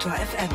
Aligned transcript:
Detektor 0.00 0.26
FM. 0.26 0.48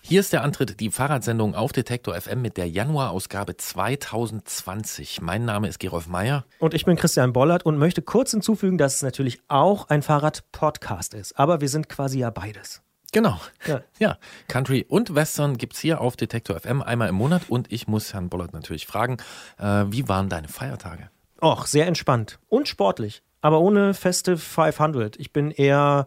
Hier 0.00 0.20
ist 0.20 0.32
der 0.32 0.42
Antritt, 0.42 0.80
die 0.80 0.90
Fahrradsendung 0.90 1.54
auf 1.54 1.72
Detektor 1.72 2.18
FM 2.18 2.40
mit 2.40 2.56
der 2.56 2.66
Januarausgabe 2.66 3.58
2020. 3.58 5.20
Mein 5.20 5.44
Name 5.44 5.68
ist 5.68 5.80
Gerolf 5.80 6.06
Meyer. 6.06 6.46
Und 6.60 6.72
ich 6.72 6.86
bin 6.86 6.96
Christian 6.96 7.34
Bollert 7.34 7.66
und 7.66 7.76
möchte 7.76 8.00
kurz 8.00 8.30
hinzufügen, 8.30 8.78
dass 8.78 8.94
es 8.94 9.02
natürlich 9.02 9.38
auch 9.48 9.90
ein 9.90 10.00
Fahrrad-Podcast 10.00 11.12
ist. 11.12 11.38
Aber 11.38 11.60
wir 11.60 11.68
sind 11.68 11.90
quasi 11.90 12.20
ja 12.20 12.30
beides. 12.30 12.80
Genau. 13.12 13.38
Ja. 13.66 13.82
Ja, 13.98 14.18
Country 14.48 14.86
und 14.88 15.14
Western 15.14 15.58
gibt's 15.58 15.78
hier 15.78 16.00
auf 16.00 16.16
Detektor 16.16 16.58
FM 16.58 16.80
einmal 16.80 17.10
im 17.10 17.16
Monat. 17.16 17.42
Und 17.50 17.70
ich 17.70 17.86
muss 17.86 18.14
Herrn 18.14 18.30
Bollert 18.30 18.54
natürlich 18.54 18.86
fragen, 18.86 19.18
äh, 19.58 19.84
wie 19.88 20.08
waren 20.08 20.30
deine 20.30 20.48
Feiertage? 20.48 21.10
Och, 21.42 21.66
sehr 21.66 21.86
entspannt 21.86 22.38
und 22.48 22.66
sportlich, 22.66 23.22
aber 23.46 23.60
ohne 23.60 23.94
feste 23.94 24.36
500. 24.36 25.16
Ich 25.18 25.32
bin 25.32 25.52
eher 25.52 26.06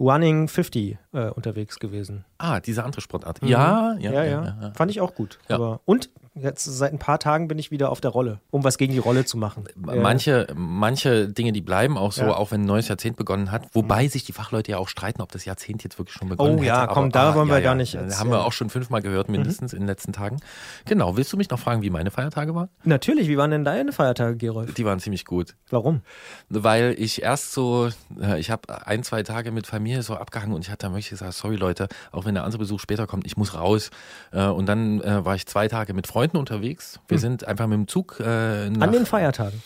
Running 0.00 0.48
50 0.48 0.96
äh, 1.26 1.30
unterwegs 1.30 1.78
gewesen. 1.78 2.24
Ah, 2.38 2.60
diese 2.60 2.84
andere 2.84 3.00
Sportart. 3.00 3.40
Ja, 3.42 3.96
ja, 3.98 4.12
ja, 4.12 4.24
ja. 4.24 4.72
Fand 4.74 4.90
ich 4.90 5.00
auch 5.00 5.14
gut. 5.14 5.38
Ja. 5.48 5.56
Aber, 5.56 5.80
und 5.84 6.10
jetzt 6.34 6.64
seit 6.64 6.92
ein 6.92 7.00
paar 7.00 7.18
Tagen 7.18 7.48
bin 7.48 7.58
ich 7.58 7.72
wieder 7.72 7.90
auf 7.90 8.00
der 8.00 8.12
Rolle, 8.12 8.38
um 8.52 8.62
was 8.62 8.78
gegen 8.78 8.92
die 8.92 9.00
Rolle 9.00 9.24
zu 9.24 9.36
machen. 9.36 9.64
Manche, 9.74 10.46
manche 10.54 11.28
Dinge, 11.28 11.50
die 11.50 11.60
bleiben 11.60 11.98
auch 11.98 12.12
so, 12.12 12.22
Ja. 12.22 12.36
auch 12.36 12.52
wenn 12.52 12.60
ein 12.62 12.66
neues 12.66 12.86
Jahrzehnt 12.86 13.16
begonnen 13.16 13.50
hat. 13.50 13.66
Wobei 13.72 14.06
sich 14.06 14.22
die 14.24 14.32
Fachleute 14.32 14.70
ja 14.70 14.78
auch 14.78 14.86
streiten, 14.88 15.20
ob 15.20 15.32
das 15.32 15.44
Jahrzehnt 15.46 15.82
jetzt 15.82 15.98
wirklich 15.98 16.14
schon 16.16 16.28
begonnen 16.28 16.60
Oh 16.60 16.62
ja, 16.62 16.82
hätte. 16.82 16.94
komm, 16.94 17.10
da 17.10 17.34
wollen 17.34 17.48
wir 17.48 17.60
gar 17.60 17.74
nicht 17.74 17.94
Das 17.94 18.02
jetzt, 18.02 18.20
haben 18.20 18.30
wir 18.30 18.38
ja. 18.38 18.44
auch 18.44 18.52
schon 18.52 18.70
fünfmal 18.70 19.02
gehört, 19.02 19.28
Mhm. 19.28 19.32
mindestens 19.32 19.72
in 19.72 19.80
den 19.80 19.88
letzten 19.88 20.12
Tagen. 20.12 20.36
Genau. 20.84 21.16
Willst 21.16 21.32
du 21.32 21.36
mich 21.36 21.50
noch 21.50 21.58
fragen, 21.58 21.82
wie 21.82 21.90
meine 21.90 22.12
Feiertage 22.12 22.54
waren? 22.54 22.68
Natürlich, 22.84 23.26
wie 23.26 23.36
waren 23.36 23.50
denn 23.50 23.64
deine 23.64 23.90
Feiertage, 23.92 24.36
Gerolf? 24.36 24.74
Die 24.74 24.84
waren 24.84 25.00
ziemlich 25.00 25.24
gut. 25.24 25.56
Warum? 25.70 26.02
Weil 26.48 26.94
ich 26.98 27.20
erst 27.22 27.52
so, 27.52 27.88
äh, 28.20 28.38
ich 28.38 28.52
habe 28.52 28.86
ein, 28.86 29.02
zwei 29.02 29.24
Tage 29.24 29.50
mit 29.50 29.66
Familie 29.66 30.02
so 30.02 30.14
abgehangen 30.14 30.54
und 30.54 30.64
ich 30.64 30.70
hatte 30.70 30.86
dann 30.86 30.92
wirklich 31.10 31.20
gesagt, 31.20 31.34
sorry 31.34 31.56
Leute, 31.56 31.88
auch 32.12 32.24
wenn 32.24 32.34
der 32.34 32.44
andere 32.44 32.58
Besuch 32.58 32.80
später 32.80 33.06
kommt, 33.06 33.26
ich 33.26 33.36
muss 33.36 33.54
raus. 33.54 33.90
Äh, 34.32 34.46
Und 34.46 34.66
dann 34.66 35.00
äh, 35.00 35.24
war 35.24 35.34
ich 35.34 35.46
zwei 35.46 35.68
Tage 35.68 35.94
mit 35.94 36.06
Freunden 36.06 36.36
unterwegs. 36.36 37.00
Wir 37.08 37.18
sind 37.18 37.46
einfach 37.46 37.66
mit 37.66 37.76
dem 37.78 37.88
Zug 37.88 38.20
äh, 38.20 38.24
nach, 38.70 38.76
Hm. 38.78 38.82
An 38.82 38.92
den 38.92 39.06
Feiertagen. 39.06 39.62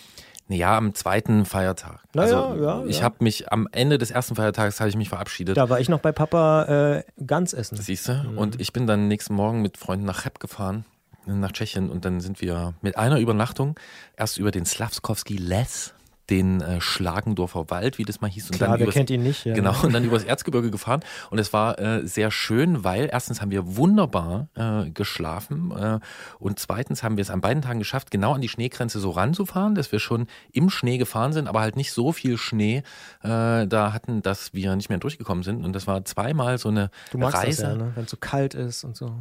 Ja, 0.49 0.77
am 0.77 0.95
zweiten 0.95 1.47
Feiertag. 1.47 2.01
Na 2.15 2.23
also 2.23 2.35
ja, 2.35 2.57
ja, 2.81 2.85
ich 2.87 2.99
ja. 2.99 3.05
habe 3.05 3.17
mich 3.21 3.51
am 3.53 3.69
Ende 3.73 3.97
des 3.97 4.11
ersten 4.11 4.35
Feiertags 4.35 4.81
habe 4.81 4.91
ich 4.91 4.97
mich 4.97 5.09
verabschiedet. 5.09 5.57
Da 5.57 5.71
war 5.71 5.81
ich 5.81 5.89
noch 5.89 6.01
bei 6.01 6.13
Papa 6.13 6.97
äh, 6.97 7.05
ganz 7.27 7.53
essen. 7.53 7.77
Siehst 7.79 8.09
du? 8.09 8.13
Mhm. 8.15 8.39
Und 8.39 8.61
ich 8.61 8.73
bin 8.73 8.87
dann 8.87 9.09
nächsten 9.09 9.35
Morgen 9.35 9.63
mit 9.63 9.79
Freunden 9.79 10.05
nach 10.05 10.23
Cheb 10.23 10.41
gefahren, 10.41 10.85
nach 11.27 11.53
Tschechien. 11.53 11.89
Und 11.89 12.05
dann 12.05 12.21
sind 12.21 12.41
wir 12.43 12.75
mit 12.83 12.99
einer 12.99 13.19
Übernachtung 13.19 13.79
erst 14.17 14.37
über 14.37 14.51
den 14.51 14.67
Slavskowski 14.67 15.37
Les, 15.37 15.95
den 16.31 16.61
äh, 16.61 16.81
Schlagendorfer 16.81 17.69
Wald, 17.71 17.99
wie 17.99 18.05
das 18.05 18.21
mal 18.21 18.31
hieß. 18.31 18.51
Und 18.51 18.57
Klar, 18.57 18.71
dann 18.71 18.79
wer 18.81 18.87
übers- 18.87 18.95
kennt 18.95 19.11
ihn 19.11 19.23
nicht? 19.23 19.45
Ja. 19.45 19.55
Genau, 19.55 19.75
und 19.83 19.93
dann 19.93 20.05
übers 20.05 20.25
Erzgebirge 20.25 20.71
gefahren. 20.71 21.01
Und 21.31 21.39
es 21.39 21.53
war 21.53 21.79
äh, 21.79 22.07
sehr 22.07 22.31
schön, 22.31 22.85
weil 22.85 23.09
erstens 23.11 23.41
haben 23.41 23.51
wir 23.51 23.77
wunderbar 23.77 24.49
äh, 24.55 24.91
geschlafen 24.91 25.73
äh, 25.77 25.99
und 26.39 26.59
zweitens 26.59 27.03
haben 27.03 27.17
wir 27.17 27.23
es 27.23 27.31
an 27.31 27.41
beiden 27.41 27.63
Tagen 27.63 27.79
geschafft, 27.81 28.11
genau 28.11 28.35
an 28.35 28.41
die 28.41 28.49
Schneegrenze 28.49 29.01
so 29.01 29.11
ranzufahren, 29.11 29.75
dass 29.75 29.91
wir 29.93 29.99
schon 29.99 30.27
im 30.53 30.71
Schnee 30.71 30.97
gefahren 30.99 31.33
sind, 31.33 31.49
aber 31.49 31.61
halt 31.61 31.77
nicht 31.77 31.93
so 31.93 32.13
viel 32.13 32.39
Schnee 32.39 32.83
äh, 33.23 33.67
da 33.67 33.93
hatten, 33.93 34.23
dass 34.23 34.55
wir 34.55 34.75
nicht 34.77 34.89
mehr 34.89 34.99
durchgekommen 34.99 35.43
sind. 35.43 35.65
Und 35.65 35.73
das 35.75 35.87
war 35.87 36.05
zweimal 36.05 36.59
so 36.59 36.69
eine 36.69 36.91
Du 37.11 37.19
magst 37.19 37.37
Reise. 37.39 37.63
das 37.63 37.71
ja, 37.73 37.77
ne? 37.77 37.93
wenn 37.95 38.05
es 38.05 38.11
so 38.11 38.17
kalt 38.17 38.55
ist 38.55 38.85
und 38.85 38.97
so. 38.97 39.17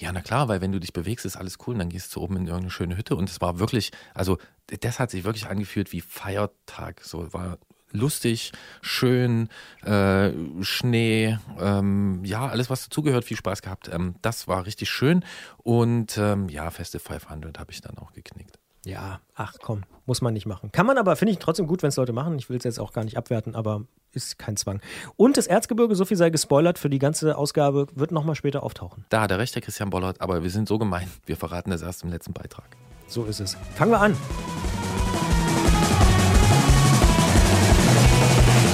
Ja, 0.00 0.12
na 0.12 0.20
klar, 0.20 0.46
weil 0.46 0.60
wenn 0.60 0.70
du 0.70 0.78
dich 0.78 0.92
bewegst, 0.92 1.26
ist 1.26 1.36
alles 1.36 1.58
cool 1.66 1.74
und 1.74 1.80
dann 1.80 1.88
gehst 1.88 2.14
du 2.14 2.20
oben 2.20 2.36
in 2.36 2.46
irgendeine 2.46 2.70
schöne 2.70 2.96
Hütte 2.96 3.16
und 3.16 3.28
es 3.28 3.40
war 3.40 3.58
wirklich, 3.58 3.90
also 4.14 4.38
das 4.80 5.00
hat 5.00 5.10
sich 5.10 5.24
wirklich 5.24 5.48
angefühlt 5.48 5.90
wie 5.90 6.00
Feiertag. 6.00 7.02
So 7.02 7.32
war 7.32 7.58
lustig, 7.90 8.52
schön, 8.80 9.48
äh, 9.82 10.30
Schnee, 10.62 11.36
ähm, 11.58 12.24
ja, 12.24 12.46
alles 12.46 12.70
was 12.70 12.84
dazugehört, 12.84 13.24
viel 13.24 13.36
Spaß 13.36 13.60
gehabt. 13.60 13.88
Ähm, 13.92 14.14
das 14.22 14.46
war 14.46 14.66
richtig 14.66 14.88
schön 14.88 15.24
und 15.64 16.16
ähm, 16.16 16.48
ja, 16.48 16.70
feste 16.70 17.00
500 17.00 17.58
habe 17.58 17.72
ich 17.72 17.80
dann 17.80 17.98
auch 17.98 18.12
geknickt. 18.12 18.57
Ja, 18.84 19.20
ach 19.34 19.54
komm, 19.60 19.82
muss 20.06 20.22
man 20.22 20.32
nicht 20.32 20.46
machen. 20.46 20.70
Kann 20.72 20.86
man 20.86 20.98
aber, 20.98 21.16
finde 21.16 21.32
ich 21.32 21.38
trotzdem 21.38 21.66
gut, 21.66 21.82
wenn 21.82 21.88
es 21.88 21.96
Leute 21.96 22.12
machen. 22.12 22.38
Ich 22.38 22.48
will 22.48 22.56
es 22.56 22.64
jetzt 22.64 22.78
auch 22.78 22.92
gar 22.92 23.04
nicht 23.04 23.16
abwerten, 23.16 23.54
aber 23.54 23.82
ist 24.12 24.38
kein 24.38 24.56
Zwang. 24.56 24.80
Und 25.16 25.36
das 25.36 25.46
Erzgebirge, 25.46 25.94
so 25.94 26.04
viel 26.04 26.16
sei 26.16 26.30
gespoilert, 26.30 26.78
für 26.78 26.88
die 26.88 26.98
ganze 26.98 27.36
Ausgabe 27.36 27.86
wird 27.94 28.12
nochmal 28.12 28.34
später 28.34 28.62
auftauchen. 28.62 29.04
Da 29.10 29.22
hat 29.22 29.30
er 29.30 29.38
recht, 29.38 29.54
der 29.54 29.62
Christian 29.62 29.90
Bollert, 29.90 30.20
aber 30.20 30.42
wir 30.42 30.50
sind 30.50 30.68
so 30.68 30.78
gemein, 30.78 31.08
wir 31.26 31.36
verraten 31.36 31.70
das 31.70 31.82
erst 31.82 32.04
im 32.04 32.10
letzten 32.10 32.32
Beitrag. 32.32 32.76
So 33.06 33.24
ist 33.24 33.40
es. 33.40 33.56
Fangen 33.74 33.92
wir 33.92 34.00
an. 34.00 34.16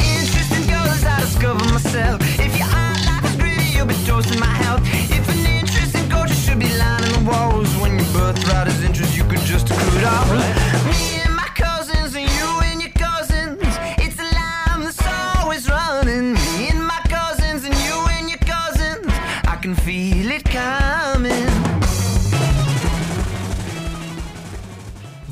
Interesting 0.00 0.66
goes, 0.68 1.02
I 1.04 1.20
discover 1.20 1.64
myself. 1.72 2.20
If 2.38 2.58
your 2.58 2.68
art 2.68 3.04
life 3.04 3.24
is 3.24 3.36
greedy, 3.36 3.76
you'll 3.76 3.86
be 3.86 3.94
toasting 4.06 4.38
my 4.38 4.46
health. 4.46 4.82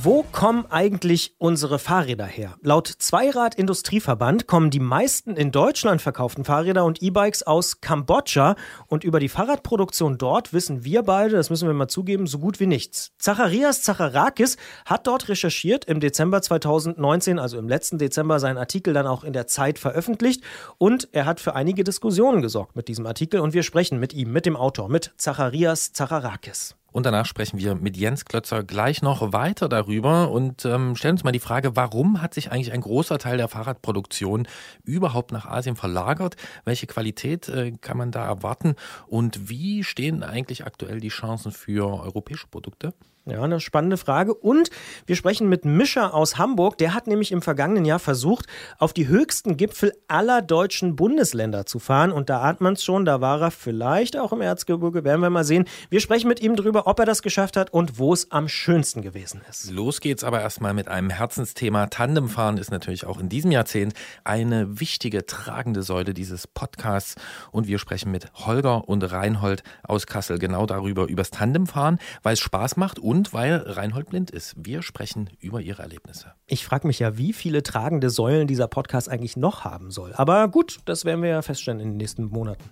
Wo 0.05 0.25
kommen 0.33 0.67
eigentlich 0.69 1.37
unsere 1.39 1.79
Fahrräder 1.79 2.25
her? 2.27 2.57
Laut 2.61 2.89
Zweirad 2.89 3.55
Industrieverband 3.55 4.49
kommen 4.49 4.71
die 4.71 4.81
meisten 4.81 5.37
in 5.37 5.53
Deutschland 5.53 6.03
verkauften 6.03 6.45
Fahrräder 6.45 6.85
und 6.85 7.01
E-Bikes 7.01 7.45
aus 7.45 7.81
Kambodscha 7.81 8.57
und 8.89 9.05
über 9.05 9.21
die 9.21 9.29
Fahrradproduktion 9.29 10.19
dort 10.19 10.53
wissen 10.53 10.85
wir 10.85 11.05
beide, 11.05 11.37
das 11.37 11.51
müssen 11.51 11.69
wir 11.69 11.75
mal 11.75 11.87
zugeben, 11.87 12.27
so 12.27 12.41
gut 12.41 12.59
wie 12.59 12.67
nichts. 12.67 13.13
Zacharias 13.19 13.83
Zacharakis 13.83 14.57
hat 14.87 15.07
dort 15.07 15.29
recherchiert 15.29 15.85
im 15.85 16.01
Dezember 16.01 16.43
2019, 16.43 17.39
also 17.39 17.57
im 17.57 17.69
letzten 17.69 17.99
Dezember, 17.99 18.41
seinen 18.41 18.59
Artikel 18.59 18.95
dann 18.95 19.07
auch 19.07 19.23
in 19.23 19.33
der 19.33 19.47
Zeit 19.47 19.79
veröffentlicht 19.79 20.43
und 20.79 21.11
er 21.13 21.27
hat 21.27 21.39
für 21.39 21.55
einige 21.55 21.85
Diskussionen 21.85 22.43
gesorgt 22.43 22.75
mit 22.75 22.89
diesem 22.89 23.07
Artikel 23.07 23.39
und 23.39 23.55
wir 23.55 23.63
sprechen 23.63 24.01
mit 24.01 24.13
ihm, 24.15 24.33
mit 24.33 24.47
dem 24.47 24.57
Autor, 24.57 24.89
mit 24.89 25.13
Zacharias 25.17 25.93
Zacharakis. 25.93 26.75
Und 26.93 27.07
danach 27.07 27.27
sprechen 27.27 27.59
wir 27.59 27.75
mit 27.75 27.97
Jens 27.97 28.25
Klötzer 28.25 28.63
gleich 28.63 29.03
noch 29.03 29.33
weiter 29.33 29.69
darüber 29.69 30.31
und 30.31 30.65
ähm, 30.65 30.95
stellen 30.95 31.15
uns 31.15 31.25
mal 31.25 31.33
die 31.33 31.41
Frage, 31.41 31.75
warum 31.75 32.23
hat 32.23 32.35
sich 32.35 32.53
eigentlich 32.53 32.73
ein 32.73 32.83
großer 32.83 33.19
Teil 33.19 33.39
der 33.39 33.49
Fahrradproduktion 33.49 34.47
überhaupt 34.85 35.33
nach 35.33 35.47
Asien 35.47 35.77
verlagert? 35.77 36.37
Welche 36.65 36.87
Qualität 36.87 37.49
äh, 37.49 37.73
kann 37.81 37.97
man 37.97 38.11
da 38.11 38.25
erwarten? 38.25 38.77
Und 39.07 39.49
wie 39.49 39.83
stehen 39.85 40.23
eigentlich 40.23 40.67
aktuell 40.67 41.01
die 41.01 41.09
Chancen 41.09 41.51
für 41.51 41.87
europäische 42.01 42.47
Produkte? 42.47 42.93
Ja, 43.25 43.41
eine 43.41 43.61
spannende 43.61 43.99
Frage. 43.99 44.35
Und 44.35 44.71
wir 45.07 45.15
sprechen 45.15 45.49
mit 45.49 45.65
Mischer 45.65 46.13
aus 46.13 46.39
Hamburg. 46.39 46.77
Der 46.79 46.93
hat 46.93 47.07
nämlich 47.07 47.31
im 47.31 47.41
vergangenen 47.41 47.85
Jahr 47.85 48.01
versucht, 48.01 48.47
auf 48.79 48.93
die 48.93 49.07
höchsten 49.07 49.57
Gipfel 49.57 49.93
aller 50.09 50.43
deutschen 50.43 50.97
Bundesländer 50.97 51.65
zu 51.65 51.79
fahren. 51.79 52.11
Und 52.11 52.31
da 52.31 52.41
ahnt 52.41 52.61
man 52.61 52.73
es 52.73 52.83
schon, 52.83 53.05
da 53.05 53.21
war 53.21 53.41
er 53.41 53.53
vielleicht 53.53 54.19
auch 54.19 54.33
im 54.33 54.41
Erzgebirge. 54.41 55.05
Werden 55.05 55.21
wir 55.21 55.31
mal 55.31 55.45
sehen. 55.45 55.67
Wir 55.89 56.01
sprechen 56.01 56.27
mit 56.27 56.43
ihm 56.43 56.57
drüber, 56.57 56.89
ob 56.89 56.99
er 56.99 57.07
das 57.07 57.23
geschafft 57.23 57.57
hat 57.57 57.73
und 57.73 57.97
wo 58.01 58.13
es 58.13 58.33
am 58.33 58.49
schönsten 58.49 59.03
gewesen 59.03 59.41
ist. 59.49 59.71
Los 59.71 60.01
geht's 60.01 60.25
aber 60.25 60.41
erstmal 60.41 60.75
mit 60.75 60.89
einem 60.89 61.11
Herzensthema. 61.11 61.87
Tandemfahren 61.87 62.59
ist 62.59 62.73
natürlich 62.73 63.07
auch 63.07 63.21
in 63.21 63.29
diesem 63.29 63.53
Jahrzehnt 63.53 63.95
eine 64.25 64.81
wichtige 64.81 65.27
tragende 65.27 65.83
Säule 65.83 66.13
dieses 66.13 66.49
Podcasts. 66.49 67.15
Und 67.53 67.69
wir 67.69 67.79
sprechen 67.79 68.11
mit 68.11 68.33
Holger 68.35 68.89
und 68.89 69.05
Reinhold 69.13 69.63
aus 69.85 70.09
Kassel 70.09 70.41
genau 70.41 70.67
darüber, 70.67 71.07
übers 71.07 71.31
Tandemfahren, 71.31 72.01
weil 72.25 72.33
es 72.33 72.41
Spaß 72.41 72.77
macht 72.77 72.99
und 73.13 73.35
weil 73.35 73.57
Reinhold 73.57 74.09
blind 74.09 74.31
ist. 74.31 74.55
Wir 74.57 74.81
sprechen 74.81 75.29
über 75.39 75.61
ihre 75.61 75.83
Erlebnisse. 75.83 76.33
Ich 76.47 76.65
frage 76.65 76.87
mich 76.87 76.99
ja, 76.99 77.19
wie 77.19 77.35
viele 77.35 77.63
tragende 77.63 78.09
Säulen 78.09 78.47
dieser 78.47 78.69
Podcast 78.69 79.11
eigentlich 79.11 79.37
noch 79.37 79.65
haben 79.65 79.91
soll. 79.91 80.15
Aber 80.15 80.49
gut, 80.49 80.81
das 80.87 81.05
werden 81.05 81.21
wir 81.23 81.29
ja 81.29 81.43
feststellen 81.43 81.81
in 81.81 81.91
den 81.91 81.97
nächsten 81.99 82.25
Monaten. 82.25 82.71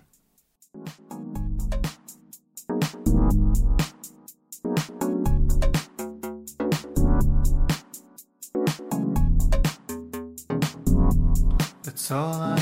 That's 11.83 12.11
all 12.11 12.57
I 12.57 12.60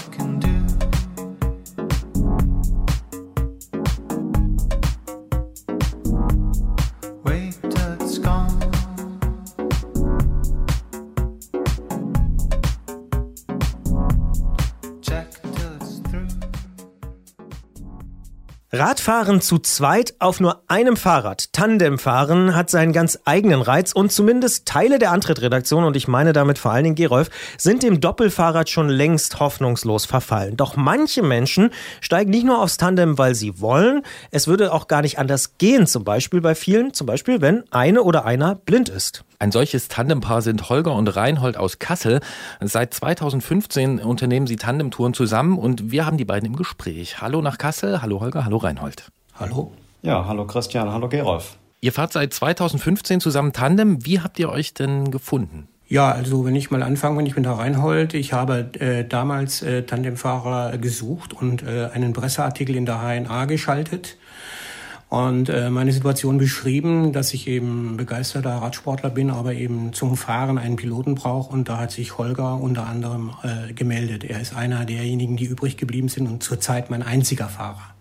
Radfahren 19.00 19.40
zu 19.40 19.60
zweit 19.60 20.14
auf 20.20 20.42
nur 20.42 20.62
einem 20.68 20.98
Fahrrad, 20.98 21.54
Tandemfahren, 21.54 22.54
hat 22.54 22.70
seinen 22.70 22.92
ganz 22.92 23.18
eigenen 23.24 23.62
Reiz 23.62 23.94
und 23.94 24.12
zumindest 24.12 24.66
Teile 24.66 25.00
der 25.00 25.12
Antrittredaktion, 25.12 25.86
und 25.86 25.96
ich 25.96 26.10
meine 26.10 26.34
damit 26.34 26.58
vor 26.58 26.72
allen 26.72 26.84
Dingen 26.84 26.96
Gerolf, 26.96 27.30
sind 27.58 27.82
dem 27.82 28.02
Doppelfahrrad 28.02 28.70
schon 28.70 28.90
längst 28.90 29.40
hoffnungslos 29.40 30.06
verfallen. 30.06 30.58
Doch 30.58 30.76
manche 30.76 31.24
Menschen 31.24 31.70
steigen 32.02 32.32
nicht 32.32 32.46
nur 32.46 32.62
aufs 32.62 32.76
Tandem, 32.76 33.18
weil 33.18 33.36
sie 33.36 33.62
wollen, 33.62 34.02
es 34.32 34.48
würde 34.48 34.74
auch 34.74 34.90
gar 34.90 35.02
nicht 35.02 35.18
anders 35.18 35.58
gehen, 35.58 35.88
zum 35.88 36.04
Beispiel 36.04 36.42
bei 36.42 36.54
vielen, 36.54 36.94
zum 36.94 37.08
Beispiel 37.08 37.40
wenn 37.40 37.64
eine 37.72 38.04
oder 38.04 38.26
einer 38.26 38.56
blind 38.56 38.90
ist. 38.90 39.24
Ein 39.42 39.54
solches 39.54 39.88
Tandempaar 39.88 40.42
sind 40.42 40.68
Holger 40.68 40.94
und 40.94 41.08
Reinhold 41.16 41.56
aus 41.56 41.80
Kassel. 41.80 42.20
Seit 42.60 42.94
2015 42.94 44.00
unternehmen 44.00 44.48
sie 44.48 44.58
Tandemtouren 44.58 45.14
zusammen 45.14 45.58
und 45.58 45.94
wir 45.94 46.06
haben 46.06 46.18
die 46.18 46.26
beiden 46.26 46.48
im 46.48 46.58
Gespräch. 46.58 47.22
Hallo 47.22 47.42
nach 47.42 47.58
Kassel, 47.58 48.02
hallo 48.02 48.20
Holger, 48.20 48.44
hallo 48.44 48.58
Reinhold. 48.58 48.89
Hallo? 49.36 49.72
Ja, 50.02 50.26
hallo 50.28 50.46
Christian, 50.46 50.92
hallo 50.92 51.10
Gerolf. 51.10 51.58
Ihr 51.82 51.94
fahrt 51.94 52.14
seit 52.14 52.34
2015 52.34 53.22
zusammen 53.22 53.54
Tandem. 53.54 54.06
Wie 54.06 54.20
habt 54.20 54.38
ihr 54.40 54.50
euch 54.50 54.74
denn 54.74 55.12
gefunden? 55.12 55.68
Ja, 55.88 56.12
also 56.12 56.46
wenn 56.46 56.56
ich 56.56 56.70
mal 56.70 56.84
anfange, 56.84 57.18
wenn 57.18 57.26
ich 57.26 57.34
bin 57.34 57.44
der 57.44 57.54
Reinhold, 57.54 58.14
ich 58.14 58.32
habe 58.34 58.70
äh, 58.80 59.04
damals 59.06 59.64
äh, 59.64 59.84
Tandemfahrer 59.84 60.78
gesucht 60.78 61.34
und 61.34 61.64
äh, 61.64 61.90
einen 61.94 62.14
Presseartikel 62.14 62.76
in 62.76 62.86
der 62.86 63.00
HNA 63.00 63.46
geschaltet 63.46 64.18
und 65.10 65.50
äh, 65.50 65.72
meine 65.72 65.92
Situation 65.92 66.38
beschrieben, 66.38 67.12
dass 67.12 67.34
ich 67.34 67.48
eben 67.48 67.98
begeisterter 67.98 68.58
Radsportler 68.58 69.10
bin, 69.10 69.32
aber 69.32 69.54
eben 69.56 69.92
zum 69.92 70.16
Fahren 70.16 70.60
einen 70.60 70.76
Piloten 70.76 71.16
brauche 71.16 71.52
und 71.52 71.70
da 71.70 71.80
hat 71.80 71.92
sich 71.92 72.20
Holger 72.20 72.62
unter 72.62 72.86
anderem 72.86 73.32
äh, 73.42 73.74
gemeldet. 73.74 74.24
Er 74.24 74.40
ist 74.40 74.56
einer 74.56 74.86
derjenigen, 74.86 75.38
die 75.38 75.46
übrig 75.46 75.78
geblieben 75.78 76.10
sind 76.10 76.28
und 76.28 76.44
zurzeit 76.44 76.92
mein 76.92 77.02
einziger 77.02 77.50
Fahrer. 77.50 77.96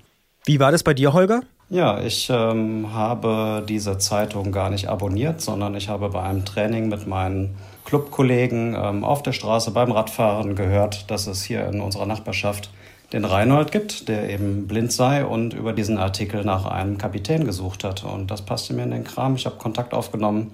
Wie 0.49 0.61
war 0.61 0.73
das 0.73 0.83
bei 0.83 0.95
dir, 0.95 1.12
Holger? 1.12 1.43
Ja, 1.69 2.00
ich 2.00 2.31
ähm, 2.33 2.95
habe 2.95 3.62
diese 3.69 3.99
Zeitung 3.99 4.50
gar 4.50 4.71
nicht 4.71 4.89
abonniert, 4.89 5.43
sondern 5.43 5.75
ich 5.75 5.91
habe 5.91 6.09
bei 6.09 6.23
einem 6.23 6.47
Training 6.47 6.89
mit 6.89 7.06
meinen 7.06 7.56
Clubkollegen 7.85 8.75
ähm, 8.75 9.05
auf 9.05 9.23
der 9.23 9.33
Straße 9.33 9.73
beim 9.73 9.93
Radfahren 9.93 10.56
gehört, 10.56 11.11
dass 11.11 11.27
es 11.27 11.43
hier 11.43 11.67
in 11.67 11.83
unserer 11.83 12.06
Nachbarschaft 12.06 12.71
den 13.12 13.27
Reinhold 13.27 13.73
gibt, 13.73 14.09
der 14.09 14.31
eben 14.31 14.67
blind 14.67 14.91
sei 14.91 15.23
und 15.27 15.53
über 15.53 15.75
diesen 15.75 15.99
Artikel 15.99 16.47
nach 16.47 16.65
einem 16.65 16.97
Kapitän 16.97 17.45
gesucht 17.45 17.85
hat. 17.85 18.05
Und 18.05 18.31
das 18.31 18.41
passte 18.41 18.73
mir 18.73 18.85
in 18.85 18.91
den 18.91 19.05
Kram. 19.05 19.35
Ich 19.35 19.45
habe 19.45 19.56
Kontakt 19.56 19.93
aufgenommen 19.93 20.53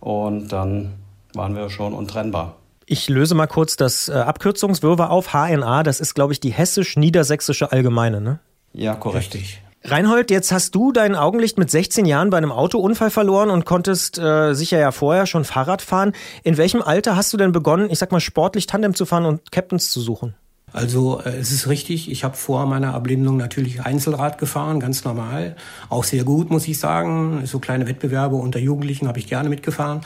und 0.00 0.48
dann 0.48 0.92
waren 1.32 1.56
wir 1.56 1.70
schon 1.70 1.94
untrennbar. 1.94 2.56
Ich 2.84 3.08
löse 3.08 3.34
mal 3.34 3.46
kurz 3.46 3.76
das 3.76 4.10
äh, 4.10 4.12
Abkürzungswirrwarr 4.12 5.10
auf. 5.10 5.32
HNA, 5.32 5.82
das 5.82 5.98
ist, 5.98 6.12
glaube 6.12 6.34
ich, 6.34 6.40
die 6.40 6.50
hessisch-niedersächsische 6.50 7.72
Allgemeine, 7.72 8.20
ne? 8.20 8.40
Ja, 8.72 8.94
korrekt. 8.94 9.34
Richtig. 9.34 9.62
Reinhold, 9.82 10.30
jetzt 10.30 10.52
hast 10.52 10.74
du 10.74 10.92
dein 10.92 11.14
Augenlicht 11.14 11.56
mit 11.56 11.70
16 11.70 12.04
Jahren 12.04 12.28
bei 12.28 12.36
einem 12.36 12.52
Autounfall 12.52 13.10
verloren 13.10 13.48
und 13.48 13.64
konntest 13.64 14.18
äh, 14.18 14.52
sicher 14.52 14.78
ja 14.78 14.92
vorher 14.92 15.26
schon 15.26 15.44
Fahrrad 15.44 15.80
fahren. 15.80 16.12
In 16.42 16.58
welchem 16.58 16.82
Alter 16.82 17.16
hast 17.16 17.32
du 17.32 17.38
denn 17.38 17.52
begonnen, 17.52 17.88
ich 17.90 17.98
sag 17.98 18.12
mal, 18.12 18.20
sportlich 18.20 18.66
Tandem 18.66 18.94
zu 18.94 19.06
fahren 19.06 19.24
und 19.24 19.50
Captains 19.50 19.90
zu 19.90 20.02
suchen? 20.02 20.34
Also 20.72 21.20
äh, 21.24 21.30
es 21.30 21.50
ist 21.50 21.66
richtig, 21.66 22.10
ich 22.10 22.24
habe 22.24 22.36
vor 22.36 22.66
meiner 22.66 22.92
Erblindung 22.92 23.38
natürlich 23.38 23.80
Einzelrad 23.80 24.36
gefahren, 24.36 24.80
ganz 24.80 25.04
normal. 25.04 25.56
Auch 25.88 26.04
sehr 26.04 26.24
gut, 26.24 26.50
muss 26.50 26.68
ich 26.68 26.78
sagen. 26.78 27.40
So 27.46 27.58
kleine 27.58 27.88
Wettbewerbe 27.88 28.36
unter 28.36 28.58
Jugendlichen 28.58 29.08
habe 29.08 29.18
ich 29.18 29.28
gerne 29.28 29.48
mitgefahren 29.48 30.02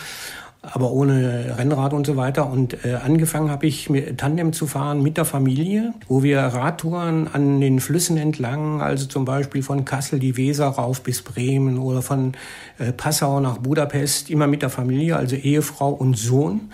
aber 0.72 0.90
ohne 0.92 1.56
Rennrad 1.58 1.92
und 1.92 2.06
so 2.06 2.16
weiter. 2.16 2.50
Und 2.50 2.84
äh, 2.84 2.94
angefangen 2.94 3.50
habe 3.50 3.66
ich 3.66 3.90
mit 3.90 4.18
Tandem 4.18 4.52
zu 4.52 4.66
fahren 4.66 5.02
mit 5.02 5.16
der 5.16 5.24
Familie, 5.24 5.94
wo 6.08 6.22
wir 6.22 6.38
Radtouren 6.40 7.28
an 7.32 7.60
den 7.60 7.80
Flüssen 7.80 8.16
entlang, 8.16 8.80
also 8.80 9.06
zum 9.06 9.24
Beispiel 9.24 9.62
von 9.62 9.84
Kassel 9.84 10.18
die 10.18 10.36
Weser 10.36 10.66
rauf 10.66 11.02
bis 11.02 11.22
Bremen 11.22 11.78
oder 11.78 12.02
von 12.02 12.32
äh, 12.78 12.92
Passau 12.92 13.40
nach 13.40 13.58
Budapest, 13.58 14.30
immer 14.30 14.46
mit 14.46 14.62
der 14.62 14.70
Familie, 14.70 15.16
also 15.16 15.36
Ehefrau 15.36 15.90
und 15.90 16.16
Sohn. 16.16 16.70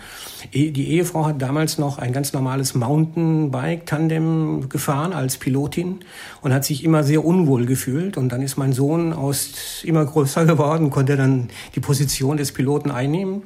Eh- 0.51 0.71
Die 0.71 0.89
Ehefrau 0.91 1.25
hat 1.25 1.41
damals 1.41 1.77
noch 1.77 1.97
ein 1.99 2.13
ganz 2.13 2.33
normales 2.33 2.73
Mountainbike-Tandem 2.75 4.69
gefahren 4.69 5.13
als 5.13 5.37
Pilotin 5.37 5.99
und 6.41 6.53
hat 6.53 6.65
sich 6.65 6.83
immer 6.83 7.03
sehr 7.03 7.23
unwohl 7.23 7.65
gefühlt. 7.65 8.17
Und 8.17 8.31
dann 8.31 8.41
ist 8.41 8.57
mein 8.57 8.73
Sohn 8.73 9.13
aus 9.13 9.83
immer 9.83 10.05
größer 10.05 10.45
geworden, 10.45 10.89
konnte 10.89 11.17
dann 11.17 11.49
die 11.75 11.79
Position 11.79 12.37
des 12.37 12.51
Piloten 12.51 12.91
einnehmen. 12.91 13.43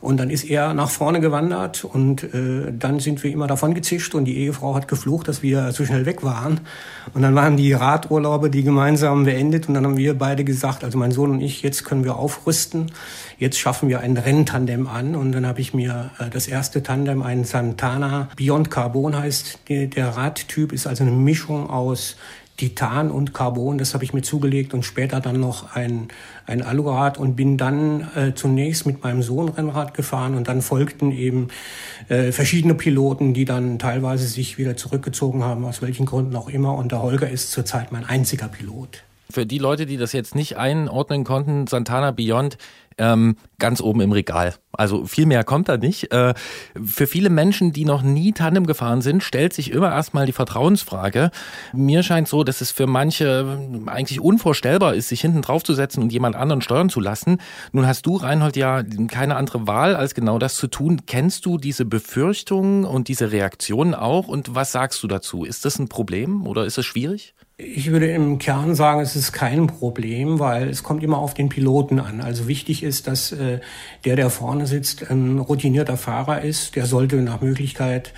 Und 0.00 0.18
dann 0.18 0.30
ist 0.30 0.44
er 0.44 0.74
nach 0.74 0.90
vorne 0.90 1.20
gewandert 1.20 1.84
und 1.84 2.22
äh, 2.22 2.72
dann 2.72 3.00
sind 3.00 3.22
wir 3.22 3.32
immer 3.32 3.46
davon 3.46 3.74
gezischt 3.74 4.14
und 4.14 4.24
die 4.24 4.38
Ehefrau 4.38 4.74
hat 4.74 4.88
geflucht, 4.88 5.28
dass 5.28 5.42
wir 5.42 5.70
zu 5.70 5.84
schnell 5.84 6.06
weg 6.06 6.22
waren. 6.22 6.60
Und 7.14 7.22
dann 7.22 7.34
waren 7.34 7.56
die 7.56 7.72
Radurlaube, 7.72 8.50
die 8.50 8.62
gemeinsam 8.62 9.24
beendet 9.24 9.68
und 9.68 9.74
dann 9.74 9.84
haben 9.84 9.96
wir 9.96 10.16
beide 10.16 10.44
gesagt, 10.44 10.84
also 10.84 10.98
mein 10.98 11.10
Sohn 11.10 11.30
und 11.30 11.40
ich, 11.40 11.62
jetzt 11.62 11.84
können 11.84 12.04
wir 12.04 12.16
aufrüsten, 12.16 12.92
jetzt 13.38 13.58
schaffen 13.58 13.88
wir 13.88 14.00
ein 14.00 14.16
Renntandem 14.16 14.86
an. 14.86 15.16
Und 15.16 15.32
dann 15.32 15.46
habe 15.46 15.60
ich 15.60 15.74
mir 15.74 16.10
äh, 16.18 16.30
das 16.30 16.46
erste 16.46 16.82
Tandem, 16.82 17.22
ein 17.22 17.44
Santana 17.44 18.28
Beyond 18.36 18.70
Carbon 18.70 19.16
heißt, 19.16 19.60
der, 19.68 19.86
der 19.86 20.16
Radtyp 20.16 20.72
ist 20.72 20.86
also 20.86 21.04
eine 21.04 21.12
Mischung 21.12 21.68
aus 21.68 22.16
Titan 22.58 23.10
und 23.10 23.32
Carbon, 23.32 23.78
das 23.78 23.94
habe 23.94 24.02
ich 24.04 24.12
mir 24.12 24.22
zugelegt 24.22 24.74
und 24.74 24.84
später 24.84 25.20
dann 25.20 25.38
noch 25.38 25.74
ein, 25.76 26.08
ein 26.44 26.60
Alurad 26.60 27.16
und 27.16 27.36
bin 27.36 27.56
dann 27.56 28.08
äh, 28.16 28.34
zunächst 28.34 28.84
mit 28.84 29.02
meinem 29.02 29.22
Sohn 29.22 29.48
Rennrad 29.48 29.94
gefahren 29.94 30.34
und 30.34 30.48
dann 30.48 30.60
folgten 30.60 31.12
eben 31.12 31.48
äh, 32.08 32.32
verschiedene 32.32 32.74
Piloten, 32.74 33.32
die 33.32 33.44
dann 33.44 33.78
teilweise 33.78 34.26
sich 34.26 34.58
wieder 34.58 34.76
zurückgezogen 34.76 35.44
haben, 35.44 35.64
aus 35.64 35.82
welchen 35.82 36.04
Gründen 36.04 36.34
auch 36.34 36.48
immer. 36.48 36.74
Und 36.74 36.90
der 36.90 37.00
Holger 37.00 37.30
ist 37.30 37.52
zurzeit 37.52 37.92
mein 37.92 38.04
einziger 38.04 38.48
Pilot. 38.48 39.04
Für 39.30 39.46
die 39.46 39.58
Leute, 39.58 39.86
die 39.86 39.96
das 39.96 40.12
jetzt 40.12 40.34
nicht 40.34 40.56
einordnen 40.56 41.22
konnten, 41.22 41.68
Santana 41.68 42.10
Beyond 42.10 42.58
ähm, 42.98 43.36
ganz 43.58 43.80
oben 43.80 44.00
im 44.00 44.12
Regal. 44.12 44.54
Also 44.72 45.06
viel 45.06 45.26
mehr 45.26 45.42
kommt 45.42 45.68
da 45.68 45.76
nicht. 45.76 46.12
Äh, 46.12 46.34
für 46.82 47.06
viele 47.06 47.30
Menschen, 47.30 47.72
die 47.72 47.84
noch 47.84 48.02
nie 48.02 48.32
Tandem 48.32 48.66
gefahren 48.66 49.02
sind, 49.02 49.22
stellt 49.22 49.52
sich 49.52 49.72
immer 49.72 49.90
erstmal 49.90 50.26
die 50.26 50.32
Vertrauensfrage. 50.32 51.30
Mir 51.72 52.02
scheint 52.02 52.28
so, 52.28 52.44
dass 52.44 52.60
es 52.60 52.70
für 52.70 52.86
manche 52.86 53.58
eigentlich 53.86 54.20
unvorstellbar 54.20 54.94
ist, 54.94 55.08
sich 55.08 55.20
hinten 55.20 55.42
drauf 55.42 55.64
zu 55.64 55.74
setzen 55.74 56.02
und 56.02 56.12
jemand 56.12 56.36
anderen 56.36 56.62
steuern 56.62 56.90
zu 56.90 57.00
lassen. 57.00 57.38
Nun 57.72 57.86
hast 57.86 58.06
du, 58.06 58.16
Reinhold, 58.16 58.56
ja 58.56 58.82
keine 59.08 59.36
andere 59.36 59.66
Wahl, 59.66 59.96
als 59.96 60.14
genau 60.14 60.38
das 60.38 60.54
zu 60.54 60.68
tun. 60.68 61.02
Kennst 61.06 61.46
du 61.46 61.58
diese 61.58 61.84
Befürchtungen 61.84 62.84
und 62.84 63.08
diese 63.08 63.32
Reaktionen 63.32 63.94
auch? 63.94 64.28
Und 64.28 64.54
was 64.54 64.70
sagst 64.70 65.02
du 65.02 65.08
dazu? 65.08 65.44
Ist 65.44 65.64
das 65.64 65.78
ein 65.78 65.88
Problem 65.88 66.46
oder 66.46 66.64
ist 66.64 66.78
es 66.78 66.86
schwierig? 66.86 67.34
Ich 67.60 67.90
würde 67.90 68.06
im 68.06 68.38
Kern 68.38 68.76
sagen, 68.76 69.00
es 69.00 69.16
ist 69.16 69.32
kein 69.32 69.66
Problem, 69.66 70.38
weil 70.38 70.68
es 70.68 70.84
kommt 70.84 71.02
immer 71.02 71.18
auf 71.18 71.34
den 71.34 71.48
Piloten 71.48 71.98
an. 71.98 72.20
Also 72.20 72.46
wichtig 72.46 72.84
ist, 72.84 73.08
dass 73.08 73.32
äh, 73.32 73.58
der, 74.04 74.14
der 74.14 74.30
vorne 74.30 74.68
sitzt, 74.68 75.10
ein 75.10 75.40
routinierter 75.40 75.96
Fahrer 75.96 76.42
ist. 76.42 76.76
Der 76.76 76.86
sollte 76.86 77.16
nach 77.16 77.40
Möglichkeit 77.40 78.12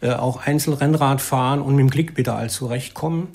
äh, 0.00 0.12
auch 0.12 0.46
Einzelrennrad 0.46 1.20
fahren 1.20 1.60
und 1.60 1.76
mit 1.76 1.84
dem 1.84 1.90
Klickpedal 1.90 2.50
zurechtkommen. 2.50 3.28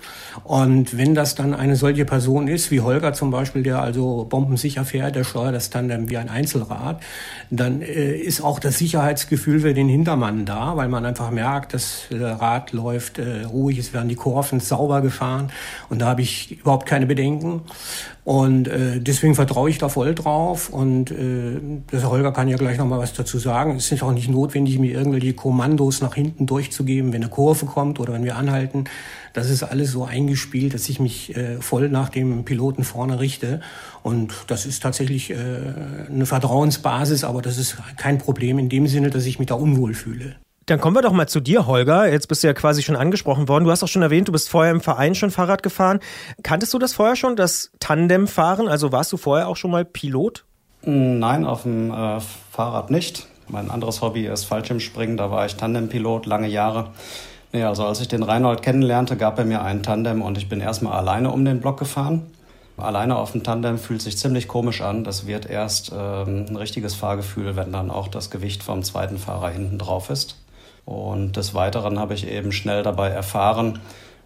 Und 0.44 0.98
wenn 0.98 1.16
das 1.16 1.36
dann 1.36 1.54
eine 1.54 1.76
solche 1.76 2.06
Person 2.06 2.48
ist, 2.48 2.72
wie 2.72 2.82
Holger 2.82 3.14
zum 3.14 3.32
Beispiel, 3.32 3.64
der 3.64 3.82
also 3.82 4.26
bombensicher 4.30 4.86
fährt, 4.86 5.16
der 5.16 5.24
steuert 5.24 5.56
das 5.56 5.70
Tandem 5.70 6.10
wie 6.10 6.18
ein 6.18 6.30
Einzelrad, 6.30 7.02
dann 7.50 7.82
äh, 7.82 8.16
ist 8.16 8.42
auch 8.42 8.60
das 8.60 8.78
Sicherheitsgefühl 8.78 9.60
für 9.60 9.74
den 9.74 9.88
Hintermann 9.88 10.46
da, 10.46 10.76
weil 10.78 10.88
man 10.88 11.06
einfach 11.06 11.32
merkt, 11.32 11.74
das 11.74 12.06
Rad 12.12 12.72
läuft 12.72 13.20
äh, 13.20 13.44
ruhig, 13.44 13.78
es 13.78 13.94
werden 13.94 14.10
die 14.10 14.16
Kurven 14.16 14.60
sauber 14.60 15.02
gefahren 15.02 15.52
und 15.90 16.00
da 16.00 16.08
habe 16.08 16.22
ich 16.22 16.60
überhaupt 16.60 16.86
keine 16.86 17.06
Bedenken. 17.06 17.62
Und 18.26 18.68
äh, 18.68 19.00
deswegen 19.00 19.36
vertraue 19.36 19.70
ich 19.70 19.78
da 19.78 19.88
voll 19.88 20.16
drauf. 20.16 20.70
Und 20.70 21.12
äh, 21.12 21.60
der 21.92 22.10
Holger 22.10 22.32
kann 22.32 22.48
ja 22.48 22.58
gleich 22.58 22.80
noch 22.80 22.88
mal 22.88 22.98
was 22.98 23.14
dazu 23.14 23.38
sagen. 23.38 23.76
Es 23.76 23.92
ist 23.92 24.02
auch 24.02 24.12
nicht 24.12 24.30
notwendig, 24.30 24.80
mir 24.80 24.94
irgendwelche 24.94 25.34
Kommandos 25.34 26.02
nach 26.02 26.16
hinten 26.16 26.48
durchzugeben, 26.48 27.14
wenn 27.14 27.22
eine 27.22 27.30
Kurve 27.30 27.68
kommt 27.68 28.00
oder 28.00 28.14
wenn 28.14 28.24
wir 28.24 28.36
anhalten. 28.36 28.86
Das 29.34 29.52
ist 29.52 29.62
alles 29.62 29.92
so 29.92 30.06
eingespielt, 30.06 30.74
dass 30.74 30.90
ich 30.90 31.00
mich 31.00 31.38
äh, 31.38 31.62
voll 31.62 31.88
nach 31.90 32.10
dem 32.10 32.46
Piloten 32.46 32.84
vorne 32.84 33.20
richte. 33.20 33.62
Und 34.02 34.34
das 34.48 34.66
ist 34.66 34.82
tatsächlich 34.82 35.30
äh, 35.30 35.36
eine 36.10 36.26
Vertrauensbasis, 36.26 37.24
aber 37.24 37.44
das 37.44 37.60
ist 37.60 37.78
kein 37.96 38.18
Problem 38.18 38.58
in 38.58 38.70
dem 38.70 38.88
Sinne, 38.88 39.12
dass 39.12 39.28
ich 39.28 39.38
mich 39.38 39.50
da 39.50 39.56
unwohl 39.56 39.94
fühle. 39.94 40.36
Dann 40.68 40.80
kommen 40.80 40.96
wir 40.96 41.04
doch 41.04 41.12
mal 41.12 41.28
zu 41.28 41.42
dir, 41.42 41.68
Holger. 41.68 42.12
Jetzt 42.12 42.28
bist 42.28 42.44
du 42.44 42.48
ja 42.48 42.54
quasi 42.54 42.82
schon 42.82 42.96
angesprochen 42.96 43.48
worden. 43.48 43.66
Du 43.66 43.72
hast 43.72 43.84
auch 43.84 43.88
schon 43.88 44.02
erwähnt, 44.02 44.28
du 44.28 44.32
bist 44.32 44.50
vorher 44.50 44.72
im 44.72 44.82
Verein 44.82 45.14
schon 45.14 45.30
Fahrrad 45.30 45.62
gefahren. 45.62 46.00
Kanntest 46.42 46.74
du 46.74 46.80
das 46.80 46.94
vorher 46.94 47.16
schon, 47.16 47.36
das 47.36 47.72
Tandemfahren? 47.80 48.68
Also 48.68 48.92
warst 48.92 49.14
du 49.14 49.18
vorher 49.18 49.48
auch 49.48 49.58
schon 49.58 49.70
mal 49.70 49.86
Pilot? 49.86 50.44
Nein, 50.82 51.46
auf 51.46 51.64
dem 51.64 51.92
äh, 51.92 52.20
Fahrrad 52.52 52.90
nicht. 52.90 53.28
Mein 53.48 53.70
anderes 53.70 54.02
Hobby 54.02 54.26
ist 54.26 54.46
Fallschirmspringen. 54.46 55.18
Da 55.18 55.30
war 55.30 55.46
ich 55.46 55.56
Tandempilot 55.56 56.26
lange 56.26 56.48
Jahre. 56.48 56.90
Nee, 57.54 57.64
also 57.64 57.86
als 57.86 58.02
ich 58.02 58.08
den 58.08 58.24
Reinhold 58.24 58.64
kennenlernte, 58.64 59.18
gab 59.18 59.38
er 59.38 59.46
mir 59.46 59.62
einen 59.62 59.84
Tandem 59.84 60.24
und 60.24 60.38
ich 60.38 60.50
bin 60.50 60.62
erstmal 60.62 60.98
alleine 60.98 61.32
um 61.32 61.46
den 61.46 61.62
Block 61.62 61.78
gefahren. 61.78 62.24
Alleine 62.78 63.16
auf 63.18 63.32
dem 63.32 63.44
Tandem 63.44 63.78
fühlt 63.78 64.02
sich 64.02 64.18
ziemlich 64.18 64.48
komisch 64.48 64.82
an. 64.82 65.04
Das 65.04 65.28
wird 65.28 65.50
erst 65.50 65.92
ähm, 65.96 66.48
ein 66.50 66.56
richtiges 66.56 66.96
Fahrgefühl, 66.96 67.56
wenn 67.56 67.72
dann 67.72 67.92
auch 67.92 68.08
das 68.08 68.32
Gewicht 68.32 68.64
vom 68.64 68.84
zweiten 68.84 69.18
Fahrer 69.18 69.50
hinten 69.50 69.78
drauf 69.78 70.10
ist. 70.10 70.38
Und 70.86 71.36
des 71.36 71.54
Weiteren 71.54 72.00
habe 72.00 72.14
ich 72.14 72.28
eben 72.28 72.52
schnell 72.52 72.84
dabei 72.84 73.10
erfahren, 73.10 73.80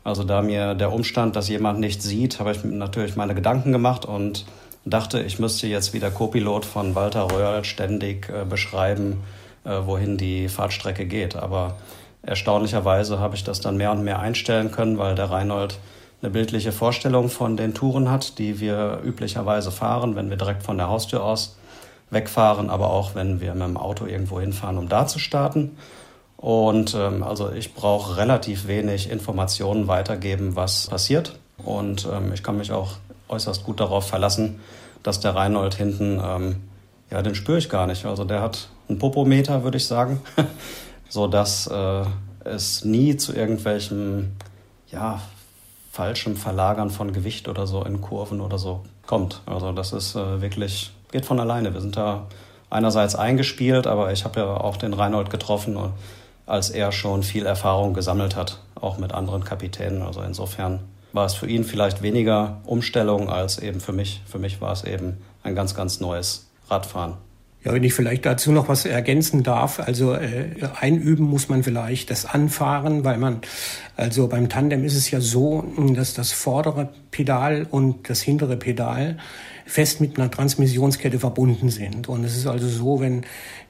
also 0.04 0.24
da 0.24 0.42
mir 0.42 0.76
der 0.76 0.94
Umstand, 0.94 1.36
dass 1.36 1.50
jemand 1.50 1.80
nicht 1.80 2.02
sieht, 2.02 2.40
habe 2.40 2.52
ich 2.52 2.64
natürlich 2.64 3.16
meine 3.16 3.36
Gedanken 3.36 3.72
gemacht 3.72 4.06
und 4.06 4.46
dachte, 4.86 5.22
ich 5.22 5.40
müsste 5.40 5.68
jetzt 5.68 5.94
wie 5.94 6.00
der 6.00 6.12
Co-Pilot 6.12 6.66
von 6.66 6.96
Walter 6.96 7.32
Röhrl 7.32 7.64
ständig 7.66 8.30
äh, 8.30 8.46
beschreiben, 8.46 9.24
äh, 9.66 9.82
wohin 9.86 10.18
die 10.18 10.48
Fahrtstrecke 10.48 11.06
geht. 11.06 11.36
Aber 11.36 11.76
erstaunlicherweise 12.22 13.20
habe 13.20 13.36
ich 13.36 13.44
das 13.44 13.60
dann 13.62 13.78
mehr 13.78 13.92
und 13.92 14.04
mehr 14.04 14.20
einstellen 14.20 14.72
können, 14.72 14.98
weil 14.98 15.16
der 15.16 15.30
Reinhold 15.30 15.80
eine 16.22 16.32
bildliche 16.32 16.72
Vorstellung 16.72 17.30
von 17.30 17.56
den 17.56 17.74
Touren 17.74 18.10
hat, 18.10 18.40
die 18.40 18.60
wir 18.60 19.00
üblicherweise 19.04 19.72
fahren, 19.72 20.16
wenn 20.16 20.30
wir 20.30 20.38
direkt 20.38 20.64
von 20.64 20.78
der 20.78 20.90
Haustür 20.90 21.24
aus 21.24 21.58
wegfahren, 22.10 22.70
aber 22.70 22.90
auch 22.90 23.16
wenn 23.16 23.40
wir 23.40 23.54
mit 23.54 23.68
dem 23.68 23.78
Auto 23.78 24.06
irgendwo 24.06 24.40
hinfahren, 24.40 24.78
um 24.78 24.90
da 24.90 25.08
zu 25.08 25.20
starten. 25.20 25.78
Und 26.40 26.96
ähm, 26.96 27.22
also 27.22 27.52
ich 27.52 27.74
brauche 27.74 28.16
relativ 28.16 28.68
wenig 28.68 29.10
Informationen 29.10 29.88
weitergeben, 29.88 30.56
was 30.56 30.88
passiert. 30.88 31.38
Und 31.58 32.08
ähm, 32.10 32.32
ich 32.34 32.44
kann 32.44 32.58
mich 32.58 32.72
auch 32.72 32.94
äußerst 33.28 33.66
gut 33.66 33.82
darauf 33.82 34.08
verlassen, 34.08 34.62
dass 35.04 35.20
der 35.20 35.36
Reinhold 35.36 35.76
hinten, 35.76 36.22
ähm, 36.24 36.56
ja, 37.12 37.22
den 37.22 37.36
spüre 37.36 37.58
ich 37.58 37.70
gar 37.70 37.88
nicht. 37.88 38.06
Also 38.06 38.24
der 38.24 38.42
hat 38.42 38.70
einen 38.88 39.00
Popometer, 39.00 39.66
würde 39.66 39.78
ich 39.78 39.86
sagen, 39.86 40.22
so 41.10 41.28
dass 41.28 41.68
äh, 41.68 42.06
es 42.46 42.86
nie 42.86 43.18
zu 43.18 43.36
irgendwelchem, 43.36 44.32
ja, 44.92 45.22
falschem 45.92 46.38
Verlagern 46.38 46.90
von 46.90 47.12
Gewicht 47.12 47.50
oder 47.50 47.68
so 47.68 47.84
in 47.84 48.00
Kurven 48.00 48.40
oder 48.40 48.58
so 48.58 48.86
kommt. 49.06 49.42
Also 49.46 49.74
das 49.74 49.92
ist 49.92 50.16
äh, 50.16 50.40
wirklich, 50.40 50.92
geht 51.12 51.26
von 51.26 51.42
alleine. 51.42 51.74
Wir 51.74 51.82
sind 51.82 51.98
da 51.98 52.28
einerseits 52.70 53.16
eingespielt, 53.16 53.88
aber 53.88 54.14
ich 54.14 54.24
habe 54.24 54.40
ja 54.40 54.46
auch 54.46 54.78
den 54.78 54.94
Reinhold 54.94 55.30
getroffen 55.30 55.76
und 55.76 55.92
als 56.50 56.70
er 56.72 56.92
schon 56.92 57.24
viel 57.24 57.46
Erfahrung 57.46 57.94
gesammelt 57.94 58.36
hat, 58.36 58.60
auch 58.76 58.98
mit 58.98 59.14
anderen 59.14 59.44
Kapitänen. 59.44 60.02
Also 60.02 60.22
insofern 60.22 60.80
war 61.14 61.26
es 61.26 61.36
für 61.36 61.48
ihn 61.48 61.64
vielleicht 61.64 62.02
weniger 62.02 62.62
Umstellung 62.66 63.30
als 63.30 63.60
eben 63.60 63.80
für 63.80 63.94
mich. 63.94 64.22
Für 64.26 64.40
mich 64.40 64.60
war 64.60 64.72
es 64.72 64.84
eben 64.84 65.18
ein 65.44 65.56
ganz, 65.56 65.76
ganz 65.76 66.00
neues 66.00 66.48
Radfahren. 66.70 67.16
Ja, 67.64 67.74
wenn 67.74 67.84
ich 67.84 67.94
vielleicht 67.94 68.26
dazu 68.26 68.54
noch 68.54 68.70
was 68.70 68.86
ergänzen 68.86 69.44
darf, 69.44 69.82
also 69.82 70.14
äh, 70.14 70.56
einüben 70.80 71.26
muss 71.26 71.50
man 71.50 71.62
vielleicht 71.62 72.10
das 72.10 72.26
Anfahren, 72.26 73.04
weil 73.04 73.18
man, 73.18 73.42
also 73.98 74.30
beim 74.30 74.48
Tandem 74.48 74.86
ist 74.86 74.96
es 74.96 75.12
ja 75.12 75.20
so, 75.20 75.66
dass 75.94 76.14
das 76.14 76.32
vordere 76.32 76.90
Pedal 77.12 77.68
und 77.70 78.10
das 78.10 78.22
hintere 78.22 78.56
Pedal 78.56 79.18
fest 79.70 80.02
mit 80.02 80.18
einer 80.18 80.32
Transmissionskette 80.32 81.20
verbunden 81.20 81.70
sind. 81.70 82.10
Und 82.10 82.24
es 82.24 82.36
ist 82.36 82.48
also 82.48 82.68
so, 82.68 83.00
wenn 83.00 83.22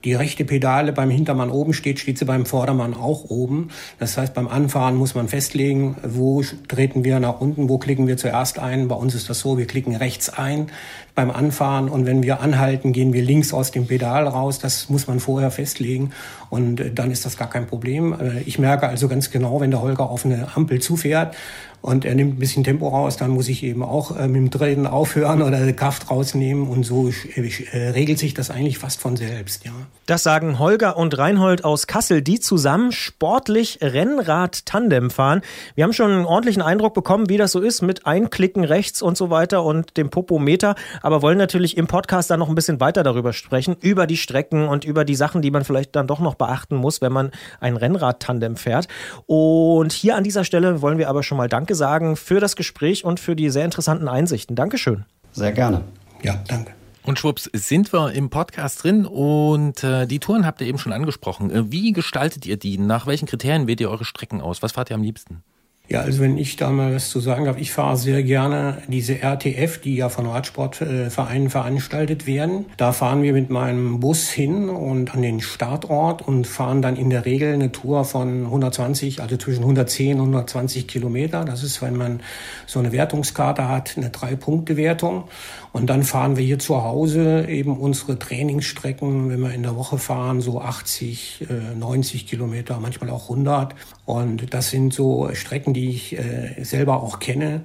die 0.06 0.14
rechte 0.14 0.46
Pedale 0.46 0.94
beim 0.94 1.10
Hintermann 1.10 1.50
oben 1.52 1.74
steht, 1.74 2.00
steht 2.00 2.18
sie 2.18 2.24
beim 2.24 2.46
Vordermann 2.46 2.94
auch 2.94 3.26
oben. 3.26 3.68
Das 4.00 4.18
heißt, 4.18 4.34
beim 4.34 4.48
Anfahren 4.48 4.96
muss 4.96 5.14
man 5.14 5.28
festlegen, 5.28 5.98
wo 6.04 6.42
treten 6.70 7.04
wir 7.04 7.20
nach 7.20 7.42
unten, 7.42 7.68
wo 7.68 7.78
klicken 7.78 8.08
wir 8.08 8.16
zuerst 8.16 8.60
ein. 8.60 8.88
Bei 8.88 8.96
uns 8.96 9.14
ist 9.14 9.30
das 9.30 9.40
so, 9.40 9.58
wir 9.58 9.68
klicken 9.68 9.96
rechts 9.96 10.30
ein 10.30 10.68
beim 11.16 11.32
Anfahren 11.32 11.90
und 11.90 12.06
wenn 12.06 12.24
wir 12.24 12.40
anhalten, 12.40 12.94
gehen 12.94 13.12
wir 13.12 13.22
links 13.22 13.54
aus 13.54 13.72
dem 13.72 13.88
Pedal 13.88 14.26
raus. 14.26 14.60
Das 14.60 14.88
muss 14.88 15.08
man 15.08 15.20
vorher 15.20 15.52
festlegen 15.52 16.12
und 16.50 16.80
äh, 16.80 16.94
dann 16.94 17.12
ist 17.12 17.26
das 17.26 17.36
gar 17.36 17.50
kein 17.50 17.68
Problem. 17.68 18.14
Äh, 18.14 18.40
ich 18.46 18.58
merke 18.58 18.88
also 18.88 19.10
ganz 19.10 19.32
genau, 19.32 19.60
wenn 19.60 19.70
der 19.70 19.82
Holger 19.82 20.10
auf 20.10 20.24
eine 20.24 20.56
Ampel 20.56 20.80
zufährt, 20.80 21.36
und 21.82 22.06
er 22.06 22.16
nimmt 22.16 22.36
ein 22.36 22.40
bisschen 22.40 22.64
Tempo 22.64 22.88
raus, 22.90 23.18
dann 23.18 23.32
muss 23.32 23.48
ich 23.48 23.64
eben 23.64 23.84
auch 23.84 24.18
äh, 24.18 24.28
mit 24.28 24.38
dem 24.38 24.52
Treten 24.52 24.88
aufhören 24.88 25.42
oder 25.42 25.72
Kraft 25.74 26.10
rausnehmen 26.10 26.68
und 26.68 26.84
so 26.84 27.10
äh, 27.36 27.90
regelt 27.90 28.20
sich 28.20 28.34
das 28.34 28.50
eigentlich 28.50 28.78
fast 28.78 29.00
von 29.00 29.16
selbst, 29.16 29.66
ja. 29.66 29.74
Das 30.10 30.24
sagen 30.24 30.58
Holger 30.58 30.98
und 30.98 31.16
Reinhold 31.20 31.64
aus 31.64 31.86
Kassel, 31.86 32.24
die 32.24 32.40
zusammen 32.40 32.92
sportlich 32.92 33.78
Rennrad-Tandem 33.80 35.12
fahren. 35.12 35.42
Wir 35.76 35.84
haben 35.84 35.94
schon 35.94 36.10
einen 36.10 36.26
ordentlichen 36.26 36.64
Eindruck 36.64 36.96
bekommen, 36.96 37.30
wie 37.30 37.38
das 37.38 37.52
so 37.52 37.60
ist 37.60 37.84
mit 37.84 38.08
Einklicken 38.08 38.64
rechts 38.64 39.04
und 39.04 39.18
so 39.18 39.30
weiter 39.30 39.64
und 39.64 39.98
dem 39.98 40.10
Popometer, 40.10 40.74
aber 41.04 41.22
wollen 41.22 41.38
natürlich 41.38 41.78
im 41.78 41.86
Podcast 41.86 42.32
dann 42.32 42.40
noch 42.40 42.50
ein 42.50 42.56
bisschen 42.56 42.80
weiter 42.80 43.04
darüber 43.04 43.34
sprechen, 43.34 43.76
über 43.82 44.08
die 44.08 44.18
Strecken 44.18 44.68
und 44.68 44.84
über 44.84 45.06
die 45.06 45.14
Sachen, 45.14 45.44
die 45.44 45.52
man 45.52 45.64
vielleicht 45.64 45.96
dann 45.96 46.08
doch 46.08 46.22
noch 46.22 46.34
beachten 46.34 46.76
muss, 46.76 47.02
wenn 47.02 47.14
man 47.14 47.30
ein 47.60 47.78
Rennrad-Tandem 47.78 48.56
fährt. 48.56 48.88
Und 49.28 49.92
hier 49.92 50.16
an 50.16 50.24
dieser 50.24 50.44
Stelle 50.44 50.82
wollen 50.82 50.98
wir 50.98 51.10
aber 51.10 51.22
schon 51.22 51.38
mal 51.38 51.50
Danke 51.50 51.76
sagen 51.76 52.16
für 52.16 52.40
das 52.40 52.56
Gespräch 52.56 53.06
und 53.06 53.20
für 53.20 53.36
die 53.36 53.52
sehr 53.52 53.66
interessanten 53.66 54.08
Einsichten. 54.08 54.56
Dankeschön. 54.56 55.06
Sehr 55.34 55.52
gerne. 55.52 55.82
Ja, 56.24 56.42
danke. 56.48 56.79
Und 57.10 57.18
schwupps, 57.18 57.50
sind 57.54 57.92
wir 57.92 58.12
im 58.12 58.30
Podcast 58.30 58.84
drin 58.84 59.08
und 59.08 59.84
äh, 59.84 60.06
die 60.06 60.20
Touren 60.20 60.46
habt 60.46 60.62
ihr 60.62 60.68
eben 60.68 60.78
schon 60.78 60.94
angesprochen. 60.94 61.50
Äh, 61.50 61.72
wie 61.72 61.92
gestaltet 61.92 62.46
ihr 62.46 62.56
die? 62.56 62.78
Nach 62.78 63.08
welchen 63.08 63.26
Kriterien 63.26 63.66
wählt 63.66 63.82
ihr 63.82 63.90
eure 63.90 64.06
Strecken 64.06 64.42
aus? 64.42 64.62
Was 64.62 64.74
fahrt 64.74 64.92
ihr 64.92 64.94
am 64.94 65.02
liebsten? 65.02 65.42
Ja, 65.90 66.02
also 66.02 66.20
wenn 66.20 66.38
ich 66.38 66.56
da 66.56 66.70
mal 66.70 66.94
was 66.94 67.10
zu 67.10 67.20
sagen 67.20 67.46
darf, 67.46 67.58
ich 67.58 67.72
fahre 67.72 67.98
sehr 67.98 68.22
gerne 68.22 68.84
diese 68.88 69.24
RTF, 69.24 69.82
die 69.82 69.96
ja 69.96 70.10
von 70.10 70.28
Radsportvereinen 70.28 71.50
veranstaltet 71.50 72.28
werden. 72.28 72.66
Da 72.78 72.92
fahren 72.92 73.24
wir 73.24 73.34
mit 73.34 73.50
meinem 73.50 74.00
Bus 74.00 74.30
hin 74.30 74.70
und 74.70 75.16
an 75.16 75.24
den 75.24 75.42
Startort 75.42 76.22
und 76.22 76.46
fahren 76.46 76.84
dann 76.84 76.96
in 76.96 77.10
der 77.10 77.26
Regel 77.26 77.56
eine 77.56 77.72
Tour 77.72 78.06
von 78.06 78.46
120, 78.46 79.20
also 79.20 79.36
zwischen 79.38 79.62
110 79.62 80.20
und 80.20 80.28
120 80.28 80.88
Kilometer. 80.88 81.44
Das 81.44 81.64
ist, 81.64 81.82
wenn 81.82 81.98
man 81.98 82.20
so 82.68 82.78
eine 82.78 82.92
Wertungskarte 82.92 83.68
hat, 83.68 83.96
eine 83.98 84.12
Drei-Punkte-Wertung. 84.12 85.24
Und 85.72 85.90
dann 85.90 86.04
fahren 86.04 86.36
wir 86.36 86.44
hier 86.44 86.60
zu 86.60 86.84
Hause 86.84 87.46
eben 87.48 87.78
unsere 87.78 88.18
Trainingsstrecken, 88.18 89.30
wenn 89.30 89.40
wir 89.40 89.54
in 89.54 89.64
der 89.64 89.76
Woche 89.76 89.98
fahren, 89.98 90.42
so 90.42 90.62
80, 90.62 91.48
90 91.78 92.24
äh, 92.24 92.26
Kilometer, 92.26 92.80
manchmal 92.80 93.12
auch 93.12 93.30
100. 93.30 93.76
Und 94.06 94.54
das 94.54 94.72
sind 94.72 94.94
so 94.94 95.30
Strecken, 95.34 95.74
die 95.74 95.90
ich 95.90 96.18
äh, 96.18 96.64
selber 96.64 97.04
auch 97.04 97.20
kenne 97.20 97.62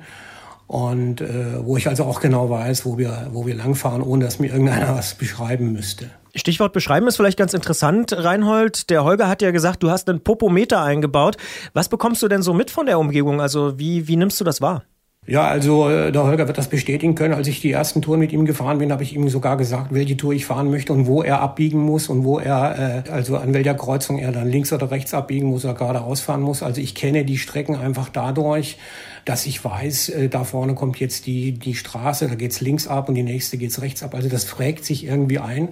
und 0.66 1.20
äh, 1.20 1.64
wo 1.64 1.76
ich 1.76 1.88
also 1.88 2.04
auch 2.04 2.20
genau 2.20 2.50
weiß, 2.50 2.84
wo 2.84 2.99
wir, 2.99 3.28
wo 3.32 3.46
wir 3.46 3.54
langfahren, 3.54 4.02
ohne 4.02 4.25
dass 4.25 4.38
mir 4.38 4.52
irgendeiner 4.52 4.94
was 4.96 5.14
beschreiben 5.14 5.73
müsste. 5.73 6.11
Stichwort 6.34 6.73
beschreiben 6.73 7.06
ist 7.06 7.16
vielleicht 7.16 7.38
ganz 7.38 7.54
interessant, 7.54 8.12
Reinhold. 8.12 8.90
Der 8.90 9.04
Holger 9.04 9.28
hat 9.28 9.40
ja 9.40 9.52
gesagt, 9.52 9.82
du 9.82 9.90
hast 9.90 10.08
einen 10.08 10.23
Popometer 10.23 10.82
eingebaut. 10.82 11.37
Was 11.75 11.88
bekommst 11.88 12.23
du 12.23 12.28
denn 12.28 12.42
so 12.42 12.54
mit 12.54 12.70
von 12.70 12.87
der 12.87 12.99
Umgebung? 12.99 13.40
Also 13.40 13.78
wie, 13.78 14.08
wie 14.08 14.16
nimmst 14.16 14.40
du 14.40 14.44
das 14.44 14.61
wahr? 14.61 14.82
Ja, 15.26 15.46
also 15.46 15.88
äh, 15.88 16.12
der 16.12 16.24
Holger 16.24 16.46
wird 16.48 16.58
das 16.58 16.68
bestätigen 16.68 17.14
können. 17.14 17.32
Als 17.32 17.48
ich 17.48 17.62
die 17.62 17.72
ersten 17.72 18.02
Touren 18.02 18.20
mit 18.20 18.32
ihm 18.32 18.44
gefahren 18.44 18.76
bin, 18.76 18.92
habe 18.92 19.02
ich 19.02 19.14
ihm 19.14 19.26
sogar 19.30 19.56
gesagt, 19.56 19.94
welche 19.94 20.18
Tour 20.18 20.34
ich 20.34 20.44
fahren 20.44 20.70
möchte 20.70 20.92
und 20.92 21.06
wo 21.06 21.22
er 21.22 21.40
abbiegen 21.40 21.80
muss 21.80 22.10
und 22.10 22.24
wo 22.24 22.38
er, 22.38 23.04
äh, 23.06 23.10
also 23.10 23.38
an 23.38 23.54
welcher 23.54 23.72
Kreuzung 23.72 24.18
er 24.18 24.32
dann 24.32 24.50
links 24.50 24.70
oder 24.70 24.90
rechts 24.90 25.14
abbiegen 25.14 25.48
muss 25.48 25.64
oder 25.64 25.72
geradeaus 25.72 26.20
fahren 26.20 26.42
muss. 26.42 26.62
Also 26.62 26.82
ich 26.82 26.94
kenne 26.94 27.24
die 27.24 27.38
Strecken 27.38 27.74
einfach 27.74 28.10
dadurch, 28.10 28.76
dass 29.24 29.46
ich 29.46 29.64
weiß, 29.64 30.10
äh, 30.10 30.28
da 30.28 30.44
vorne 30.44 30.74
kommt 30.74 31.00
jetzt 31.00 31.24
die, 31.24 31.52
die 31.52 31.74
Straße, 31.74 32.28
da 32.28 32.34
geht's 32.34 32.60
links 32.60 32.86
ab 32.86 33.08
und 33.08 33.14
die 33.14 33.22
nächste 33.22 33.56
geht's 33.56 33.80
rechts 33.80 34.02
ab. 34.02 34.14
Also 34.14 34.28
das 34.28 34.44
prägt 34.44 34.84
sich 34.84 35.06
irgendwie 35.06 35.38
ein. 35.38 35.70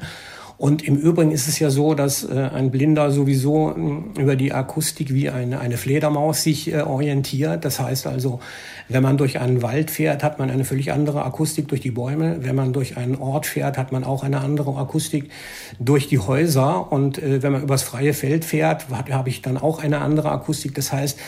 Und 0.59 0.82
im 0.87 0.97
Übrigen 0.97 1.32
ist 1.32 1.49
es 1.49 1.59
ja 1.59 1.71
so, 1.71 1.94
dass 1.94 2.25
äh, 2.25 2.50
ein 2.54 2.71
Blinder 2.71 3.11
sowieso 3.11 3.71
äh, 3.71 4.21
über 4.21 4.37
die 4.37 4.52
Akustik 4.52 5.12
wie 5.12 5.30
eine, 5.30 5.61
eine 5.61 5.76
Fledermaus 5.76 6.42
sich 6.42 6.73
äh, 6.73 6.82
orientiert. 6.82 7.64
Das 7.64 7.80
heißt 7.80 8.06
also, 8.06 8.40
wenn 8.88 9.02
man 9.02 9.16
durch 9.16 9.40
einen 9.40 9.62
Wald 9.62 9.90
fährt, 9.90 10.23
hat 10.23 10.38
man 10.38 10.50
eine 10.50 10.64
völlig 10.64 10.92
andere 10.92 11.25
Akustik 11.25 11.68
durch 11.68 11.80
die 11.80 11.90
Bäume. 11.90 12.38
Wenn 12.44 12.54
man 12.54 12.73
durch 12.73 12.97
einen 12.97 13.16
Ort 13.16 13.47
fährt, 13.47 13.78
hat 13.78 13.92
man 13.92 14.04
auch 14.04 14.23
eine 14.23 14.40
andere 14.40 14.76
Akustik 14.76 15.30
durch 15.80 16.09
die 16.09 16.18
Häuser. 16.18 16.92
Und 16.92 17.18
äh, 17.18 17.42
wenn 17.42 17.52
man 17.52 17.62
übers 17.62 17.82
freie 17.82 18.14
Feld 18.14 18.44
fährt, 18.44 18.87
habe 18.90 19.14
hab 19.14 19.26
ich 19.26 19.42
dann 19.42 19.56
auch 19.56 19.82
eine 19.82 20.00
andere 20.00 20.30
Akustik. 20.30 20.75
Das 20.75 20.92
heißt, 20.92 21.18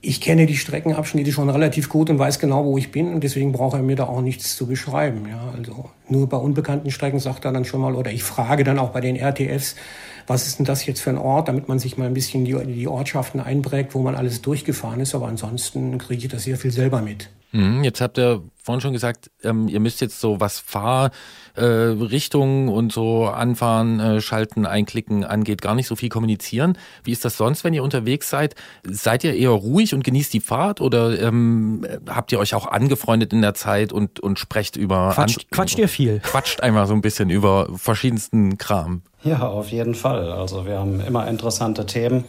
ich 0.00 0.20
kenne 0.20 0.46
die 0.46 0.56
Streckenabschnitte 0.56 1.32
schon 1.32 1.48
relativ 1.48 1.88
gut 1.88 2.10
und 2.10 2.18
weiß 2.18 2.38
genau, 2.38 2.64
wo 2.64 2.78
ich 2.78 2.92
bin 2.92 3.12
und 3.12 3.22
deswegen 3.22 3.52
braucht 3.52 3.74
er 3.74 3.82
mir 3.82 3.96
da 3.96 4.04
auch 4.04 4.20
nichts 4.20 4.56
zu 4.56 4.66
beschreiben. 4.66 5.26
Ja, 5.28 5.52
also 5.56 5.90
nur 6.08 6.28
bei 6.28 6.36
unbekannten 6.36 6.90
Strecken 6.90 7.18
sagt 7.18 7.44
er 7.44 7.52
dann 7.52 7.64
schon 7.64 7.80
mal 7.80 7.94
oder 7.94 8.10
ich 8.10 8.22
frage 8.22 8.64
dann 8.64 8.78
auch 8.78 8.90
bei 8.90 9.00
den 9.00 9.16
RTFs, 9.16 9.76
was 10.26 10.46
ist 10.46 10.58
denn 10.58 10.66
das 10.66 10.86
jetzt 10.86 11.00
für 11.00 11.10
ein 11.10 11.18
Ort, 11.18 11.48
damit 11.48 11.68
man 11.68 11.78
sich 11.78 11.96
mal 11.96 12.06
ein 12.06 12.14
bisschen 12.14 12.44
die, 12.44 12.56
die 12.66 12.88
Ortschaften 12.88 13.40
einprägt, 13.40 13.94
wo 13.94 14.00
man 14.00 14.14
alles 14.14 14.42
durchgefahren 14.42 15.00
ist. 15.00 15.14
Aber 15.14 15.28
ansonsten 15.28 15.98
kriege 15.98 16.26
ich 16.26 16.28
das 16.28 16.44
sehr 16.44 16.56
viel 16.56 16.72
selber 16.72 17.00
mit. 17.00 17.30
Mhm, 17.52 17.84
jetzt 17.84 18.00
habt 18.00 18.18
ihr 18.18 18.42
vorhin 18.56 18.80
schon 18.80 18.92
gesagt, 18.92 19.30
ähm, 19.42 19.68
ihr 19.68 19.80
müsst 19.80 20.00
jetzt 20.00 20.20
so 20.20 20.40
was 20.40 20.58
Fahrrichtungen 20.58 21.16
äh, 21.56 22.68
und 22.68 22.92
so 22.92 23.26
anfahren, 23.26 24.00
äh, 24.00 24.20
schalten, 24.20 24.66
einklicken 24.66 25.24
angeht, 25.24 25.62
gar 25.62 25.74
nicht 25.74 25.86
so 25.86 25.96
viel 25.96 26.08
kommunizieren. 26.08 26.78
Wie 27.04 27.12
ist 27.12 27.24
das 27.24 27.36
sonst, 27.36 27.64
wenn 27.64 27.74
ihr 27.74 27.82
unterwegs 27.82 28.30
seid? 28.30 28.54
Seid 28.84 29.24
ihr 29.24 29.34
eher 29.34 29.50
ruhig 29.50 29.94
und 29.94 30.04
genießt 30.04 30.32
die 30.32 30.40
Fahrt 30.40 30.80
oder 30.80 31.20
ähm, 31.20 31.86
habt 32.08 32.32
ihr 32.32 32.38
euch 32.38 32.54
auch 32.54 32.66
angefreundet 32.66 33.32
in 33.32 33.42
der 33.42 33.54
Zeit 33.54 33.92
und, 33.92 34.20
und 34.20 34.38
sprecht 34.38 34.76
über... 34.76 35.12
Quatsch, 35.14 35.38
an, 35.38 35.44
quatscht 35.50 35.78
ihr 35.78 35.88
viel? 35.88 36.20
Quatscht 36.20 36.60
einmal 36.60 36.86
so 36.86 36.94
ein 36.94 37.02
bisschen 37.02 37.30
über 37.30 37.68
verschiedensten 37.76 38.58
Kram. 38.58 39.02
Ja, 39.24 39.48
auf 39.48 39.70
jeden 39.70 39.94
Fall. 39.94 40.30
Also 40.30 40.66
wir 40.66 40.78
haben 40.78 41.00
immer 41.00 41.26
interessante 41.26 41.86
Themen 41.86 42.24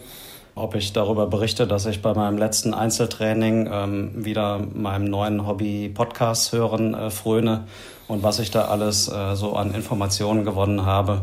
ob 0.58 0.74
ich 0.74 0.92
darüber 0.92 1.28
berichte, 1.28 1.68
dass 1.68 1.86
ich 1.86 2.02
bei 2.02 2.12
meinem 2.14 2.36
letzten 2.36 2.74
Einzeltraining 2.74 3.70
ähm, 3.72 4.24
wieder 4.24 4.58
meinem 4.58 5.04
neuen 5.04 5.46
Hobby 5.46 5.88
Podcast 5.88 6.52
hören 6.52 6.94
äh, 6.94 7.10
fröne 7.10 7.64
und 8.08 8.22
was 8.22 8.38
ich 8.38 8.50
da 8.50 8.64
alles 8.64 9.08
äh, 9.08 9.36
so 9.36 9.54
an 9.54 9.72
Informationen 9.74 10.44
gewonnen 10.44 10.84
habe. 10.84 11.22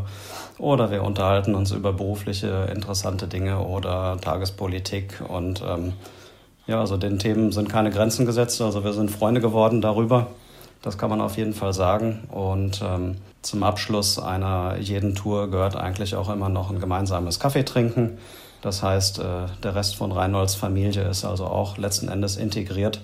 Oder 0.58 0.90
wir 0.90 1.02
unterhalten 1.02 1.54
uns 1.54 1.72
über 1.72 1.92
berufliche 1.92 2.68
interessante 2.74 3.28
Dinge 3.28 3.58
oder 3.58 4.16
Tagespolitik 4.22 5.22
und 5.28 5.62
ähm, 5.66 5.92
ja, 6.66 6.80
also 6.80 6.96
den 6.96 7.18
Themen 7.18 7.52
sind 7.52 7.68
keine 7.68 7.90
Grenzen 7.90 8.26
gesetzt. 8.26 8.60
Also 8.60 8.82
wir 8.82 8.92
sind 8.92 9.10
Freunde 9.10 9.40
geworden 9.40 9.80
darüber. 9.80 10.28
Das 10.82 10.98
kann 10.98 11.10
man 11.10 11.20
auf 11.20 11.36
jeden 11.36 11.54
Fall 11.54 11.72
sagen. 11.72 12.24
Und 12.30 12.82
ähm, 12.82 13.16
zum 13.42 13.62
Abschluss 13.62 14.18
einer 14.18 14.76
jeden 14.78 15.14
Tour 15.14 15.48
gehört 15.50 15.76
eigentlich 15.76 16.16
auch 16.16 16.28
immer 16.28 16.48
noch 16.48 16.70
ein 16.70 16.80
gemeinsames 16.80 17.38
Kaffee 17.38 17.64
trinken. 17.64 18.18
Das 18.62 18.82
heißt, 18.82 19.20
äh, 19.20 19.22
der 19.62 19.74
Rest 19.74 19.96
von 19.96 20.10
Reinholds 20.10 20.56
Familie 20.56 21.02
ist 21.02 21.24
also 21.24 21.44
auch 21.44 21.76
letzten 21.78 22.08
Endes 22.08 22.36
integriert. 22.36 23.00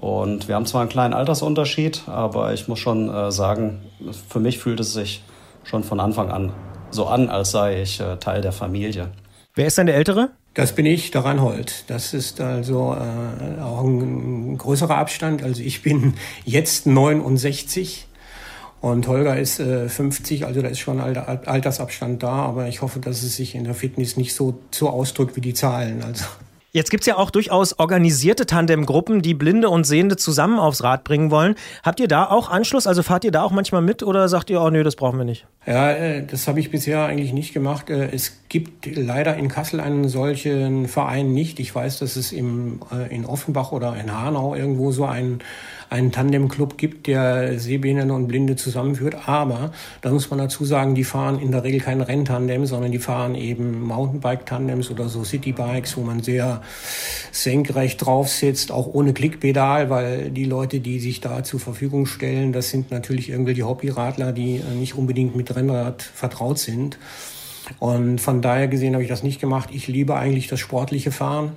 Und 0.00 0.48
wir 0.48 0.54
haben 0.54 0.66
zwar 0.66 0.80
einen 0.80 0.90
kleinen 0.90 1.14
Altersunterschied, 1.14 2.08
aber 2.08 2.54
ich 2.54 2.68
muss 2.68 2.78
schon 2.78 3.08
äh, 3.08 3.30
sagen, 3.30 3.82
für 4.28 4.40
mich 4.40 4.58
fühlt 4.58 4.80
es 4.80 4.94
sich 4.94 5.22
schon 5.62 5.84
von 5.84 6.00
Anfang 6.00 6.30
an 6.30 6.52
so 6.90 7.06
an, 7.06 7.28
als 7.28 7.50
sei 7.52 7.82
ich 7.82 8.00
äh, 8.00 8.16
Teil 8.16 8.40
der 8.40 8.52
Familie. 8.52 9.10
Wer 9.54 9.66
ist 9.66 9.78
denn 9.78 9.86
der 9.86 9.96
Ältere? 9.96 10.30
Das 10.54 10.74
bin 10.74 10.86
ich, 10.86 11.10
der 11.10 11.24
Reinhold. 11.24 11.84
Das 11.88 12.12
ist 12.12 12.40
also 12.40 12.96
äh, 12.96 13.60
auch 13.60 13.84
ein 13.84 14.58
größerer 14.58 14.96
Abstand. 14.96 15.42
Also 15.42 15.62
ich 15.62 15.82
bin 15.82 16.14
jetzt 16.44 16.86
69 16.86 18.08
und 18.80 19.06
Holger 19.06 19.38
ist 19.38 19.60
äh, 19.60 19.88
50, 19.88 20.46
also 20.46 20.62
da 20.62 20.68
ist 20.68 20.80
schon 20.80 21.00
ein 21.00 21.16
Altersabstand 21.16 22.22
da, 22.22 22.30
aber 22.30 22.68
ich 22.68 22.82
hoffe, 22.82 22.98
dass 22.98 23.22
es 23.22 23.36
sich 23.36 23.54
in 23.54 23.64
der 23.64 23.74
Fitness 23.74 24.16
nicht 24.16 24.34
so, 24.34 24.58
so 24.70 24.88
ausdrückt 24.90 25.36
wie 25.36 25.40
die 25.40 25.54
Zahlen. 25.54 26.02
Also. 26.02 26.24
Jetzt 26.72 26.90
gibt's 26.90 27.06
ja 27.06 27.16
auch 27.16 27.30
durchaus 27.30 27.78
organisierte 27.80 28.46
Tandemgruppen, 28.46 29.22
die 29.22 29.34
Blinde 29.34 29.68
und 29.68 29.84
Sehende 29.84 30.16
zusammen 30.16 30.60
aufs 30.60 30.84
Rad 30.84 31.02
bringen 31.02 31.32
wollen. 31.32 31.56
Habt 31.82 31.98
ihr 31.98 32.06
da 32.06 32.26
auch 32.26 32.48
Anschluss? 32.48 32.86
Also 32.86 33.02
fahrt 33.02 33.24
ihr 33.24 33.32
da 33.32 33.42
auch 33.42 33.50
manchmal 33.50 33.82
mit 33.82 34.04
oder 34.04 34.28
sagt 34.28 34.50
ihr, 34.50 34.60
oh 34.60 34.70
nee, 34.70 34.84
das 34.84 34.94
brauchen 34.94 35.18
wir 35.18 35.24
nicht? 35.24 35.46
Ja, 35.66 35.90
äh, 35.90 36.24
das 36.24 36.46
habe 36.46 36.60
ich 36.60 36.70
bisher 36.70 37.04
eigentlich 37.06 37.32
nicht 37.32 37.52
gemacht. 37.52 37.90
Äh, 37.90 38.10
es 38.12 38.38
gibt 38.48 38.86
leider 38.86 39.36
in 39.36 39.48
Kassel 39.48 39.80
einen 39.80 40.08
solchen 40.08 40.86
Verein 40.86 41.32
nicht. 41.34 41.58
Ich 41.58 41.74
weiß, 41.74 41.98
dass 41.98 42.14
es 42.14 42.30
im, 42.30 42.80
äh, 42.92 43.12
in 43.12 43.26
Offenbach 43.26 43.72
oder 43.72 43.96
in 43.96 44.16
Hanau 44.16 44.54
irgendwo 44.54 44.92
so 44.92 45.06
einen 45.06 45.40
einen 45.90 46.12
Tandemclub 46.12 46.78
gibt, 46.78 47.08
der 47.08 47.58
Sehbehinderte 47.58 48.12
und 48.12 48.28
Blinde 48.28 48.54
zusammenführt. 48.54 49.28
Aber 49.28 49.72
da 50.00 50.10
muss 50.10 50.30
man 50.30 50.38
dazu 50.38 50.64
sagen, 50.64 50.94
die 50.94 51.02
fahren 51.02 51.40
in 51.40 51.50
der 51.50 51.64
Regel 51.64 51.80
kein 51.80 52.00
Renntandem, 52.00 52.64
sondern 52.64 52.92
die 52.92 53.00
fahren 53.00 53.34
eben 53.34 53.82
Mountainbike-Tandems 53.82 54.90
oder 54.90 55.08
so 55.08 55.24
Citybikes, 55.24 55.96
wo 55.96 56.02
man 56.02 56.22
sehr 56.22 56.62
senkrecht 57.32 58.06
drauf 58.06 58.28
sitzt, 58.28 58.70
auch 58.70 58.86
ohne 58.86 59.12
Klickpedal, 59.12 59.90
weil 59.90 60.30
die 60.30 60.44
Leute, 60.44 60.78
die 60.78 61.00
sich 61.00 61.20
da 61.20 61.42
zur 61.42 61.58
Verfügung 61.58 62.06
stellen, 62.06 62.52
das 62.52 62.70
sind 62.70 62.92
natürlich 62.92 63.28
irgendwelche 63.28 63.66
Hobbyradler, 63.66 64.32
die 64.32 64.62
nicht 64.78 64.94
unbedingt 64.94 65.34
mit 65.34 65.54
Rennrad 65.54 66.02
vertraut 66.02 66.60
sind. 66.60 66.98
Und 67.78 68.20
von 68.20 68.42
daher 68.42 68.68
gesehen 68.68 68.94
habe 68.94 69.02
ich 69.02 69.08
das 69.08 69.22
nicht 69.22 69.40
gemacht. 69.40 69.70
Ich 69.72 69.88
liebe 69.88 70.16
eigentlich 70.16 70.48
das 70.48 70.60
sportliche 70.60 71.10
Fahren 71.10 71.52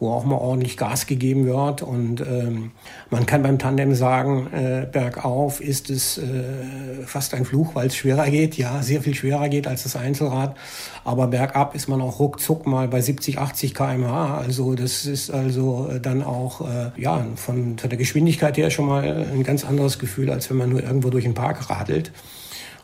wo 0.00 0.10
auch 0.10 0.24
mal 0.24 0.36
ordentlich 0.36 0.76
Gas 0.76 1.06
gegeben 1.06 1.46
wird. 1.46 1.82
Und 1.82 2.20
ähm, 2.20 2.72
man 3.10 3.26
kann 3.26 3.42
beim 3.42 3.58
Tandem 3.58 3.94
sagen, 3.94 4.48
äh, 4.52 4.86
bergauf 4.90 5.60
ist 5.60 5.90
es 5.90 6.18
äh, 6.18 7.04
fast 7.04 7.34
ein 7.34 7.44
Fluch, 7.44 7.74
weil 7.74 7.88
es 7.88 7.96
schwerer 7.96 8.28
geht. 8.28 8.56
Ja, 8.56 8.82
sehr 8.82 9.02
viel 9.02 9.14
schwerer 9.14 9.48
geht 9.48 9.66
als 9.66 9.84
das 9.84 9.96
Einzelrad. 9.96 10.56
Aber 11.04 11.28
bergab 11.28 11.74
ist 11.74 11.88
man 11.88 12.00
auch 12.00 12.18
ruckzuck 12.18 12.66
mal 12.66 12.88
bei 12.88 13.00
70, 13.00 13.38
80 13.38 13.74
kmh. 13.74 14.38
Also 14.38 14.74
das 14.74 15.06
ist 15.06 15.30
also 15.30 15.88
äh, 15.92 16.00
dann 16.00 16.22
auch 16.22 16.60
äh, 16.62 16.90
ja 16.96 17.24
von, 17.36 17.78
von 17.78 17.90
der 17.90 17.98
Geschwindigkeit 17.98 18.56
her 18.56 18.70
schon 18.70 18.86
mal 18.86 19.26
ein 19.32 19.42
ganz 19.42 19.64
anderes 19.64 19.98
Gefühl, 19.98 20.30
als 20.30 20.50
wenn 20.50 20.56
man 20.56 20.70
nur 20.70 20.82
irgendwo 20.82 21.10
durch 21.10 21.24
den 21.24 21.34
Park 21.34 21.70
radelt. 21.70 22.12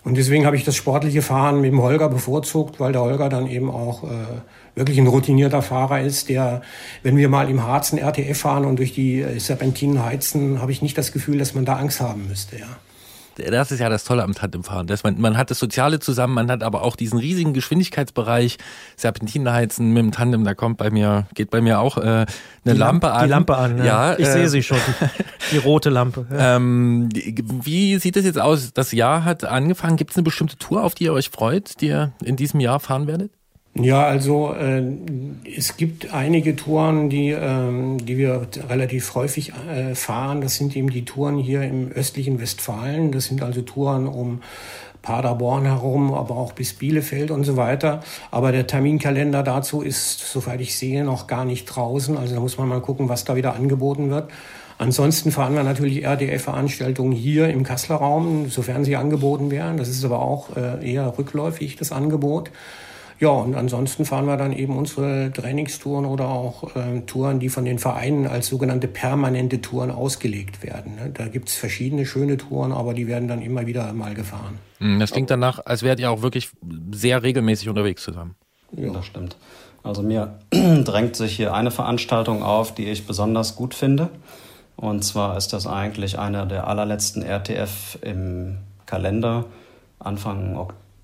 Und 0.03 0.16
deswegen 0.16 0.46
habe 0.46 0.57
ich 0.57 0.64
das 0.64 0.77
sportliche 0.77 1.23
Fahren 1.23 1.61
mit 1.61 1.73
dem 1.73 1.83
Holger 1.83 2.09
bevorzugt, 2.09 2.81
weil 2.81 2.92
der 2.92 3.03
Holger 3.03 3.29
dann 3.29 3.46
eben 3.46 3.70
auch 3.70 4.05
äh, 4.05 4.07
wirklich 4.81 4.99
ein 4.99 5.07
routinierter 5.07 5.62
Fahrer 5.62 6.01
ist, 6.01 6.29
der, 6.29 6.62
wenn 7.05 7.16
wir 7.16 7.29
mal 7.29 7.49
im 7.49 7.62
Harzen 7.62 7.99
RTF 7.99 8.38
fahren 8.38 8.64
und 8.64 8.81
durch 8.81 8.93
die 8.93 9.21
äh, 9.21 9.38
Serpentinen 9.38 10.05
heizen, 10.05 10.61
habe 10.61 10.73
ich 10.73 10.83
nicht 10.83 10.99
das 10.99 11.12
Gefühl, 11.12 11.38
dass 11.38 11.55
man 11.55 11.64
da 11.64 11.77
Angst 11.77 12.01
haben 12.01 12.27
müsste, 12.27 12.59
ja 12.59 12.66
das 13.37 13.71
ist 13.73 13.79
ja 13.79 13.88
das 13.88 14.05
Tolle 14.05 14.23
am 14.23 14.35
Tandemfahren. 14.35 14.87
Dass 14.87 15.05
man, 15.05 15.21
man 15.21 15.37
hat 15.37 15.51
das 15.51 15.59
Soziale 15.59 16.01
zusammen, 16.01 16.35
man 16.35 16.51
hat 16.51 16.62
aber 16.62 16.83
auch 16.83 16.97
diesen 16.97 17.19
riesigen 17.19 17.55
Geschwindigkeitsbereich, 17.55 18.59
Serpentinenheizen 18.97 19.93
mit 19.93 20.03
dem 20.03 20.12
Tandem, 20.12 20.45
da 20.45 20.55
kommt 20.55 20.77
bei 20.79 20.90
mir, 20.90 21.27
geht 21.35 21.51
bei 21.51 21.61
mir 21.61 21.81
auch 21.81 21.97
äh, 21.97 22.01
eine 22.01 22.27
die 22.64 22.73
Lampe 22.73 23.12
an. 23.12 23.25
Die 23.25 23.31
Lampe 23.31 23.57
an, 23.57 23.79
ja. 23.79 23.85
ja 23.85 24.19
ich 24.19 24.27
äh, 24.27 24.33
sehe 24.33 24.49
sie 24.49 24.62
schon. 24.62 24.79
Die 25.53 25.59
rote 25.59 25.90
Lampe. 25.90 26.27
Ja. 26.31 26.40
Ähm, 26.51 27.11
wie 27.12 27.99
sieht 27.99 28.16
es 28.16 28.25
jetzt 28.25 28.40
aus? 28.40 28.73
Das 28.73 28.90
Jahr 28.90 29.25
hat 29.25 29.45
angefangen. 29.45 29.97
Gibt 29.97 30.11
es 30.11 30.16
eine 30.16 30.25
bestimmte 30.25 30.57
Tour, 30.57 30.83
auf 30.83 30.95
die 30.95 31.05
ihr 31.05 31.12
euch 31.12 31.31
freut, 31.31 31.81
die 31.81 31.88
ihr 31.88 32.12
in 32.25 32.35
diesem 32.35 32.59
Jahr 32.59 32.81
fahren 32.81 33.07
werdet? 33.07 33.31
Ja, 33.74 34.04
also 34.04 34.52
äh, 34.52 34.83
es 35.56 35.76
gibt 35.76 36.12
einige 36.12 36.56
Touren, 36.56 37.09
die, 37.09 37.30
ähm, 37.30 38.04
die 38.04 38.18
wir 38.18 38.48
relativ 38.68 39.14
häufig 39.14 39.52
äh, 39.68 39.94
fahren. 39.94 40.40
Das 40.40 40.56
sind 40.56 40.76
eben 40.76 40.90
die 40.90 41.04
Touren 41.04 41.38
hier 41.38 41.62
im 41.62 41.90
östlichen 41.92 42.40
Westfalen. 42.40 43.12
Das 43.12 43.26
sind 43.26 43.42
also 43.42 43.62
Touren 43.62 44.09
um 44.09 44.42
Paderborn 45.02 45.64
herum, 45.64 46.12
aber 46.12 46.37
auch 46.37 46.52
bis 46.52 46.74
Bielefeld 46.74 47.30
und 47.30 47.44
so 47.44 47.56
weiter. 47.56 48.02
Aber 48.30 48.52
der 48.52 48.66
Terminkalender 48.66 49.42
dazu 49.42 49.83
ist, 49.83 50.18
soweit 50.18 50.61
ich 50.61 50.76
sehe, 50.76 51.04
noch 51.04 51.26
gar 51.26 51.44
nicht 51.44 51.64
draußen. 51.66 52.18
Also 52.18 52.35
da 52.35 52.40
muss 52.40 52.59
man 52.59 52.68
mal 52.68 52.83
gucken, 52.83 53.09
was 53.09 53.24
da 53.24 53.37
wieder 53.37 53.54
angeboten 53.54 54.11
wird. 54.11 54.30
Ansonsten 54.78 55.30
fahren 55.30 55.54
wir 55.54 55.62
natürlich 55.62 56.04
RDF-Veranstaltungen 56.06 57.12
hier 57.12 57.48
im 57.48 57.64
Kasseler 57.64 57.98
Raum, 57.98 58.48
sofern 58.48 58.85
sie 58.85 58.96
angeboten 58.96 59.50
werden. 59.50 59.76
Das 59.76 59.88
ist 59.88 60.04
aber 60.04 60.20
auch 60.20 60.56
äh, 60.56 60.92
eher 60.92 61.16
rückläufig, 61.18 61.76
das 61.76 61.92
Angebot. 61.92 62.50
Ja, 63.20 63.28
und 63.28 63.54
ansonsten 63.54 64.06
fahren 64.06 64.24
wir 64.24 64.38
dann 64.38 64.54
eben 64.54 64.78
unsere 64.78 65.30
Trainingstouren 65.30 66.06
oder 66.06 66.28
auch 66.28 66.74
äh, 66.74 67.02
Touren, 67.02 67.38
die 67.38 67.50
von 67.50 67.66
den 67.66 67.78
Vereinen 67.78 68.26
als 68.26 68.46
sogenannte 68.46 68.88
permanente 68.88 69.61
Touren 69.61 69.90
ausgelegt 69.90 70.62
werden. 70.62 70.94
Ne? 70.94 71.11
Da 71.12 71.28
gibt's 71.28 71.54
verschiedene 71.54 72.06
schöne 72.06 72.38
Touren, 72.38 72.72
aber 72.72 72.94
die 72.94 73.06
werden 73.06 73.28
dann 73.28 73.42
immer 73.42 73.66
wieder 73.66 73.92
mal 73.92 74.14
gefahren. 74.14 74.59
Hm, 74.78 74.98
das 74.98 75.11
klingt 75.11 75.30
danach, 75.30 75.61
als 75.66 75.83
wärt 75.83 76.00
ihr 76.00 76.11
auch 76.11 76.22
wirklich 76.22 76.48
sehr 76.92 77.22
regelmäßig 77.22 77.68
unterwegs 77.68 78.02
zusammen. 78.02 78.37
Ja, 78.72 78.90
das 78.90 79.04
stimmt. 79.04 79.37
Also 79.83 80.02
mir 80.02 80.38
drängt 80.50 81.14
sich 81.14 81.37
hier 81.37 81.52
eine 81.52 81.70
Veranstaltung 81.70 82.42
auf, 82.42 82.74
die 82.74 82.87
ich 82.87 83.06
besonders 83.06 83.54
gut 83.54 83.74
finde. 83.74 84.09
Und 84.76 85.04
zwar 85.04 85.37
ist 85.37 85.52
das 85.52 85.66
eigentlich 85.66 86.18
einer 86.18 86.46
der 86.46 86.66
allerletzten 86.66 87.22
RTF 87.22 87.98
im 88.00 88.56
Kalender, 88.87 89.44
Anfang 89.98 90.56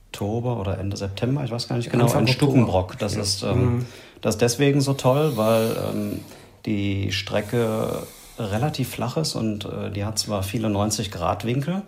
Oktober. 0.06 0.58
Oder 0.58 0.78
Ende 0.78 0.96
September, 0.96 1.44
ich 1.44 1.50
weiß 1.50 1.68
gar 1.68 1.76
nicht 1.76 1.90
genau, 1.90 2.04
Anfang 2.04 2.26
in 2.26 2.32
Stuckenbrock. 2.32 2.98
Das, 2.98 3.14
ja. 3.14 3.22
ist, 3.22 3.42
ähm, 3.42 3.76
mhm. 3.76 3.86
das 4.20 4.36
ist 4.36 4.42
deswegen 4.42 4.80
so 4.80 4.94
toll, 4.94 5.36
weil 5.36 5.76
ähm, 5.90 6.20
die 6.64 7.12
Strecke 7.12 8.02
relativ 8.38 8.90
flach 8.90 9.16
ist 9.16 9.34
und 9.34 9.64
äh, 9.64 9.90
die 9.90 10.04
hat 10.04 10.18
zwar 10.18 10.42
viele 10.42 10.68
90 10.68 11.10
Grad 11.10 11.44
Winkel, 11.44 11.82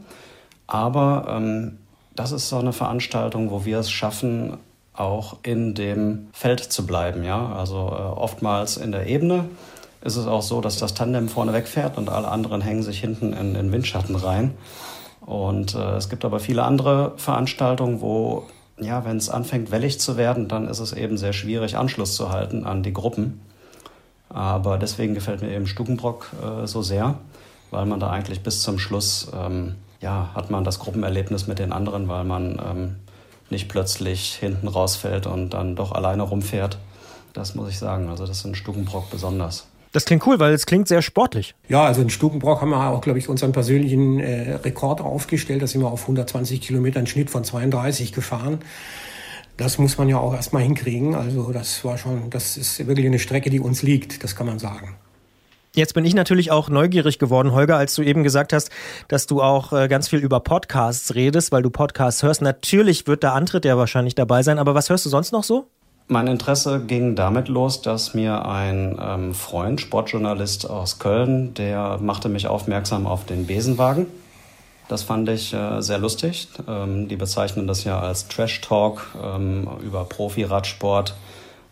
aber 0.67 1.27
ähm, 1.29 1.79
das 2.15 2.33
ist 2.33 2.49
so 2.49 2.59
eine 2.59 2.73
Veranstaltung, 2.73 3.51
wo 3.51 3.65
wir 3.65 3.79
es 3.79 3.91
schaffen, 3.91 4.57
auch 4.95 5.37
in 5.43 5.75
dem 5.75 6.29
Feld 6.33 6.61
zu 6.61 6.87
bleiben. 6.87 7.23
Ja? 7.23 7.53
Also 7.53 7.77
äh, 7.77 8.19
oftmals 8.19 8.77
in 8.77 8.93
der 8.93 9.07
Ebene 9.07 9.45
ist 10.03 10.17
es 10.17 10.27
auch 10.27 10.43
so, 10.43 10.61
dass 10.61 10.79
das 10.79 10.95
Tandem 10.95 11.29
vorne 11.29 11.53
wegfährt 11.53 11.99
und 11.99 12.09
alle 12.09 12.29
anderen 12.29 12.61
hängen 12.61 12.83
sich 12.83 13.01
hinten 13.01 13.33
in 13.33 13.55
den 13.55 13.73
Windschatten 13.73 14.17
rein. 14.17 14.55
Und 15.29 15.75
äh, 15.75 15.97
es 15.97 16.09
gibt 16.09 16.25
aber 16.25 16.41
viele 16.41 16.63
andere 16.63 17.13
Veranstaltungen, 17.19 18.01
wo, 18.01 18.47
ja, 18.81 19.05
wenn 19.05 19.19
es 19.19 19.29
anfängt 19.29 19.71
wellig 19.71 20.01
zu 20.01 20.17
werden, 20.17 20.49
dann 20.49 20.69
ist 20.69 20.79
es 20.79 20.95
eben 20.95 21.19
sehr 21.19 21.35
schwierig, 21.35 21.77
Anschluss 21.77 22.17
zu 22.17 22.33
halten 22.33 22.65
an 22.65 22.83
die 22.83 22.95
Gruppen. 22.95 23.43
Aber 24.31 24.79
deswegen 24.79 25.13
gefällt 25.13 25.43
mir 25.43 25.51
eben 25.51 25.67
Stukenbrock 25.67 26.31
äh, 26.43 26.67
so 26.67 26.81
sehr, 26.81 27.17
weil 27.71 27.85
man 27.85 28.01
da 28.01 28.09
eigentlich 28.09 28.43
bis 28.43 28.63
zum 28.63 28.79
Schluss, 28.79 29.31
ähm, 29.35 29.75
ja, 30.01 30.31
hat 30.35 30.51
man 30.51 30.65
das 30.65 30.79
Gruppenerlebnis 30.79 31.47
mit 31.47 31.59
den 31.59 31.73
anderen, 31.75 32.09
weil 32.09 32.25
man 32.25 32.59
ähm, 32.67 32.97
nicht 33.51 33.69
plötzlich 33.69 34.35
hinten 34.35 34.67
rausfällt 34.67 35.27
und 35.27 35.51
dann 35.51 35.77
doch 35.77 35.93
alleine 35.93 36.23
rumfährt. 36.23 36.79
Das 37.35 37.55
muss 37.55 37.69
ich 37.69 37.79
sagen. 37.79 38.09
Also 38.09 38.25
das 38.25 38.39
ist 38.39 38.45
in 38.47 38.55
Stukenbrock 38.55 39.11
besonders. 39.11 39.67
Das 39.93 40.05
klingt 40.05 40.27
cool, 40.27 40.39
weil 40.39 40.53
es 40.53 40.67
klingt 40.67 40.89
sehr 40.89 41.03
sportlich. 41.03 41.55
Ja, 41.69 41.85
also 41.85 42.03
in 42.03 42.11
Stukenbrock 42.11 42.61
haben 42.61 42.71
wir 42.71 42.91
auch, 42.91 43.01
glaube 43.01 43.19
ich, 43.19 43.29
unseren 43.29 43.53
persönlichen 43.53 44.21
äh, 44.21 44.55
Rekord 44.55 45.01
aufgestellt. 45.01 45.63
Da 45.63 45.67
sind 45.67 45.81
wir 45.81 45.91
auf 45.91 46.03
120 46.03 46.61
Kilometern 46.61 47.07
Schnitt 47.07 47.31
von 47.31 47.45
32 47.45 48.13
gefahren. 48.13 48.59
Das 49.57 49.79
muss 49.79 49.99
man 49.99 50.09
ja 50.09 50.19
auch 50.19 50.35
erstmal 50.35 50.63
hinkriegen. 50.63 51.15
Also 51.15 51.53
das 51.53 51.85
war 51.85 51.99
schon, 51.99 52.31
das 52.31 52.57
ist 52.57 52.87
wirklich 52.87 53.07
eine 53.07 53.19
Strecke, 53.19 53.51
die 53.51 53.61
uns 53.61 53.83
liegt, 53.83 54.23
das 54.23 54.37
kann 54.37 54.47
man 54.47 54.59
sagen. 54.59 54.95
Jetzt 55.75 55.95
bin 55.95 56.05
ich 56.05 56.15
natürlich 56.15 56.51
auch 56.51 56.69
neugierig 56.69 57.19
geworden, 57.19 57.53
Holger, 57.53 57.77
als 57.77 57.95
du 57.95 58.03
eben 58.03 58.25
gesagt 58.25 58.53
hast, 58.53 58.71
dass 59.09 59.27
du 59.27 59.43
auch 59.43 59.73
äh, 59.73 59.89
ganz 59.89 60.09
viel 60.09 60.19
über 60.19 60.41
Podcasts 60.41 61.15
redest, 61.15 61.53
weil 61.53 61.63
du 61.63 61.71
Podcasts 61.71 62.23
hörst. 62.23 62.43
Natürlich 62.43 63.07
wird 63.07 63.23
der 63.23 63.35
Antritt 63.35 63.65
ja 63.65 63.77
wahrscheinlich 63.77 64.15
dabei 64.15 64.43
sein, 64.43 64.59
aber 64.59 64.75
was 64.75 64.91
hörst 64.91 65.05
du 65.07 65.11
sonst 65.11 65.33
noch 65.33 65.45
so? 65.45 65.69
Mein 66.11 66.27
Interesse 66.27 66.81
ging 66.81 67.17
damit 67.17 67.49
los, 67.49 67.83
dass 67.83 68.15
mir 68.15 68.47
ein 68.47 68.99
ähm, 68.99 69.35
Freund, 69.35 69.79
Sportjournalist 69.83 70.69
aus 70.69 70.99
Köln, 70.99 71.53
der 71.53 71.99
machte 72.01 72.31
mich 72.31 72.47
aufmerksam 72.47 73.07
auf 73.07 73.27
den 73.27 73.47
Besenwagen. 73.47 74.07
Das 74.89 75.03
fand 75.03 75.29
ich 75.29 75.53
äh, 75.53 75.83
sehr 75.83 75.99
lustig. 75.99 76.49
Ähm, 76.67 77.09
die 77.09 77.17
bezeichnen 77.17 77.67
das 77.67 77.85
ja 77.85 78.01
als 78.01 78.27
Trash 78.27 78.63
Talk 78.63 79.07
ähm, 79.23 79.69
über 79.83 80.05
Profi-Radsport. 80.05 81.15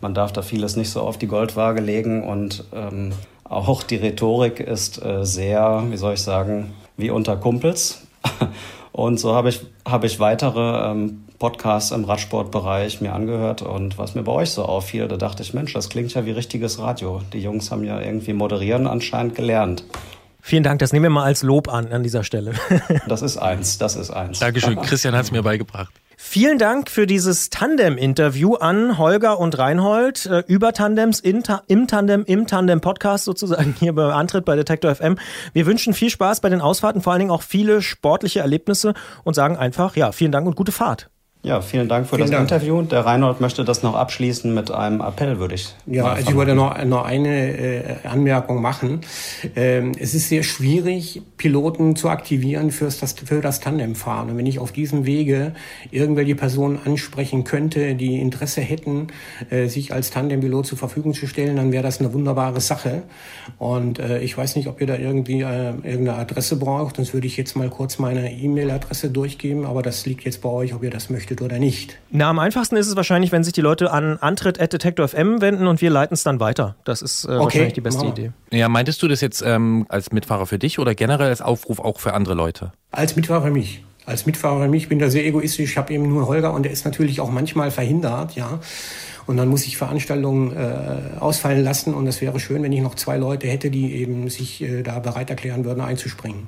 Man 0.01 0.13
darf 0.13 0.33
da 0.33 0.43
vieles 0.43 0.75
nicht 0.75 0.91
so 0.91 1.01
auf 1.01 1.17
die 1.17 1.25
Goldwaage 1.25 1.81
legen 1.81 2.23
und 2.23 2.63
ähm, 2.75 3.13
auch 3.43 3.81
die 3.81 3.95
Rhetorik 3.95 4.59
ist 4.59 5.03
äh, 5.03 5.25
sehr, 5.25 5.83
wie 5.89 5.97
soll 5.97 6.13
ich 6.13 6.21
sagen, 6.21 6.75
wie 6.95 7.09
unter 7.09 7.37
Kumpels. 7.37 8.03
Und 8.91 9.19
so 9.19 9.35
habe 9.35 9.49
ich, 9.49 9.61
habe 9.87 10.07
ich 10.07 10.19
weitere 10.19 10.89
ähm, 10.89 11.23
Podcasts 11.39 11.91
im 11.91 12.03
Radsportbereich 12.03 13.01
mir 13.01 13.13
angehört 13.13 13.61
und 13.61 13.97
was 13.97 14.15
mir 14.15 14.23
bei 14.23 14.31
euch 14.31 14.49
so 14.49 14.63
auffiel, 14.63 15.07
da 15.07 15.17
dachte 15.17 15.43
ich, 15.43 15.53
Mensch, 15.53 15.73
das 15.73 15.89
klingt 15.89 16.13
ja 16.13 16.25
wie 16.25 16.31
richtiges 16.31 16.79
Radio. 16.79 17.21
Die 17.33 17.39
Jungs 17.39 17.69
haben 17.69 17.83
ja 17.83 17.99
irgendwie 18.01 18.33
moderieren 18.33 18.87
anscheinend 18.87 19.35
gelernt. 19.35 19.83
Vielen 20.41 20.63
Dank, 20.63 20.79
das 20.79 20.93
nehmen 20.93 21.03
wir 21.03 21.09
mal 21.09 21.25
als 21.25 21.43
Lob 21.43 21.67
an 21.67 21.91
an 21.91 22.03
dieser 22.03 22.23
Stelle. 22.23 22.53
Das 23.07 23.21
ist 23.21 23.37
eins, 23.37 23.77
das 23.77 23.95
ist 23.95 24.11
eins. 24.11 24.39
Dankeschön. 24.39 24.81
Christian 24.81 25.15
hat 25.15 25.25
es 25.25 25.31
mir 25.31 25.43
beigebracht. 25.43 25.91
Vielen 26.19 26.57
Dank 26.57 26.89
für 26.89 27.05
dieses 27.05 27.51
Tandem-Interview 27.51 28.55
an 28.55 28.97
Holger 28.97 29.39
und 29.39 29.57
Reinhold 29.57 30.25
äh, 30.25 30.43
über 30.47 30.73
Tandems 30.73 31.19
in 31.19 31.43
Ta 31.43 31.61
im 31.67 31.87
Tandem, 31.87 32.25
im 32.25 32.47
Tandem-Podcast 32.47 33.25
sozusagen 33.25 33.75
hier 33.77 33.93
beim 33.93 34.11
Antritt 34.11 34.43
bei 34.43 34.55
Detektor 34.55 34.95
FM. 34.95 35.17
Wir 35.53 35.67
wünschen 35.67 35.93
viel 35.93 36.09
Spaß 36.09 36.39
bei 36.39 36.49
den 36.49 36.59
Ausfahrten, 36.59 37.01
vor 37.01 37.13
allen 37.13 37.19
Dingen 37.19 37.31
auch 37.31 37.43
viele 37.43 37.83
sportliche 37.83 38.39
Erlebnisse 38.39 38.95
und 39.23 39.35
sagen 39.35 39.57
einfach, 39.57 39.95
ja, 39.95 40.11
vielen 40.11 40.31
Dank 40.31 40.47
und 40.47 40.55
gute 40.55 40.71
Fahrt. 40.71 41.09
Ja, 41.47 41.61
vielen 41.61 41.87
Dank 41.87 42.07
für 42.07 42.17
Vielen 42.17 42.29
das 42.29 42.31
Dank. 42.31 42.51
Interview. 42.51 42.81
Der 42.81 43.05
Reinhold 43.05 43.39
möchte 43.39 43.63
das 43.63 43.81
noch 43.81 43.95
abschließen 43.95 44.53
mit 44.53 44.69
einem 44.69 44.99
Appell, 44.99 45.39
würde 45.39 45.55
ich. 45.55 45.73
Ja, 45.85 46.07
also 46.07 46.29
ich 46.29 46.35
wollte 46.35 46.55
noch, 46.55 46.83
noch 46.83 47.05
eine 47.05 47.57
äh, 47.57 47.83
Anmerkung 48.03 48.61
machen. 48.61 48.99
Ähm, 49.55 49.93
es 49.97 50.13
ist 50.13 50.27
sehr 50.27 50.43
schwierig, 50.43 51.21
Piloten 51.37 51.95
zu 51.95 52.09
aktivieren 52.09 52.69
fürs, 52.71 52.99
das, 52.99 53.13
für 53.13 53.39
das 53.39 53.61
Tandemfahren. 53.61 54.29
Und 54.29 54.37
wenn 54.37 54.45
ich 54.45 54.59
auf 54.59 54.73
diesem 54.73 55.05
Wege 55.05 55.53
irgendwelche 55.89 56.35
Personen 56.35 56.79
ansprechen 56.83 57.45
könnte, 57.45 57.95
die 57.95 58.19
Interesse 58.19 58.59
hätten, 58.59 59.07
äh, 59.49 59.67
sich 59.67 59.93
als 59.93 60.11
Tandempilot 60.11 60.65
zur 60.65 60.77
Verfügung 60.77 61.13
zu 61.13 61.27
stellen, 61.27 61.55
dann 61.55 61.71
wäre 61.71 61.83
das 61.83 62.01
eine 62.01 62.11
wunderbare 62.11 62.59
Sache. 62.59 63.03
Und 63.57 63.99
äh, 63.99 64.19
ich 64.19 64.37
weiß 64.37 64.57
nicht, 64.57 64.67
ob 64.67 64.81
ihr 64.81 64.87
da 64.87 64.97
irgendwie 64.97 65.43
äh, 65.43 65.69
irgendeine 65.69 66.15
Adresse 66.15 66.57
braucht. 66.57 66.97
Sonst 66.97 67.13
würde 67.13 67.27
ich 67.27 67.37
jetzt 67.37 67.55
mal 67.55 67.69
kurz 67.69 67.99
meine 67.99 68.33
E-Mail-Adresse 68.33 69.11
durchgeben. 69.11 69.65
Aber 69.65 69.81
das 69.81 70.05
liegt 70.05 70.25
jetzt 70.25 70.41
bei 70.41 70.49
euch, 70.49 70.73
ob 70.73 70.83
ihr 70.83 70.89
das 70.89 71.09
möchtet 71.09 71.36
oder 71.41 71.59
nicht. 71.59 71.97
Na, 72.11 72.29
am 72.29 72.39
einfachsten 72.39 72.75
ist 72.75 72.87
es 72.87 72.95
wahrscheinlich, 72.95 73.31
wenn 73.31 73.43
sich 73.43 73.53
die 73.53 73.61
Leute 73.61 73.91
an 73.91 74.17
Antritt.detektor 74.17 75.07
FM 75.07 75.41
wenden 75.41 75.67
und 75.67 75.81
wir 75.81 75.89
leiten 75.89 76.13
es 76.13 76.23
dann 76.23 76.39
weiter. 76.39 76.75
Das 76.83 77.01
ist 77.01 77.25
äh, 77.25 77.39
wahrscheinlich 77.39 77.73
die 77.73 77.81
beste 77.81 78.03
wir. 78.03 78.09
Idee. 78.09 78.31
Ja, 78.51 78.69
meintest 78.69 79.01
du 79.03 79.07
das 79.07 79.21
jetzt 79.21 79.41
ähm, 79.41 79.85
als 79.89 80.11
Mitfahrer 80.11 80.45
für 80.45 80.59
dich 80.59 80.79
oder 80.79 80.95
generell 80.95 81.29
als 81.29 81.41
Aufruf 81.41 81.79
auch 81.79 81.99
für 81.99 82.13
andere 82.13 82.33
Leute? 82.33 82.71
Als 82.91 83.15
Mitfahrer 83.15 83.43
für 83.43 83.51
mich. 83.51 83.83
Als 84.05 84.25
Mitfahrer 84.25 84.63
für 84.63 84.69
mich 84.69 84.83
Ich 84.83 84.89
bin 84.89 84.99
da 84.99 85.09
sehr 85.09 85.25
egoistisch. 85.25 85.71
Ich 85.71 85.77
habe 85.77 85.93
eben 85.93 86.07
nur 86.07 86.27
Holger 86.27 86.53
und 86.53 86.63
der 86.63 86.71
ist 86.71 86.85
natürlich 86.85 87.19
auch 87.19 87.29
manchmal 87.29 87.71
verhindert, 87.71 88.35
ja. 88.35 88.59
Und 89.25 89.35
dann 89.35 89.49
muss 89.49 89.65
ich 89.65 89.75
Veranstaltungen 89.75 90.55
äh, 90.55 91.19
ausfallen 91.19 91.61
lassen 91.61 91.93
und 91.93 92.07
es 92.07 92.21
wäre 92.21 92.39
schön, 92.39 92.63
wenn 92.63 92.71
ich 92.71 92.81
noch 92.81 92.95
zwei 92.95 93.17
Leute 93.17 93.47
hätte, 93.47 93.69
die 93.69 93.95
eben 93.95 94.29
sich 94.29 94.61
äh, 94.61 94.83
da 94.83 94.99
bereit 94.99 95.29
erklären 95.29 95.65
würden, 95.65 95.81
einzuspringen. 95.81 96.47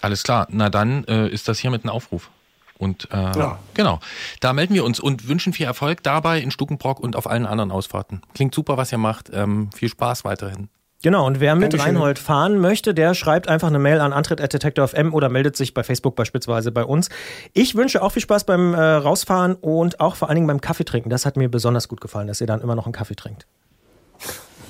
Alles 0.00 0.24
klar. 0.24 0.48
Na 0.50 0.68
dann 0.68 1.04
äh, 1.04 1.28
ist 1.28 1.46
das 1.48 1.60
hiermit 1.60 1.84
ein 1.84 1.88
Aufruf. 1.88 2.30
Und 2.78 3.08
äh, 3.10 3.16
Ja. 3.16 3.58
genau, 3.74 4.00
da 4.40 4.52
melden 4.52 4.74
wir 4.74 4.84
uns 4.84 5.00
und 5.00 5.28
wünschen 5.28 5.52
viel 5.52 5.66
Erfolg 5.66 6.02
dabei 6.02 6.40
in 6.40 6.50
Stukenbrock 6.50 7.00
und 7.00 7.16
auf 7.16 7.26
allen 7.28 7.46
anderen 7.46 7.70
Ausfahrten. 7.70 8.20
Klingt 8.34 8.54
super, 8.54 8.76
was 8.76 8.92
ihr 8.92 8.98
macht. 8.98 9.30
Ähm, 9.32 9.70
viel 9.74 9.88
Spaß 9.88 10.24
weiterhin. 10.24 10.68
Genau, 11.02 11.26
und 11.26 11.40
wer 11.40 11.54
mit 11.54 11.72
Dankeschön. 11.74 11.94
Reinhold 11.96 12.18
fahren 12.18 12.58
möchte, 12.58 12.94
der 12.94 13.14
schreibt 13.14 13.48
einfach 13.48 13.68
eine 13.68 13.78
Mail 13.78 14.00
an 14.00 14.12
Antritt.detektor 14.14 14.88
FM 14.88 15.12
oder 15.14 15.28
meldet 15.28 15.54
sich 15.56 15.74
bei 15.74 15.82
Facebook 15.84 16.16
beispielsweise 16.16 16.72
bei 16.72 16.84
uns. 16.84 17.10
Ich 17.52 17.74
wünsche 17.74 18.02
auch 18.02 18.10
viel 18.12 18.22
Spaß 18.22 18.44
beim 18.44 18.72
äh, 18.74 18.80
Rausfahren 18.80 19.54
und 19.54 20.00
auch 20.00 20.16
vor 20.16 20.28
allen 20.28 20.36
Dingen 20.36 20.46
beim 20.46 20.60
Kaffee 20.62 20.84
trinken. 20.84 21.10
Das 21.10 21.26
hat 21.26 21.36
mir 21.36 21.48
besonders 21.50 21.88
gut 21.88 22.00
gefallen, 22.00 22.26
dass 22.28 22.40
ihr 22.40 22.46
dann 22.46 22.60
immer 22.62 22.74
noch 22.74 22.86
einen 22.86 22.94
Kaffee 22.94 23.14
trinkt. 23.14 23.46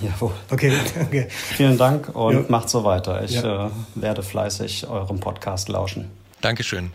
Jawohl. 0.03 0.33
Okay, 0.51 0.73
danke. 0.95 1.29
Vielen 1.31 1.79
Dank 1.79 2.14
und 2.14 2.35
Ja. 2.35 2.45
macht 2.49 2.69
so 2.69 2.85
weiter. 2.85 3.23
Ich 3.25 3.40
Ja. 3.40 3.66
äh, 3.69 3.71
werde 3.95 4.23
fleißig 4.23 4.87
eurem 4.88 5.21
Podcast 5.21 5.69
lauschen. 5.69 6.11
Dankeschön. 6.42 6.92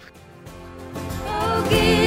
Oh, 0.95 2.01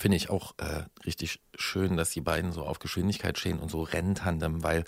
Finde 0.00 0.16
ich 0.16 0.30
auch 0.30 0.54
äh, 0.56 0.84
richtig 1.04 1.40
schön, 1.54 1.98
dass 1.98 2.08
die 2.08 2.22
beiden 2.22 2.52
so 2.52 2.64
auf 2.64 2.78
Geschwindigkeit 2.78 3.38
stehen 3.38 3.58
und 3.58 3.70
so 3.70 3.82
Renntandem, 3.82 4.62
weil 4.62 4.86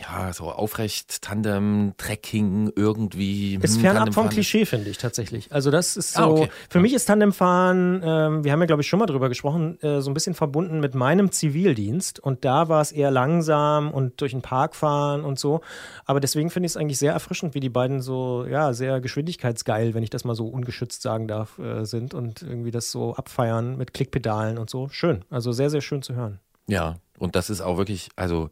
ja, 0.00 0.32
so 0.32 0.50
aufrecht 0.50 1.22
Tandem, 1.22 1.92
Trekking 1.96 2.72
irgendwie. 2.74 3.56
Ist 3.60 3.74
hm, 3.74 3.82
fernab 3.82 4.14
vom 4.14 4.28
Klischee, 4.28 4.64
finde 4.64 4.90
ich 4.90 4.98
tatsächlich. 4.98 5.52
Also 5.52 5.70
das 5.70 5.96
ist 5.96 6.14
so, 6.14 6.22
Ah, 6.22 6.26
okay. 6.28 6.48
für 6.70 6.80
mich 6.80 6.94
ist 6.94 7.04
Tandemfahren, 7.04 8.02
ähm, 8.04 8.44
wir 8.44 8.52
haben 8.52 8.60
ja 8.60 8.66
glaube 8.66 8.82
ich 8.82 8.88
schon 8.88 8.98
mal 8.98 9.06
drüber 9.06 9.28
gesprochen, 9.28 9.80
äh, 9.82 10.00
so 10.00 10.10
ein 10.10 10.14
bisschen 10.14 10.34
verbunden 10.34 10.80
mit 10.80 10.94
meinem 10.94 11.30
Zivildienst 11.30 12.20
und 12.20 12.44
da 12.44 12.68
war 12.68 12.80
es 12.80 12.92
eher 12.92 13.10
langsam 13.10 13.90
und 13.90 14.20
durch 14.20 14.32
den 14.32 14.42
Park 14.42 14.74
fahren 14.74 15.24
und 15.24 15.38
so. 15.38 15.60
Aber 16.04 16.20
deswegen 16.20 16.50
finde 16.50 16.66
ich 16.66 16.72
es 16.72 16.76
eigentlich 16.76 16.98
sehr 16.98 17.12
erfrischend, 17.12 17.54
wie 17.54 17.60
die 17.60 17.68
beiden 17.68 18.00
so, 18.00 18.46
ja, 18.48 18.72
sehr 18.72 19.00
geschwindigkeitsgeil, 19.00 19.94
wenn 19.94 20.02
ich 20.02 20.10
das 20.10 20.24
mal 20.24 20.34
so 20.34 20.48
ungeschützt 20.48 21.02
sagen 21.02 21.28
darf, 21.28 21.58
äh, 21.58 21.84
sind 21.84 22.14
und 22.14 22.42
irgendwie 22.42 22.70
das 22.70 22.90
so 22.90 23.14
abfeiern 23.14 23.76
mit 23.76 23.94
Klickpedalen 23.94 24.58
und 24.58 24.70
so. 24.70 24.88
Schön. 24.88 25.24
Also 25.30 25.52
sehr, 25.52 25.70
sehr 25.70 25.80
schön 25.80 26.02
zu 26.02 26.14
hören. 26.14 26.40
Ja, 26.66 26.96
und 27.18 27.36
das 27.36 27.50
ist 27.50 27.60
auch 27.60 27.76
wirklich, 27.76 28.08
also 28.16 28.48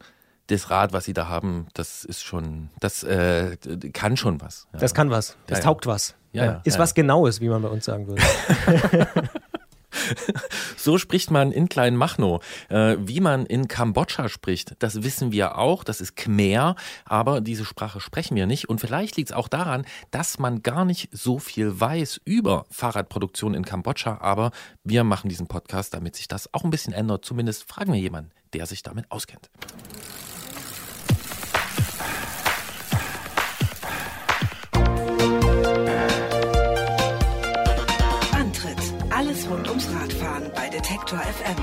das 0.51 0.69
Rad, 0.69 0.93
was 0.93 1.05
sie 1.05 1.13
da 1.13 1.27
haben, 1.27 1.67
das 1.73 2.03
ist 2.03 2.23
schon, 2.23 2.69
das 2.79 3.03
äh, 3.03 3.57
kann 3.93 4.17
schon 4.17 4.41
was. 4.41 4.67
Ja. 4.73 4.79
Das 4.79 4.93
kann 4.93 5.09
was. 5.09 5.37
Das 5.47 5.59
Ja, 5.59 5.63
taugt 5.65 5.87
was. 5.87 6.15
Ja, 6.33 6.61
ist 6.63 6.79
was 6.79 6.93
Genaues, 6.93 7.41
wie 7.41 7.49
man 7.49 7.61
bei 7.61 7.67
uns 7.67 7.83
sagen 7.83 8.07
würde. 8.07 8.21
So 10.77 10.97
spricht 10.97 11.31
man 11.31 11.51
in 11.51 11.69
Kleinmachnow. 11.69 12.43
Äh, 12.69 12.97
wie 12.99 13.19
man 13.19 13.45
in 13.45 13.67
Kambodscha 13.67 14.29
spricht, 14.29 14.75
das 14.79 15.03
wissen 15.03 15.31
wir 15.31 15.57
auch. 15.57 15.83
Das 15.83 16.01
ist 16.01 16.15
Khmer, 16.15 16.75
aber 17.05 17.41
diese 17.41 17.65
Sprache 17.65 17.99
sprechen 17.99 18.35
wir 18.35 18.47
nicht. 18.47 18.69
Und 18.69 18.79
vielleicht 18.79 19.17
liegt 19.17 19.29
es 19.29 19.35
auch 19.35 19.47
daran, 19.47 19.85
dass 20.11 20.39
man 20.39 20.63
gar 20.63 20.85
nicht 20.85 21.09
so 21.11 21.39
viel 21.39 21.79
weiß 21.79 22.21
über 22.25 22.65
Fahrradproduktion 22.69 23.53
in 23.53 23.65
Kambodscha. 23.65 24.19
Aber 24.21 24.51
wir 24.83 25.03
machen 25.03 25.29
diesen 25.29 25.47
Podcast, 25.47 25.93
damit 25.93 26.15
sich 26.15 26.27
das 26.27 26.53
auch 26.53 26.63
ein 26.63 26.71
bisschen 26.71 26.93
ändert. 26.93 27.25
Zumindest 27.25 27.69
fragen 27.69 27.93
wir 27.93 27.99
jemanden, 27.99 28.31
der 28.53 28.65
sich 28.65 28.83
damit 28.83 29.11
auskennt. 29.11 29.49
Rund 39.51 39.67
ums 39.67 39.87
Radfahren 39.93 40.49
bei 40.55 40.69
Detektor 40.69 41.19
FM. 41.19 41.55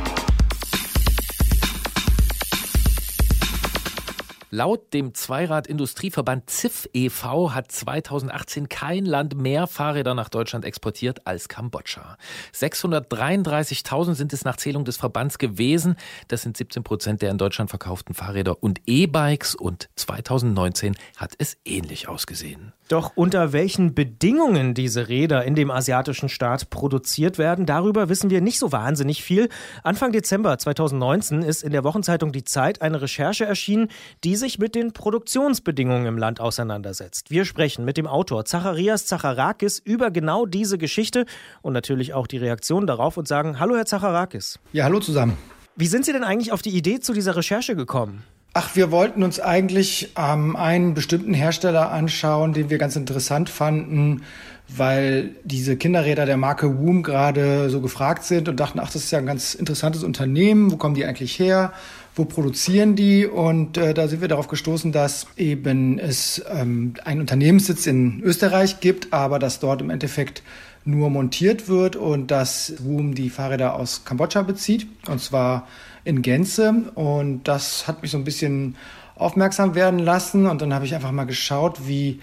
Laut 4.51 4.93
dem 4.93 5.15
Zweirad-Industrieverband 5.15 6.51
ZIF 6.51 6.89
e.V. 6.93 7.55
hat 7.55 7.73
2018 7.73 8.69
kein 8.69 9.07
Land 9.07 9.37
mehr 9.37 9.67
Fahrräder 9.67 10.15
nach 10.15 10.29
Deutschland 10.29 10.67
exportiert 10.67 11.27
als 11.27 11.49
Kambodscha. 11.49 12.19
633.000 12.55 14.15
sind 14.15 14.33
es 14.35 14.45
nach 14.45 14.57
Zählung 14.57 14.85
des 14.85 14.99
Verbands 14.99 15.39
gewesen. 15.39 15.97
Das 16.29 16.43
sind 16.43 16.59
17 16.59 16.83
Prozent 16.83 17.23
der 17.23 17.31
in 17.31 17.39
Deutschland 17.39 17.71
verkauften 17.71 18.15
Fahrräder 18.15 18.63
und 18.63 18.83
E-Bikes. 18.87 19.55
Und 19.55 19.89
2019 19.97 20.95
hat 21.17 21.35
es 21.39 21.57
ähnlich 21.65 22.09
ausgesehen. 22.09 22.75
Doch 22.89 23.13
unter 23.17 23.53
welchen 23.53 23.95
Bedingungen 23.95 24.73
diese 24.73 25.09
Räder 25.09 25.45
in 25.45 25.55
dem 25.55 25.71
asiatischen 25.71 26.31
Staat 26.31 26.71
produziert 26.71 27.37
werden, 27.37 27.67
darüber 27.67 28.09
wissen 28.09 28.31
wir 28.31 28.41
nicht 28.41 28.59
so 28.59 28.73
wahnsinnig 28.73 29.23
viel. 29.23 29.51
Anfang 29.83 30.11
Dezember 30.11 30.57
2019 30.57 31.43
ist 31.43 31.63
in 31.63 31.73
der 31.73 31.85
Wochenzeitung 31.85 32.33
Die 32.33 32.45
Zeit 32.45 32.81
eine 32.81 33.03
Recherche 33.03 33.45
erschienen, 33.45 33.89
die 34.25 34.37
sich 34.37 34.59
mit 34.59 34.75
den 34.75 34.95
Produktionsbedingungen 34.95 36.07
im 36.07 36.17
Land 36.17 36.41
auseinandersetzt. 36.41 37.31
Wir 37.31 37.45
sprechen 37.45 37.85
mit 37.85 37.99
dem 37.99 38.07
Autor 38.07 38.47
Zacharias 38.47 39.05
Zacharakis 39.05 39.79
über 39.79 40.11
genau 40.11 40.47
diese 40.47 40.79
Geschichte 40.79 41.27
und 41.61 41.75
natürlich 41.75 42.15
auch 42.15 42.27
die 42.27 42.39
Reaktion 42.39 42.87
darauf 42.87 43.19
und 43.19 43.29
sagen, 43.29 43.61
hallo 43.61 43.77
Herr 43.77 43.87
Zacharakis. 43.87 44.59
Ja, 44.73 44.85
hallo 44.85 45.01
zusammen. 45.01 45.37
Wie 45.77 45.87
sind 45.87 46.07
Sie 46.07 46.13
denn 46.13 46.25
eigentlich 46.25 46.53
auf 46.53 46.63
die 46.63 46.71
Idee 46.71 47.01
zu 47.01 47.13
dieser 47.13 47.37
Recherche 47.37 47.77
gekommen? 47.77 48.25
Ach, 48.55 48.75
wir 48.75 48.91
wollten 48.91 49.23
uns 49.23 49.41
eigentlich 49.41 50.13
ähm, 50.17 50.57
einen 50.57 50.95
bestimmten 50.95 51.35
Hersteller 51.35 51.93
anschauen, 51.93 52.55
den 52.55 52.71
wir 52.71 52.79
ganz 52.79 52.97
interessant 52.97 53.51
fanden, 53.51 54.23
weil 54.69 55.31
diese 55.45 55.77
Kinderräder 55.77 56.27
der 56.27 56.37
Marke 56.37 56.79
Woom 56.79 57.03
gerade 57.03 57.71
so 57.71 57.81
gefragt 57.81 58.25
sind 58.25 58.49
und 58.49 58.59
dachten, 58.59 58.81
ach, 58.81 58.91
das 58.91 59.05
ist 59.05 59.11
ja 59.11 59.19
ein 59.19 59.27
ganz 59.27 59.55
interessantes 59.55 60.03
Unternehmen, 60.03 60.73
wo 60.73 60.77
kommen 60.77 60.95
die 60.95 61.05
eigentlich 61.05 61.39
her? 61.39 61.73
Wo 62.15 62.25
produzieren 62.25 62.97
die? 62.97 63.27
Und 63.27 63.77
äh, 63.77 63.95
da 63.95 64.09
sind 64.09 64.21
wir 64.23 64.29
darauf 64.29 64.49
gestoßen, 64.49 64.93
dass 64.93 65.27
eben 65.37 65.99
es 65.99 66.43
ähm, 66.51 66.95
einen 67.05 67.21
Unternehmenssitz 67.21 67.87
in 67.87 68.21
Österreich 68.23 68.81
gibt, 68.81 69.13
aber 69.13 69.39
dass 69.39 69.61
dort 69.61 69.83
im 69.83 69.91
Endeffekt 69.91 70.43
nur 70.85 71.11
montiert 71.11 71.69
wird 71.69 71.97
und 71.97 72.31
dass 72.31 72.75
Woom 72.81 73.15
die 73.15 73.31
Fahrräder 73.31 73.75
aus 73.77 74.05
Kambodscha 74.05 74.43
bezieht. 74.43 74.87
Und 75.07 75.21
zwar 75.21 75.69
in 76.09 76.23
Gänze. 76.23 76.91
Und 76.95 77.45
das 77.45 77.87
hat 77.87 78.03
mich 78.03 78.11
so 78.11 78.19
ein 78.19 78.25
bisschen 78.25 78.77
aufmerksam 79.15 79.75
werden 79.75 79.99
lassen. 79.99 80.47
Und 80.47 80.63
dann 80.63 80.75
habe 80.75 80.87
ich 80.87 80.95
einfach 80.95 81.13
mal 81.13 81.25
geschaut, 81.25 81.87
wie 81.87 82.21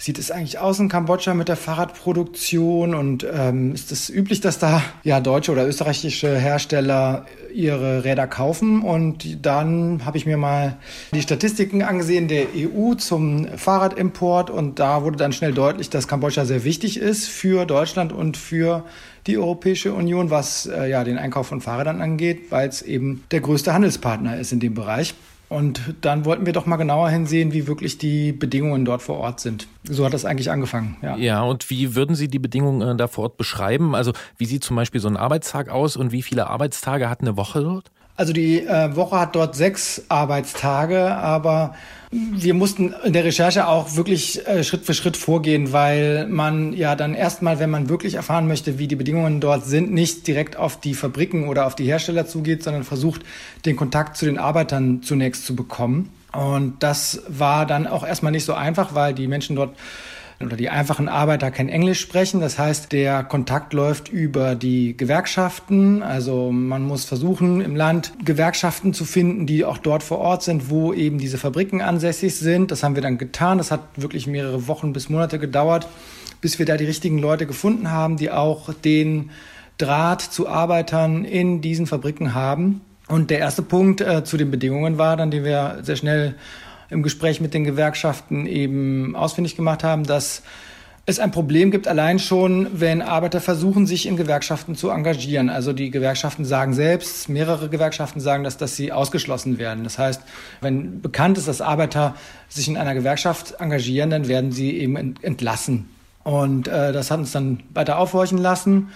sieht 0.00 0.16
es 0.20 0.30
eigentlich 0.30 0.60
aus 0.60 0.78
in 0.78 0.88
Kambodscha 0.88 1.34
mit 1.34 1.48
der 1.48 1.56
Fahrradproduktion 1.56 2.94
und 2.94 3.26
ähm, 3.30 3.74
ist 3.74 3.90
es 3.90 4.08
üblich, 4.08 4.40
dass 4.40 4.60
da 4.60 4.80
ja 5.02 5.18
deutsche 5.18 5.50
oder 5.50 5.66
österreichische 5.66 6.38
Hersteller 6.38 7.26
ihre 7.52 8.04
Räder 8.04 8.28
kaufen 8.28 8.82
und 8.82 9.44
dann 9.44 10.04
habe 10.04 10.16
ich 10.16 10.24
mir 10.24 10.36
mal 10.36 10.76
die 11.12 11.20
Statistiken 11.20 11.82
angesehen 11.82 12.28
der 12.28 12.46
EU 12.54 12.94
zum 12.94 13.48
Fahrradimport 13.58 14.50
und 14.50 14.78
da 14.78 15.02
wurde 15.02 15.16
dann 15.16 15.32
schnell 15.32 15.52
deutlich, 15.52 15.90
dass 15.90 16.06
Kambodscha 16.06 16.44
sehr 16.44 16.62
wichtig 16.62 17.00
ist 17.00 17.26
für 17.26 17.66
Deutschland 17.66 18.12
und 18.12 18.36
für 18.36 18.84
die 19.28 19.38
Europäische 19.38 19.92
Union, 19.92 20.30
was 20.30 20.66
äh, 20.66 20.90
ja 20.90 21.04
den 21.04 21.18
Einkauf 21.18 21.46
von 21.46 21.60
Fahrrädern 21.60 22.00
angeht, 22.00 22.50
weil 22.50 22.68
es 22.68 22.82
eben 22.82 23.24
der 23.30 23.40
größte 23.40 23.72
Handelspartner 23.72 24.38
ist 24.38 24.52
in 24.52 24.60
dem 24.60 24.74
Bereich. 24.74 25.14
Und 25.48 25.94
dann 26.02 26.26
wollten 26.26 26.44
wir 26.44 26.52
doch 26.52 26.66
mal 26.66 26.76
genauer 26.76 27.08
hinsehen, 27.08 27.52
wie 27.52 27.66
wirklich 27.66 27.96
die 27.96 28.32
Bedingungen 28.32 28.84
dort 28.84 29.00
vor 29.00 29.18
Ort 29.18 29.40
sind. 29.40 29.66
So 29.84 30.04
hat 30.04 30.12
das 30.12 30.26
eigentlich 30.26 30.50
angefangen. 30.50 30.98
Ja, 31.00 31.16
Ja, 31.16 31.42
und 31.42 31.70
wie 31.70 31.94
würden 31.94 32.14
Sie 32.14 32.28
die 32.28 32.38
Bedingungen 32.38 32.86
äh, 32.86 32.96
da 32.96 33.06
vor 33.06 33.24
Ort 33.24 33.36
beschreiben? 33.38 33.94
Also 33.94 34.12
wie 34.36 34.44
sieht 34.44 34.62
zum 34.62 34.76
Beispiel 34.76 35.00
so 35.00 35.08
ein 35.08 35.16
Arbeitstag 35.16 35.70
aus 35.70 35.96
und 35.96 36.12
wie 36.12 36.22
viele 36.22 36.48
Arbeitstage 36.48 37.08
hat 37.08 37.22
eine 37.22 37.36
Woche 37.36 37.62
dort? 37.62 37.90
Also 38.18 38.32
die 38.32 38.66
äh, 38.66 38.96
Woche 38.96 39.16
hat 39.16 39.36
dort 39.36 39.54
sechs 39.54 40.02
Arbeitstage, 40.08 41.14
aber 41.14 41.76
wir 42.10 42.52
mussten 42.52 42.92
in 43.04 43.12
der 43.12 43.22
Recherche 43.22 43.68
auch 43.68 43.94
wirklich 43.94 44.44
äh, 44.44 44.64
Schritt 44.64 44.84
für 44.84 44.92
Schritt 44.92 45.16
vorgehen, 45.16 45.72
weil 45.72 46.26
man 46.26 46.72
ja 46.72 46.96
dann 46.96 47.14
erstmal, 47.14 47.60
wenn 47.60 47.70
man 47.70 47.88
wirklich 47.88 48.14
erfahren 48.14 48.48
möchte, 48.48 48.80
wie 48.80 48.88
die 48.88 48.96
Bedingungen 48.96 49.40
dort 49.40 49.66
sind, 49.66 49.92
nicht 49.92 50.26
direkt 50.26 50.56
auf 50.56 50.80
die 50.80 50.94
Fabriken 50.94 51.46
oder 51.46 51.64
auf 51.64 51.76
die 51.76 51.84
Hersteller 51.84 52.26
zugeht, 52.26 52.64
sondern 52.64 52.82
versucht, 52.82 53.22
den 53.64 53.76
Kontakt 53.76 54.16
zu 54.16 54.24
den 54.24 54.36
Arbeitern 54.36 55.00
zunächst 55.04 55.46
zu 55.46 55.54
bekommen. 55.54 56.10
Und 56.32 56.82
das 56.82 57.22
war 57.28 57.66
dann 57.66 57.86
auch 57.86 58.04
erstmal 58.04 58.32
nicht 58.32 58.44
so 58.44 58.54
einfach, 58.54 58.96
weil 58.96 59.14
die 59.14 59.28
Menschen 59.28 59.54
dort 59.54 59.76
oder 60.40 60.56
die 60.56 60.68
einfachen 60.68 61.08
Arbeiter 61.08 61.50
kein 61.50 61.68
Englisch 61.68 62.00
sprechen. 62.00 62.40
Das 62.40 62.58
heißt, 62.58 62.92
der 62.92 63.24
Kontakt 63.24 63.72
läuft 63.72 64.08
über 64.08 64.54
die 64.54 64.96
Gewerkschaften. 64.96 66.02
Also 66.02 66.52
man 66.52 66.82
muss 66.82 67.04
versuchen, 67.04 67.60
im 67.60 67.74
Land 67.74 68.12
Gewerkschaften 68.24 68.94
zu 68.94 69.04
finden, 69.04 69.46
die 69.46 69.64
auch 69.64 69.78
dort 69.78 70.04
vor 70.04 70.18
Ort 70.18 70.44
sind, 70.44 70.70
wo 70.70 70.92
eben 70.92 71.18
diese 71.18 71.38
Fabriken 71.38 71.82
ansässig 71.82 72.36
sind. 72.36 72.70
Das 72.70 72.84
haben 72.84 72.94
wir 72.94 73.02
dann 73.02 73.18
getan. 73.18 73.58
Das 73.58 73.72
hat 73.72 73.80
wirklich 73.96 74.28
mehrere 74.28 74.68
Wochen 74.68 74.92
bis 74.92 75.08
Monate 75.08 75.40
gedauert, 75.40 75.88
bis 76.40 76.60
wir 76.60 76.66
da 76.66 76.76
die 76.76 76.84
richtigen 76.84 77.18
Leute 77.18 77.46
gefunden 77.46 77.90
haben, 77.90 78.16
die 78.16 78.30
auch 78.30 78.72
den 78.72 79.30
Draht 79.76 80.22
zu 80.22 80.48
Arbeitern 80.48 81.24
in 81.24 81.62
diesen 81.62 81.86
Fabriken 81.86 82.34
haben. 82.34 82.80
Und 83.08 83.30
der 83.30 83.38
erste 83.38 83.62
Punkt 83.62 84.00
äh, 84.00 84.22
zu 84.22 84.36
den 84.36 84.50
Bedingungen 84.50 84.98
war 84.98 85.16
dann, 85.16 85.30
den 85.30 85.42
wir 85.42 85.78
sehr 85.82 85.96
schnell 85.96 86.34
im 86.90 87.02
Gespräch 87.02 87.40
mit 87.40 87.54
den 87.54 87.64
Gewerkschaften 87.64 88.46
eben 88.46 89.14
ausfindig 89.16 89.56
gemacht 89.56 89.84
haben, 89.84 90.04
dass 90.04 90.42
es 91.06 91.18
ein 91.18 91.30
Problem 91.30 91.70
gibt, 91.70 91.88
allein 91.88 92.18
schon, 92.18 92.68
wenn 92.80 93.00
Arbeiter 93.00 93.40
versuchen, 93.40 93.86
sich 93.86 94.06
in 94.06 94.18
Gewerkschaften 94.18 94.74
zu 94.74 94.90
engagieren. 94.90 95.48
Also 95.48 95.72
die 95.72 95.90
Gewerkschaften 95.90 96.44
sagen 96.44 96.74
selbst, 96.74 97.30
mehrere 97.30 97.70
Gewerkschaften 97.70 98.20
sagen, 98.20 98.44
dass, 98.44 98.58
dass 98.58 98.76
sie 98.76 98.92
ausgeschlossen 98.92 99.56
werden. 99.56 99.84
Das 99.84 99.98
heißt, 99.98 100.20
wenn 100.60 101.00
bekannt 101.00 101.38
ist, 101.38 101.48
dass 101.48 101.62
Arbeiter 101.62 102.14
sich 102.50 102.68
in 102.68 102.76
einer 102.76 102.92
Gewerkschaft 102.92 103.54
engagieren, 103.58 104.10
dann 104.10 104.28
werden 104.28 104.52
sie 104.52 104.76
eben 104.76 104.96
ent- 104.96 105.24
entlassen. 105.24 105.88
Und 106.24 106.68
äh, 106.68 106.92
das 106.92 107.10
hat 107.10 107.20
uns 107.20 107.32
dann 107.32 107.60
weiter 107.72 107.98
aufhorchen 107.98 108.36
lassen, 108.36 108.88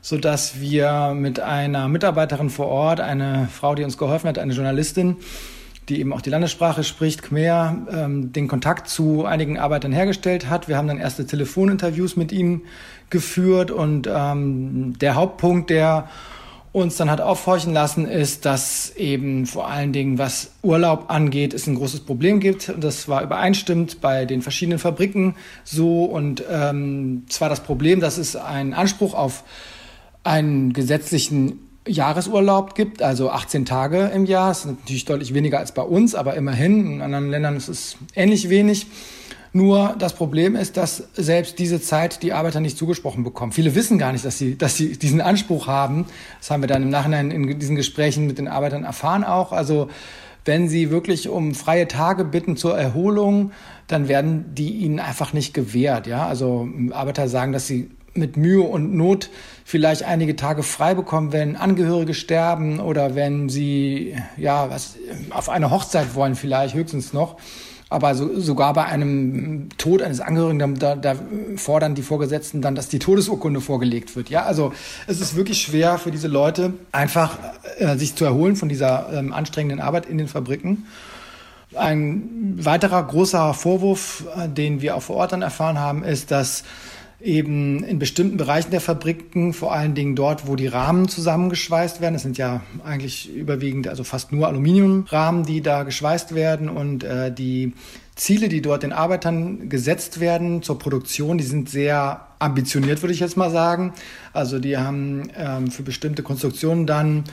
sodass 0.00 0.58
wir 0.60 1.12
mit 1.14 1.38
einer 1.38 1.86
Mitarbeiterin 1.88 2.48
vor 2.48 2.68
Ort, 2.68 3.00
eine 3.00 3.46
Frau, 3.52 3.74
die 3.74 3.84
uns 3.84 3.98
geholfen 3.98 4.28
hat, 4.28 4.38
eine 4.38 4.54
Journalistin, 4.54 5.16
die 5.88 6.00
eben 6.00 6.12
auch 6.12 6.20
die 6.20 6.30
Landessprache 6.30 6.84
spricht, 6.84 7.22
Khmer, 7.22 7.86
ähm, 7.90 8.32
den 8.32 8.48
Kontakt 8.48 8.88
zu 8.88 9.24
einigen 9.24 9.58
Arbeitern 9.58 9.92
hergestellt 9.92 10.48
hat. 10.48 10.68
Wir 10.68 10.76
haben 10.76 10.88
dann 10.88 10.98
erste 10.98 11.26
Telefoninterviews 11.26 12.16
mit 12.16 12.32
ihnen 12.32 12.62
geführt 13.10 13.70
und 13.70 14.08
ähm, 14.12 14.98
der 14.98 15.14
Hauptpunkt, 15.14 15.70
der 15.70 16.08
uns 16.72 16.96
dann 16.96 17.10
hat 17.10 17.20
aufhorchen 17.20 17.72
lassen, 17.72 18.06
ist, 18.06 18.44
dass 18.44 18.94
eben 18.96 19.46
vor 19.46 19.68
allen 19.68 19.92
Dingen, 19.92 20.18
was 20.18 20.52
Urlaub 20.62 21.06
angeht, 21.08 21.54
es 21.54 21.66
ein 21.66 21.74
großes 21.74 22.00
Problem 22.00 22.40
gibt. 22.40 22.68
Und 22.68 22.84
das 22.84 23.08
war 23.08 23.22
übereinstimmend 23.22 24.00
bei 24.00 24.26
den 24.26 24.42
verschiedenen 24.42 24.78
Fabriken 24.78 25.34
so. 25.64 26.04
Und 26.04 26.44
ähm, 26.50 27.24
zwar 27.28 27.48
das 27.48 27.60
Problem, 27.60 28.00
dass 28.00 28.18
es 28.18 28.36
einen 28.36 28.74
Anspruch 28.74 29.14
auf 29.14 29.44
einen 30.24 30.72
gesetzlichen 30.72 31.67
Jahresurlaub 31.88 32.74
gibt, 32.74 33.02
also 33.02 33.30
18 33.30 33.64
Tage 33.64 34.10
im 34.14 34.26
Jahr. 34.26 34.48
Das 34.48 34.60
ist 34.60 34.66
natürlich 34.66 35.04
deutlich 35.04 35.34
weniger 35.34 35.58
als 35.58 35.72
bei 35.72 35.82
uns, 35.82 36.14
aber 36.14 36.34
immerhin. 36.34 36.94
In 36.94 37.02
anderen 37.02 37.30
Ländern 37.30 37.56
ist 37.56 37.68
es 37.68 37.96
ähnlich 38.14 38.48
wenig. 38.48 38.86
Nur 39.52 39.96
das 39.98 40.12
Problem 40.12 40.56
ist, 40.56 40.76
dass 40.76 41.04
selbst 41.14 41.58
diese 41.58 41.80
Zeit 41.80 42.22
die 42.22 42.32
Arbeiter 42.32 42.60
nicht 42.60 42.76
zugesprochen 42.76 43.24
bekommen. 43.24 43.52
Viele 43.52 43.74
wissen 43.74 43.98
gar 43.98 44.12
nicht, 44.12 44.24
dass 44.24 44.36
sie, 44.38 44.58
dass 44.58 44.76
sie 44.76 44.98
diesen 44.98 45.20
Anspruch 45.20 45.66
haben. 45.66 46.06
Das 46.38 46.50
haben 46.50 46.62
wir 46.62 46.68
dann 46.68 46.82
im 46.82 46.90
Nachhinein 46.90 47.30
in 47.30 47.58
diesen 47.58 47.74
Gesprächen 47.74 48.26
mit 48.26 48.38
den 48.38 48.46
Arbeitern 48.46 48.84
erfahren 48.84 49.24
auch. 49.24 49.52
Also 49.52 49.88
wenn 50.44 50.68
sie 50.68 50.90
wirklich 50.90 51.28
um 51.28 51.54
freie 51.54 51.88
Tage 51.88 52.24
bitten 52.24 52.56
zur 52.56 52.78
Erholung, 52.78 53.52
dann 53.86 54.08
werden 54.08 54.54
die 54.54 54.70
ihnen 54.76 55.00
einfach 55.00 55.32
nicht 55.32 55.54
gewährt. 55.54 56.06
Ja, 56.06 56.26
also 56.26 56.68
Arbeiter 56.90 57.28
sagen, 57.28 57.52
dass 57.52 57.66
sie 57.66 57.90
mit 58.14 58.36
Mühe 58.36 58.62
und 58.62 58.94
Not 58.94 59.30
vielleicht 59.68 60.02
einige 60.02 60.34
Tage 60.34 60.62
frei 60.62 60.94
bekommen, 60.94 61.30
wenn 61.30 61.54
Angehörige 61.54 62.14
sterben 62.14 62.80
oder 62.80 63.14
wenn 63.14 63.50
sie 63.50 64.16
ja 64.38 64.70
was 64.70 64.94
auf 65.28 65.50
eine 65.50 65.70
Hochzeit 65.70 66.14
wollen, 66.14 66.36
vielleicht 66.36 66.74
höchstens 66.74 67.12
noch. 67.12 67.36
Aber 67.90 68.14
so, 68.14 68.40
sogar 68.40 68.72
bei 68.72 68.86
einem 68.86 69.68
Tod 69.76 70.00
eines 70.00 70.20
Angehörigen, 70.20 70.78
da, 70.78 70.96
da 70.96 71.16
fordern 71.56 71.94
die 71.94 72.00
Vorgesetzten 72.00 72.62
dann, 72.62 72.76
dass 72.76 72.88
die 72.88 72.98
Todesurkunde 72.98 73.60
vorgelegt 73.60 74.16
wird. 74.16 74.30
Ja, 74.30 74.44
also 74.44 74.72
es 75.06 75.20
ist 75.20 75.36
wirklich 75.36 75.60
schwer 75.60 75.98
für 75.98 76.10
diese 76.10 76.28
Leute, 76.28 76.72
einfach 76.90 77.36
äh, 77.76 77.98
sich 77.98 78.14
zu 78.14 78.24
erholen 78.24 78.56
von 78.56 78.70
dieser 78.70 79.12
ähm, 79.12 79.34
anstrengenden 79.34 79.80
Arbeit 79.80 80.06
in 80.06 80.16
den 80.16 80.28
Fabriken. 80.28 80.86
Ein 81.74 82.54
weiterer 82.56 83.02
großer 83.02 83.52
Vorwurf, 83.52 84.24
äh, 84.34 84.48
den 84.48 84.80
wir 84.80 84.96
auch 84.96 85.02
vor 85.02 85.16
Ort 85.16 85.32
dann 85.32 85.42
erfahren 85.42 85.78
haben, 85.78 86.04
ist, 86.04 86.30
dass 86.30 86.64
eben 87.20 87.82
in 87.82 87.98
bestimmten 87.98 88.36
Bereichen 88.36 88.70
der 88.70 88.80
Fabriken, 88.80 89.52
vor 89.52 89.72
allen 89.72 89.94
Dingen 89.94 90.14
dort, 90.14 90.46
wo 90.46 90.54
die 90.54 90.68
Rahmen 90.68 91.08
zusammengeschweißt 91.08 92.00
werden, 92.00 92.14
es 92.14 92.22
sind 92.22 92.38
ja 92.38 92.60
eigentlich 92.84 93.34
überwiegend, 93.34 93.88
also 93.88 94.04
fast 94.04 94.32
nur 94.32 94.46
Aluminiumrahmen, 94.46 95.44
die 95.44 95.60
da 95.60 95.82
geschweißt 95.82 96.34
werden 96.34 96.68
und 96.68 97.02
äh, 97.02 97.32
die 97.32 97.72
Ziele, 98.14 98.48
die 98.48 98.62
dort 98.62 98.82
den 98.82 98.92
Arbeitern 98.92 99.68
gesetzt 99.68 100.20
werden 100.20 100.62
zur 100.62 100.78
Produktion, 100.78 101.38
die 101.38 101.44
sind 101.44 101.68
sehr 101.68 102.26
ambitioniert, 102.38 103.02
würde 103.02 103.14
ich 103.14 103.20
jetzt 103.20 103.36
mal 103.36 103.50
sagen. 103.50 103.92
Also 104.32 104.58
die 104.58 104.76
haben 104.76 105.30
ähm, 105.36 105.70
für 105.70 105.82
bestimmte 105.82 106.22
Konstruktionen 106.22 106.86
dann 106.86 107.24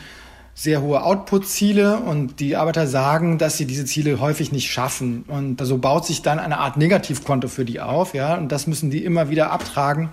sehr 0.57 0.81
hohe 0.81 1.03
Output-Ziele 1.03 1.97
und 1.97 2.39
die 2.39 2.55
Arbeiter 2.55 2.87
sagen, 2.87 3.37
dass 3.37 3.57
sie 3.57 3.65
diese 3.65 3.83
Ziele 3.83 4.21
häufig 4.21 4.53
nicht 4.53 4.71
schaffen. 4.71 5.25
Und 5.27 5.59
so 5.61 5.77
baut 5.77 6.05
sich 6.05 6.21
dann 6.21 6.39
eine 6.39 6.59
Art 6.59 6.77
Negativkonto 6.77 7.49
für 7.49 7.65
die 7.65 7.81
auf, 7.81 8.13
ja, 8.13 8.35
und 8.35 8.53
das 8.53 8.65
müssen 8.65 8.89
die 8.89 9.03
immer 9.03 9.29
wieder 9.29 9.51
abtragen. 9.51 10.09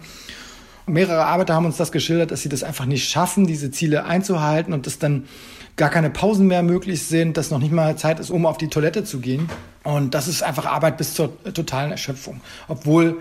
Und 0.84 0.94
mehrere 0.94 1.26
Arbeiter 1.26 1.54
haben 1.54 1.64
uns 1.64 1.76
das 1.76 1.92
geschildert, 1.92 2.32
dass 2.32 2.42
sie 2.42 2.48
das 2.48 2.64
einfach 2.64 2.86
nicht 2.86 3.08
schaffen, 3.08 3.46
diese 3.46 3.70
Ziele 3.70 4.04
einzuhalten 4.04 4.74
und 4.74 4.86
dass 4.86 4.98
dann 4.98 5.26
gar 5.76 5.90
keine 5.90 6.10
Pausen 6.10 6.48
mehr 6.48 6.64
möglich 6.64 7.04
sind, 7.06 7.36
dass 7.36 7.52
noch 7.52 7.60
nicht 7.60 7.72
mal 7.72 7.96
Zeit 7.96 8.18
ist, 8.18 8.30
um 8.30 8.44
auf 8.44 8.58
die 8.58 8.68
Toilette 8.68 9.04
zu 9.04 9.20
gehen. 9.20 9.48
Und 9.84 10.12
das 10.14 10.26
ist 10.26 10.42
einfach 10.42 10.66
Arbeit 10.66 10.96
bis 10.96 11.14
zur 11.14 11.40
totalen 11.54 11.92
Erschöpfung. 11.92 12.40
Obwohl 12.66 13.20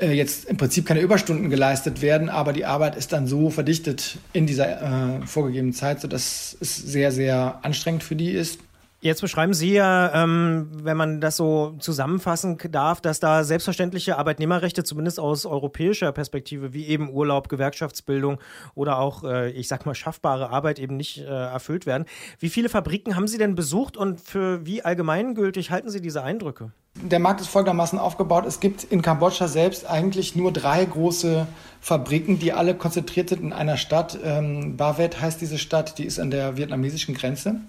äh, 0.00 0.12
jetzt 0.12 0.44
im 0.46 0.56
Prinzip 0.56 0.86
keine 0.86 1.00
Überstunden 1.00 1.50
geleistet 1.50 2.02
werden, 2.02 2.28
aber 2.28 2.52
die 2.52 2.64
Arbeit 2.64 2.96
ist 2.96 3.12
dann 3.12 3.26
so 3.26 3.50
verdichtet 3.50 4.18
in 4.32 4.46
dieser 4.46 5.20
äh, 5.22 5.26
vorgegebenen 5.26 5.72
Zeit, 5.72 6.00
sodass 6.00 6.56
es 6.60 6.76
sehr, 6.76 7.12
sehr 7.12 7.58
anstrengend 7.62 8.02
für 8.02 8.16
die 8.16 8.30
ist. 8.30 8.60
Jetzt 9.00 9.20
beschreiben 9.20 9.54
Sie 9.54 9.74
ja, 9.74 10.24
ähm, 10.24 10.70
wenn 10.82 10.96
man 10.96 11.20
das 11.20 11.36
so 11.36 11.76
zusammenfassen 11.78 12.58
darf, 12.70 13.00
dass 13.00 13.20
da 13.20 13.44
selbstverständliche 13.44 14.18
Arbeitnehmerrechte, 14.18 14.82
zumindest 14.82 15.20
aus 15.20 15.46
europäischer 15.46 16.10
Perspektive, 16.10 16.72
wie 16.72 16.86
eben 16.86 17.08
Urlaub, 17.08 17.48
Gewerkschaftsbildung 17.48 18.40
oder 18.74 18.98
auch, 18.98 19.22
äh, 19.22 19.50
ich 19.50 19.68
sag 19.68 19.86
mal, 19.86 19.94
schaffbare 19.94 20.50
Arbeit 20.50 20.80
eben 20.80 20.96
nicht 20.96 21.18
äh, 21.18 21.26
erfüllt 21.26 21.86
werden. 21.86 22.06
Wie 22.40 22.48
viele 22.48 22.68
Fabriken 22.68 23.14
haben 23.14 23.28
Sie 23.28 23.38
denn 23.38 23.54
besucht 23.54 23.96
und 23.96 24.20
für 24.20 24.66
wie 24.66 24.82
allgemeingültig 24.82 25.70
halten 25.70 25.90
Sie 25.90 26.00
diese 26.00 26.24
Eindrücke? 26.24 26.72
Der 27.00 27.20
Markt 27.20 27.40
ist 27.40 27.50
folgendermaßen 27.50 28.00
aufgebaut. 28.00 28.46
Es 28.46 28.58
gibt 28.58 28.82
in 28.82 29.02
Kambodscha 29.02 29.46
selbst 29.46 29.88
eigentlich 29.88 30.34
nur 30.34 30.52
drei 30.52 30.84
große 30.84 31.46
Fabriken, 31.80 32.40
die 32.40 32.52
alle 32.52 32.74
konzentriert 32.74 33.28
sind 33.28 33.42
in 33.42 33.52
einer 33.52 33.76
Stadt. 33.76 34.18
Ähm, 34.24 34.76
Bavet 34.76 35.20
heißt 35.20 35.40
diese 35.40 35.58
Stadt, 35.58 35.98
die 35.98 36.04
ist 36.04 36.18
an 36.18 36.32
der 36.32 36.56
vietnamesischen 36.56 37.14
Grenze. 37.14 37.60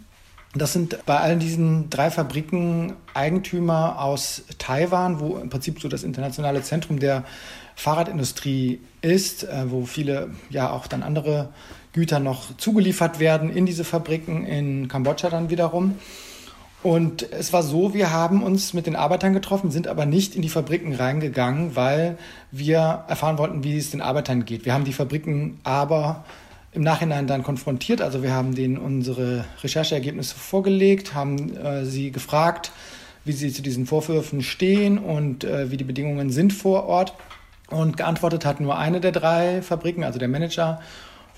Das 0.56 0.74
sind 0.74 1.06
bei 1.06 1.18
allen 1.18 1.40
diesen 1.40 1.92
drei 1.92 2.10
Fabriken 2.10 2.94
Eigentümer 3.14 4.02
aus 4.02 4.44
Taiwan, 4.58 5.20
wo 5.20 5.38
im 5.38 5.50
Prinzip 5.50 5.80
so 5.80 5.88
das 5.88 6.04
internationale 6.04 6.64
Zentrum 6.64 7.00
der 7.00 7.24
Fahrradindustrie 7.76 8.80
ist, 9.02 9.44
äh, 9.44 9.70
wo 9.70 9.86
viele 9.86 10.32
ja 10.50 10.72
auch 10.72 10.88
dann 10.88 11.04
andere 11.04 11.50
Güter 11.94 12.20
noch 12.20 12.58
zugeliefert 12.58 13.20
werden 13.20 13.50
in 13.50 13.66
diese 13.66 13.84
Fabriken 13.84 14.46
in 14.46 14.88
Kambodscha 14.88 15.30
dann 15.30 15.50
wiederum. 15.50 15.96
Und 16.82 17.32
es 17.32 17.52
war 17.52 17.62
so, 17.62 17.94
wir 17.94 18.12
haben 18.12 18.42
uns 18.42 18.74
mit 18.74 18.86
den 18.86 18.96
Arbeitern 18.96 19.34
getroffen, 19.34 19.70
sind 19.70 19.88
aber 19.88 20.06
nicht 20.06 20.36
in 20.36 20.42
die 20.42 20.50
Fabriken 20.50 20.96
reingegangen, 20.96 21.76
weil 21.76 22.18
wir 22.52 23.04
erfahren 23.08 23.38
wollten, 23.38 23.64
wie 23.64 23.78
es 23.78 23.92
den 23.92 24.02
Arbeitern 24.02 24.46
geht. 24.46 24.66
Wir 24.66 24.74
haben 24.74 24.86
die 24.86 24.94
Fabriken 24.94 25.60
aber 25.64 26.24
im 26.71 26.84
Nachhinein 26.84 27.27
dann 27.27 27.43
konfrontiert. 27.43 28.01
Also 28.01 28.23
wir 28.23 28.34
haben 28.34 28.55
denen 28.55 28.77
unsere 28.77 29.45
Rechercheergebnisse 29.63 30.36
vorgelegt, 30.36 31.13
haben 31.13 31.55
äh, 31.58 31.86
sie 31.86 32.12
gefragt, 32.12 32.71
wie 33.25 33.32
sie 33.32 33.51
zu 33.51 33.62
diesen 33.62 33.86
Vorwürfen 33.86 34.41
stehen 34.41 34.97
und 34.97 35.43
äh, 35.43 35.71
wie 35.71 35.77
die 35.77 35.84
Bedingungen 35.84 36.29
sind 36.29 36.53
vor 36.53 36.86
Ort. 36.86 37.13
Und 37.69 37.97
geantwortet 37.97 38.45
hat 38.45 38.60
nur 38.60 38.77
eine 38.77 38.99
der 38.99 39.12
drei 39.12 39.62
Fabriken, 39.62 40.03
also 40.03 40.17
der 40.17 40.27
Manager 40.27 40.82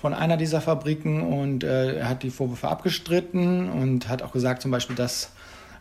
von 0.00 0.14
einer 0.14 0.36
dieser 0.36 0.60
Fabriken. 0.60 1.22
Und 1.22 1.64
äh, 1.64 1.96
er 1.96 2.08
hat 2.08 2.22
die 2.22 2.30
Vorwürfe 2.30 2.68
abgestritten 2.68 3.68
und 3.68 4.08
hat 4.08 4.22
auch 4.22 4.32
gesagt 4.32 4.62
zum 4.62 4.70
Beispiel, 4.70 4.96
dass 4.96 5.32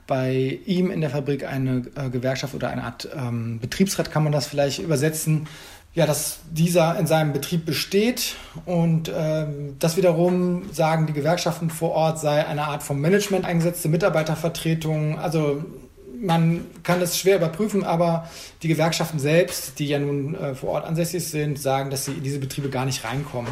bei 0.08 0.60
ihm 0.66 0.92
in 0.92 1.00
der 1.00 1.10
Fabrik 1.10 1.48
eine 1.48 1.84
äh, 1.96 2.10
Gewerkschaft 2.10 2.54
oder 2.54 2.70
eine 2.70 2.84
Art 2.84 3.08
ähm, 3.16 3.60
Betriebsrat, 3.60 4.12
kann 4.12 4.24
man 4.24 4.34
das 4.34 4.46
vielleicht 4.46 4.80
übersetzen, 4.80 5.48
ja, 5.94 6.06
dass 6.06 6.40
dieser 6.50 6.98
in 6.98 7.06
seinem 7.06 7.34
Betrieb 7.34 7.66
besteht 7.66 8.36
und 8.66 9.12
ähm, 9.14 9.76
das 9.80 9.98
wiederum 9.98 10.72
sagen 10.72 11.06
die 11.06 11.14
Gewerkschaften 11.14 11.70
vor 11.70 11.92
Ort 11.92 12.20
sei 12.20 12.46
eine 12.46 12.64
Art 12.64 12.82
vom 12.82 13.02
Management 13.02 13.44
eingesetzte 13.44 13.90
Mitarbeitervertretung. 13.90 15.20
Also 15.20 15.66
man 16.22 16.66
kann 16.84 17.02
das 17.02 17.18
schwer 17.18 17.38
überprüfen, 17.38 17.84
aber 17.84 18.30
die 18.64 18.70
Gewerkschaften 18.70 19.20
selbst, 19.20 19.80
die 19.80 19.88
ja 19.88 20.00
nun 20.00 20.36
äh, 20.36 20.56
vor 20.56 20.70
Ort 20.70 20.86
ansässig 20.86 21.28
sind, 21.28 21.60
sagen, 21.60 21.90
dass 21.90 22.06
sie 22.06 22.14
in 22.14 22.24
diese 22.24 22.40
Betriebe 22.40 22.70
gar 22.70 22.86
nicht 22.86 23.04
reinkommen. 23.04 23.52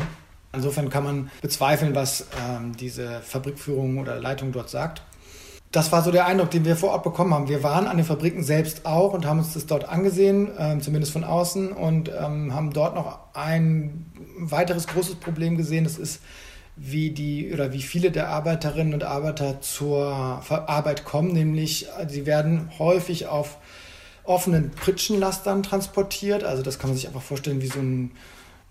Insofern 0.53 0.89
kann 0.89 1.03
man 1.03 1.31
bezweifeln, 1.41 1.93
was 1.93 2.25
ähm, 2.39 2.75
diese 2.77 3.19
Fabrikführung 3.21 3.97
oder 3.97 4.19
Leitung 4.19 4.51
dort 4.51 4.69
sagt 4.69 5.01
das 5.71 5.91
war 5.91 6.03
so 6.03 6.11
der 6.11 6.25
Eindruck, 6.25 6.49
den 6.49 6.65
wir 6.65 6.75
vor 6.75 6.89
Ort 6.91 7.03
bekommen 7.03 7.33
haben. 7.33 7.47
Wir 7.47 7.61
waren 7.61 7.87
an 7.87 7.97
den 7.97 8.05
Fabriken 8.05 8.43
selbst 8.43 8.85
auch 8.87 9.13
und 9.13 9.25
haben 9.27 9.39
uns 9.39 9.53
das 9.53 9.67
dort 9.67 9.87
angesehen, 9.87 10.49
ähm, 10.57 10.81
zumindest 10.81 11.13
von 11.13 11.23
außen, 11.23 11.71
und 11.71 12.09
ähm, 12.09 12.55
haben 12.55 12.73
dort 12.73 12.95
noch 12.95 13.19
ein 13.33 14.11
weiteres 14.37 14.87
großes 14.87 15.15
Problem 15.15 15.57
gesehen. 15.57 15.83
Das 15.83 15.99
ist, 15.99 16.21
wie 16.75 17.11
die 17.11 17.53
oder 17.53 17.71
wie 17.71 17.81
viele 17.81 18.09
der 18.09 18.29
Arbeiterinnen 18.29 18.93
und 18.93 19.03
Arbeiter 19.03 19.61
zur 19.61 20.07
Arbeit 20.49 21.05
kommen, 21.05 21.33
nämlich 21.33 21.87
äh, 21.99 22.07
sie 22.07 22.25
werden 22.25 22.71
häufig 22.79 23.27
auf 23.27 23.57
offenen 24.23 24.71
Pritschenlastern 24.71 25.61
transportiert. 25.61 26.43
Also 26.43 26.63
das 26.63 26.79
kann 26.79 26.89
man 26.89 26.97
sich 26.97 27.07
einfach 27.07 27.21
vorstellen 27.21 27.61
wie 27.61 27.67
so 27.67 27.79
ein 27.79 28.11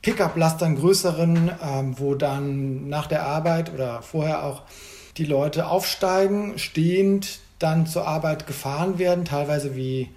Pickup-Laster, 0.03 0.67
einen 0.67 0.77
größeren, 0.77 1.51
ähm, 1.63 1.95
wo 1.99 2.15
dann 2.17 2.89
nach 2.89 3.07
der 3.07 3.25
Arbeit 3.25 3.73
oder 3.73 4.03
vorher 4.03 4.45
auch 4.45 4.63
die 5.19 5.25
Leute 5.25 5.67
aufsteigen, 5.69 6.59
stehend 6.59 7.41
dann 7.59 7.87
zur 7.87 8.07
Arbeit 8.07 8.47
gefahren 8.47 8.99
werden, 8.99 9.25
teilweise 9.25 9.75
wie 9.75 10.09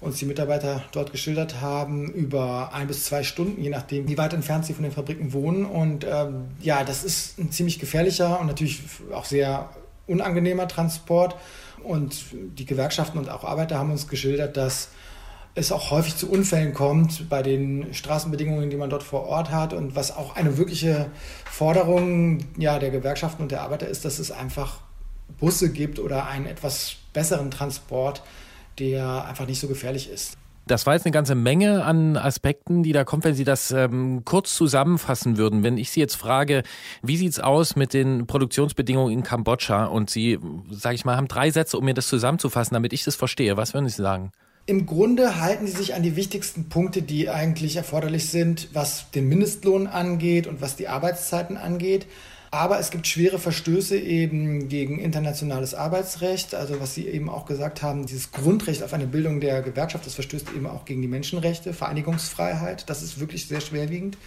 uns 0.00 0.18
die 0.18 0.26
Mitarbeiter 0.26 0.82
dort 0.92 1.12
geschildert 1.12 1.60
haben, 1.60 2.08
über 2.12 2.72
ein 2.72 2.86
bis 2.86 3.04
zwei 3.04 3.22
Stunden, 3.22 3.62
je 3.62 3.70
nachdem, 3.70 4.08
wie 4.08 4.18
weit 4.18 4.32
entfernt 4.32 4.64
sie 4.64 4.74
von 4.74 4.84
den 4.84 4.92
Fabriken 4.92 5.32
wohnen. 5.32 5.64
Und 5.64 6.04
ähm, 6.04 6.48
ja, 6.60 6.84
das 6.84 7.04
ist 7.04 7.38
ein 7.38 7.50
ziemlich 7.50 7.78
gefährlicher 7.78 8.38
und 8.40 8.46
natürlich 8.46 8.80
auch 9.12 9.24
sehr 9.24 9.70
unangenehmer 10.06 10.68
Transport. 10.68 11.36
Und 11.82 12.16
die 12.32 12.64
Gewerkschaften 12.64 13.18
und 13.18 13.28
auch 13.28 13.44
Arbeiter 13.44 13.78
haben 13.78 13.90
uns 13.90 14.08
geschildert, 14.08 14.56
dass 14.56 14.88
es 15.58 15.72
auch 15.72 15.90
häufig 15.90 16.16
zu 16.16 16.30
Unfällen 16.30 16.72
kommt 16.72 17.28
bei 17.28 17.42
den 17.42 17.92
Straßenbedingungen, 17.92 18.70
die 18.70 18.76
man 18.76 18.90
dort 18.90 19.02
vor 19.02 19.26
Ort 19.26 19.50
hat. 19.50 19.72
Und 19.72 19.96
was 19.96 20.16
auch 20.16 20.36
eine 20.36 20.56
wirkliche 20.56 21.10
Forderung 21.50 22.38
ja, 22.56 22.78
der 22.78 22.90
Gewerkschaften 22.90 23.42
und 23.42 23.50
der 23.50 23.62
Arbeiter 23.62 23.88
ist, 23.88 24.04
dass 24.04 24.18
es 24.18 24.30
einfach 24.30 24.80
Busse 25.40 25.72
gibt 25.72 25.98
oder 25.98 26.26
einen 26.26 26.46
etwas 26.46 26.96
besseren 27.12 27.50
Transport, 27.50 28.22
der 28.78 29.24
einfach 29.26 29.46
nicht 29.46 29.60
so 29.60 29.68
gefährlich 29.68 30.08
ist. 30.08 30.36
Das 30.66 30.84
war 30.84 30.94
jetzt 30.94 31.06
eine 31.06 31.12
ganze 31.12 31.34
Menge 31.34 31.82
an 31.82 32.18
Aspekten, 32.18 32.82
die 32.82 32.92
da 32.92 33.04
kommt, 33.04 33.24
wenn 33.24 33.34
Sie 33.34 33.44
das 33.44 33.70
ähm, 33.70 34.22
kurz 34.26 34.54
zusammenfassen 34.54 35.38
würden. 35.38 35.62
Wenn 35.62 35.78
ich 35.78 35.90
Sie 35.90 36.00
jetzt 36.00 36.14
frage, 36.14 36.62
wie 37.02 37.16
sieht's 37.16 37.40
aus 37.40 37.74
mit 37.74 37.94
den 37.94 38.26
Produktionsbedingungen 38.26 39.12
in 39.12 39.22
Kambodscha 39.22 39.86
und 39.86 40.10
Sie, 40.10 40.38
sage 40.70 40.94
ich 40.94 41.06
mal, 41.06 41.16
haben 41.16 41.26
drei 41.26 41.50
Sätze, 41.50 41.78
um 41.78 41.86
mir 41.86 41.94
das 41.94 42.06
zusammenzufassen, 42.06 42.74
damit 42.74 42.92
ich 42.92 43.02
das 43.02 43.16
verstehe. 43.16 43.56
Was 43.56 43.72
würden 43.72 43.88
Sie 43.88 44.02
sagen? 44.02 44.30
Im 44.68 44.84
Grunde 44.84 45.40
halten 45.40 45.66
sie 45.66 45.72
sich 45.72 45.94
an 45.94 46.02
die 46.02 46.14
wichtigsten 46.14 46.68
Punkte, 46.68 47.00
die 47.00 47.30
eigentlich 47.30 47.76
erforderlich 47.76 48.28
sind, 48.28 48.68
was 48.74 49.10
den 49.12 49.26
Mindestlohn 49.26 49.86
angeht 49.86 50.46
und 50.46 50.60
was 50.60 50.76
die 50.76 50.88
Arbeitszeiten 50.88 51.56
angeht. 51.56 52.06
Aber 52.50 52.78
es 52.78 52.90
gibt 52.90 53.06
schwere 53.06 53.38
Verstöße 53.38 53.96
eben 53.96 54.68
gegen 54.68 54.98
internationales 54.98 55.72
Arbeitsrecht. 55.72 56.54
Also 56.54 56.82
was 56.82 56.94
Sie 56.94 57.08
eben 57.08 57.30
auch 57.30 57.46
gesagt 57.46 57.80
haben, 57.80 58.04
dieses 58.04 58.30
Grundrecht 58.30 58.82
auf 58.82 58.92
eine 58.92 59.06
Bildung 59.06 59.40
der 59.40 59.62
Gewerkschaft, 59.62 60.04
das 60.04 60.16
verstößt 60.16 60.48
eben 60.54 60.66
auch 60.66 60.84
gegen 60.84 61.00
die 61.00 61.08
Menschenrechte, 61.08 61.72
Vereinigungsfreiheit. 61.72 62.90
Das 62.90 63.02
ist 63.02 63.20
wirklich 63.20 63.48
sehr 63.48 63.62
schwerwiegend. 63.62 64.18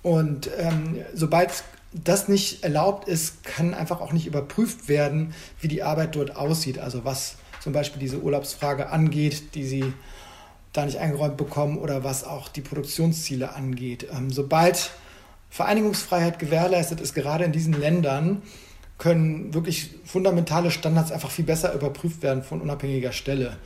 Und 0.00 0.48
ähm, 0.56 1.00
sobald 1.12 1.50
das 1.92 2.28
nicht 2.28 2.62
erlaubt 2.62 3.08
ist, 3.08 3.44
kann 3.44 3.74
einfach 3.74 4.00
auch 4.00 4.14
nicht 4.14 4.26
überprüft 4.26 4.88
werden, 4.88 5.34
wie 5.60 5.68
die 5.68 5.82
Arbeit 5.82 6.16
dort 6.16 6.34
aussieht. 6.34 6.78
Also 6.78 7.04
was 7.04 7.36
zum 7.66 7.72
Beispiel 7.72 7.98
diese 7.98 8.20
Urlaubsfrage 8.20 8.90
angeht, 8.90 9.56
die 9.56 9.64
sie 9.64 9.92
da 10.72 10.86
nicht 10.86 11.00
eingeräumt 11.00 11.36
bekommen 11.36 11.78
oder 11.78 12.04
was 12.04 12.22
auch 12.22 12.46
die 12.48 12.60
Produktionsziele 12.60 13.56
angeht. 13.56 14.06
Ähm, 14.16 14.30
sobald 14.30 14.92
Vereinigungsfreiheit 15.50 16.38
gewährleistet 16.38 17.00
ist, 17.00 17.12
gerade 17.12 17.42
in 17.42 17.50
diesen 17.50 17.72
Ländern, 17.72 18.42
können 18.98 19.52
wirklich 19.52 19.96
fundamentale 20.04 20.70
Standards 20.70 21.10
einfach 21.10 21.32
viel 21.32 21.44
besser 21.44 21.74
überprüft 21.74 22.22
werden 22.22 22.44
von 22.44 22.60
unabhängiger 22.60 23.10
Stelle. 23.10 23.56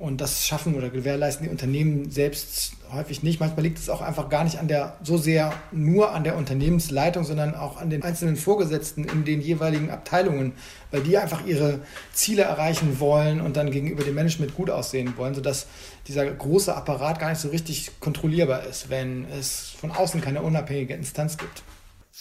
Und 0.00 0.22
das 0.22 0.46
schaffen 0.46 0.76
oder 0.76 0.88
gewährleisten 0.88 1.44
die 1.44 1.50
Unternehmen 1.50 2.10
selbst 2.10 2.72
häufig 2.90 3.22
nicht. 3.22 3.38
Manchmal 3.38 3.64
liegt 3.64 3.78
es 3.78 3.90
auch 3.90 4.00
einfach 4.00 4.30
gar 4.30 4.44
nicht 4.44 4.58
an 4.58 4.66
der, 4.66 4.96
so 5.02 5.18
sehr 5.18 5.52
nur 5.72 6.12
an 6.12 6.24
der 6.24 6.38
Unternehmensleitung, 6.38 7.22
sondern 7.22 7.54
auch 7.54 7.78
an 7.78 7.90
den 7.90 8.02
einzelnen 8.02 8.36
Vorgesetzten 8.36 9.04
in 9.04 9.26
den 9.26 9.42
jeweiligen 9.42 9.90
Abteilungen, 9.90 10.54
weil 10.90 11.02
die 11.02 11.18
einfach 11.18 11.44
ihre 11.44 11.80
Ziele 12.14 12.44
erreichen 12.44 12.98
wollen 12.98 13.42
und 13.42 13.58
dann 13.58 13.70
gegenüber 13.70 14.02
dem 14.02 14.14
Management 14.14 14.54
gut 14.54 14.70
aussehen 14.70 15.12
wollen, 15.18 15.34
sodass 15.34 15.66
dieser 16.08 16.24
große 16.24 16.74
Apparat 16.74 17.18
gar 17.18 17.28
nicht 17.28 17.40
so 17.42 17.50
richtig 17.50 18.00
kontrollierbar 18.00 18.64
ist, 18.64 18.88
wenn 18.88 19.26
es 19.38 19.74
von 19.78 19.90
außen 19.90 20.22
keine 20.22 20.40
unabhängige 20.40 20.94
Instanz 20.94 21.36
gibt. 21.36 21.62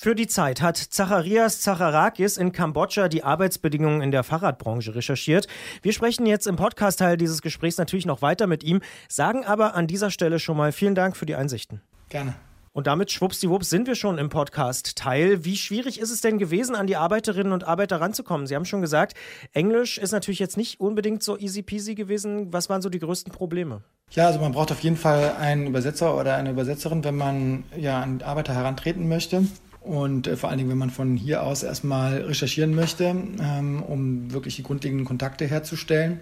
Für 0.01 0.15
die 0.15 0.27
Zeit 0.27 0.61
hat 0.61 0.77
Zacharias 0.77 1.59
Zacharakis 1.59 2.37
in 2.37 2.53
Kambodscha 2.53 3.09
die 3.09 3.25
Arbeitsbedingungen 3.25 3.99
in 4.01 4.11
der 4.11 4.23
Fahrradbranche 4.23 4.95
recherchiert. 4.95 5.45
Wir 5.81 5.91
sprechen 5.91 6.25
jetzt 6.25 6.47
im 6.47 6.55
Podcast-Teil 6.55 7.17
dieses 7.17 7.41
Gesprächs 7.41 7.77
natürlich 7.77 8.05
noch 8.05 8.21
weiter 8.21 8.47
mit 8.47 8.63
ihm, 8.63 8.79
sagen 9.09 9.43
aber 9.43 9.75
an 9.75 9.87
dieser 9.87 10.09
Stelle 10.09 10.39
schon 10.39 10.55
mal 10.55 10.71
vielen 10.71 10.95
Dank 10.95 11.17
für 11.17 11.25
die 11.25 11.35
Einsichten. 11.35 11.81
Gerne. 12.07 12.33
Und 12.71 12.87
damit 12.87 13.11
schwuppsdiwupps 13.11 13.69
sind 13.69 13.87
wir 13.87 13.95
schon 13.95 14.17
im 14.17 14.29
Podcast-Teil. 14.29 15.43
Wie 15.43 15.57
schwierig 15.57 15.99
ist 15.99 16.11
es 16.11 16.21
denn 16.21 16.37
gewesen, 16.37 16.77
an 16.77 16.87
die 16.87 16.95
Arbeiterinnen 16.95 17.51
und 17.51 17.67
Arbeiter 17.67 17.99
ranzukommen? 17.99 18.47
Sie 18.47 18.55
haben 18.55 18.63
schon 18.63 18.79
gesagt, 18.79 19.15
Englisch 19.51 19.97
ist 19.97 20.13
natürlich 20.13 20.39
jetzt 20.39 20.55
nicht 20.55 20.79
unbedingt 20.79 21.23
so 21.23 21.37
easy 21.37 21.61
peasy 21.61 21.95
gewesen. 21.95 22.53
Was 22.53 22.69
waren 22.69 22.81
so 22.81 22.87
die 22.87 22.99
größten 22.99 23.33
Probleme? 23.33 23.81
Ja, 24.11 24.27
also 24.27 24.39
man 24.39 24.53
braucht 24.53 24.71
auf 24.71 24.79
jeden 24.79 24.95
Fall 24.95 25.35
einen 25.37 25.67
Übersetzer 25.67 26.15
oder 26.15 26.35
eine 26.35 26.51
Übersetzerin, 26.51 27.03
wenn 27.03 27.17
man 27.17 27.65
ja 27.75 28.01
an 28.01 28.21
Arbeiter 28.21 28.53
herantreten 28.53 29.09
möchte. 29.09 29.43
Und 29.81 30.27
äh, 30.27 30.35
vor 30.35 30.49
allen 30.49 30.57
Dingen, 30.57 30.69
wenn 30.69 30.77
man 30.77 30.89
von 30.89 31.15
hier 31.15 31.43
aus 31.43 31.63
erstmal 31.63 32.21
recherchieren 32.21 32.75
möchte, 32.75 33.05
ähm, 33.05 33.83
um 33.83 34.31
wirklich 34.31 34.55
die 34.55 34.63
grundlegenden 34.63 35.05
Kontakte 35.05 35.45
herzustellen. 35.45 36.19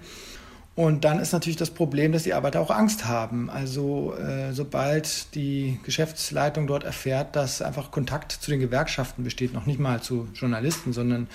Und 0.76 1.06
dann 1.06 1.20
ist 1.20 1.32
natürlich 1.32 1.58
das 1.58 1.72
Problem, 1.72 2.12
dass 2.12 2.22
die 2.22 2.36
Arbeiter 2.36 2.62
auch 2.62 2.70
Angst 2.70 3.08
haben. 3.08 3.50
Also 3.50 4.14
äh, 4.14 4.54
sobald 4.54 5.34
die 5.34 5.80
Geschäftsleitung 5.82 6.68
dort 6.68 6.84
erfährt, 6.84 7.36
dass 7.36 7.64
einfach 7.64 7.90
Kontakt 7.90 8.32
zu 8.32 8.52
den 8.52 8.60
Gewerkschaften 8.60 9.24
besteht, 9.24 9.56
noch 9.56 9.66
nicht 9.66 9.80
mal 9.80 10.02
zu 10.04 10.28
Journalisten, 10.36 10.94
sondern 10.94 11.30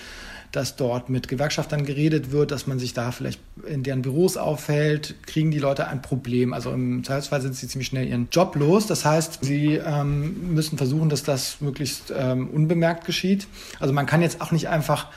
dass 0.53 0.77
dort 0.77 1.09
mit 1.09 1.29
Gewerkschaftern 1.29 1.85
geredet 1.85 2.31
wird, 2.31 2.51
dass 2.51 2.67
man 2.67 2.79
sich 2.79 2.93
da 2.93 3.11
vielleicht 3.11 3.41
in 3.67 3.83
deren 3.83 4.03
Büros 4.03 4.37
aufhält, 4.37 5.15
kriegen 5.27 5.51
die 5.51 5.59
Leute 5.59 5.89
ein 5.89 6.03
Problem. 6.03 6.53
Also 6.53 6.71
im 6.71 7.03
Zweifelsfall 7.03 7.41
sind 7.41 7.57
sie 7.57 7.67
ziemlich 7.69 7.89
schnell 7.89 8.07
ihren 8.07 8.29
Job 8.31 8.55
los. 8.57 8.87
Das 8.87 9.05
heißt, 9.05 9.39
sie 9.43 9.75
ähm, 9.75 10.55
müssen 10.55 10.77
versuchen, 10.77 11.09
dass 11.09 11.23
das 11.23 11.61
möglichst 11.61 12.13
ähm, 12.17 12.51
unbemerkt 12.51 13.07
geschieht. 13.07 13.49
Also 13.81 13.95
man 13.95 14.05
kann 14.05 14.21
jetzt 14.21 14.43
auch 14.43 14.53
nicht 14.53 14.69
einfach 14.69 15.09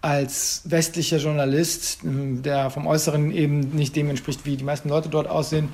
als 0.00 0.62
westlicher 0.64 1.16
Journalist, 1.16 1.98
der 2.04 2.70
vom 2.70 2.86
Äußeren 2.86 3.32
eben 3.32 3.60
nicht 3.70 3.96
dem 3.96 4.08
entspricht, 4.10 4.46
wie 4.46 4.56
die 4.56 4.62
meisten 4.62 4.88
Leute 4.88 5.08
dort 5.08 5.26
aussehen, 5.26 5.70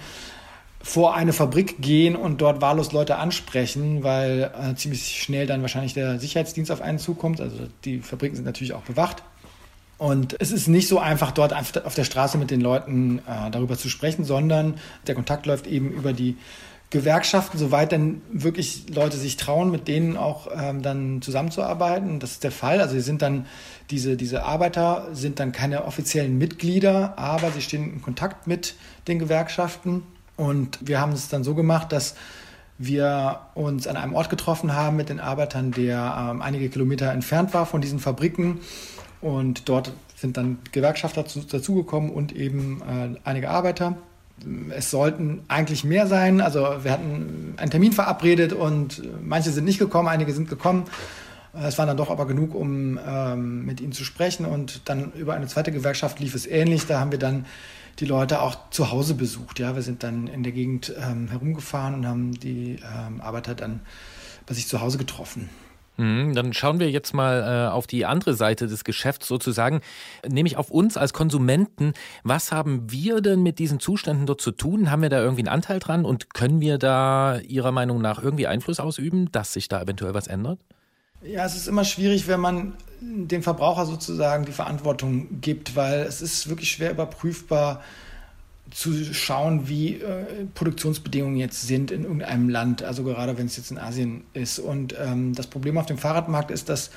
vor 0.84 1.14
eine 1.14 1.32
Fabrik 1.32 1.80
gehen 1.80 2.14
und 2.14 2.42
dort 2.42 2.60
wahllos 2.60 2.92
Leute 2.92 3.16
ansprechen, 3.16 4.04
weil 4.04 4.52
äh, 4.54 4.74
ziemlich 4.74 5.22
schnell 5.22 5.46
dann 5.46 5.62
wahrscheinlich 5.62 5.94
der 5.94 6.18
Sicherheitsdienst 6.20 6.70
auf 6.70 6.82
einen 6.82 6.98
zukommt. 6.98 7.40
Also 7.40 7.56
die 7.86 8.00
Fabriken 8.00 8.36
sind 8.36 8.44
natürlich 8.44 8.74
auch 8.74 8.82
bewacht. 8.82 9.22
Und 9.96 10.36
es 10.40 10.52
ist 10.52 10.68
nicht 10.68 10.86
so 10.86 10.98
einfach, 10.98 11.30
dort 11.30 11.54
auf 11.54 11.94
der 11.94 12.04
Straße 12.04 12.36
mit 12.36 12.50
den 12.50 12.60
Leuten 12.60 13.20
äh, 13.20 13.50
darüber 13.50 13.78
zu 13.78 13.88
sprechen, 13.88 14.24
sondern 14.24 14.74
der 15.06 15.14
Kontakt 15.14 15.46
läuft 15.46 15.66
eben 15.66 15.90
über 15.90 16.12
die 16.12 16.36
Gewerkschaften, 16.90 17.58
soweit 17.58 17.90
dann 17.90 18.20
wirklich 18.30 18.84
Leute 18.94 19.16
sich 19.16 19.38
trauen, 19.38 19.70
mit 19.70 19.88
denen 19.88 20.18
auch 20.18 20.48
ähm, 20.54 20.82
dann 20.82 21.22
zusammenzuarbeiten. 21.22 22.20
Das 22.20 22.32
ist 22.32 22.44
der 22.44 22.52
Fall. 22.52 22.82
Also 22.82 22.94
sie 22.94 23.00
sind 23.00 23.22
dann, 23.22 23.46
diese, 23.90 24.16
diese 24.16 24.44
Arbeiter 24.44 25.08
sind 25.12 25.40
dann 25.40 25.52
keine 25.52 25.86
offiziellen 25.86 26.36
Mitglieder, 26.36 27.18
aber 27.18 27.50
sie 27.52 27.62
stehen 27.62 27.90
in 27.94 28.02
Kontakt 28.02 28.46
mit 28.46 28.74
den 29.08 29.18
Gewerkschaften. 29.18 30.02
Und 30.36 30.78
wir 30.80 31.00
haben 31.00 31.12
es 31.12 31.28
dann 31.28 31.44
so 31.44 31.54
gemacht, 31.54 31.92
dass 31.92 32.14
wir 32.76 33.40
uns 33.54 33.86
an 33.86 33.96
einem 33.96 34.14
Ort 34.14 34.30
getroffen 34.30 34.74
haben 34.74 34.96
mit 34.96 35.08
den 35.08 35.20
Arbeitern, 35.20 35.70
der 35.70 36.30
ähm, 36.30 36.42
einige 36.42 36.68
Kilometer 36.68 37.12
entfernt 37.12 37.54
war 37.54 37.66
von 37.66 37.80
diesen 37.80 38.00
Fabriken. 38.00 38.60
Und 39.20 39.68
dort 39.68 39.92
sind 40.16 40.36
dann 40.36 40.58
Gewerkschafter 40.72 41.22
dazugekommen 41.22 42.10
und 42.10 42.32
eben 42.32 42.82
äh, 42.82 43.18
einige 43.24 43.50
Arbeiter. 43.50 43.96
Es 44.70 44.90
sollten 44.90 45.44
eigentlich 45.46 45.84
mehr 45.84 46.08
sein. 46.08 46.40
Also 46.40 46.60
wir 46.82 46.90
hatten 46.90 47.54
einen 47.56 47.70
Termin 47.70 47.92
verabredet 47.92 48.52
und 48.52 49.02
manche 49.22 49.50
sind 49.50 49.64
nicht 49.64 49.78
gekommen, 49.78 50.08
einige 50.08 50.32
sind 50.32 50.48
gekommen. 50.48 50.84
Es 51.52 51.78
waren 51.78 51.86
dann 51.86 51.96
doch 51.96 52.10
aber 52.10 52.26
genug, 52.26 52.54
um 52.54 52.98
ähm, 53.06 53.64
mit 53.64 53.80
ihnen 53.80 53.92
zu 53.92 54.02
sprechen. 54.02 54.44
Und 54.44 54.88
dann 54.88 55.12
über 55.12 55.34
eine 55.34 55.46
zweite 55.46 55.70
Gewerkschaft 55.70 56.18
lief 56.18 56.34
es 56.34 56.46
ähnlich. 56.46 56.86
Da 56.86 56.98
haben 56.98 57.12
wir 57.12 57.20
dann 57.20 57.46
die 58.00 58.06
Leute 58.06 58.42
auch 58.42 58.70
zu 58.70 58.90
Hause 58.90 59.14
besucht. 59.14 59.58
Ja, 59.58 59.74
wir 59.74 59.82
sind 59.82 60.02
dann 60.02 60.26
in 60.26 60.42
der 60.42 60.52
Gegend 60.52 60.92
ähm, 60.98 61.28
herumgefahren 61.28 61.94
und 61.94 62.06
haben 62.06 62.32
die 62.32 62.78
ähm, 62.82 63.20
Arbeiter 63.20 63.54
dann 63.54 63.80
bei 64.46 64.54
sich 64.54 64.68
zu 64.68 64.80
Hause 64.80 64.98
getroffen. 64.98 65.48
Mhm, 65.96 66.34
dann 66.34 66.52
schauen 66.52 66.80
wir 66.80 66.90
jetzt 66.90 67.14
mal 67.14 67.68
äh, 67.68 67.70
auf 67.70 67.86
die 67.86 68.04
andere 68.04 68.34
Seite 68.34 68.66
des 68.66 68.82
Geschäfts 68.82 69.28
sozusagen, 69.28 69.80
nämlich 70.26 70.56
auf 70.56 70.70
uns 70.70 70.96
als 70.96 71.12
Konsumenten. 71.12 71.92
Was 72.24 72.50
haben 72.50 72.90
wir 72.90 73.20
denn 73.20 73.42
mit 73.42 73.60
diesen 73.60 73.78
Zuständen 73.78 74.26
dort 74.26 74.40
zu 74.40 74.50
tun? 74.50 74.90
Haben 74.90 75.02
wir 75.02 75.08
da 75.08 75.20
irgendwie 75.20 75.42
einen 75.42 75.54
Anteil 75.54 75.78
dran 75.78 76.04
und 76.04 76.34
können 76.34 76.60
wir 76.60 76.78
da 76.78 77.38
Ihrer 77.38 77.70
Meinung 77.70 78.00
nach 78.00 78.20
irgendwie 78.20 78.48
Einfluss 78.48 78.80
ausüben, 78.80 79.30
dass 79.30 79.52
sich 79.52 79.68
da 79.68 79.80
eventuell 79.80 80.14
was 80.14 80.26
ändert? 80.26 80.58
Ja, 81.24 81.46
es 81.46 81.56
ist 81.56 81.68
immer 81.68 81.84
schwierig, 81.84 82.28
wenn 82.28 82.40
man 82.40 82.74
dem 83.00 83.42
Verbraucher 83.42 83.86
sozusagen 83.86 84.44
die 84.44 84.52
Verantwortung 84.52 85.40
gibt, 85.40 85.74
weil 85.74 86.00
es 86.00 86.20
ist 86.20 86.48
wirklich 86.48 86.70
schwer 86.70 86.90
überprüfbar 86.90 87.82
zu 88.70 88.92
schauen, 89.14 89.68
wie 89.68 89.94
äh, 89.94 90.46
Produktionsbedingungen 90.54 91.36
jetzt 91.36 91.62
sind 91.62 91.90
in 91.90 92.02
irgendeinem 92.02 92.48
Land, 92.48 92.82
also 92.82 93.04
gerade 93.04 93.38
wenn 93.38 93.46
es 93.46 93.56
jetzt 93.56 93.70
in 93.70 93.78
Asien 93.78 94.24
ist. 94.34 94.58
Und 94.58 94.94
ähm, 94.98 95.34
das 95.34 95.46
Problem 95.46 95.78
auf 95.78 95.86
dem 95.86 95.96
Fahrradmarkt 95.96 96.50
ist, 96.50 96.68
dass 96.68 96.90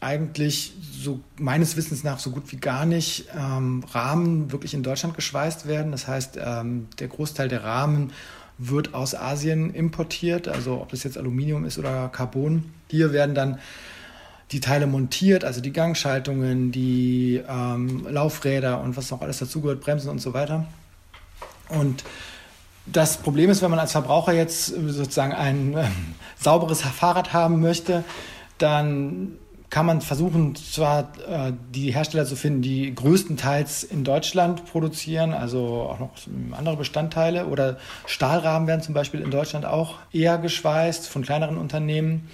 eigentlich 0.00 0.74
so 0.92 1.20
meines 1.38 1.76
Wissens 1.76 2.04
nach 2.04 2.18
so 2.18 2.30
gut 2.30 2.52
wie 2.52 2.56
gar 2.56 2.86
nicht 2.86 3.26
ähm, 3.36 3.84
Rahmen 3.92 4.52
wirklich 4.52 4.72
in 4.72 4.82
Deutschland 4.82 5.14
geschweißt 5.14 5.66
werden. 5.66 5.92
Das 5.92 6.06
heißt, 6.06 6.38
ähm, 6.42 6.88
der 6.98 7.08
Großteil 7.08 7.48
der 7.48 7.64
Rahmen 7.64 8.12
wird 8.58 8.94
aus 8.94 9.14
Asien 9.14 9.74
importiert, 9.74 10.48
also 10.48 10.80
ob 10.80 10.90
das 10.90 11.04
jetzt 11.04 11.18
Aluminium 11.18 11.64
ist 11.64 11.78
oder 11.78 12.08
Carbon. 12.08 12.72
Hier 12.88 13.12
werden 13.12 13.34
dann 13.34 13.58
die 14.52 14.60
Teile 14.60 14.86
montiert, 14.86 15.44
also 15.44 15.60
die 15.60 15.72
Gangschaltungen, 15.72 16.72
die 16.72 17.42
ähm, 17.48 18.06
Laufräder 18.08 18.80
und 18.80 18.96
was 18.96 19.10
noch 19.10 19.20
alles 19.20 19.38
dazugehört, 19.38 19.80
Bremsen 19.80 20.08
und 20.08 20.20
so 20.20 20.34
weiter. 20.34 20.66
Und 21.68 22.04
das 22.86 23.16
Problem 23.16 23.50
ist, 23.50 23.62
wenn 23.62 23.70
man 23.70 23.80
als 23.80 23.92
Verbraucher 23.92 24.32
jetzt 24.32 24.66
sozusagen 24.66 25.32
ein 25.32 25.74
äh, 25.74 25.86
sauberes 26.40 26.82
Fahrrad 26.82 27.32
haben 27.32 27.60
möchte, 27.60 28.04
dann 28.58 29.32
kann 29.70 29.86
man 29.86 30.00
versuchen, 30.00 30.54
zwar 30.54 31.12
äh, 31.28 31.52
die 31.74 31.92
Hersteller 31.92 32.24
zu 32.24 32.36
finden, 32.36 32.62
die 32.62 32.94
größtenteils 32.94 33.82
in 33.84 34.04
Deutschland 34.04 34.64
produzieren, 34.66 35.32
also 35.32 35.88
auch 35.90 35.98
noch 35.98 36.12
andere 36.52 36.76
Bestandteile 36.76 37.46
oder 37.46 37.78
Stahlrahmen 38.06 38.68
werden 38.68 38.82
zum 38.82 38.94
Beispiel 38.94 39.20
in 39.20 39.30
Deutschland 39.30 39.64
auch 39.64 39.96
eher 40.12 40.38
geschweißt 40.38 41.08
von 41.08 41.22
kleineren 41.22 41.58
Unternehmen. 41.58 42.28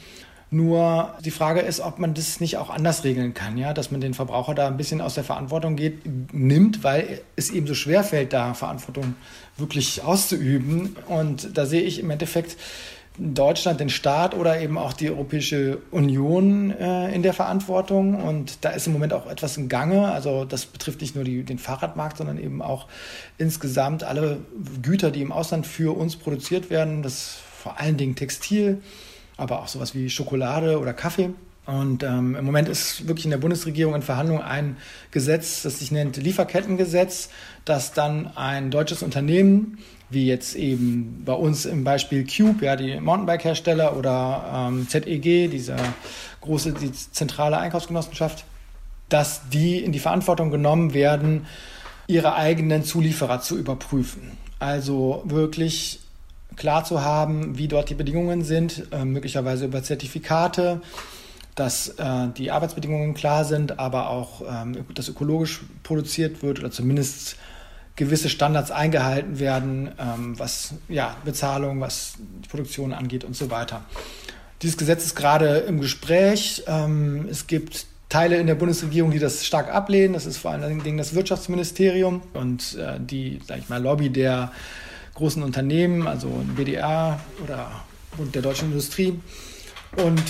Nur 0.52 1.14
die 1.24 1.30
Frage 1.30 1.60
ist, 1.60 1.80
ob 1.80 1.98
man 1.98 2.12
das 2.12 2.38
nicht 2.38 2.58
auch 2.58 2.68
anders 2.68 3.04
regeln 3.04 3.32
kann, 3.32 3.56
ja, 3.56 3.72
dass 3.72 3.90
man 3.90 4.02
den 4.02 4.12
Verbraucher 4.12 4.54
da 4.54 4.66
ein 4.66 4.76
bisschen 4.76 5.00
aus 5.00 5.14
der 5.14 5.24
Verantwortung 5.24 5.76
geht, 5.76 6.02
nimmt, 6.34 6.84
weil 6.84 7.22
es 7.36 7.48
eben 7.48 7.66
so 7.66 7.72
schwer 7.72 8.04
fällt, 8.04 8.34
da 8.34 8.52
Verantwortung 8.52 9.14
wirklich 9.56 10.04
auszuüben. 10.04 10.94
Und 11.08 11.56
da 11.56 11.64
sehe 11.64 11.80
ich 11.80 12.00
im 12.00 12.10
Endeffekt 12.10 12.58
Deutschland, 13.18 13.80
den 13.80 13.90
Staat 13.90 14.34
oder 14.34 14.60
eben 14.60 14.78
auch 14.78 14.92
die 14.92 15.10
Europäische 15.10 15.78
Union 15.90 16.70
äh, 16.70 17.14
in 17.14 17.22
der 17.22 17.34
Verantwortung. 17.34 18.22
Und 18.22 18.64
da 18.64 18.70
ist 18.70 18.86
im 18.86 18.92
Moment 18.94 19.12
auch 19.12 19.30
etwas 19.30 19.56
im 19.56 19.68
Gange. 19.68 20.10
Also 20.10 20.44
das 20.44 20.66
betrifft 20.66 21.00
nicht 21.00 21.14
nur 21.14 21.24
die, 21.24 21.42
den 21.42 21.58
Fahrradmarkt, 21.58 22.16
sondern 22.16 22.38
eben 22.38 22.62
auch 22.62 22.88
insgesamt 23.38 24.02
alle 24.04 24.38
Güter, 24.80 25.10
die 25.10 25.22
im 25.22 25.32
Ausland 25.32 25.66
für 25.66 25.96
uns 25.96 26.16
produziert 26.16 26.70
werden. 26.70 27.02
Das 27.02 27.38
vor 27.54 27.78
allen 27.78 27.96
Dingen 27.96 28.16
Textil 28.16 28.80
aber 29.36 29.60
auch 29.60 29.68
sowas 29.68 29.94
wie 29.94 30.10
Schokolade 30.10 30.78
oder 30.78 30.92
Kaffee. 30.92 31.30
Und 31.64 32.02
ähm, 32.02 32.34
im 32.34 32.44
Moment 32.44 32.68
ist 32.68 33.06
wirklich 33.06 33.24
in 33.24 33.30
der 33.30 33.38
Bundesregierung 33.38 33.94
in 33.94 34.02
Verhandlung 34.02 34.40
ein 34.40 34.76
Gesetz, 35.12 35.62
das 35.62 35.78
sich 35.78 35.92
nennt 35.92 36.16
Lieferkettengesetz, 36.16 37.28
das 37.64 37.92
dann 37.92 38.36
ein 38.36 38.70
deutsches 38.72 39.02
Unternehmen, 39.02 39.78
wie 40.12 40.26
jetzt 40.26 40.54
eben 40.54 41.22
bei 41.24 41.32
uns 41.32 41.64
im 41.64 41.84
Beispiel 41.84 42.26
Cube, 42.26 42.64
ja, 42.64 42.76
die 42.76 43.00
Mountainbike-Hersteller 43.00 43.96
oder 43.96 44.68
ähm, 44.68 44.88
ZEG, 44.88 45.50
diese 45.50 45.76
große, 46.40 46.72
die 46.72 46.92
zentrale 46.92 47.58
Einkaufsgenossenschaft, 47.58 48.44
dass 49.08 49.48
die 49.50 49.78
in 49.78 49.92
die 49.92 49.98
Verantwortung 49.98 50.50
genommen 50.50 50.94
werden, 50.94 51.46
ihre 52.06 52.34
eigenen 52.34 52.84
Zulieferer 52.84 53.40
zu 53.40 53.58
überprüfen. 53.58 54.32
Also 54.58 55.22
wirklich 55.24 56.00
klar 56.56 56.84
zu 56.84 57.02
haben, 57.02 57.58
wie 57.58 57.68
dort 57.68 57.90
die 57.90 57.94
Bedingungen 57.94 58.44
sind, 58.44 58.84
äh, 58.92 59.04
möglicherweise 59.04 59.64
über 59.64 59.82
Zertifikate, 59.82 60.80
dass 61.54 61.88
äh, 61.88 62.28
die 62.36 62.50
Arbeitsbedingungen 62.50 63.14
klar 63.14 63.44
sind, 63.44 63.78
aber 63.78 64.08
auch, 64.10 64.42
ähm, 64.48 64.84
dass 64.94 65.08
ökologisch 65.08 65.62
produziert 65.82 66.42
wird 66.42 66.58
oder 66.60 66.70
zumindest 66.70 67.36
gewisse 67.96 68.28
Standards 68.28 68.70
eingehalten 68.70 69.38
werden, 69.38 69.90
ähm, 69.98 70.38
was 70.38 70.74
ja, 70.88 71.16
Bezahlung, 71.24 71.80
was 71.80 72.14
die 72.44 72.48
Produktion 72.48 72.92
angeht 72.92 73.24
und 73.24 73.36
so 73.36 73.50
weiter. 73.50 73.82
Dieses 74.62 74.76
Gesetz 74.76 75.04
ist 75.04 75.14
gerade 75.14 75.58
im 75.58 75.80
Gespräch. 75.80 76.62
Ähm, 76.66 77.26
es 77.30 77.46
gibt 77.46 77.86
Teile 78.08 78.36
in 78.36 78.46
der 78.46 78.54
Bundesregierung, 78.54 79.10
die 79.10 79.18
das 79.18 79.44
stark 79.44 79.72
ablehnen. 79.72 80.14
Das 80.14 80.26
ist 80.26 80.38
vor 80.38 80.52
allen 80.52 80.82
Dingen 80.82 80.98
das 80.98 81.14
Wirtschaftsministerium 81.14 82.22
und 82.34 82.76
äh, 82.76 82.98
die, 83.00 83.40
sag 83.46 83.58
ich 83.58 83.68
mal, 83.68 83.82
Lobby 83.82 84.10
der 84.10 84.52
großen 85.14 85.42
Unternehmen, 85.42 86.06
also 86.06 86.28
BDR 86.56 87.20
oder 87.42 87.70
Bund 88.16 88.34
der 88.34 88.42
deutschen 88.42 88.68
Industrie. 88.68 89.18
Und 89.96 90.22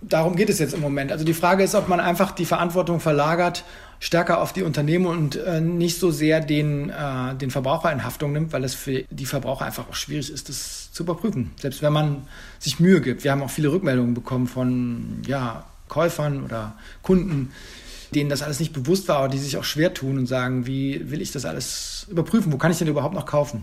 darum 0.00 0.36
geht 0.36 0.48
es 0.48 0.58
jetzt 0.58 0.74
im 0.74 0.80
Moment. 0.80 1.12
Also 1.12 1.24
die 1.24 1.34
Frage 1.34 1.64
ist, 1.64 1.74
ob 1.74 1.88
man 1.88 2.00
einfach 2.00 2.32
die 2.32 2.46
Verantwortung 2.46 3.00
verlagert, 3.00 3.64
stärker 4.00 4.40
auf 4.40 4.52
die 4.54 4.62
Unternehmen 4.62 5.06
und 5.06 5.36
äh, 5.36 5.60
nicht 5.60 5.98
so 5.98 6.10
sehr 6.10 6.40
den, 6.40 6.88
äh, 6.88 7.34
den 7.36 7.50
Verbraucher 7.50 7.92
in 7.92 8.02
Haftung 8.02 8.32
nimmt, 8.32 8.52
weil 8.52 8.64
es 8.64 8.74
für 8.74 9.04
die 9.10 9.26
Verbraucher 9.26 9.66
einfach 9.66 9.88
auch 9.88 9.94
schwierig 9.94 10.30
ist, 10.30 10.48
das 10.48 10.90
zu 10.90 11.02
überprüfen. 11.02 11.52
Selbst 11.60 11.82
wenn 11.82 11.92
man 11.92 12.26
sich 12.58 12.80
Mühe 12.80 13.02
gibt. 13.02 13.22
Wir 13.22 13.30
haben 13.30 13.42
auch 13.42 13.50
viele 13.50 13.70
Rückmeldungen 13.70 14.14
bekommen 14.14 14.48
von 14.48 15.22
ja, 15.26 15.66
Käufern 15.88 16.42
oder 16.42 16.74
Kunden, 17.02 17.52
denen 18.14 18.30
das 18.30 18.42
alles 18.42 18.58
nicht 18.58 18.72
bewusst 18.72 19.06
war, 19.08 19.18
aber 19.18 19.28
die 19.28 19.38
sich 19.38 19.58
auch 19.58 19.64
schwer 19.64 19.92
tun 19.92 20.18
und 20.18 20.26
sagen, 20.26 20.66
wie 20.66 21.10
will 21.10 21.20
ich 21.20 21.30
das 21.30 21.44
alles 21.44 22.06
überprüfen? 22.10 22.52
Wo 22.52 22.56
kann 22.56 22.72
ich 22.72 22.78
denn 22.78 22.88
überhaupt 22.88 23.14
noch 23.14 23.26
kaufen? 23.26 23.62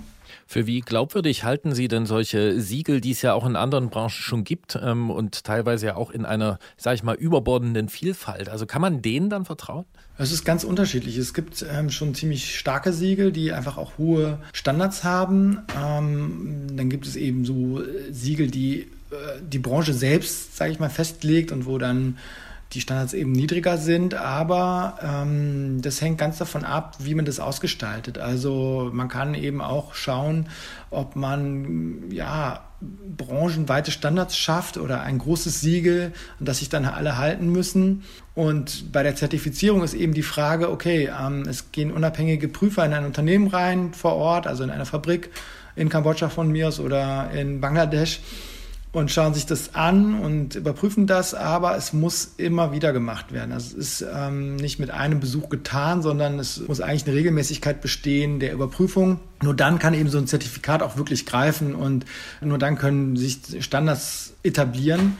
Für 0.49 0.65
wie 0.65 0.79
glaubwürdig 0.79 1.43
halten 1.43 1.75
Sie 1.75 1.89
denn 1.89 2.05
solche 2.05 2.61
Siegel, 2.61 3.01
die 3.01 3.11
es 3.11 3.21
ja 3.21 3.33
auch 3.33 3.45
in 3.45 3.57
anderen 3.57 3.89
Branchen 3.89 4.09
schon 4.09 4.45
gibt 4.45 4.79
ähm, 4.81 5.09
und 5.09 5.43
teilweise 5.43 5.87
ja 5.87 5.95
auch 5.97 6.09
in 6.09 6.25
einer, 6.25 6.57
sage 6.77 6.95
ich 6.95 7.03
mal, 7.03 7.15
überbordenden 7.15 7.89
Vielfalt? 7.89 8.47
Also 8.47 8.65
kann 8.65 8.81
man 8.81 9.01
denen 9.01 9.29
dann 9.29 9.43
vertrauen? 9.43 9.85
Es 10.17 10.31
ist 10.31 10.45
ganz 10.45 10.63
unterschiedlich. 10.63 11.17
Es 11.17 11.33
gibt 11.33 11.65
ähm, 11.69 11.89
schon 11.89 12.15
ziemlich 12.15 12.57
starke 12.57 12.93
Siegel, 12.93 13.33
die 13.33 13.51
einfach 13.51 13.77
auch 13.77 13.97
hohe 13.97 14.39
Standards 14.53 15.03
haben. 15.03 15.59
Ähm, 15.77 16.67
dann 16.73 16.89
gibt 16.89 17.05
es 17.05 17.17
eben 17.17 17.43
so 17.43 17.81
äh, 17.81 18.11
Siegel, 18.11 18.49
die 18.49 18.87
äh, 19.11 19.41
die 19.41 19.59
Branche 19.59 19.93
selbst, 19.93 20.55
sage 20.55 20.71
ich 20.71 20.79
mal, 20.79 20.89
festlegt 20.89 21.51
und 21.51 21.65
wo 21.65 21.77
dann 21.77 22.17
die 22.73 22.81
Standards 22.81 23.13
eben 23.13 23.31
niedriger 23.31 23.77
sind, 23.77 24.13
aber 24.13 24.99
ähm, 25.01 25.81
das 25.81 26.01
hängt 26.01 26.17
ganz 26.17 26.37
davon 26.37 26.65
ab, 26.65 26.97
wie 26.99 27.15
man 27.15 27.25
das 27.25 27.39
ausgestaltet. 27.39 28.17
Also 28.17 28.89
man 28.93 29.07
kann 29.07 29.33
eben 29.33 29.61
auch 29.61 29.93
schauen, 29.93 30.47
ob 30.89 31.15
man 31.15 32.11
ja 32.11 32.63
branchenweite 32.81 33.91
Standards 33.91 34.37
schafft 34.37 34.77
oder 34.77 35.01
ein 35.01 35.17
großes 35.17 35.61
Siegel, 35.61 36.13
an 36.39 36.45
das 36.45 36.59
sich 36.59 36.69
dann 36.69 36.85
alle 36.85 37.17
halten 37.17 37.51
müssen. 37.51 38.03
Und 38.35 38.91
bei 38.91 39.01
der 39.01 39.15
Zertifizierung 39.15 39.83
ist 39.83 39.93
eben 39.93 40.13
die 40.13 40.21
Frage, 40.21 40.69
okay, 40.69 41.09
ähm, 41.19 41.43
es 41.47 41.71
gehen 41.71 41.91
unabhängige 41.91 42.47
Prüfer 42.47 42.85
in 42.85 42.93
ein 42.93 43.05
Unternehmen 43.05 43.47
rein 43.47 43.93
vor 43.93 44.15
Ort, 44.15 44.45
also 44.45 44.63
in 44.63 44.69
einer 44.69 44.85
Fabrik 44.85 45.31
in 45.75 45.89
Kambodscha 45.89 46.29
von 46.29 46.51
mir 46.51 46.67
aus 46.67 46.79
oder 46.79 47.31
in 47.31 47.61
Bangladesch 47.61 48.19
und 48.91 49.11
schauen 49.11 49.33
sich 49.33 49.45
das 49.45 49.75
an 49.75 50.19
und 50.19 50.55
überprüfen 50.55 51.07
das, 51.07 51.33
aber 51.33 51.75
es 51.75 51.93
muss 51.93 52.33
immer 52.37 52.71
wieder 52.71 52.93
gemacht 52.93 53.31
werden. 53.31 53.51
Also 53.51 53.77
es 53.77 54.01
ist 54.01 54.07
ähm, 54.11 54.55
nicht 54.55 54.79
mit 54.79 54.91
einem 54.91 55.19
Besuch 55.19 55.49
getan, 55.49 56.01
sondern 56.01 56.39
es 56.39 56.65
muss 56.67 56.81
eigentlich 56.81 57.05
eine 57.05 57.15
Regelmäßigkeit 57.15 57.81
bestehen 57.81 58.39
der 58.39 58.53
Überprüfung. 58.53 59.19
Nur 59.43 59.53
dann 59.53 59.77
kann 59.77 59.93
eben 59.93 60.09
so 60.09 60.17
ein 60.17 60.27
Zertifikat 60.27 60.81
auch 60.81 60.97
wirklich 60.97 61.25
greifen 61.25 61.75
und 61.75 62.05
nur 62.41 62.57
dann 62.57 62.77
können 62.77 63.17
sich 63.17 63.39
Standards 63.59 64.33
etablieren. 64.43 65.17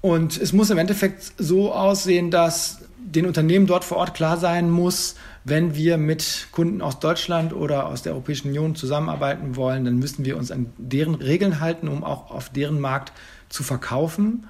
Und 0.00 0.40
es 0.40 0.52
muss 0.52 0.70
im 0.70 0.78
Endeffekt 0.78 1.32
so 1.36 1.72
aussehen, 1.72 2.30
dass 2.30 2.78
den 2.98 3.26
Unternehmen 3.26 3.66
dort 3.66 3.84
vor 3.84 3.98
Ort 3.98 4.14
klar 4.14 4.36
sein 4.36 4.70
muss, 4.70 5.14
wenn 5.44 5.74
wir 5.74 5.96
mit 5.96 6.48
Kunden 6.52 6.82
aus 6.82 7.00
Deutschland 7.00 7.52
oder 7.52 7.86
aus 7.86 8.02
der 8.02 8.12
Europäischen 8.12 8.48
Union 8.48 8.74
zusammenarbeiten 8.74 9.56
wollen, 9.56 9.84
dann 9.84 9.98
müssen 9.98 10.24
wir 10.24 10.36
uns 10.36 10.50
an 10.50 10.66
deren 10.76 11.14
Regeln 11.14 11.60
halten, 11.60 11.88
um 11.88 12.04
auch 12.04 12.30
auf 12.30 12.50
deren 12.50 12.80
Markt 12.80 13.12
zu 13.48 13.62
verkaufen 13.62 14.46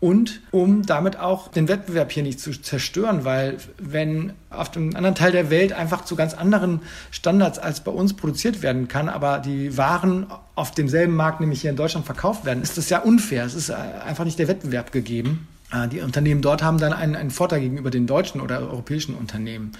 und 0.00 0.42
um 0.50 0.84
damit 0.84 1.18
auch 1.18 1.48
den 1.48 1.66
Wettbewerb 1.66 2.12
hier 2.12 2.22
nicht 2.22 2.38
zu 2.38 2.52
zerstören, 2.52 3.24
weil 3.24 3.56
wenn 3.78 4.34
auf 4.50 4.70
dem 4.70 4.94
anderen 4.94 5.14
Teil 5.14 5.32
der 5.32 5.48
Welt 5.48 5.72
einfach 5.72 6.04
zu 6.04 6.14
ganz 6.14 6.34
anderen 6.34 6.82
Standards 7.10 7.58
als 7.58 7.80
bei 7.80 7.90
uns 7.90 8.12
produziert 8.12 8.60
werden 8.60 8.86
kann, 8.86 9.08
aber 9.08 9.38
die 9.38 9.78
Waren 9.78 10.26
auf 10.56 10.72
demselben 10.72 11.16
Markt, 11.16 11.40
nämlich 11.40 11.62
hier 11.62 11.70
in 11.70 11.76
Deutschland, 11.76 12.04
verkauft 12.04 12.44
werden, 12.44 12.62
ist 12.62 12.76
das 12.76 12.90
ja 12.90 12.98
unfair. 12.98 13.46
Es 13.46 13.54
ist 13.54 13.70
einfach 13.70 14.26
nicht 14.26 14.38
der 14.38 14.48
Wettbewerb 14.48 14.92
gegeben. 14.92 15.48
Äh, 15.74 15.88
Die 15.88 16.00
Unternehmen 16.00 16.42
dort 16.42 16.62
haben 16.62 16.78
dann 16.78 16.92
einen, 16.92 17.16
einen 17.16 17.30
Vorteil 17.30 17.60
gegenüber 17.60 17.90
den 17.90 18.06
deutschen 18.06 18.40
oder 18.40 18.60
europäischen 18.60 19.14
Unternehmen. 19.14 19.72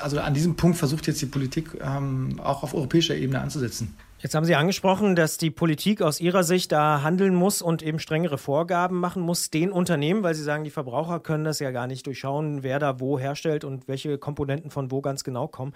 Also 0.00 0.20
an 0.20 0.34
diesem 0.34 0.56
Punkt 0.56 0.78
versucht 0.78 1.06
jetzt 1.06 1.20
die 1.20 1.26
Politik 1.26 1.70
ähm, 1.80 2.40
auch 2.42 2.62
auf 2.62 2.74
europäischer 2.74 3.16
Ebene 3.16 3.40
anzusetzen. 3.40 3.94
Jetzt 4.22 4.34
haben 4.34 4.44
Sie 4.44 4.54
angesprochen, 4.54 5.16
dass 5.16 5.38
die 5.38 5.50
Politik 5.50 6.02
aus 6.02 6.20
Ihrer 6.20 6.44
Sicht 6.44 6.72
da 6.72 7.00
handeln 7.02 7.34
muss 7.34 7.62
und 7.62 7.82
eben 7.82 7.98
strengere 7.98 8.36
Vorgaben 8.36 9.00
machen 9.00 9.22
muss 9.22 9.48
den 9.48 9.72
Unternehmen, 9.72 10.22
weil 10.22 10.34
Sie 10.34 10.42
sagen, 10.42 10.62
die 10.62 10.68
Verbraucher 10.68 11.20
können 11.20 11.44
das 11.44 11.58
ja 11.58 11.70
gar 11.70 11.86
nicht 11.86 12.06
durchschauen, 12.06 12.62
wer 12.62 12.78
da 12.78 13.00
wo 13.00 13.18
herstellt 13.18 13.64
und 13.64 13.88
welche 13.88 14.18
Komponenten 14.18 14.70
von 14.70 14.90
wo 14.90 15.00
ganz 15.00 15.24
genau 15.24 15.48
kommen. 15.48 15.72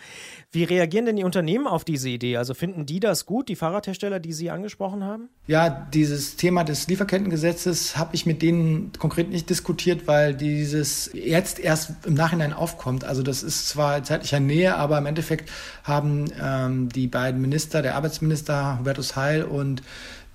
Wie 0.52 0.64
reagieren 0.64 1.06
denn 1.06 1.16
die 1.16 1.24
Unternehmen 1.24 1.66
auf 1.66 1.84
diese 1.84 2.10
Idee? 2.10 2.36
Also 2.36 2.52
finden 2.52 2.84
die 2.84 3.00
das 3.00 3.24
gut, 3.24 3.48
die 3.48 3.56
Fahrradhersteller, 3.56 4.20
die 4.20 4.34
Sie 4.34 4.50
angesprochen 4.50 5.04
haben? 5.04 5.30
Ja, 5.46 5.70
dieses 5.70 6.36
Thema 6.36 6.64
des 6.64 6.86
Lieferkettengesetzes 6.86 7.96
habe 7.96 8.14
ich 8.14 8.26
mit 8.26 8.42
denen 8.42 8.92
konkret 8.98 9.30
nicht 9.30 9.48
diskutiert, 9.48 10.06
weil 10.06 10.34
dieses 10.34 11.10
jetzt 11.14 11.58
erst 11.58 12.04
im 12.04 12.12
Nachhinein 12.12 12.52
aufkommt. 12.52 13.04
Also 13.04 13.22
das 13.22 13.42
ist 13.42 13.70
zwar 13.70 14.02
zeitlicher 14.04 14.40
Nähe, 14.40 14.76
aber 14.76 14.98
im 14.98 15.06
Endeffekt 15.06 15.50
haben 15.82 16.26
ähm, 16.38 16.90
die 16.90 17.06
beiden 17.06 17.40
Minister, 17.40 17.80
der 17.80 17.94
Arbeitsminister 17.94 18.33
Hubertus 18.78 19.16
Heil 19.16 19.44
und 19.44 19.82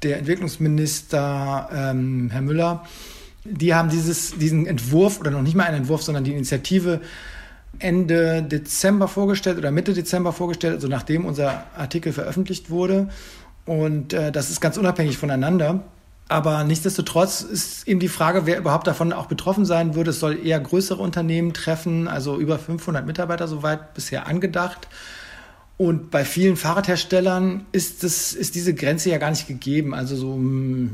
der 0.03 0.17
Entwicklungsminister 0.17 1.69
ähm, 1.73 2.29
Herr 2.31 2.41
Müller, 2.41 2.85
die 3.43 3.73
haben 3.73 3.89
dieses, 3.89 4.37
diesen 4.37 4.65
Entwurf 4.65 5.19
oder 5.19 5.31
noch 5.31 5.41
nicht 5.41 5.55
mal 5.55 5.65
einen 5.65 5.77
Entwurf, 5.77 6.03
sondern 6.03 6.23
die 6.23 6.33
Initiative 6.33 7.01
Ende 7.77 8.43
Dezember 8.43 9.07
vorgestellt 9.07 9.57
oder 9.57 9.71
Mitte 9.71 9.93
Dezember 9.93 10.33
vorgestellt, 10.33 10.75
also 10.75 10.87
nachdem 10.87 11.25
unser 11.25 11.65
Artikel 11.77 12.13
veröffentlicht 12.13 12.69
wurde. 12.69 13.09
Und 13.65 14.13
äh, 14.13 14.31
das 14.31 14.49
ist 14.49 14.61
ganz 14.61 14.77
unabhängig 14.77 15.17
voneinander. 15.17 15.83
Aber 16.27 16.63
nichtsdestotrotz 16.63 17.41
ist 17.41 17.87
eben 17.87 17.99
die 17.99 18.07
Frage, 18.07 18.45
wer 18.45 18.59
überhaupt 18.59 18.85
davon 18.85 19.13
auch 19.13 19.25
betroffen 19.25 19.65
sein 19.65 19.95
würde. 19.95 20.11
Es 20.11 20.19
soll 20.19 20.45
eher 20.45 20.59
größere 20.59 21.01
Unternehmen 21.01 21.53
treffen, 21.53 22.07
also 22.07 22.39
über 22.39 22.59
500 22.59 23.05
Mitarbeiter 23.05 23.47
soweit 23.47 23.95
bisher 23.95 24.27
angedacht. 24.27 24.87
Und 25.79 26.11
bei 26.11 26.25
vielen 26.25 26.57
Fahrradherstellern 26.57 27.65
ist, 27.71 28.03
das, 28.03 28.33
ist 28.33 28.55
diese 28.55 28.73
Grenze 28.73 29.11
ja 29.11 29.17
gar 29.17 29.29
nicht 29.29 29.47
gegeben. 29.47 29.93
Also 29.93 30.17
so 30.17 30.35
mh, 30.35 30.89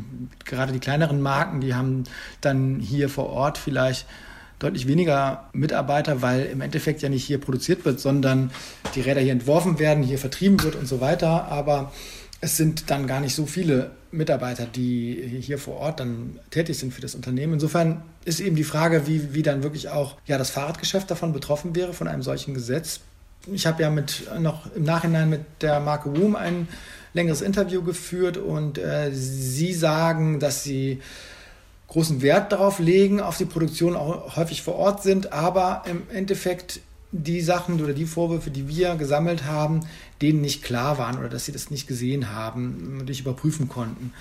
gerade 0.46 0.74
die 0.74 0.80
kleineren 0.80 1.24
Marken, 1.24 1.60
die 1.60 1.74
haben 1.74 2.04
dann 2.40 2.80
hier 2.80 3.10
vor 3.10 3.32
Ort 3.32 3.58
vielleicht 3.58 4.06
deutlich 4.60 4.86
weniger 4.88 5.50
Mitarbeiter, 5.54 6.22
weil 6.22 6.46
im 6.46 6.62
Endeffekt 6.62 7.02
ja 7.02 7.10
nicht 7.10 7.26
hier 7.26 7.40
produziert 7.40 7.84
wird, 7.84 8.00
sondern 8.00 8.52
die 8.94 9.02
Räder 9.02 9.22
hier 9.22 9.32
entworfen 9.32 9.80
werden, 9.80 10.04
hier 10.04 10.20
vertrieben 10.20 10.62
wird 10.62 10.76
und 10.76 10.86
so 10.86 11.02
weiter. 11.02 11.46
Aber 11.46 11.92
es 12.40 12.56
sind 12.56 12.92
dann 12.92 13.08
gar 13.08 13.22
nicht 13.22 13.34
so 13.34 13.48
viele 13.48 13.90
Mitarbeiter, 14.12 14.68
die 14.68 15.40
hier 15.42 15.58
vor 15.58 15.78
Ort 15.78 16.00
dann 16.00 16.38
tätig 16.52 16.78
sind 16.78 16.94
für 16.94 17.02
das 17.02 17.16
Unternehmen. 17.16 17.54
Insofern 17.54 18.04
ist 18.24 18.40
eben 18.40 18.56
die 18.56 18.64
Frage, 18.64 19.08
wie, 19.08 19.34
wie 19.34 19.42
dann 19.42 19.64
wirklich 19.64 19.90
auch 19.90 20.18
ja, 20.28 20.38
das 20.38 20.52
Fahrradgeschäft 20.52 21.10
davon 21.10 21.34
betroffen 21.34 21.76
wäre, 21.76 21.94
von 21.94 22.08
einem 22.08 22.22
solchen 22.22 22.54
Gesetz. 22.54 23.00
Ich 23.52 23.68
habe 23.68 23.84
ja 23.84 23.90
mit, 23.90 24.24
noch 24.40 24.74
im 24.76 24.84
Nachhinein 24.84 25.30
mit 25.30 25.42
der 25.62 25.80
Marke 25.80 26.16
Woom 26.16 26.36
ein 26.36 26.68
längeres 27.14 27.42
Interview 27.42 27.84
geführt 27.84 28.38
und 28.38 28.78
äh, 28.78 29.12
sie 29.12 29.74
sagen, 29.74 30.40
dass 30.40 30.64
sie 30.64 31.02
großen 31.88 32.22
Wert 32.22 32.52
darauf 32.52 32.80
legen, 32.80 33.22
auf 33.22 33.38
die 33.38 33.46
Produktion 33.46 33.96
auch 33.96 34.36
häufig 34.36 34.62
vor 34.62 34.76
Ort 34.76 35.04
sind, 35.04 35.32
aber 35.32 35.84
im 35.90 36.04
Endeffekt 36.10 36.82
die 37.12 37.42
Sachen 37.42 37.82
oder 37.82 37.94
die 37.94 38.06
Vorwürfe, 38.06 38.50
die 38.52 38.68
wir 38.68 38.96
gesammelt 38.96 39.46
haben, 39.46 39.82
denen 40.22 40.42
nicht 40.42 40.64
klar 40.64 40.98
waren 40.98 41.18
oder 41.18 41.30
dass 41.30 41.46
sie 41.46 41.52
das 41.52 41.72
nicht 41.72 41.88
gesehen 41.88 42.32
haben, 42.34 43.06
nicht 43.06 43.22
überprüfen 43.22 43.70
konnten. 43.70 44.12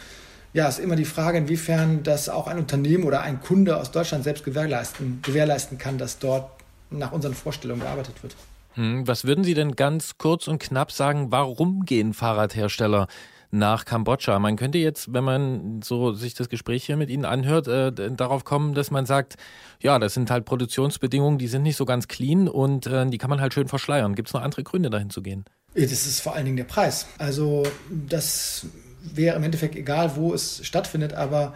Ja, 0.52 0.68
ist 0.68 0.78
immer 0.78 0.94
die 0.94 1.04
Frage, 1.04 1.38
inwiefern 1.38 2.04
das 2.04 2.28
auch 2.28 2.46
ein 2.46 2.58
Unternehmen 2.58 3.02
oder 3.04 3.22
ein 3.22 3.40
Kunde 3.40 3.76
aus 3.76 3.90
Deutschland 3.90 4.22
selbst 4.22 4.44
gewährleisten, 4.44 5.20
gewährleisten 5.22 5.78
kann, 5.78 5.98
dass 5.98 6.20
dort 6.20 6.48
nach 6.90 7.10
unseren 7.10 7.34
Vorstellungen 7.34 7.80
gearbeitet 7.80 8.22
wird. 8.22 8.36
Hm, 8.74 9.06
was 9.06 9.24
würden 9.24 9.44
Sie 9.44 9.54
denn 9.54 9.76
ganz 9.76 10.18
kurz 10.18 10.48
und 10.48 10.58
knapp 10.58 10.92
sagen, 10.92 11.30
warum 11.30 11.84
gehen 11.84 12.12
Fahrradhersteller 12.12 13.06
nach 13.50 13.84
Kambodscha? 13.84 14.38
Man 14.38 14.56
könnte 14.56 14.78
jetzt, 14.78 15.12
wenn 15.12 15.24
man 15.24 15.80
so 15.82 16.12
sich 16.12 16.34
das 16.34 16.48
Gespräch 16.48 16.84
hier 16.84 16.96
mit 16.96 17.08
Ihnen 17.08 17.24
anhört, 17.24 17.68
äh, 17.68 17.92
darauf 17.92 18.44
kommen, 18.44 18.74
dass 18.74 18.90
man 18.90 19.06
sagt, 19.06 19.36
ja, 19.80 19.98
das 19.98 20.14
sind 20.14 20.30
halt 20.30 20.44
Produktionsbedingungen, 20.44 21.38
die 21.38 21.46
sind 21.46 21.62
nicht 21.62 21.76
so 21.76 21.84
ganz 21.84 22.08
clean 22.08 22.48
und 22.48 22.86
äh, 22.86 23.06
die 23.06 23.18
kann 23.18 23.30
man 23.30 23.40
halt 23.40 23.54
schön 23.54 23.68
verschleiern. 23.68 24.14
Gibt 24.14 24.28
es 24.28 24.34
noch 24.34 24.42
andere 24.42 24.64
Gründe, 24.64 24.90
dahin 24.90 25.10
zu 25.10 25.22
gehen? 25.22 25.44
Das 25.74 25.90
ist 25.90 26.20
vor 26.20 26.34
allen 26.34 26.44
Dingen 26.44 26.56
der 26.56 26.64
Preis. 26.64 27.06
Also 27.18 27.64
das 27.90 28.66
wäre 29.02 29.36
im 29.36 29.42
Endeffekt 29.42 29.76
egal, 29.76 30.16
wo 30.16 30.32
es 30.32 30.64
stattfindet, 30.64 31.12
aber 31.12 31.54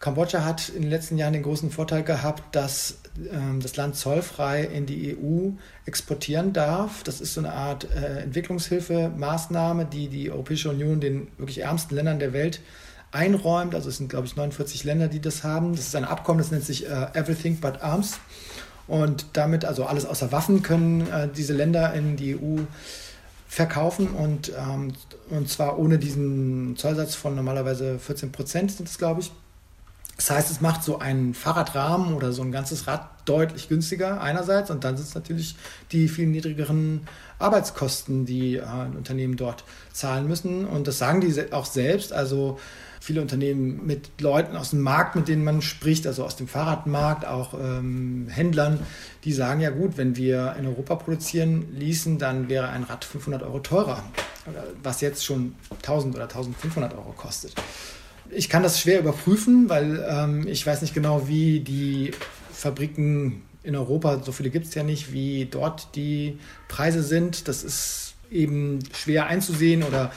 Kambodscha 0.00 0.44
hat 0.44 0.68
in 0.68 0.82
den 0.82 0.90
letzten 0.90 1.16
Jahren 1.16 1.32
den 1.32 1.44
großen 1.44 1.70
Vorteil 1.70 2.02
gehabt, 2.02 2.56
dass 2.56 2.98
ähm, 3.30 3.60
das 3.60 3.76
Land 3.76 3.96
zollfrei 3.96 4.64
in 4.64 4.86
die 4.86 5.16
EU 5.16 5.50
exportieren 5.86 6.52
darf. 6.52 7.02
Das 7.02 7.20
ist 7.20 7.34
so 7.34 7.40
eine 7.40 7.52
Art 7.52 7.88
äh, 7.90 8.22
Entwicklungshilfemaßnahme, 8.22 9.86
die 9.86 10.08
die 10.08 10.30
Europäische 10.30 10.70
Union 10.70 11.00
den 11.00 11.28
wirklich 11.38 11.60
ärmsten 11.60 11.96
Ländern 11.96 12.18
der 12.18 12.32
Welt 12.32 12.60
einräumt. 13.12 13.74
Also 13.74 13.88
es 13.88 13.98
sind, 13.98 14.08
glaube 14.08 14.26
ich, 14.26 14.36
49 14.36 14.84
Länder, 14.84 15.08
die 15.08 15.20
das 15.20 15.44
haben. 15.44 15.76
Das 15.76 15.86
ist 15.86 15.96
ein 15.96 16.04
Abkommen, 16.04 16.38
das 16.38 16.50
nennt 16.50 16.64
sich 16.64 16.86
äh, 16.86 17.08
Everything 17.14 17.60
But 17.60 17.82
Arms. 17.82 18.18
Und 18.88 19.26
damit, 19.34 19.64
also 19.64 19.84
alles 19.84 20.04
außer 20.04 20.32
Waffen, 20.32 20.62
können 20.62 21.02
äh, 21.10 21.28
diese 21.28 21.52
Länder 21.52 21.94
in 21.94 22.16
die 22.16 22.36
EU 22.36 22.58
verkaufen 23.46 24.08
und, 24.08 24.50
ähm, 24.58 24.94
und 25.28 25.48
zwar 25.50 25.78
ohne 25.78 25.98
diesen 25.98 26.74
Zollsatz 26.76 27.14
von 27.14 27.36
normalerweise 27.36 27.98
14 27.98 28.32
Prozent 28.32 28.72
sind 28.72 28.88
es, 28.88 28.96
glaube 28.96 29.20
ich. 29.20 29.30
Das 30.22 30.30
heißt, 30.30 30.50
es 30.52 30.60
macht 30.60 30.84
so 30.84 31.00
einen 31.00 31.34
Fahrradrahmen 31.34 32.14
oder 32.14 32.30
so 32.30 32.42
ein 32.42 32.52
ganzes 32.52 32.86
Rad 32.86 33.08
deutlich 33.24 33.68
günstiger 33.68 34.20
einerseits 34.20 34.70
und 34.70 34.84
dann 34.84 34.96
sind 34.96 35.08
es 35.08 35.16
natürlich 35.16 35.56
die 35.90 36.06
viel 36.06 36.28
niedrigeren 36.28 37.08
Arbeitskosten, 37.40 38.24
die 38.24 38.58
äh, 38.58 38.62
Unternehmen 38.96 39.36
dort 39.36 39.64
zahlen 39.92 40.28
müssen 40.28 40.64
und 40.64 40.86
das 40.86 40.98
sagen 40.98 41.20
die 41.20 41.52
auch 41.52 41.66
selbst. 41.66 42.12
Also 42.12 42.60
viele 43.00 43.20
Unternehmen 43.20 43.84
mit 43.84 44.20
Leuten 44.20 44.56
aus 44.56 44.70
dem 44.70 44.82
Markt, 44.82 45.16
mit 45.16 45.26
denen 45.26 45.42
man 45.42 45.60
spricht, 45.60 46.06
also 46.06 46.24
aus 46.24 46.36
dem 46.36 46.46
Fahrradmarkt, 46.46 47.26
auch 47.26 47.54
ähm, 47.54 48.28
Händlern, 48.30 48.78
die 49.24 49.32
sagen 49.32 49.60
ja 49.60 49.70
gut, 49.70 49.96
wenn 49.96 50.14
wir 50.14 50.54
in 50.56 50.68
Europa 50.68 50.94
produzieren 50.94 51.66
ließen, 51.74 52.18
dann 52.18 52.48
wäre 52.48 52.68
ein 52.68 52.84
Rad 52.84 53.04
500 53.04 53.42
Euro 53.42 53.58
teurer, 53.58 54.04
was 54.84 55.00
jetzt 55.00 55.24
schon 55.24 55.56
1000 55.78 56.14
oder 56.14 56.24
1500 56.24 56.94
Euro 56.94 57.10
kostet. 57.10 57.54
Ich 58.34 58.48
kann 58.48 58.62
das 58.62 58.80
schwer 58.80 58.98
überprüfen, 59.00 59.68
weil 59.68 60.04
ähm, 60.08 60.46
ich 60.46 60.66
weiß 60.66 60.80
nicht 60.82 60.94
genau, 60.94 61.28
wie 61.28 61.60
die 61.60 62.12
Fabriken 62.52 63.42
in 63.62 63.76
Europa, 63.76 64.22
so 64.24 64.32
viele 64.32 64.50
gibt 64.50 64.66
es 64.66 64.74
ja 64.74 64.82
nicht, 64.82 65.12
wie 65.12 65.46
dort 65.50 65.94
die 65.94 66.38
Preise 66.68 67.02
sind. 67.02 67.46
Das 67.46 67.62
ist 67.62 68.14
eben 68.30 68.80
schwer 68.94 69.26
einzusehen 69.26 69.82
oder 69.82 70.10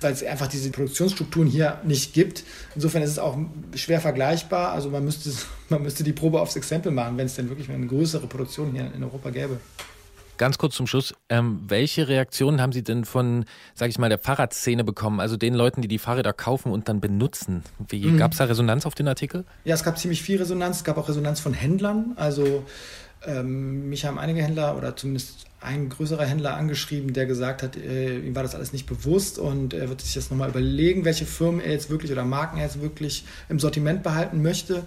weil 0.00 0.12
es 0.12 0.24
einfach 0.24 0.46
diese 0.46 0.70
Produktionsstrukturen 0.70 1.48
hier 1.48 1.80
nicht 1.84 2.14
gibt. 2.14 2.44
Insofern 2.74 3.02
ist 3.02 3.10
es 3.10 3.18
auch 3.18 3.36
schwer 3.74 4.00
vergleichbar. 4.00 4.72
Also 4.72 4.90
man 4.90 5.04
müsste, 5.04 5.30
man 5.68 5.82
müsste 5.82 6.04
die 6.04 6.12
Probe 6.12 6.40
aufs 6.40 6.56
Exempel 6.56 6.92
machen, 6.92 7.16
wenn 7.16 7.26
es 7.26 7.34
denn 7.34 7.48
wirklich 7.48 7.70
eine 7.70 7.86
größere 7.86 8.26
Produktion 8.26 8.72
hier 8.72 8.90
in 8.94 9.02
Europa 9.04 9.30
gäbe. 9.30 9.60
Ganz 10.38 10.56
kurz 10.56 10.74
zum 10.76 10.86
Schluss, 10.86 11.14
ähm, 11.28 11.60
welche 11.66 12.08
Reaktionen 12.08 12.60
haben 12.60 12.72
Sie 12.72 12.82
denn 12.82 13.04
von, 13.04 13.44
sage 13.74 13.90
ich 13.90 13.98
mal, 13.98 14.08
der 14.08 14.18
Fahrradszene 14.18 14.84
bekommen? 14.84 15.20
Also 15.20 15.36
den 15.36 15.52
Leuten, 15.54 15.82
die 15.82 15.88
die 15.88 15.98
Fahrräder 15.98 16.32
kaufen 16.32 16.72
und 16.72 16.88
dann 16.88 17.00
benutzen. 17.00 17.64
Wie 17.88 18.06
Mhm. 18.06 18.16
gab 18.18 18.32
es 18.32 18.38
da 18.38 18.44
Resonanz 18.44 18.86
auf 18.86 18.94
den 18.94 19.08
Artikel? 19.08 19.44
Ja, 19.64 19.74
es 19.74 19.82
gab 19.84 19.98
ziemlich 19.98 20.22
viel 20.22 20.38
Resonanz. 20.38 20.78
Es 20.78 20.84
gab 20.84 20.96
auch 20.96 21.08
Resonanz 21.08 21.40
von 21.40 21.52
Händlern. 21.54 22.12
Also 22.16 22.64
ähm, 23.26 23.88
mich 23.88 24.04
haben 24.04 24.16
einige 24.18 24.40
Händler 24.42 24.76
oder 24.76 24.94
zumindest 24.94 25.46
ein 25.60 25.88
größerer 25.88 26.24
Händler 26.24 26.56
angeschrieben, 26.56 27.12
der 27.12 27.26
gesagt 27.26 27.64
hat, 27.64 27.76
äh, 27.76 28.18
ihm 28.20 28.36
war 28.36 28.44
das 28.44 28.54
alles 28.54 28.72
nicht 28.72 28.86
bewusst 28.86 29.40
und 29.40 29.74
er 29.74 29.88
wird 29.88 30.02
sich 30.02 30.14
jetzt 30.14 30.30
nochmal 30.30 30.50
überlegen, 30.50 31.04
welche 31.04 31.26
Firmen 31.26 31.60
er 31.60 31.72
jetzt 31.72 31.90
wirklich 31.90 32.12
oder 32.12 32.24
Marken 32.24 32.58
er 32.58 32.66
jetzt 32.66 32.80
wirklich 32.80 33.24
im 33.48 33.58
Sortiment 33.58 34.04
behalten 34.04 34.40
möchte. 34.40 34.84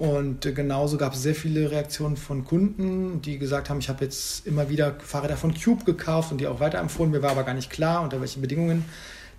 Und 0.00 0.46
äh, 0.46 0.52
genauso 0.52 0.96
gab 0.96 1.12
es 1.12 1.22
sehr 1.22 1.34
viele 1.34 1.70
Reaktionen 1.70 2.16
von 2.16 2.46
Kunden, 2.46 3.20
die 3.20 3.38
gesagt 3.38 3.68
haben, 3.68 3.80
ich 3.80 3.90
habe 3.90 4.02
jetzt 4.02 4.46
immer 4.46 4.70
wieder 4.70 4.96
Fahrräder 4.98 5.36
von 5.36 5.52
Cube 5.52 5.84
gekauft 5.84 6.32
und 6.32 6.40
die 6.40 6.46
auch 6.46 6.58
weiterempfohlen. 6.58 7.12
Mir 7.12 7.20
war 7.20 7.32
aber 7.32 7.44
gar 7.44 7.52
nicht 7.52 7.68
klar, 7.68 8.02
unter 8.02 8.18
welchen 8.18 8.40
Bedingungen 8.40 8.86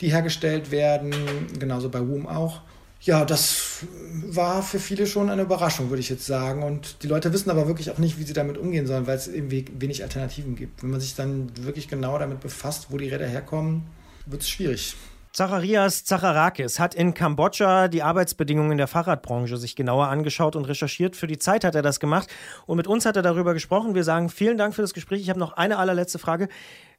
die 0.01 0.11
hergestellt 0.11 0.69
werden. 0.69 1.15
Genauso 1.57 1.89
bei 1.89 1.99
Woom 2.07 2.27
auch. 2.27 2.61
Ja, 3.01 3.25
das 3.25 3.85
war 4.29 4.61
für 4.61 4.77
viele 4.77 5.07
schon 5.07 5.31
eine 5.31 5.41
Überraschung, 5.41 5.89
würde 5.89 6.01
ich 6.01 6.09
jetzt 6.09 6.27
sagen. 6.27 6.61
Und 6.61 7.01
die 7.01 7.07
Leute 7.07 7.33
wissen 7.33 7.49
aber 7.49 7.65
wirklich 7.67 7.89
auch 7.89 7.97
nicht, 7.97 8.19
wie 8.19 8.23
sie 8.23 8.33
damit 8.33 8.59
umgehen 8.59 8.85
sollen, 8.85 9.07
weil 9.07 9.17
es 9.17 9.27
eben 9.27 9.49
we- 9.49 9.65
wenig 9.79 10.03
Alternativen 10.03 10.55
gibt. 10.55 10.83
Wenn 10.83 10.91
man 10.91 10.99
sich 10.99 11.15
dann 11.15 11.49
wirklich 11.63 11.87
genau 11.87 12.19
damit 12.19 12.39
befasst, 12.39 12.87
wo 12.89 12.99
die 12.99 13.09
Räder 13.09 13.25
herkommen, 13.25 13.81
wird 14.27 14.43
es 14.43 14.49
schwierig. 14.51 14.95
Zacharias 15.33 16.03
Zacharakis 16.03 16.77
hat 16.77 16.93
in 16.93 17.13
Kambodscha 17.13 17.87
die 17.87 18.03
Arbeitsbedingungen 18.03 18.77
der 18.77 18.87
Fahrradbranche 18.87 19.55
sich 19.55 19.77
genauer 19.77 20.07
angeschaut 20.07 20.57
und 20.57 20.65
recherchiert. 20.65 21.15
Für 21.15 21.27
die 21.27 21.39
Zeit 21.39 21.63
hat 21.63 21.73
er 21.73 21.81
das 21.81 22.01
gemacht 22.01 22.27
und 22.65 22.75
mit 22.75 22.85
uns 22.85 23.05
hat 23.05 23.15
er 23.15 23.21
darüber 23.21 23.53
gesprochen. 23.53 23.95
Wir 23.95 24.03
sagen 24.03 24.27
vielen 24.27 24.57
Dank 24.57 24.75
für 24.75 24.81
das 24.81 24.93
Gespräch. 24.93 25.21
Ich 25.21 25.29
habe 25.29 25.39
noch 25.39 25.53
eine 25.53 25.77
allerletzte 25.77 26.19
Frage. 26.19 26.49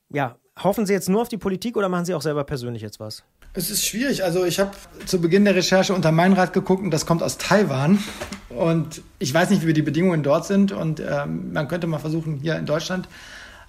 Ja, 0.09 0.37
hoffen 0.63 0.87
Sie 0.87 0.95
jetzt 0.95 1.11
nur 1.11 1.21
auf 1.21 1.29
die 1.29 1.37
Politik 1.37 1.77
oder 1.77 1.91
machen 1.91 2.07
Sie 2.07 2.15
auch 2.15 2.23
selber 2.23 2.45
persönlich 2.45 2.81
jetzt 2.81 3.01
was? 3.01 3.23
Es 3.53 3.71
ist 3.71 3.85
schwierig. 3.85 4.25
Also 4.25 4.47
ich 4.47 4.59
habe 4.59 4.71
zu 5.05 5.21
Beginn 5.21 5.45
der 5.45 5.55
Recherche 5.55 5.93
unter 5.93 6.11
Meinrad 6.11 6.55
geguckt 6.55 6.83
und 6.83 6.91
das 6.91 7.05
kommt 7.05 7.23
aus 7.23 7.37
Taiwan. 7.37 7.99
Und 8.49 9.03
ich 9.19 9.35
weiß 9.35 9.51
nicht, 9.51 9.67
wie 9.67 9.75
die 9.75 9.83
Bedingungen 9.83 10.23
dort 10.23 10.47
sind. 10.47 10.73
Und 10.73 11.01
ähm, 11.01 11.53
man 11.53 11.69
könnte 11.69 11.87
mal 11.87 11.99
versuchen, 11.99 12.39
hier 12.41 12.57
in 12.57 12.65
Deutschland 12.65 13.09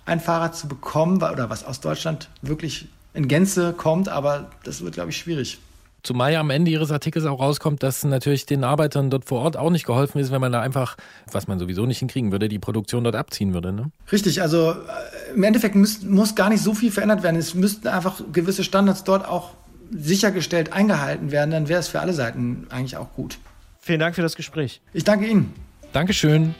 ein 0.05 0.21
Fahrrad 0.21 0.55
zu 0.55 0.69
bekommen 0.69 1.17
oder 1.17 1.49
was 1.49 1.65
aus 1.65 1.81
Deutschland 1.81 2.29
wirklich 2.41 2.87
in 3.13 3.27
Gänze 3.27 3.73
kommt. 3.73 4.09
Aber 4.09 4.49
das 4.63 4.83
wird, 4.83 4.95
glaube 4.95 5.11
ich, 5.11 5.17
schwierig. 5.17 5.59
Zumal 6.03 6.33
ja 6.33 6.41
am 6.41 6.49
Ende 6.49 6.69
Ihres 6.69 6.91
Artikels 6.91 7.25
auch 7.25 7.39
rauskommt, 7.39 7.81
dass 7.81 8.03
natürlich 8.03 8.45
den 8.45 8.65
Arbeitern 8.65 9.09
dort 9.09 9.23
vor 9.23 9.39
Ort 9.39 9.55
auch 9.55 9.69
nicht 9.69 9.85
geholfen 9.85 10.19
ist, 10.19 10.31
wenn 10.31 10.41
man 10.41 10.51
da 10.51 10.59
einfach, 10.59 10.97
was 11.31 11.47
man 11.47 11.59
sowieso 11.59 11.85
nicht 11.85 11.99
hinkriegen 11.99 12.33
würde, 12.33 12.49
die 12.49 12.59
Produktion 12.59 13.05
dort 13.05 13.15
abziehen 13.15 13.53
würde. 13.53 13.71
Ne? 13.71 13.89
Richtig, 14.11 14.41
also 14.41 14.71
äh, 14.71 15.33
im 15.33 15.43
Endeffekt 15.43 15.75
muss, 15.75 16.01
muss 16.01 16.35
gar 16.35 16.49
nicht 16.49 16.61
so 16.61 16.73
viel 16.73 16.91
verändert 16.91 17.23
werden. 17.23 17.37
Es 17.37 17.53
müssten 17.53 17.87
einfach 17.87 18.19
gewisse 18.33 18.65
Standards 18.65 19.05
dort 19.05 19.25
auch 19.25 19.51
sichergestellt 19.91 20.73
eingehalten 20.73 21.31
werden. 21.31 21.51
Dann 21.51 21.69
wäre 21.69 21.79
es 21.79 21.87
für 21.87 22.01
alle 22.01 22.11
Seiten 22.11 22.67
eigentlich 22.69 22.97
auch 22.97 23.13
gut. 23.13 23.37
Vielen 23.79 24.01
Dank 24.01 24.15
für 24.15 24.21
das 24.21 24.35
Gespräch. 24.35 24.81
Ich 24.91 25.05
danke 25.05 25.25
Ihnen. 25.25 25.53
Dankeschön. 25.93 26.53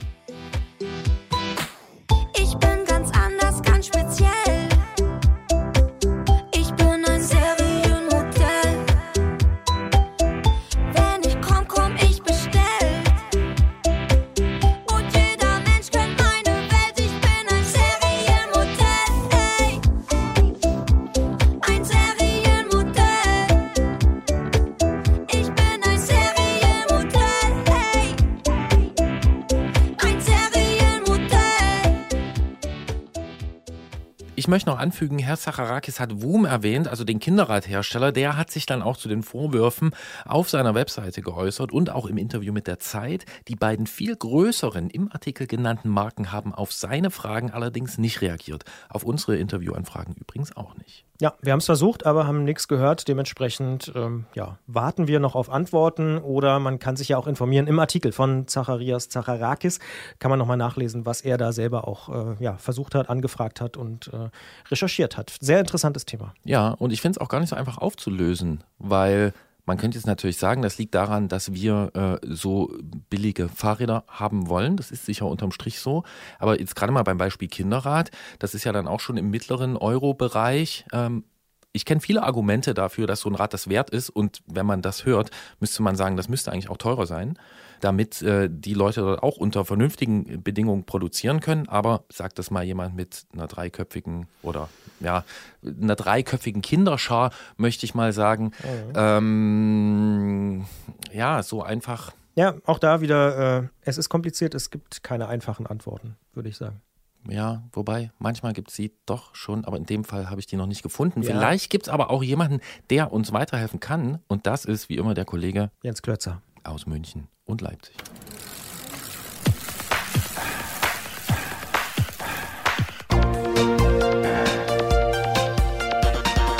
Möchte 34.54 34.70
noch 34.70 34.78
anfügen, 34.78 35.18
Herr 35.18 35.36
Zacharakis 35.36 35.98
hat 35.98 36.22
Woom 36.22 36.44
erwähnt, 36.44 36.86
also 36.86 37.02
den 37.02 37.18
Kinderradhersteller. 37.18 38.12
Der 38.12 38.36
hat 38.36 38.52
sich 38.52 38.66
dann 38.66 38.82
auch 38.82 38.96
zu 38.96 39.08
den 39.08 39.24
Vorwürfen 39.24 39.90
auf 40.24 40.48
seiner 40.48 40.76
Webseite 40.76 41.22
geäußert 41.22 41.72
und 41.72 41.90
auch 41.90 42.06
im 42.06 42.18
Interview 42.18 42.52
mit 42.52 42.68
der 42.68 42.78
Zeit. 42.78 43.26
Die 43.48 43.56
beiden 43.56 43.88
viel 43.88 44.14
größeren 44.14 44.90
im 44.90 45.10
Artikel 45.10 45.48
genannten 45.48 45.88
Marken 45.88 46.30
haben 46.30 46.54
auf 46.54 46.72
seine 46.72 47.10
Fragen 47.10 47.50
allerdings 47.50 47.98
nicht 47.98 48.20
reagiert. 48.20 48.64
Auf 48.88 49.02
unsere 49.02 49.36
Interviewanfragen 49.38 50.14
übrigens 50.14 50.56
auch 50.56 50.76
nicht. 50.76 51.04
Ja, 51.20 51.34
wir 51.40 51.52
haben 51.52 51.60
es 51.60 51.66
versucht, 51.66 52.06
aber 52.06 52.26
haben 52.26 52.44
nichts 52.44 52.66
gehört. 52.66 53.06
Dementsprechend 53.06 53.92
ähm, 53.94 54.26
ja, 54.34 54.58
warten 54.66 55.06
wir 55.06 55.20
noch 55.20 55.36
auf 55.36 55.48
Antworten 55.48 56.18
oder 56.18 56.58
man 56.58 56.80
kann 56.80 56.96
sich 56.96 57.08
ja 57.08 57.16
auch 57.16 57.28
informieren. 57.28 57.68
Im 57.68 57.78
Artikel 57.78 58.10
von 58.10 58.48
Zacharias 58.48 59.08
Zacharakis 59.08 59.78
kann 60.18 60.30
man 60.30 60.40
nochmal 60.40 60.56
nachlesen, 60.56 61.06
was 61.06 61.20
er 61.20 61.38
da 61.38 61.52
selber 61.52 61.86
auch 61.86 62.08
äh, 62.08 62.42
ja, 62.42 62.56
versucht 62.56 62.96
hat, 62.96 63.08
angefragt 63.08 63.60
hat 63.60 63.76
und 63.76 64.12
äh, 64.12 64.28
recherchiert 64.70 65.16
hat. 65.16 65.36
Sehr 65.40 65.60
interessantes 65.60 66.04
Thema. 66.04 66.34
Ja, 66.44 66.70
und 66.70 66.92
ich 66.92 67.00
finde 67.00 67.16
es 67.16 67.20
auch 67.20 67.28
gar 67.28 67.40
nicht 67.40 67.50
so 67.50 67.56
einfach 67.56 67.78
aufzulösen, 67.78 68.64
weil 68.78 69.32
man 69.66 69.78
könnte 69.78 69.96
jetzt 69.96 70.06
natürlich 70.06 70.36
sagen, 70.36 70.62
das 70.62 70.78
liegt 70.78 70.94
daran, 70.94 71.28
dass 71.28 71.54
wir 71.54 71.90
äh, 71.94 72.34
so 72.34 72.76
billige 73.08 73.48
Fahrräder 73.48 74.04
haben 74.08 74.48
wollen. 74.48 74.76
Das 74.76 74.90
ist 74.90 75.06
sicher 75.06 75.26
unterm 75.26 75.52
Strich 75.52 75.80
so. 75.80 76.04
Aber 76.38 76.60
jetzt 76.60 76.76
gerade 76.76 76.92
mal 76.92 77.02
beim 77.02 77.18
Beispiel 77.18 77.48
Kinderrad, 77.48 78.10
das 78.38 78.54
ist 78.54 78.64
ja 78.64 78.72
dann 78.72 78.86
auch 78.86 79.00
schon 79.00 79.16
im 79.16 79.30
mittleren 79.30 79.76
Euro-Bereich. 79.76 80.84
Ähm, 80.92 81.24
ich 81.72 81.84
kenne 81.84 82.00
viele 82.00 82.22
Argumente 82.22 82.74
dafür, 82.74 83.06
dass 83.06 83.20
so 83.20 83.28
ein 83.28 83.34
Rad 83.34 83.52
das 83.54 83.68
wert 83.68 83.90
ist. 83.90 84.10
Und 84.10 84.42
wenn 84.46 84.66
man 84.66 84.82
das 84.82 85.06
hört, 85.06 85.30
müsste 85.60 85.82
man 85.82 85.96
sagen, 85.96 86.16
das 86.16 86.28
müsste 86.28 86.52
eigentlich 86.52 86.70
auch 86.70 86.76
teurer 86.76 87.06
sein, 87.06 87.38
damit 87.80 88.22
äh, 88.22 88.48
die 88.50 88.74
Leute 88.74 89.00
dort 89.00 89.22
auch 89.22 89.36
unter 89.36 89.64
vernünftigen 89.64 90.42
Bedingungen 90.42 90.84
produzieren 90.84 91.40
können. 91.40 91.68
Aber 91.68 92.04
sagt 92.10 92.38
das 92.38 92.50
mal 92.50 92.64
jemand 92.64 92.94
mit 92.94 93.24
einer 93.32 93.46
dreiköpfigen 93.46 94.26
oder 94.42 94.68
ja, 95.00 95.24
einer 95.62 95.96
dreiköpfigen 95.96 96.62
Kinderschar, 96.62 97.30
möchte 97.56 97.86
ich 97.86 97.94
mal 97.94 98.12
sagen. 98.12 98.52
Ähm, 98.94 100.64
ja, 101.12 101.42
so 101.42 101.62
einfach. 101.62 102.12
Ja, 102.36 102.54
auch 102.64 102.78
da 102.78 103.00
wieder, 103.00 103.62
äh, 103.62 103.68
es 103.82 103.98
ist 103.98 104.08
kompliziert, 104.08 104.54
es 104.54 104.70
gibt 104.70 105.02
keine 105.02 105.28
einfachen 105.28 105.66
Antworten, 105.66 106.16
würde 106.32 106.48
ich 106.48 106.56
sagen. 106.56 106.80
Ja, 107.28 107.62
wobei, 107.72 108.10
manchmal 108.18 108.52
gibt 108.52 108.68
es 108.70 108.76
sie 108.76 108.92
doch 109.06 109.34
schon, 109.34 109.64
aber 109.64 109.76
in 109.76 109.86
dem 109.86 110.04
Fall 110.04 110.28
habe 110.28 110.40
ich 110.40 110.46
die 110.46 110.56
noch 110.56 110.66
nicht 110.66 110.82
gefunden. 110.82 111.22
Ja. 111.22 111.30
Vielleicht 111.30 111.70
gibt 111.70 111.86
es 111.86 111.88
aber 111.88 112.10
auch 112.10 112.22
jemanden, 112.22 112.60
der 112.90 113.12
uns 113.12 113.32
weiterhelfen 113.32 113.80
kann. 113.80 114.18
Und 114.28 114.46
das 114.46 114.64
ist 114.64 114.88
wie 114.88 114.96
immer 114.96 115.14
der 115.14 115.24
Kollege 115.24 115.70
Jens 115.82 116.02
Klötzer. 116.02 116.42
aus 116.64 116.86
München 116.86 117.28
und 117.44 117.60
Leipzig. 117.60 117.94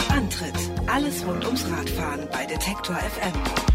Antritt: 0.08 0.54
Alles 0.86 1.26
rund 1.26 1.44
ums 1.44 1.64
Radfahren 1.70 2.28
bei 2.30 2.46
Detektor 2.46 2.96
FM. 2.96 3.73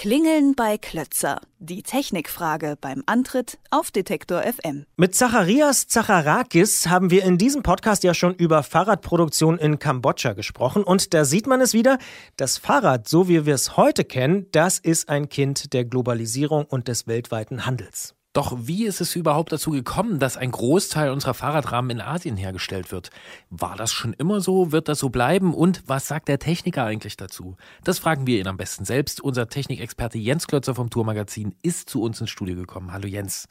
Klingeln 0.00 0.54
bei 0.54 0.78
Klötzer. 0.78 1.42
Die 1.58 1.82
Technikfrage 1.82 2.78
beim 2.80 3.02
Antritt 3.04 3.58
auf 3.70 3.90
Detektor 3.90 4.40
FM. 4.40 4.86
Mit 4.96 5.14
Zacharias 5.14 5.88
Zacharakis 5.88 6.86
haben 6.86 7.10
wir 7.10 7.22
in 7.22 7.36
diesem 7.36 7.62
Podcast 7.62 8.02
ja 8.02 8.14
schon 8.14 8.34
über 8.34 8.62
Fahrradproduktion 8.62 9.58
in 9.58 9.78
Kambodscha 9.78 10.32
gesprochen. 10.32 10.84
Und 10.84 11.12
da 11.12 11.26
sieht 11.26 11.46
man 11.46 11.60
es 11.60 11.74
wieder, 11.74 11.98
das 12.38 12.56
Fahrrad, 12.56 13.10
so 13.10 13.28
wie 13.28 13.44
wir 13.44 13.54
es 13.54 13.76
heute 13.76 14.04
kennen, 14.04 14.46
das 14.52 14.78
ist 14.78 15.10
ein 15.10 15.28
Kind 15.28 15.74
der 15.74 15.84
Globalisierung 15.84 16.64
und 16.64 16.88
des 16.88 17.06
weltweiten 17.06 17.66
Handels. 17.66 18.14
Doch 18.32 18.56
wie 18.60 18.86
ist 18.86 19.00
es 19.00 19.16
überhaupt 19.16 19.50
dazu 19.50 19.72
gekommen, 19.72 20.20
dass 20.20 20.36
ein 20.36 20.52
Großteil 20.52 21.10
unserer 21.10 21.34
Fahrradrahmen 21.34 21.90
in 21.90 22.00
Asien 22.00 22.36
hergestellt 22.36 22.92
wird? 22.92 23.10
War 23.50 23.74
das 23.74 23.90
schon 23.92 24.12
immer 24.12 24.40
so? 24.40 24.70
Wird 24.70 24.88
das 24.88 25.00
so 25.00 25.08
bleiben? 25.08 25.52
Und 25.52 25.82
was 25.88 26.06
sagt 26.06 26.28
der 26.28 26.38
Techniker 26.38 26.84
eigentlich 26.84 27.16
dazu? 27.16 27.56
Das 27.82 27.98
fragen 27.98 28.28
wir 28.28 28.38
ihn 28.38 28.46
am 28.46 28.56
besten 28.56 28.84
selbst. 28.84 29.20
Unser 29.20 29.48
Technikexperte 29.48 30.18
Jens 30.18 30.46
Klötzer 30.46 30.76
vom 30.76 30.90
Tourmagazin 30.90 31.56
ist 31.62 31.90
zu 31.90 32.02
uns 32.02 32.20
ins 32.20 32.30
Studio 32.30 32.54
gekommen. 32.54 32.92
Hallo 32.92 33.08
Jens. 33.08 33.48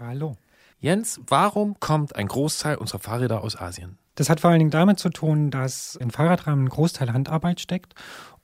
Hallo. 0.00 0.34
Jens, 0.80 1.20
warum 1.28 1.78
kommt 1.78 2.16
ein 2.16 2.26
Großteil 2.26 2.78
unserer 2.78 2.98
Fahrräder 2.98 3.42
aus 3.42 3.54
Asien? 3.54 3.96
Das 4.16 4.28
hat 4.28 4.40
vor 4.40 4.50
allen 4.50 4.58
Dingen 4.58 4.70
damit 4.72 4.98
zu 4.98 5.10
tun, 5.10 5.52
dass 5.52 5.94
in 5.94 6.10
Fahrradrahmen 6.10 6.64
ein 6.64 6.68
Großteil 6.68 7.12
Handarbeit 7.12 7.60
steckt. 7.60 7.94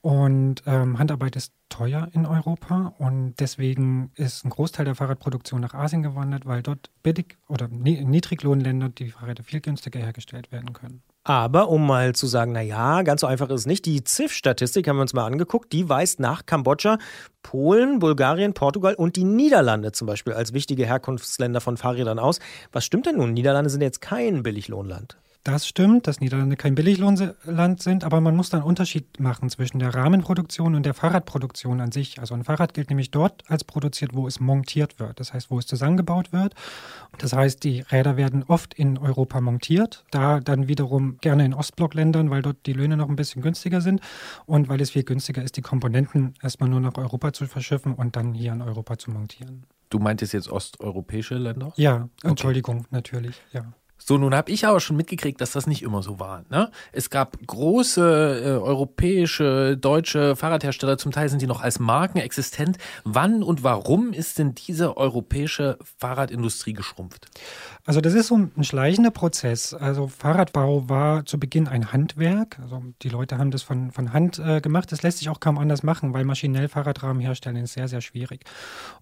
Und 0.02 0.64
ähm, 0.66 0.98
Handarbeit 0.98 1.36
ist 1.36 1.52
teuer 1.68 2.08
in 2.12 2.26
Europa 2.26 2.92
und 2.98 3.34
deswegen 3.38 4.10
ist 4.16 4.44
ein 4.44 4.50
Großteil 4.50 4.84
der 4.84 4.96
Fahrradproduktion 4.96 5.60
nach 5.60 5.74
Asien 5.74 6.02
gewandert, 6.02 6.44
weil 6.44 6.60
dort 6.60 6.90
billig 7.04 7.38
oder 7.48 7.68
ni- 7.68 8.04
Niedriglohnländer 8.04 8.88
die 8.88 9.10
Fahrräder 9.10 9.44
viel 9.44 9.60
günstiger 9.60 10.00
hergestellt 10.00 10.50
werden 10.50 10.72
können. 10.72 11.02
Aber 11.22 11.68
um 11.68 11.86
mal 11.86 12.16
zu 12.16 12.26
sagen, 12.26 12.50
na 12.50 12.62
ja, 12.62 13.02
ganz 13.02 13.20
so 13.20 13.28
einfach 13.28 13.48
ist 13.48 13.60
es 13.60 13.66
nicht. 13.66 13.86
Die 13.86 14.02
ZIF-Statistik 14.02 14.88
haben 14.88 14.96
wir 14.96 15.02
uns 15.02 15.14
mal 15.14 15.24
angeguckt. 15.24 15.72
Die 15.72 15.88
weist 15.88 16.18
nach 16.18 16.46
Kambodscha, 16.46 16.98
Polen, 17.44 18.00
Bulgarien, 18.00 18.54
Portugal 18.54 18.94
und 18.94 19.14
die 19.14 19.22
Niederlande 19.22 19.92
zum 19.92 20.08
Beispiel 20.08 20.32
als 20.32 20.52
wichtige 20.52 20.84
Herkunftsländer 20.84 21.60
von 21.60 21.76
Fahrrädern 21.76 22.18
aus. 22.18 22.40
Was 22.72 22.84
stimmt 22.84 23.06
denn 23.06 23.18
nun? 23.18 23.34
Niederlande 23.34 23.70
sind 23.70 23.82
jetzt 23.82 24.00
kein 24.00 24.42
Billiglohnland. 24.42 25.16
Das 25.44 25.66
stimmt, 25.66 26.06
dass 26.06 26.20
Niederlande 26.20 26.54
kein 26.54 26.76
Billiglohnland 26.76 27.82
sind, 27.82 28.04
aber 28.04 28.20
man 28.20 28.36
muss 28.36 28.50
da 28.50 28.58
einen 28.58 28.66
Unterschied 28.66 29.18
machen 29.18 29.50
zwischen 29.50 29.80
der 29.80 29.92
Rahmenproduktion 29.92 30.76
und 30.76 30.86
der 30.86 30.94
Fahrradproduktion 30.94 31.80
an 31.80 31.90
sich. 31.90 32.20
Also 32.20 32.34
ein 32.34 32.44
Fahrrad 32.44 32.74
gilt 32.74 32.90
nämlich 32.90 33.10
dort 33.10 33.42
als 33.48 33.64
produziert, 33.64 34.14
wo 34.14 34.28
es 34.28 34.38
montiert 34.38 35.00
wird, 35.00 35.18
das 35.18 35.34
heißt, 35.34 35.50
wo 35.50 35.58
es 35.58 35.66
zusammengebaut 35.66 36.32
wird. 36.32 36.54
Das 37.18 37.32
heißt, 37.32 37.64
die 37.64 37.80
Räder 37.80 38.16
werden 38.16 38.44
oft 38.46 38.72
in 38.74 38.98
Europa 38.98 39.40
montiert, 39.40 40.04
da 40.12 40.38
dann 40.38 40.68
wiederum 40.68 41.18
gerne 41.20 41.44
in 41.44 41.54
Ostblockländern, 41.54 42.30
weil 42.30 42.42
dort 42.42 42.64
die 42.66 42.72
Löhne 42.72 42.96
noch 42.96 43.08
ein 43.08 43.16
bisschen 43.16 43.42
günstiger 43.42 43.80
sind 43.80 44.00
und 44.46 44.68
weil 44.68 44.80
es 44.80 44.90
viel 44.90 45.02
günstiger 45.02 45.42
ist, 45.42 45.56
die 45.56 45.62
Komponenten 45.62 46.34
erstmal 46.40 46.68
nur 46.68 46.80
nach 46.80 46.96
Europa 46.96 47.32
zu 47.32 47.46
verschiffen 47.46 47.94
und 47.94 48.14
dann 48.14 48.32
hier 48.32 48.52
in 48.52 48.62
Europa 48.62 48.96
zu 48.96 49.10
montieren. 49.10 49.64
Du 49.90 49.98
meintest 49.98 50.34
jetzt 50.34 50.48
osteuropäische 50.48 51.34
Länder? 51.34 51.72
Ja, 51.76 52.08
Entschuldigung, 52.22 52.86
natürlich, 52.90 53.42
ja. 53.52 53.72
So, 54.04 54.18
nun 54.18 54.34
habe 54.34 54.50
ich 54.50 54.66
aber 54.66 54.80
schon 54.80 54.96
mitgekriegt, 54.96 55.40
dass 55.40 55.52
das 55.52 55.66
nicht 55.66 55.82
immer 55.82 56.02
so 56.02 56.18
war. 56.18 56.44
Ne? 56.50 56.70
Es 56.92 57.10
gab 57.10 57.38
große 57.46 58.42
äh, 58.44 58.48
europäische, 58.62 59.76
deutsche 59.76 60.34
Fahrradhersteller, 60.34 60.98
zum 60.98 61.12
Teil 61.12 61.28
sind 61.28 61.42
die 61.42 61.46
noch 61.46 61.62
als 61.62 61.78
Marken 61.78 62.18
existent. 62.18 62.78
Wann 63.04 63.42
und 63.42 63.62
warum 63.62 64.12
ist 64.12 64.38
denn 64.38 64.54
diese 64.54 64.96
europäische 64.96 65.78
Fahrradindustrie 65.98 66.72
geschrumpft? 66.72 67.28
Also 67.84 68.00
das 68.00 68.14
ist 68.14 68.28
so 68.28 68.36
ein 68.36 68.64
schleichender 68.64 69.10
Prozess. 69.10 69.74
Also 69.74 70.06
Fahrradbau 70.06 70.88
war 70.88 71.26
zu 71.26 71.38
Beginn 71.38 71.66
ein 71.66 71.92
Handwerk. 71.92 72.58
Also 72.60 72.82
die 73.02 73.08
Leute 73.08 73.38
haben 73.38 73.50
das 73.50 73.62
von, 73.62 73.90
von 73.90 74.12
Hand 74.12 74.38
äh, 74.38 74.60
gemacht. 74.60 74.92
Das 74.92 75.02
lässt 75.02 75.18
sich 75.18 75.28
auch 75.28 75.40
kaum 75.40 75.58
anders 75.58 75.82
machen, 75.82 76.12
weil 76.12 76.24
maschinell 76.24 76.68
Fahrradrahmen 76.68 77.20
herstellen 77.20 77.56
ist 77.56 77.72
sehr, 77.72 77.88
sehr 77.88 78.00
schwierig. 78.00 78.44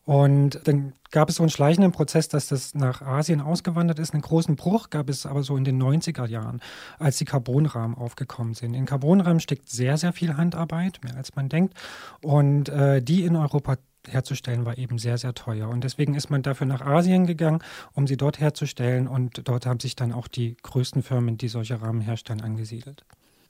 Und 0.05 0.61
dann 0.65 0.95
gab 1.11 1.29
es 1.29 1.37
so 1.37 1.43
einen 1.43 1.51
schleichenden 1.51 1.93
Prozess, 1.93 2.29
dass 2.29 2.49
das 2.49 2.75
nach 2.75 3.03
Asien 3.03 3.41
ausgewandert 3.41 3.99
ist. 3.99 4.15
Einen 4.15 4.23
großen 4.23 4.57
Bruch 4.57 4.90
gab 4.91 5.09
es 5.09 5.27
aber 5.27 5.43
so 5.43 5.57
in 5.57 5.65
den 5.65 5.83
90er 5.83 6.27
Jahren, 6.27 6.61
als 6.99 7.19
die 7.19 7.25
Carbonrahmen 7.25 7.97
aufgekommen 7.97 8.55
sind. 8.55 8.75
In 8.75 8.87
Carbonrahmen 8.87 9.41
steckt 9.41 9.69
sehr, 9.69 9.97
sehr 9.97 10.13
viel 10.13 10.37
Handarbeit, 10.37 11.01
mehr 11.03 11.17
als 11.17 11.35
man 11.37 11.49
denkt. 11.49 11.75
Und 12.23 12.69
äh, 12.69 13.03
die 13.03 13.25
in 13.25 13.37
Europa 13.37 13.77
herzustellen 14.09 14.65
war 14.65 14.79
eben 14.79 14.99
sehr, 14.99 15.19
sehr 15.19 15.35
teuer. 15.35 15.69
Und 15.69 15.85
deswegen 15.85 16.15
ist 16.15 16.31
man 16.31 16.43
dafür 16.43 16.67
nach 16.67 16.81
Asien 16.81 17.27
gegangen, 17.27 17.63
um 17.93 18.07
sie 18.07 18.17
dort 18.17 18.41
herzustellen. 18.41 19.07
Und 19.07 19.47
dort 19.47 19.67
haben 19.67 19.81
sich 19.81 19.97
dann 19.97 20.13
auch 20.13 20.29
die 20.29 20.57
größten 20.63 21.03
Firmen, 21.03 21.37
die 21.37 21.49
solche 21.49 21.81
Rahmen 21.81 22.01
herstellen, 22.01 22.41
angesiedelt. 22.41 23.05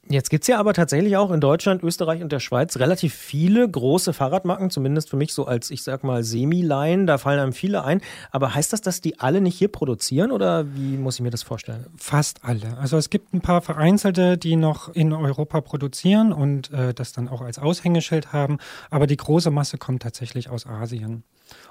Jetzt 0.09 0.31
gibt 0.31 0.45
es 0.45 0.49
ja 0.49 0.59
aber 0.59 0.73
tatsächlich 0.73 1.17
auch 1.17 1.31
in 1.31 1.41
Deutschland, 1.41 1.83
Österreich 1.83 2.23
und 2.23 2.33
der 2.33 2.41
Schweiz 2.41 2.79
relativ 2.79 3.15
viele 3.15 3.69
große 3.69 4.13
Fahrradmarken, 4.13 4.71
zumindest 4.71 5.11
für 5.11 5.17
mich 5.17 5.33
so 5.35 5.45
als, 5.45 5.71
ich 5.71 5.83
sag 5.83 6.03
mal, 6.05 6.25
Semi-Line, 6.25 7.07
da 7.07 7.19
fallen 7.19 7.39
einem 7.39 7.53
viele 7.53 7.85
ein. 7.85 8.01
Aber 8.31 8.55
heißt 8.55 8.73
das, 8.73 8.81
dass 8.81 9.01
die 9.01 9.21
alle 9.21 9.41
nicht 9.41 9.57
hier 9.57 9.69
produzieren 9.69 10.33
oder 10.33 10.75
wie 10.75 10.97
muss 10.97 11.17
ich 11.17 11.21
mir 11.21 11.31
das 11.31 11.43
vorstellen? 11.43 11.87
Fast 11.97 12.45
alle. 12.45 12.79
Also 12.79 12.97
es 12.97 13.11
gibt 13.11 13.35
ein 13.35 13.41
paar 13.41 13.61
vereinzelte, 13.61 14.39
die 14.39 14.57
noch 14.57 14.89
in 14.89 15.13
Europa 15.13 15.61
produzieren 15.61 16.33
und 16.33 16.73
äh, 16.73 16.95
das 16.95 17.13
dann 17.13 17.29
auch 17.29 17.43
als 17.43 17.59
Aushängeschild 17.59 18.33
haben, 18.33 18.59
aber 18.91 19.07
die 19.07 19.17
große 19.17 19.51
Masse 19.51 19.79
kommt 19.79 20.03
tatsächlich 20.03 20.49
aus 20.49 20.67
Asien. 20.67 21.25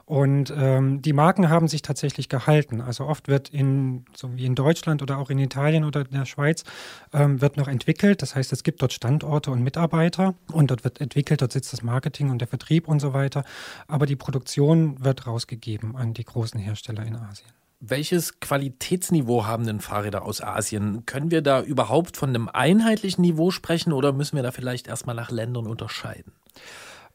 Und 0.10 0.51
ähm, 0.57 1.03
die 1.03 1.14
Marken 1.14 1.51
haben 1.51 1.68
sich 1.68 1.84
tatsächlich 1.84 2.30
gehalten. 2.30 2.82
Also 2.82 3.05
oft 3.05 3.28
wird 3.28 3.49
in, 3.49 4.05
so 4.16 4.36
wie 4.36 4.47
in 4.47 4.55
Deutschland 4.55 5.03
oder 5.03 5.20
auch 5.20 5.30
in 5.30 5.38
Italien 5.38 5.84
oder 5.84 6.01
in 6.01 6.10
der 6.10 6.26
Schweiz, 6.26 6.64
ähm, 7.14 7.41
wird 7.41 7.57
noch 7.57 7.68
entwickelt. 7.68 8.24
Das 8.24 8.34
heißt, 8.34 8.51
es 8.51 8.64
gibt 8.64 8.82
dort 8.82 8.91
Standorte 8.91 9.51
und 9.51 9.62
Mitarbeiter 9.62 10.34
und 10.51 10.72
dort 10.72 10.84
wird 10.84 10.99
entwickelt, 10.99 11.43
dort 11.43 11.51
sitzt 11.51 11.74
das 11.74 11.84
Marketing 11.84 12.32
und 12.32 12.39
der 12.39 12.47
Vertrieb 12.47 12.88
und 12.88 12.99
so 12.99 13.14
weiter. 13.14 13.43
Aber 13.88 14.07
die 14.07 14.16
Produktion 14.16 15.03
wird 15.03 15.28
rausgegeben 15.28 15.95
an 15.95 16.16
die 16.16 16.26
großen 16.26 16.60
Hersteller 16.60 17.05
in 17.05 17.16
Asien. 17.16 17.51
Welches 17.80 18.39
Qualitätsniveau 18.39 19.45
haben 19.45 19.68
denn 19.68 19.80
Fahrräder 19.80 20.24
aus 20.24 20.41
Asien? 20.41 21.05
Können 21.05 21.30
wir 21.30 21.43
da 21.43 21.62
überhaupt 21.62 22.18
von 22.18 22.30
einem 22.30 22.49
einheitlichen 22.51 23.22
Niveau 23.22 23.51
sprechen 23.51 23.93
oder 23.93 24.12
müssen 24.12 24.38
wir 24.38 24.43
da 24.43 24.49
vielleicht 24.49 24.88
erstmal 24.88 25.16
nach 25.16 25.30
Ländern 25.30 25.68
unterscheiden? 25.68 26.34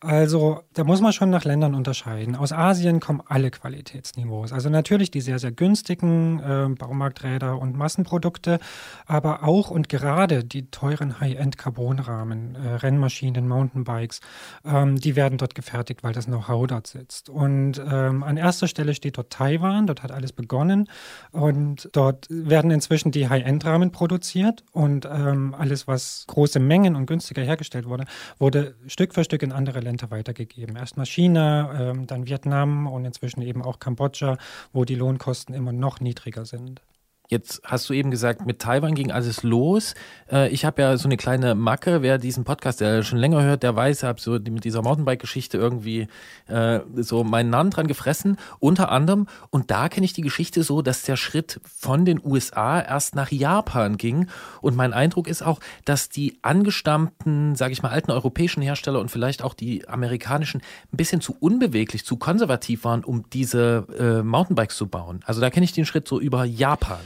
Also, 0.00 0.60
da 0.74 0.84
muss 0.84 1.00
man 1.00 1.14
schon 1.14 1.30
nach 1.30 1.44
Ländern 1.44 1.74
unterscheiden. 1.74 2.36
Aus 2.36 2.52
Asien 2.52 3.00
kommen 3.00 3.22
alle 3.26 3.50
Qualitätsniveaus. 3.50 4.52
Also 4.52 4.68
natürlich 4.68 5.10
die 5.10 5.22
sehr, 5.22 5.38
sehr 5.38 5.50
günstigen 5.50 6.40
äh, 6.40 6.68
Baumarkträder 6.68 7.58
und 7.58 7.74
Massenprodukte, 7.74 8.58
aber 9.06 9.44
auch 9.44 9.70
und 9.70 9.88
gerade 9.88 10.44
die 10.44 10.70
teuren 10.70 11.20
High-End-Carbonrahmen, 11.20 12.54
äh, 12.54 12.74
Rennmaschinen, 12.74 13.48
Mountainbikes, 13.48 14.20
ähm, 14.66 14.96
die 14.96 15.16
werden 15.16 15.38
dort 15.38 15.54
gefertigt, 15.54 16.02
weil 16.02 16.12
das 16.12 16.26
Know-how 16.26 16.66
dort 16.66 16.86
sitzt. 16.86 17.30
Und 17.30 17.80
ähm, 17.90 18.22
an 18.22 18.36
erster 18.36 18.68
Stelle 18.68 18.94
steht 18.94 19.16
dort 19.16 19.30
Taiwan, 19.30 19.86
dort 19.86 20.02
hat 20.02 20.12
alles 20.12 20.32
begonnen 20.32 20.86
und 21.30 21.88
dort 21.92 22.26
werden 22.28 22.70
inzwischen 22.70 23.10
die 23.10 23.30
High-End-Rahmen 23.30 23.90
produziert 23.90 24.64
und 24.72 25.06
ähm, 25.10 25.54
alles, 25.58 25.88
was 25.88 26.26
große 26.26 26.60
Mengen 26.60 26.94
und 26.94 27.06
günstiger 27.06 27.42
hergestellt 27.42 27.86
wurde, 27.86 28.04
wurde 28.38 28.74
Stück 28.86 29.14
für 29.14 29.24
Stück 29.24 29.42
in 29.42 29.52
andere 29.52 29.80
Länder 29.80 29.93
weitergegeben. 30.10 30.76
Erstmal 30.76 31.06
China, 31.06 31.90
ähm, 31.90 32.06
dann 32.06 32.26
Vietnam 32.26 32.86
und 32.86 33.04
inzwischen 33.04 33.42
eben 33.42 33.62
auch 33.62 33.78
Kambodscha, 33.78 34.38
wo 34.72 34.84
die 34.84 34.94
Lohnkosten 34.94 35.54
immer 35.54 35.72
noch 35.72 36.00
niedriger 36.00 36.44
sind. 36.44 36.80
Jetzt 37.28 37.62
hast 37.64 37.88
du 37.88 37.94
eben 37.94 38.10
gesagt, 38.10 38.44
mit 38.44 38.58
Taiwan 38.58 38.94
ging 38.94 39.10
alles 39.10 39.42
los. 39.42 39.94
Äh, 40.30 40.50
ich 40.50 40.66
habe 40.66 40.82
ja 40.82 40.98
so 40.98 41.08
eine 41.08 41.16
kleine 41.16 41.54
Macke. 41.54 42.02
Wer 42.02 42.18
diesen 42.18 42.44
Podcast 42.44 42.82
der 42.82 43.02
schon 43.02 43.18
länger 43.18 43.42
hört, 43.42 43.62
der 43.62 43.74
weiß, 43.74 43.98
ich 43.98 44.04
habe 44.04 44.20
so 44.20 44.32
mit 44.32 44.64
dieser 44.64 44.82
Mountainbike-Geschichte 44.82 45.56
irgendwie 45.56 46.06
äh, 46.48 46.80
so 46.96 47.24
meinen 47.24 47.48
Namen 47.48 47.70
dran 47.70 47.86
gefressen. 47.86 48.36
Unter 48.58 48.92
anderem. 48.92 49.26
Und 49.48 49.70
da 49.70 49.88
kenne 49.88 50.04
ich 50.04 50.12
die 50.12 50.20
Geschichte 50.20 50.62
so, 50.62 50.82
dass 50.82 51.04
der 51.04 51.16
Schritt 51.16 51.62
von 51.64 52.04
den 52.04 52.20
USA 52.22 52.78
erst 52.78 53.14
nach 53.14 53.32
Japan 53.32 53.96
ging. 53.96 54.28
Und 54.60 54.76
mein 54.76 54.92
Eindruck 54.92 55.26
ist 55.26 55.40
auch, 55.40 55.60
dass 55.86 56.10
die 56.10 56.38
angestammten, 56.42 57.54
sage 57.54 57.72
ich 57.72 57.82
mal, 57.82 57.88
alten 57.88 58.10
europäischen 58.10 58.62
Hersteller 58.62 59.00
und 59.00 59.10
vielleicht 59.10 59.42
auch 59.42 59.54
die 59.54 59.88
amerikanischen 59.88 60.60
ein 60.92 60.96
bisschen 60.98 61.22
zu 61.22 61.34
unbeweglich, 61.40 62.04
zu 62.04 62.18
konservativ 62.18 62.84
waren, 62.84 63.02
um 63.02 63.24
diese 63.30 63.86
äh, 63.98 64.22
Mountainbikes 64.22 64.76
zu 64.76 64.88
bauen. 64.88 65.20
Also 65.24 65.40
da 65.40 65.48
kenne 65.48 65.64
ich 65.64 65.72
den 65.72 65.86
Schritt 65.86 66.06
so 66.06 66.20
über 66.20 66.44
Japan. 66.44 67.00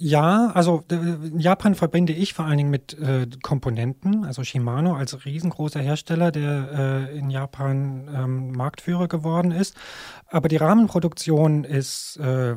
Ja, 0.00 0.52
also 0.54 0.84
äh, 0.92 0.96
Japan 1.36 1.74
verbinde 1.74 2.12
ich 2.12 2.32
vor 2.32 2.44
allen 2.44 2.58
Dingen 2.58 2.70
mit 2.70 2.96
äh, 3.00 3.26
Komponenten, 3.42 4.24
also 4.24 4.44
Shimano 4.44 4.94
als 4.94 5.24
riesengroßer 5.24 5.80
Hersteller, 5.80 6.30
der 6.30 7.08
äh, 7.10 7.18
in 7.18 7.30
Japan 7.30 8.08
ähm, 8.14 8.52
Marktführer 8.52 9.08
geworden 9.08 9.50
ist. 9.50 9.74
Aber 10.28 10.48
die 10.48 10.56
Rahmenproduktion 10.56 11.64
ist, 11.64 12.16
äh, 12.18 12.54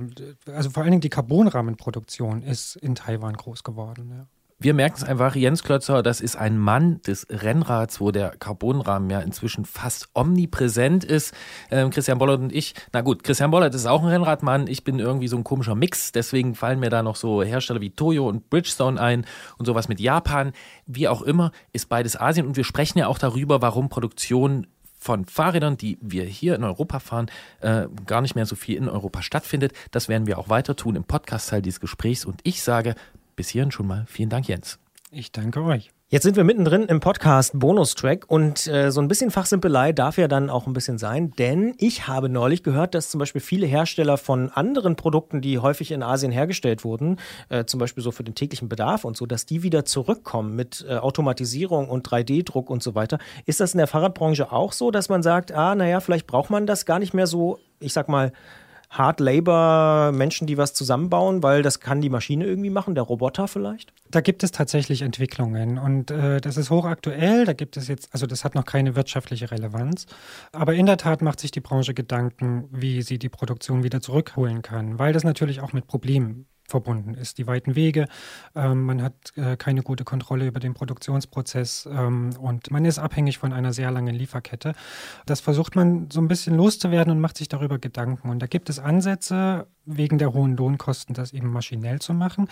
also 0.53 0.69
vor 0.69 0.83
allen 0.83 0.91
Dingen 0.91 1.01
die 1.01 1.09
Carbonrahmenproduktion 1.09 2.43
ist 2.43 2.75
in 2.75 2.93
Taiwan 2.93 3.33
groß 3.33 3.63
geworden. 3.63 4.11
Ja. 4.15 4.27
Wir 4.63 4.75
merken 4.75 4.97
es 4.97 5.03
einfach, 5.03 5.35
Jens 5.35 5.63
Klötzer, 5.63 6.03
das 6.03 6.21
ist 6.21 6.35
ein 6.35 6.55
Mann 6.55 7.01
des 7.01 7.25
Rennrads, 7.31 7.99
wo 7.99 8.11
der 8.11 8.29
Carbonrahmen 8.37 9.09
ja 9.09 9.19
inzwischen 9.19 9.65
fast 9.65 10.09
omnipräsent 10.13 11.03
ist. 11.03 11.33
Ähm, 11.71 11.89
Christian 11.89 12.19
Bollert 12.19 12.41
und 12.41 12.53
ich, 12.53 12.75
na 12.93 13.01
gut, 13.01 13.23
Christian 13.23 13.49
Bollert 13.49 13.73
ist 13.73 13.87
auch 13.87 14.03
ein 14.03 14.09
Rennradmann, 14.09 14.67
ich 14.67 14.83
bin 14.83 14.99
irgendwie 14.99 15.27
so 15.27 15.35
ein 15.35 15.43
komischer 15.43 15.73
Mix, 15.73 16.11
deswegen 16.11 16.53
fallen 16.53 16.79
mir 16.79 16.91
da 16.91 17.01
noch 17.01 17.15
so 17.15 17.41
Hersteller 17.41 17.81
wie 17.81 17.89
Toyo 17.89 18.29
und 18.29 18.51
Bridgestone 18.51 19.01
ein 19.01 19.25
und 19.57 19.65
sowas 19.65 19.87
mit 19.87 19.99
Japan. 19.99 20.51
Wie 20.85 21.07
auch 21.07 21.23
immer, 21.23 21.51
ist 21.73 21.89
beides 21.89 22.15
Asien 22.15 22.45
und 22.45 22.55
wir 22.55 22.63
sprechen 22.63 22.99
ja 22.99 23.07
auch 23.07 23.17
darüber, 23.17 23.63
warum 23.63 23.89
Produktion 23.89 24.67
von 24.99 25.25
Fahrrädern, 25.25 25.77
die 25.77 25.97
wir 26.01 26.25
hier 26.25 26.53
in 26.53 26.63
Europa 26.63 26.99
fahren, 26.99 27.31
äh, 27.61 27.87
gar 28.05 28.21
nicht 28.21 28.35
mehr 28.35 28.45
so 28.45 28.55
viel 28.55 28.77
in 28.77 28.87
Europa 28.87 29.23
stattfindet. 29.23 29.73
Das 29.89 30.07
werden 30.07 30.27
wir 30.27 30.37
auch 30.37 30.49
weiter 30.49 30.75
tun 30.75 30.95
im 30.95 31.03
Podcast-Teil 31.03 31.63
dieses 31.63 31.79
Gesprächs. 31.79 32.25
Und 32.25 32.41
ich 32.43 32.61
sage 32.61 32.93
bis 33.41 33.49
hierhin 33.49 33.71
schon 33.71 33.87
mal 33.87 34.05
vielen 34.07 34.29
Dank, 34.29 34.47
Jens. 34.47 34.77
Ich 35.09 35.31
danke 35.31 35.63
euch. 35.63 35.89
Jetzt 36.09 36.21
sind 36.21 36.35
wir 36.35 36.43
mittendrin 36.43 36.83
im 36.83 36.99
Podcast 36.99 37.57
Bonustrack 37.57 38.25
und 38.27 38.67
äh, 38.67 38.91
so 38.91 39.01
ein 39.01 39.07
bisschen 39.07 39.31
Fachsimpelei 39.31 39.93
darf 39.93 40.19
ja 40.19 40.27
dann 40.27 40.51
auch 40.51 40.67
ein 40.67 40.73
bisschen 40.73 40.99
sein, 40.99 41.31
denn 41.39 41.73
ich 41.79 42.07
habe 42.07 42.29
neulich 42.29 42.61
gehört, 42.61 42.93
dass 42.93 43.09
zum 43.09 43.17
Beispiel 43.17 43.41
viele 43.41 43.65
Hersteller 43.65 44.17
von 44.17 44.51
anderen 44.51 44.95
Produkten, 44.95 45.41
die 45.41 45.57
häufig 45.57 45.91
in 45.91 46.03
Asien 46.03 46.31
hergestellt 46.31 46.83
wurden, 46.83 47.17
äh, 47.49 47.65
zum 47.65 47.79
Beispiel 47.79 48.03
so 48.03 48.11
für 48.11 48.23
den 48.23 48.35
täglichen 48.35 48.69
Bedarf 48.69 49.05
und 49.05 49.17
so, 49.17 49.25
dass 49.25 49.47
die 49.47 49.63
wieder 49.63 49.85
zurückkommen 49.85 50.55
mit 50.55 50.85
äh, 50.87 50.97
Automatisierung 50.97 51.89
und 51.89 52.07
3D-Druck 52.07 52.69
und 52.69 52.83
so 52.83 52.93
weiter. 52.93 53.17
Ist 53.47 53.59
das 53.59 53.73
in 53.73 53.79
der 53.79 53.87
Fahrradbranche 53.87 54.51
auch 54.51 54.71
so, 54.71 54.91
dass 54.91 55.09
man 55.09 55.23
sagt, 55.23 55.51
ah, 55.51 55.73
naja, 55.73 55.99
vielleicht 55.99 56.27
braucht 56.27 56.51
man 56.51 56.67
das 56.67 56.85
gar 56.85 56.99
nicht 56.99 57.15
mehr 57.15 57.25
so, 57.25 57.57
ich 57.79 57.93
sag 57.93 58.07
mal, 58.07 58.33
Hard 58.91 59.21
Labor 59.21 60.11
Menschen, 60.11 60.47
die 60.47 60.57
was 60.57 60.73
zusammenbauen, 60.73 61.41
weil 61.41 61.61
das 61.61 61.79
kann 61.79 62.01
die 62.01 62.09
Maschine 62.09 62.45
irgendwie 62.45 62.69
machen, 62.69 62.93
der 62.93 63.05
Roboter 63.05 63.47
vielleicht? 63.47 63.93
Da 64.09 64.19
gibt 64.19 64.43
es 64.43 64.51
tatsächlich 64.51 65.01
Entwicklungen 65.01 65.77
und 65.77 66.11
äh, 66.11 66.41
das 66.41 66.57
ist 66.57 66.69
hochaktuell. 66.69 67.45
Da 67.45 67.53
gibt 67.53 67.77
es 67.77 67.87
jetzt, 67.87 68.09
also 68.11 68.27
das 68.27 68.43
hat 68.43 68.53
noch 68.53 68.65
keine 68.65 68.97
wirtschaftliche 68.97 69.49
Relevanz. 69.49 70.07
Aber 70.51 70.73
in 70.73 70.87
der 70.87 70.97
Tat 70.97 71.21
macht 71.21 71.39
sich 71.39 71.51
die 71.51 71.61
Branche 71.61 71.93
Gedanken, 71.93 72.67
wie 72.69 73.01
sie 73.01 73.17
die 73.17 73.29
Produktion 73.29 73.83
wieder 73.83 74.01
zurückholen 74.01 74.61
kann, 74.61 74.99
weil 74.99 75.13
das 75.13 75.23
natürlich 75.23 75.61
auch 75.61 75.71
mit 75.71 75.87
Problemen 75.87 76.47
verbunden 76.71 77.13
ist. 77.13 77.37
Die 77.37 77.45
weiten 77.45 77.75
Wege, 77.75 78.07
ähm, 78.55 78.83
man 78.83 79.01
hat 79.03 79.13
äh, 79.35 79.55
keine 79.57 79.83
gute 79.83 80.03
Kontrolle 80.03 80.47
über 80.47 80.59
den 80.59 80.73
Produktionsprozess 80.73 81.87
ähm, 81.91 82.31
und 82.39 82.71
man 82.71 82.85
ist 82.85 82.97
abhängig 82.97 83.37
von 83.37 83.53
einer 83.53 83.73
sehr 83.73 83.91
langen 83.91 84.15
Lieferkette. 84.15 84.73
Das 85.25 85.39
versucht 85.39 85.75
man 85.75 86.09
so 86.11 86.19
ein 86.19 86.27
bisschen 86.27 86.55
loszuwerden 86.55 87.13
und 87.13 87.19
macht 87.19 87.37
sich 87.37 87.47
darüber 87.47 87.77
Gedanken. 87.77 88.29
Und 88.29 88.39
da 88.39 88.47
gibt 88.47 88.69
es 88.69 88.79
Ansätze, 88.79 89.67
wegen 89.85 90.17
der 90.17 90.33
hohen 90.33 90.55
Lohnkosten, 90.57 91.15
das 91.15 91.33
eben 91.33 91.51
maschinell 91.51 91.99
zu 91.99 92.13
machen. 92.13 92.47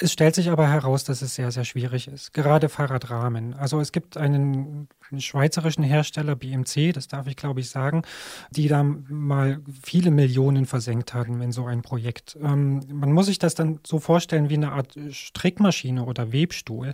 Es 0.00 0.12
stellt 0.12 0.36
sich 0.36 0.48
aber 0.50 0.68
heraus, 0.70 1.02
dass 1.02 1.22
es 1.22 1.34
sehr, 1.34 1.50
sehr 1.50 1.64
schwierig 1.64 2.06
ist. 2.06 2.32
Gerade 2.32 2.68
Fahrradrahmen. 2.68 3.54
Also 3.54 3.80
es 3.80 3.90
gibt 3.90 4.16
einen 4.16 4.88
schweizerischen 5.18 5.82
Hersteller, 5.82 6.36
BMC, 6.36 6.92
das 6.92 7.08
darf 7.08 7.26
ich 7.26 7.34
glaube 7.34 7.58
ich 7.60 7.70
sagen, 7.70 8.02
die 8.50 8.68
da 8.68 8.84
mal 8.84 9.60
viele 9.82 10.12
Millionen 10.12 10.66
versenkt 10.66 11.14
haben 11.14 11.42
in 11.42 11.50
so 11.50 11.66
ein 11.66 11.82
Projekt. 11.82 12.38
Ähm, 12.40 12.80
man 12.92 13.12
muss 13.12 13.26
sich 13.26 13.40
das 13.40 13.56
dann 13.56 13.80
so 13.84 13.98
vorstellen 13.98 14.50
wie 14.50 14.54
eine 14.54 14.70
Art 14.70 14.94
Strickmaschine 15.10 16.04
oder 16.04 16.32
Webstuhl, 16.32 16.92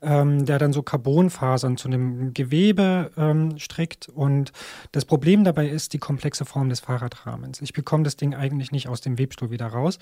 ähm, 0.00 0.46
der 0.46 0.58
dann 0.58 0.72
so 0.72 0.82
Carbonfasern 0.82 1.76
zu 1.76 1.88
einem 1.88 2.32
Gewebe 2.32 3.10
ähm, 3.18 3.58
strickt. 3.58 4.08
Und 4.08 4.52
das 4.92 5.04
Problem 5.04 5.44
dabei 5.44 5.68
ist 5.68 5.92
die 5.92 5.98
komplexe 5.98 6.46
Form 6.46 6.70
des 6.70 6.80
Fahrradrahmens. 6.80 7.60
Ich 7.60 7.74
bekomme 7.74 8.04
das 8.04 8.16
Ding 8.16 8.34
eigentlich 8.34 8.72
nicht 8.72 8.88
aus 8.88 9.02
dem 9.02 9.18
Webstuhl 9.18 9.50
wieder 9.50 9.66
raus 9.66 9.98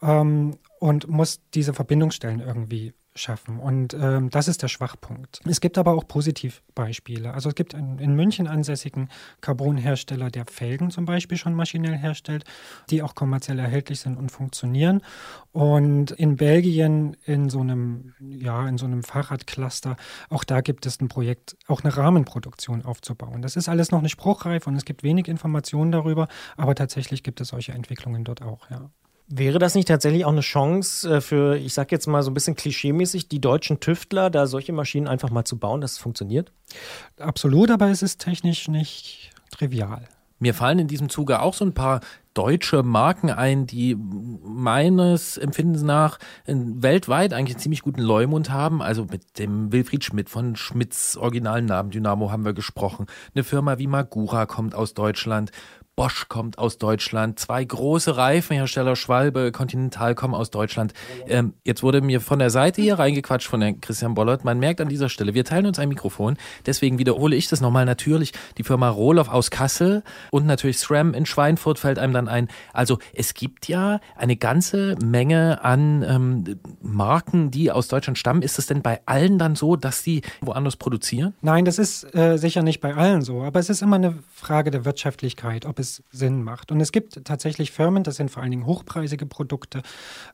ähm, 0.00 0.56
und 0.80 1.08
muss 1.08 1.40
diese 1.54 1.74
Verbindungsstellen 1.74 2.40
irgendwie 2.40 2.94
schaffen. 3.14 3.58
Und 3.58 3.92
ähm, 3.92 4.30
das 4.30 4.48
ist 4.48 4.62
der 4.62 4.68
Schwachpunkt. 4.68 5.40
Es 5.44 5.60
gibt 5.60 5.78
aber 5.78 5.92
auch 5.92 6.06
Positivbeispiele. 6.06 7.34
Also 7.34 7.48
es 7.50 7.54
gibt 7.54 7.74
einen 7.74 7.98
in 7.98 8.14
München 8.14 8.46
ansässigen 8.46 9.10
Carbonhersteller, 9.40 10.30
der 10.30 10.46
Felgen 10.46 10.90
zum 10.90 11.04
Beispiel 11.04 11.36
schon 11.36 11.54
maschinell 11.54 11.96
herstellt, 11.96 12.44
die 12.88 13.02
auch 13.02 13.14
kommerziell 13.14 13.58
erhältlich 13.58 14.00
sind 14.00 14.16
und 14.16 14.30
funktionieren. 14.30 15.02
Und 15.52 16.12
in 16.12 16.36
Belgien 16.36 17.16
in 17.26 17.50
so 17.50 17.60
einem, 17.60 18.14
ja, 18.20 18.66
in 18.66 18.78
so 18.78 18.86
einem 18.86 19.02
Fahrradcluster, 19.02 19.96
auch 20.30 20.44
da 20.44 20.60
gibt 20.60 20.86
es 20.86 21.00
ein 21.00 21.08
Projekt, 21.08 21.56
auch 21.66 21.82
eine 21.82 21.94
Rahmenproduktion 21.94 22.84
aufzubauen. 22.84 23.42
Das 23.42 23.56
ist 23.56 23.68
alles 23.68 23.90
noch 23.90 24.02
nicht 24.02 24.12
spruchreif 24.12 24.66
und 24.66 24.76
es 24.76 24.84
gibt 24.84 25.02
wenig 25.02 25.28
Informationen 25.28 25.92
darüber, 25.92 26.28
aber 26.56 26.74
tatsächlich 26.74 27.22
gibt 27.22 27.40
es 27.40 27.48
solche 27.48 27.72
Entwicklungen 27.72 28.24
dort 28.24 28.40
auch, 28.40 28.70
ja. 28.70 28.90
Wäre 29.32 29.60
das 29.60 29.76
nicht 29.76 29.86
tatsächlich 29.86 30.24
auch 30.24 30.32
eine 30.32 30.40
Chance 30.40 31.08
äh, 31.08 31.20
für, 31.20 31.56
ich 31.56 31.72
sag 31.72 31.92
jetzt 31.92 32.08
mal 32.08 32.22
so 32.24 32.32
ein 32.32 32.34
bisschen 32.34 32.56
klischeemäßig, 32.56 33.28
die 33.28 33.40
deutschen 33.40 33.78
Tüftler, 33.78 34.28
da 34.28 34.48
solche 34.48 34.72
Maschinen 34.72 35.06
einfach 35.06 35.30
mal 35.30 35.44
zu 35.44 35.56
bauen, 35.56 35.80
dass 35.80 35.92
es 35.92 35.98
funktioniert? 35.98 36.50
Absolut, 37.16 37.70
aber 37.70 37.90
es 37.90 38.02
ist 38.02 38.20
technisch 38.20 38.66
nicht 38.66 39.30
trivial. 39.52 40.08
Mir 40.40 40.52
fallen 40.52 40.80
in 40.80 40.88
diesem 40.88 41.10
Zuge 41.10 41.42
auch 41.42 41.54
so 41.54 41.64
ein 41.64 41.74
paar 41.74 42.00
deutsche 42.32 42.82
Marken 42.82 43.30
ein, 43.30 43.66
die 43.66 43.94
meines 43.96 45.36
Empfindens 45.36 45.82
nach 45.82 46.18
weltweit 46.46 47.34
eigentlich 47.34 47.56
einen 47.56 47.62
ziemlich 47.62 47.82
guten 47.82 48.00
Leumund 48.00 48.50
haben. 48.50 48.82
Also 48.82 49.04
mit 49.04 49.38
dem 49.38 49.70
Wilfried 49.70 50.02
Schmidt 50.02 50.30
von 50.30 50.56
Schmidts 50.56 51.16
originalen 51.16 51.66
Namen 51.66 51.90
Dynamo 51.90 52.30
haben 52.30 52.44
wir 52.44 52.54
gesprochen. 52.54 53.06
Eine 53.34 53.44
Firma 53.44 53.78
wie 53.78 53.86
Magura 53.86 54.46
kommt 54.46 54.74
aus 54.74 54.94
Deutschland. 54.94 55.52
Bosch 56.00 56.28
kommt 56.30 56.56
aus 56.56 56.78
Deutschland, 56.78 57.38
zwei 57.38 57.62
große 57.62 58.16
Reifenhersteller, 58.16 58.96
Schwalbe, 58.96 59.52
Continental 59.52 60.14
kommen 60.14 60.32
aus 60.32 60.50
Deutschland. 60.50 60.94
Ähm, 61.26 61.52
jetzt 61.62 61.82
wurde 61.82 62.00
mir 62.00 62.22
von 62.22 62.38
der 62.38 62.48
Seite 62.48 62.80
hier 62.80 62.98
reingequatscht 62.98 63.46
von 63.46 63.60
Herrn 63.60 63.82
Christian 63.82 64.14
Bollert. 64.14 64.42
Man 64.42 64.58
merkt 64.58 64.80
an 64.80 64.88
dieser 64.88 65.10
Stelle, 65.10 65.34
wir 65.34 65.44
teilen 65.44 65.66
uns 65.66 65.78
ein 65.78 65.90
Mikrofon, 65.90 66.38
deswegen 66.64 66.98
wiederhole 66.98 67.36
ich 67.36 67.48
das 67.48 67.60
nochmal 67.60 67.84
natürlich. 67.84 68.32
Die 68.56 68.62
Firma 68.62 68.88
Rohloff 68.88 69.28
aus 69.28 69.50
Kassel 69.50 70.02
und 70.30 70.46
natürlich 70.46 70.78
SRAM 70.78 71.12
in 71.12 71.26
Schweinfurt 71.26 71.78
fällt 71.78 71.98
einem 71.98 72.14
dann 72.14 72.28
ein. 72.28 72.48
Also 72.72 72.98
es 73.12 73.34
gibt 73.34 73.68
ja 73.68 74.00
eine 74.16 74.36
ganze 74.36 74.96
Menge 75.04 75.62
an 75.62 76.02
ähm, 76.02 76.60
Marken, 76.80 77.50
die 77.50 77.70
aus 77.70 77.88
Deutschland 77.88 78.16
stammen. 78.16 78.40
Ist 78.40 78.58
es 78.58 78.64
denn 78.64 78.80
bei 78.80 79.02
allen 79.04 79.38
dann 79.38 79.54
so, 79.54 79.76
dass 79.76 80.02
die 80.02 80.22
woanders 80.40 80.76
produzieren? 80.76 81.34
Nein, 81.42 81.66
das 81.66 81.78
ist 81.78 82.14
äh, 82.14 82.38
sicher 82.38 82.62
nicht 82.62 82.80
bei 82.80 82.94
allen 82.94 83.20
so, 83.20 83.42
aber 83.42 83.60
es 83.60 83.68
ist 83.68 83.82
immer 83.82 83.96
eine 83.96 84.14
Frage 84.32 84.70
der 84.70 84.86
Wirtschaftlichkeit, 84.86 85.66
ob 85.66 85.78
es 85.78 85.89
Sinn 86.10 86.42
macht. 86.42 86.72
Und 86.72 86.80
es 86.80 86.92
gibt 86.92 87.24
tatsächlich 87.24 87.70
Firmen, 87.70 88.02
das 88.02 88.16
sind 88.16 88.30
vor 88.30 88.42
allen 88.42 88.50
Dingen 88.50 88.66
hochpreisige 88.66 89.26
Produkte, 89.26 89.82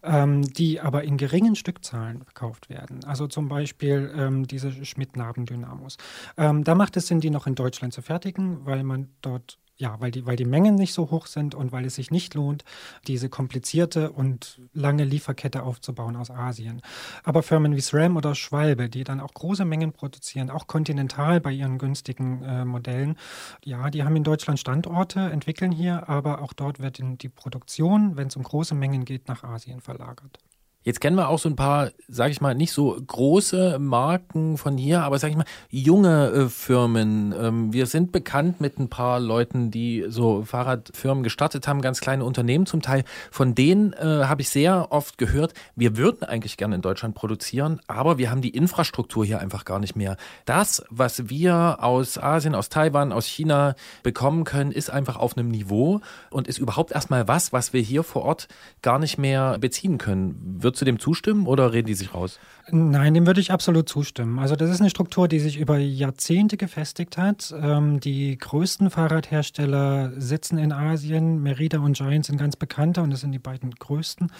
ähm, 0.02 0.42
die 0.42 0.80
aber 0.80 1.04
in 1.04 1.16
geringen 1.16 1.56
Stückzahlen 1.56 2.22
verkauft 2.22 2.68
werden. 2.68 3.04
Also 3.04 3.26
zum 3.26 3.48
Beispiel 3.48 4.12
ähm, 4.16 4.46
diese 4.46 4.72
Schmidt-Naben-Dynamos. 4.84 5.96
Ähm, 6.36 6.64
da 6.64 6.74
macht 6.74 6.96
es 6.96 7.06
Sinn, 7.06 7.20
die 7.20 7.30
noch 7.30 7.46
in 7.46 7.54
Deutschland 7.54 7.92
zu 7.92 8.02
fertigen, 8.02 8.64
weil 8.66 8.82
man 8.82 9.08
dort 9.22 9.58
ja, 9.78 10.00
weil 10.00 10.10
die, 10.10 10.24
weil 10.24 10.36
die 10.36 10.44
Mengen 10.44 10.74
nicht 10.74 10.94
so 10.94 11.10
hoch 11.10 11.26
sind 11.26 11.54
und 11.54 11.70
weil 11.72 11.84
es 11.84 11.96
sich 11.96 12.10
nicht 12.10 12.34
lohnt, 12.34 12.64
diese 13.06 13.28
komplizierte 13.28 14.10
und 14.10 14.60
lange 14.72 15.04
Lieferkette 15.04 15.62
aufzubauen 15.62 16.16
aus 16.16 16.30
Asien. 16.30 16.80
Aber 17.24 17.42
Firmen 17.42 17.76
wie 17.76 17.80
SRAM 17.80 18.16
oder 18.16 18.34
Schwalbe, 18.34 18.88
die 18.88 19.04
dann 19.04 19.20
auch 19.20 19.34
große 19.34 19.64
Mengen 19.64 19.92
produzieren, 19.92 20.50
auch 20.50 20.66
kontinental 20.66 21.40
bei 21.40 21.52
ihren 21.52 21.78
günstigen 21.78 22.42
äh, 22.42 22.64
Modellen, 22.64 23.16
ja, 23.64 23.90
die 23.90 24.02
haben 24.02 24.16
in 24.16 24.24
Deutschland 24.24 24.58
Standorte, 24.58 25.20
entwickeln 25.20 25.72
hier, 25.72 26.08
aber 26.08 26.40
auch 26.40 26.52
dort 26.52 26.80
wird 26.80 26.98
die 26.98 27.28
Produktion, 27.28 28.16
wenn 28.16 28.28
es 28.28 28.36
um 28.36 28.42
große 28.42 28.74
Mengen 28.74 29.04
geht, 29.04 29.28
nach 29.28 29.44
Asien 29.44 29.80
verlagert. 29.80 30.38
Jetzt 30.86 31.00
kennen 31.00 31.16
wir 31.16 31.28
auch 31.30 31.40
so 31.40 31.48
ein 31.48 31.56
paar, 31.56 31.90
sage 32.06 32.30
ich 32.30 32.40
mal, 32.40 32.54
nicht 32.54 32.70
so 32.70 32.96
große 33.04 33.80
Marken 33.80 34.56
von 34.56 34.78
hier, 34.78 35.02
aber 35.02 35.18
sage 35.18 35.32
ich 35.32 35.36
mal, 35.36 35.44
junge 35.68 36.30
äh, 36.30 36.48
Firmen. 36.48 37.34
Ähm, 37.36 37.72
wir 37.72 37.86
sind 37.86 38.12
bekannt 38.12 38.60
mit 38.60 38.78
ein 38.78 38.88
paar 38.88 39.18
Leuten, 39.18 39.72
die 39.72 40.04
so 40.06 40.44
Fahrradfirmen 40.44 41.24
gestartet 41.24 41.66
haben, 41.66 41.82
ganz 41.82 42.00
kleine 42.00 42.24
Unternehmen 42.24 42.66
zum 42.66 42.82
Teil. 42.82 43.02
Von 43.32 43.56
denen 43.56 43.94
äh, 43.94 44.26
habe 44.26 44.42
ich 44.42 44.48
sehr 44.48 44.92
oft 44.92 45.18
gehört, 45.18 45.54
wir 45.74 45.96
würden 45.96 46.22
eigentlich 46.22 46.56
gerne 46.56 46.76
in 46.76 46.82
Deutschland 46.82 47.16
produzieren, 47.16 47.80
aber 47.88 48.16
wir 48.16 48.30
haben 48.30 48.40
die 48.40 48.50
Infrastruktur 48.50 49.24
hier 49.24 49.40
einfach 49.40 49.64
gar 49.64 49.80
nicht 49.80 49.96
mehr. 49.96 50.16
Das, 50.44 50.84
was 50.88 51.28
wir 51.28 51.78
aus 51.82 52.16
Asien, 52.16 52.54
aus 52.54 52.68
Taiwan, 52.68 53.10
aus 53.10 53.26
China 53.26 53.74
bekommen 54.04 54.44
können, 54.44 54.70
ist 54.70 54.90
einfach 54.90 55.16
auf 55.16 55.36
einem 55.36 55.48
Niveau 55.48 56.00
und 56.30 56.46
ist 56.46 56.58
überhaupt 56.58 56.92
erstmal 56.92 57.26
was, 57.26 57.52
was 57.52 57.72
wir 57.72 57.80
hier 57.80 58.04
vor 58.04 58.22
Ort 58.22 58.46
gar 58.82 59.00
nicht 59.00 59.18
mehr 59.18 59.58
beziehen 59.58 59.98
können. 59.98 60.58
Wird 60.62 60.75
Würdest 60.76 60.82
du 60.82 60.92
dem 60.92 60.98
zustimmen 60.98 61.46
oder 61.46 61.72
reden 61.72 61.86
die 61.86 61.94
sich 61.94 62.12
raus? 62.12 62.38
Nein, 62.70 63.14
dem 63.14 63.26
würde 63.26 63.40
ich 63.40 63.50
absolut 63.50 63.88
zustimmen. 63.88 64.38
Also 64.38 64.56
das 64.56 64.68
ist 64.68 64.80
eine 64.80 64.90
Struktur, 64.90 65.26
die 65.26 65.38
sich 65.38 65.56
über 65.58 65.78
Jahrzehnte 65.78 66.58
gefestigt 66.58 67.16
hat. 67.16 67.54
Ähm, 67.58 67.98
die 67.98 68.36
größten 68.36 68.90
Fahrradhersteller 68.90 70.12
sitzen 70.20 70.58
in 70.58 70.72
Asien. 70.72 71.42
Merida 71.42 71.78
und 71.78 71.96
Giant 71.96 72.26
sind 72.26 72.36
ganz 72.36 72.56
bekannte 72.56 73.00
und 73.00 73.08
das 73.08 73.20
sind 73.20 73.32
die 73.32 73.38
beiden 73.38 73.70
größten. 73.70 74.30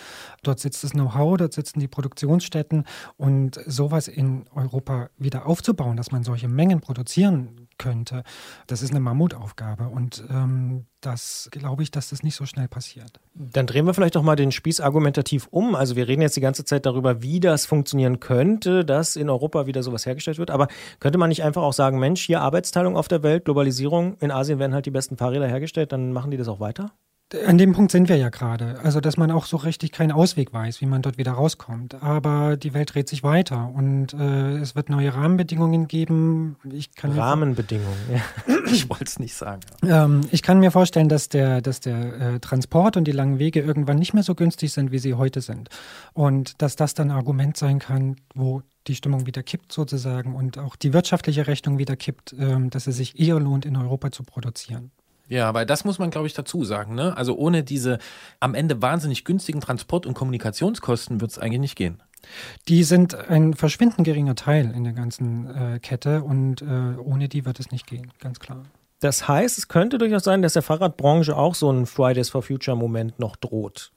Dort 0.43 0.61
sitzt 0.61 0.85
das 0.85 0.91
Know-how, 0.91 1.39
dort 1.39 1.55
sitzen 1.55 1.81
die 1.81 1.89
Produktionsstätten 1.89 2.85
und 3.17 3.59
sowas 3.65 4.07
in 4.07 4.45
Europa 4.55 5.09
wieder 5.17 5.47
aufzubauen, 5.47 5.97
dass 5.97 6.13
man 6.13 6.23
solche 6.23 6.49
Mengen 6.49 6.83
produzieren 6.83 7.66
könnte. 7.79 8.23
Das 8.67 8.83
ist 8.83 8.91
eine 8.91 9.01
Mammutaufgabe 9.01 9.89
und 9.89 10.25
ähm, 10.31 10.87
das 11.01 11.49
glaube 11.53 11.83
ich, 11.83 11.91
dass 11.91 12.09
das 12.09 12.23
nicht 12.23 12.35
so 12.35 12.47
schnell 12.47 12.69
passiert. 12.69 13.21
Dann 13.35 13.67
drehen 13.67 13.87
wir 13.87 13.95
vielleicht 13.95 14.17
doch 14.17 14.23
mal 14.23 14.37
den 14.37 14.53
Spieß 14.53 14.81
argumentativ 14.81 15.47
um. 15.51 15.75
Also 15.75 15.95
wir 15.97 16.09
reden 16.09 16.23
jetzt 16.23 16.37
die 16.37 16.41
ganze 16.41 16.65
Zeit 16.65 16.87
darüber, 16.87 17.23
wie 17.23 17.41
das 17.41 17.67
funktionieren 17.67 18.21
könnte, 18.21 18.85
dass 18.85 19.17
in 19.17 19.31
Europa 19.31 19.67
wieder 19.67 19.83
sowas 19.83 20.07
hergestellt 20.07 20.39
wird. 20.39 20.51
Aber 20.51 20.69
könnte 21.01 21.19
man 21.19 21.29
nicht 21.29 21.45
einfach 21.45 21.63
auch 21.63 21.73
sagen, 21.73 21.99
Mensch, 21.99 22.23
hier 22.23 22.41
Arbeitsteilung 22.41 22.97
auf 22.97 23.09
der 23.09 23.23
Welt, 23.23 23.45
Globalisierung, 23.45 24.17
in 24.21 24.31
Asien 24.31 24.59
werden 24.59 24.75
halt 24.75 24.87
die 24.87 24.91
besten 24.91 25.17
Fahrräder 25.17 25.47
hergestellt, 25.47 25.93
dann 25.93 26.13
machen 26.13 26.31
die 26.31 26.37
das 26.37 26.49
auch 26.49 26.61
weiter? 26.61 26.93
An 27.45 27.59
dem 27.59 27.73
Punkt 27.73 27.91
sind 27.91 28.09
wir 28.09 28.17
ja 28.17 28.29
gerade. 28.29 28.79
Also, 28.85 29.01
dass 29.01 29.17
man 29.17 29.33
auch 29.33 29.47
so 29.47 29.57
richtig 29.57 29.91
keinen 29.91 30.13
Ausweg 30.13 30.53
weiß, 30.53 30.81
wie 30.81 30.87
man 30.87 31.03
dort 31.03 31.19
wieder 31.19 31.33
rauskommt. 31.33 32.01
Aber 32.01 32.57
die 32.57 32.73
Welt 32.73 32.95
dreht 32.95 33.09
sich 33.09 33.25
weiter 33.25 33.69
und 33.75 34.15
äh, 34.15 34.59
es 34.59 34.77
wird 34.77 34.91
neue 34.91 35.13
Rahmenbedingungen 35.13 35.89
geben. 35.89 36.55
Ich 36.71 36.95
kann 36.95 37.11
Rahmenbedingungen, 37.11 37.99
ja. 38.13 38.55
Ich 38.73 38.89
wollte 38.89 39.05
es 39.05 39.19
nicht 39.19 39.35
sagen. 39.35 39.61
Ähm, 39.83 40.21
ich 40.31 40.43
kann 40.43 40.61
mir 40.61 40.71
vorstellen, 40.71 41.09
dass 41.09 41.29
der, 41.29 41.61
dass 41.63 41.81
der 41.81 42.21
äh, 42.21 42.39
Transport 42.39 42.97
und 42.97 43.05
die 43.05 43.13
langen 43.13 43.41
Wege 43.41 43.61
irgendwann 43.61 43.99
nicht 43.99 44.15
mehr 44.15 44.23
so 44.23 44.37
günstig 44.37 44.73
sind, 44.73 44.93
wie 44.93 44.99
sie 45.01 45.15
heute 45.15 45.41
sind. 45.41 45.69
Und 46.13 46.63
dass 46.63 46.77
das 46.77 46.95
dann 46.95 47.11
ein 47.11 47.17
Argument 47.17 47.57
sein 47.57 47.81
kann, 47.81 48.17
wo 48.35 48.63
die 48.87 48.95
Stimmung 48.95 49.27
wieder 49.27 49.43
kippt 49.43 49.73
sozusagen 49.73 50.37
und 50.37 50.59
auch 50.59 50.77
die 50.77 50.93
wirtschaftliche 50.93 51.49
Rechnung 51.49 51.79
wieder 51.79 51.97
kippt, 51.97 52.37
ähm, 52.39 52.71
dass 52.71 52.87
es 52.87 52.97
sich 52.97 53.19
eher 53.19 53.41
lohnt, 53.41 53.67
in 53.67 53.77
Europa 53.77 54.13
zu 54.13 54.23
produzieren. 54.23 54.93
Ja, 55.29 55.53
weil 55.55 55.67
das 55.67 55.85
muss 55.85 55.99
man, 55.99 56.11
glaube 56.11 56.27
ich, 56.27 56.35
dazu 56.35 56.65
sagen. 56.65 56.95
Ne? 56.95 57.17
Also 57.17 57.37
ohne 57.37 57.65
diese 57.65 57.99
am 58.41 58.55
Ende 58.55 58.81
wahnsinnig 58.81 59.25
günstigen 59.25 59.61
Transport- 59.61 60.07
und 60.07 60.15
Kommunikationskosten 60.15 61.21
wird 61.21 61.33
es 61.33 61.39
eigentlich 61.39 61.61
nicht 61.61 61.77
gehen. 61.77 62.03
Die 62.69 62.85
sind 62.85 63.15
ein 63.15 63.55
verschwindend 63.55 64.05
geringer 64.05 64.35
Teil 64.35 64.73
in 64.75 64.85
der 64.85 64.93
ganzen 64.93 65.47
äh, 65.49 65.79
Kette 65.81 66.23
und 66.23 66.63
äh, 66.63 66.97
ohne 66.99 67.29
die 67.29 67.45
wird 67.45 67.61
es 67.61 67.71
nicht 67.71 67.87
gehen, 67.87 68.13
ganz 68.21 68.41
klar. 68.41 68.65
Das 69.01 69.29
heißt, 69.29 69.59
es 69.59 69.69
könnte 69.69 69.99
durchaus 69.99 70.25
sein, 70.25 70.43
dass 70.43 70.55
der 70.55 70.63
Fahrradbranche 70.63 71.37
auch 71.37 71.55
so 71.55 71.71
ein 71.71 71.87
Fridays 71.87 72.31
for 72.31 72.43
Future 72.43 72.77
Moment 72.77 73.19
noch 73.19 73.37
droht. 73.37 73.93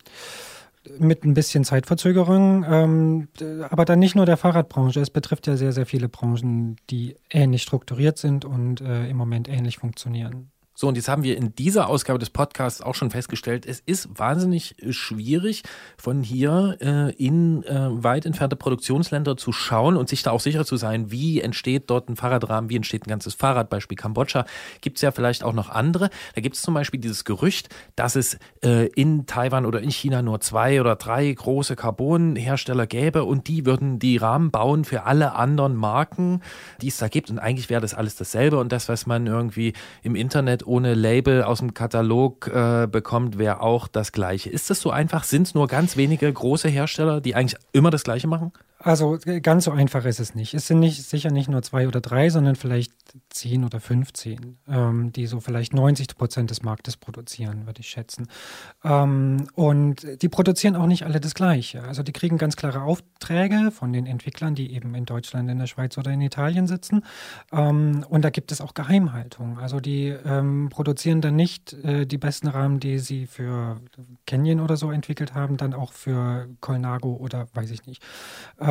Mit 0.97 1.23
ein 1.23 1.33
bisschen 1.33 1.63
Zeitverzögerung, 1.63 2.65
ähm, 2.67 3.27
aber 3.69 3.85
dann 3.85 3.99
nicht 3.99 4.15
nur 4.15 4.25
der 4.25 4.37
Fahrradbranche. 4.37 4.99
Es 4.99 5.09
betrifft 5.09 5.47
ja 5.47 5.55
sehr, 5.55 5.71
sehr 5.71 5.85
viele 5.85 6.09
Branchen, 6.09 6.77
die 6.89 7.15
ähnlich 7.29 7.63
strukturiert 7.63 8.17
sind 8.17 8.45
und 8.45 8.81
äh, 8.81 9.07
im 9.07 9.17
Moment 9.17 9.47
ähnlich 9.47 9.77
funktionieren. 9.77 10.51
So, 10.79 10.87
und 10.87 10.95
jetzt 10.95 11.09
haben 11.09 11.23
wir 11.23 11.35
in 11.35 11.53
dieser 11.55 11.89
Ausgabe 11.89 12.19
des 12.19 12.29
Podcasts 12.29 12.79
auch 12.81 12.95
schon 12.95 13.11
festgestellt, 13.11 13.65
es 13.65 13.81
ist 13.85 14.17
wahnsinnig 14.17 14.81
äh, 14.81 14.93
schwierig, 14.93 15.63
von 15.97 16.23
hier 16.23 16.77
äh, 16.79 17.11
in 17.21 17.63
äh, 17.63 17.89
weit 18.01 18.25
entfernte 18.25 18.55
Produktionsländer 18.55 19.35
zu 19.35 19.51
schauen 19.51 19.97
und 19.97 20.07
sich 20.07 20.23
da 20.23 20.31
auch 20.31 20.39
sicher 20.39 20.63
zu 20.63 20.77
sein, 20.77 21.11
wie 21.11 21.41
entsteht 21.41 21.89
dort 21.89 22.07
ein 22.07 22.15
Fahrradrahmen, 22.15 22.69
wie 22.69 22.77
entsteht 22.77 23.05
ein 23.05 23.09
ganzes 23.09 23.33
Fahrrad. 23.33 23.69
Beispiel 23.69 23.97
Kambodscha 23.97 24.45
gibt 24.79 24.99
es 24.99 25.01
ja 25.01 25.11
vielleicht 25.11 25.43
auch 25.43 25.51
noch 25.51 25.67
andere. 25.67 26.09
Da 26.33 26.39
gibt 26.39 26.55
es 26.55 26.61
zum 26.61 26.75
Beispiel 26.75 27.01
dieses 27.01 27.25
Gerücht, 27.25 27.67
dass 27.97 28.15
es 28.15 28.39
äh, 28.63 28.87
in 28.93 29.25
Taiwan 29.25 29.65
oder 29.65 29.81
in 29.81 29.91
China 29.91 30.21
nur 30.21 30.39
zwei 30.39 30.79
oder 30.79 30.95
drei 30.95 31.29
große 31.29 31.75
Carbonhersteller 31.75 32.87
gäbe 32.87 33.25
und 33.25 33.49
die 33.49 33.65
würden 33.65 33.99
die 33.99 34.15
Rahmen 34.15 34.49
bauen 34.49 34.85
für 34.85 35.03
alle 35.03 35.35
anderen 35.35 35.75
Marken, 35.75 36.41
die 36.81 36.87
es 36.87 36.95
da 36.99 37.09
gibt. 37.09 37.29
Und 37.29 37.37
eigentlich 37.37 37.69
wäre 37.69 37.81
das 37.81 37.93
alles 37.93 38.15
dasselbe 38.15 38.59
und 38.59 38.71
das, 38.71 38.87
was 38.87 39.05
man 39.05 39.27
irgendwie 39.27 39.73
im 40.03 40.15
Internet 40.15 40.68
ohne 40.69 40.93
Label 40.93 41.43
aus 41.43 41.59
dem 41.59 41.73
Katalog 41.73 42.47
äh, 42.47 42.87
bekommt, 42.87 43.37
wäre 43.37 43.61
auch 43.61 43.87
das 43.87 44.11
Gleiche. 44.11 44.49
Ist 44.49 44.69
das 44.69 44.79
so 44.79 44.91
einfach? 44.91 45.23
Sind 45.23 45.47
es 45.47 45.55
nur 45.55 45.67
ganz 45.67 45.97
wenige 45.97 46.31
große 46.31 46.69
Hersteller, 46.69 47.19
die 47.19 47.35
eigentlich 47.35 47.59
immer 47.73 47.89
das 47.89 48.03
Gleiche 48.03 48.27
machen? 48.27 48.53
Also 48.81 49.17
äh, 49.25 49.41
ganz 49.41 49.65
so 49.65 49.71
einfach 49.71 50.05
ist 50.05 50.21
es 50.21 50.35
nicht. 50.35 50.53
Es 50.53 50.67
sind 50.67 50.79
nicht, 50.79 51.03
sicher 51.03 51.31
nicht 51.31 51.49
nur 51.49 51.61
zwei 51.61 51.85
oder 51.87 51.99
drei, 51.99 52.29
sondern 52.29 52.55
vielleicht 52.55 52.93
zehn 53.29 53.65
oder 53.65 53.81
15, 53.81 54.57
ähm, 54.69 55.11
die 55.11 55.27
so 55.27 55.41
vielleicht 55.41 55.73
90 55.73 56.15
Prozent 56.15 56.49
des 56.49 56.63
Marktes 56.63 56.95
produzieren, 56.95 57.65
würde 57.65 57.81
ich 57.81 57.89
schätzen. 57.89 58.27
Ähm, 58.85 59.47
und 59.55 60.21
die 60.21 60.29
produzieren 60.29 60.77
auch 60.77 60.85
nicht 60.85 61.03
alle 61.03 61.19
das 61.19 61.35
Gleiche. 61.35 61.83
Also 61.83 62.03
die 62.03 62.13
kriegen 62.13 62.37
ganz 62.37 62.55
klare 62.55 62.81
Aufträge 62.83 63.71
von 63.71 63.91
den 63.91 64.05
Entwicklern, 64.05 64.55
die 64.55 64.73
eben 64.73 64.95
in 64.95 65.03
Deutschland, 65.03 65.49
in 65.49 65.59
der 65.59 65.67
Schweiz 65.67 65.97
oder 65.97 66.11
in 66.11 66.21
Italien 66.21 66.65
sitzen. 66.65 67.03
Ähm, 67.51 68.05
und 68.07 68.23
da 68.23 68.29
gibt 68.29 68.49
es 68.53 68.61
auch 68.61 68.73
Geheimhaltung. 68.75 69.59
Also 69.59 69.81
die 69.81 70.07
ähm, 70.07 70.69
produzieren 70.69 71.19
dann 71.19 71.35
nicht 71.35 71.73
äh, 71.73 72.05
die 72.05 72.17
besten 72.17 72.47
Rahmen, 72.47 72.79
die 72.79 72.99
sie 72.99 73.27
für 73.27 73.81
Canyon 74.25 74.61
oder 74.61 74.77
so 74.77 74.89
entwickelt 74.89 75.33
haben, 75.33 75.57
dann 75.57 75.73
auch 75.73 75.91
für 75.91 76.47
Colnago 76.61 77.17
oder 77.17 77.47
weiß 77.53 77.71
ich 77.71 77.85
nicht 77.85 78.01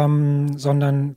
ähm, 0.05 0.59
sondern 0.59 1.17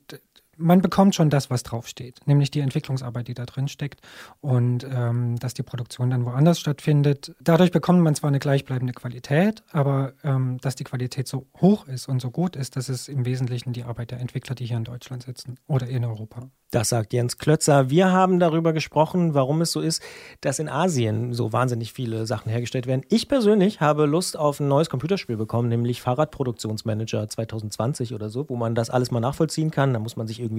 man 0.61 0.81
bekommt 0.81 1.15
schon 1.15 1.29
das, 1.29 1.49
was 1.49 1.63
draufsteht, 1.63 2.19
nämlich 2.25 2.51
die 2.51 2.59
Entwicklungsarbeit, 2.59 3.27
die 3.27 3.33
da 3.33 3.45
drin 3.45 3.67
steckt 3.67 4.01
und 4.39 4.85
ähm, 4.89 5.37
dass 5.39 5.53
die 5.53 5.63
Produktion 5.63 6.09
dann 6.09 6.25
woanders 6.25 6.59
stattfindet. 6.59 7.35
Dadurch 7.41 7.71
bekommt 7.71 8.01
man 8.01 8.15
zwar 8.15 8.29
eine 8.29 8.39
gleichbleibende 8.39 8.93
Qualität, 8.93 9.63
aber 9.71 10.13
ähm, 10.23 10.57
dass 10.61 10.75
die 10.75 10.83
Qualität 10.83 11.27
so 11.27 11.47
hoch 11.59 11.87
ist 11.87 12.07
und 12.07 12.21
so 12.21 12.31
gut 12.31 12.55
ist, 12.55 12.75
das 12.75 12.89
ist 12.89 13.09
im 13.09 13.25
Wesentlichen 13.25 13.73
die 13.73 13.83
Arbeit 13.83 14.11
der 14.11 14.19
Entwickler, 14.19 14.55
die 14.55 14.65
hier 14.65 14.77
in 14.77 14.83
Deutschland 14.83 15.23
sitzen 15.23 15.57
oder 15.67 15.87
in 15.87 16.05
Europa. 16.05 16.49
Das 16.71 16.87
sagt 16.87 17.11
Jens 17.11 17.37
Klötzer. 17.37 17.89
Wir 17.89 18.13
haben 18.13 18.39
darüber 18.39 18.71
gesprochen, 18.71 19.33
warum 19.33 19.59
es 19.59 19.73
so 19.73 19.81
ist, 19.81 20.01
dass 20.39 20.57
in 20.57 20.69
Asien 20.69 21.33
so 21.33 21.51
wahnsinnig 21.51 21.91
viele 21.91 22.25
Sachen 22.25 22.49
hergestellt 22.49 22.87
werden. 22.87 23.03
Ich 23.09 23.27
persönlich 23.27 23.81
habe 23.81 24.05
Lust 24.05 24.39
auf 24.39 24.61
ein 24.61 24.69
neues 24.69 24.89
Computerspiel 24.89 25.35
bekommen, 25.35 25.67
nämlich 25.67 26.01
Fahrradproduktionsmanager 26.01 27.27
2020 27.27 28.13
oder 28.13 28.29
so, 28.29 28.47
wo 28.47 28.55
man 28.55 28.73
das 28.73 28.89
alles 28.89 29.11
mal 29.11 29.19
nachvollziehen 29.19 29.69
kann. 29.69 29.91
Da 29.91 29.99
muss 29.99 30.15
man 30.15 30.27
sich 30.27 30.39
irgendwie 30.39 30.50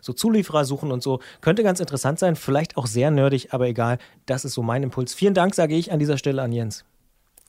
so 0.00 0.12
Zulieferer 0.12 0.64
suchen 0.64 0.92
und 0.92 1.02
so. 1.02 1.20
Könnte 1.40 1.62
ganz 1.62 1.80
interessant 1.80 2.18
sein, 2.18 2.36
vielleicht 2.36 2.76
auch 2.76 2.86
sehr 2.86 3.10
nerdig, 3.10 3.52
aber 3.52 3.68
egal. 3.68 3.98
Das 4.26 4.44
ist 4.44 4.54
so 4.54 4.62
mein 4.62 4.82
Impuls. 4.82 5.14
Vielen 5.14 5.34
Dank, 5.34 5.54
sage 5.54 5.74
ich 5.74 5.92
an 5.92 5.98
dieser 5.98 6.18
Stelle 6.18 6.42
an 6.42 6.52
Jens. 6.52 6.84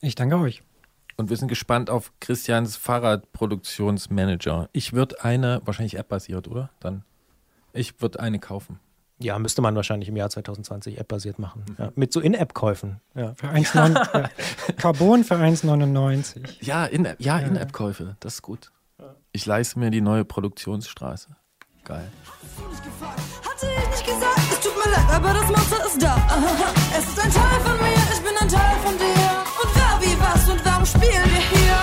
Ich 0.00 0.14
danke 0.14 0.36
euch. 0.36 0.62
Und 1.16 1.30
wir 1.30 1.36
sind 1.36 1.48
gespannt 1.48 1.90
auf 1.90 2.12
Christians 2.20 2.76
Fahrradproduktionsmanager. 2.76 4.68
Ich 4.72 4.92
würde 4.92 5.22
eine, 5.22 5.60
wahrscheinlich 5.64 5.96
App-basiert, 5.96 6.48
oder? 6.48 6.70
Dann. 6.80 7.04
Ich 7.72 8.00
würde 8.00 8.20
eine 8.20 8.38
kaufen. 8.38 8.80
Ja, 9.18 9.38
müsste 9.38 9.62
man 9.62 9.76
wahrscheinlich 9.76 10.08
im 10.08 10.16
Jahr 10.16 10.30
2020 10.30 10.98
App-basiert 10.98 11.38
machen. 11.38 11.64
Ja, 11.78 11.92
mit 11.94 12.12
so 12.12 12.20
In-App-Käufen. 12.20 13.00
Ja. 13.14 13.34
Für 13.34 13.48
1,9 13.48 13.94
ja. 13.94 14.30
Carbon 14.76 15.22
für 15.22 15.36
1,99. 15.36 16.42
Ja, 16.60 16.86
in, 16.86 17.08
ja, 17.18 17.38
In-App-Käufe, 17.38 18.16
das 18.20 18.34
ist 18.34 18.42
gut. 18.42 18.72
Ich 19.32 19.46
leiste 19.46 19.78
mir 19.78 19.90
die 19.90 20.00
neue 20.00 20.24
Produktionsstraße. 20.24 21.36
Geil. 21.84 22.08
Hatte 23.44 23.66
ich 23.66 23.90
nicht 23.90 24.06
gesagt, 24.06 24.38
es 24.52 24.60
tut 24.60 24.76
mir 24.76 24.92
leid, 24.92 25.08
aber 25.10 25.34
das 25.34 25.48
Monster 25.50 25.84
ist 25.84 26.00
da. 26.00 26.14
Es 26.96 27.08
ist 27.08 27.18
ein 27.18 27.32
Teil 27.32 27.60
von 27.64 27.76
mir, 27.82 27.98
ich 28.12 28.20
bin 28.22 28.36
ein 28.38 28.48
Teil 28.48 28.76
von 28.84 28.96
dir. 28.96 29.28
Und 29.60 29.70
wer, 29.74 29.92
wie, 30.00 30.16
was 30.20 30.48
und 30.48 30.64
warum 30.64 30.86
spielen 30.86 31.26
wir 31.26 31.42
hier? 31.50 31.78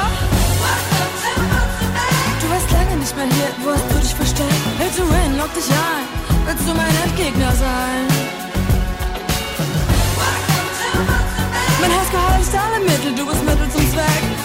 Du 2.39 2.49
warst 2.49 2.71
lange 2.71 2.95
nicht 2.95 3.15
mehr 3.17 3.25
hier, 3.25 3.51
wo 3.61 3.71
hast 3.71 3.91
du 3.91 3.99
dich 3.99 4.15
versteckt? 4.15 4.63
Hey 4.77 4.89
to 4.95 5.03
win, 5.03 5.37
lock 5.37 5.53
dich 5.53 5.67
ein, 5.67 6.05
willst 6.45 6.65
du 6.65 6.73
mein 6.73 6.95
Endgegner 7.03 7.51
sein? 7.51 8.07
Mein 11.81 11.91
Herz 11.91 12.09
geheiligt 12.09 12.55
alle 12.55 12.79
Mittel, 12.85 13.15
du 13.15 13.25
bist 13.25 13.43
Mittel 13.43 13.69
zum 13.69 13.91
Zweck. 13.91 14.38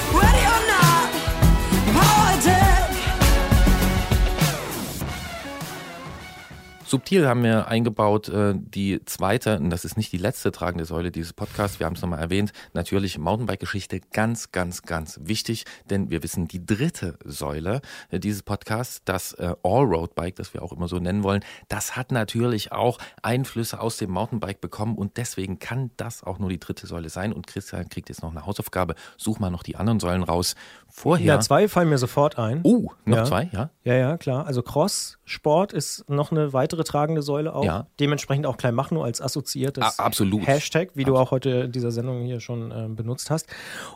Subtil 6.87 7.26
haben 7.26 7.43
wir 7.43 7.66
eingebaut 7.68 8.28
äh, 8.28 8.55
die 8.57 9.03
zweite, 9.07 9.59
und 9.59 9.70
das 9.70 9.87
ist 9.87 9.97
nicht 9.97 10.12
die 10.12 10.18
letzte 10.18 10.53
tragende 10.53 10.85
Säule 10.85 11.11
dieses 11.11 11.32
Podcasts, 11.32 11.80
wir 11.80 11.87
haben 11.87 11.95
es 11.95 12.03
nochmal 12.03 12.20
erwähnt, 12.20 12.53
natürlich 12.74 13.18
Mountainbike-Geschichte 13.18 14.01
ganz, 14.12 14.53
ganz, 14.53 14.82
ganz 14.82 15.18
wichtig, 15.22 15.64
denn 15.89 16.11
wir 16.11 16.22
wissen, 16.22 16.47
die 16.47 16.64
dritte 16.64 17.18
Säule 17.24 17.80
äh, 18.11 18.20
dieses 18.20 18.43
Podcasts, 18.43 19.01
das 19.07 19.32
äh, 19.32 19.55
All-Road-Bike, 19.62 20.37
das 20.37 20.53
wir 20.53 20.62
auch 20.62 20.72
immer 20.72 20.87
so 20.87 20.99
nennen 20.99 21.22
wollen, 21.22 21.43
das 21.68 21.97
hat 21.97 22.12
natürlich 22.12 22.72
auch 22.72 22.99
Einflüsse 23.22 23.80
aus 23.80 23.97
dem 23.97 24.11
Mountainbike 24.11 24.61
bekommen 24.61 24.97
und 24.97 25.16
deswegen 25.16 25.59
kann 25.59 25.91
das 25.97 26.22
auch 26.22 26.39
nur 26.39 26.51
die 26.51 26.61
dritte 26.61 26.87
Säule 26.87 27.09
sein 27.09 27.32
und 27.32 27.47
Christian 27.47 27.89
kriegt 27.89 28.11
jetzt 28.11 28.22
noch 28.22 28.30
eine 28.30 28.45
Hausaufgabe, 28.45 28.95
such 29.16 29.39
mal 29.39 29.51
noch 29.51 29.62
die 29.62 29.76
anderen 29.76 30.01
Säulen 30.01 30.22
raus. 30.22 30.55
Vorher... 30.89 31.26
Ja, 31.26 31.41
zwei 31.41 31.66
fallen 31.66 31.89
mir 31.89 31.99
sofort 31.99 32.39
ein. 32.39 32.61
Oh, 32.62 32.93
noch 33.07 33.16
Ja. 33.16 33.24
zwei, 33.24 33.49
ja? 33.53 33.70
Ja, 33.85 33.95
ja, 33.95 34.16
klar. 34.18 34.47
Also 34.47 34.62
Cross-Sport 35.24 35.72
ist 35.72 36.08
noch 36.08 36.30
eine 36.30 36.52
weitere 36.52 36.84
tragende 36.84 37.22
Säule 37.22 37.54
auch. 37.54 37.64
Ja. 37.64 37.86
Dementsprechend 38.00 38.46
auch 38.46 38.56
Kleinmachnow 38.56 39.02
als 39.04 39.20
assoziiertes 39.20 39.98
A- 39.98 40.02
absolut. 40.04 40.46
Hashtag, 40.46 40.90
wie 40.94 41.04
du 41.04 41.16
auch 41.16 41.30
heute 41.30 41.50
in 41.50 41.72
dieser 41.72 41.90
Sendung 41.90 42.22
hier 42.24 42.40
schon 42.40 42.70
äh, 42.70 42.88
benutzt 42.88 43.30
hast. 43.30 43.46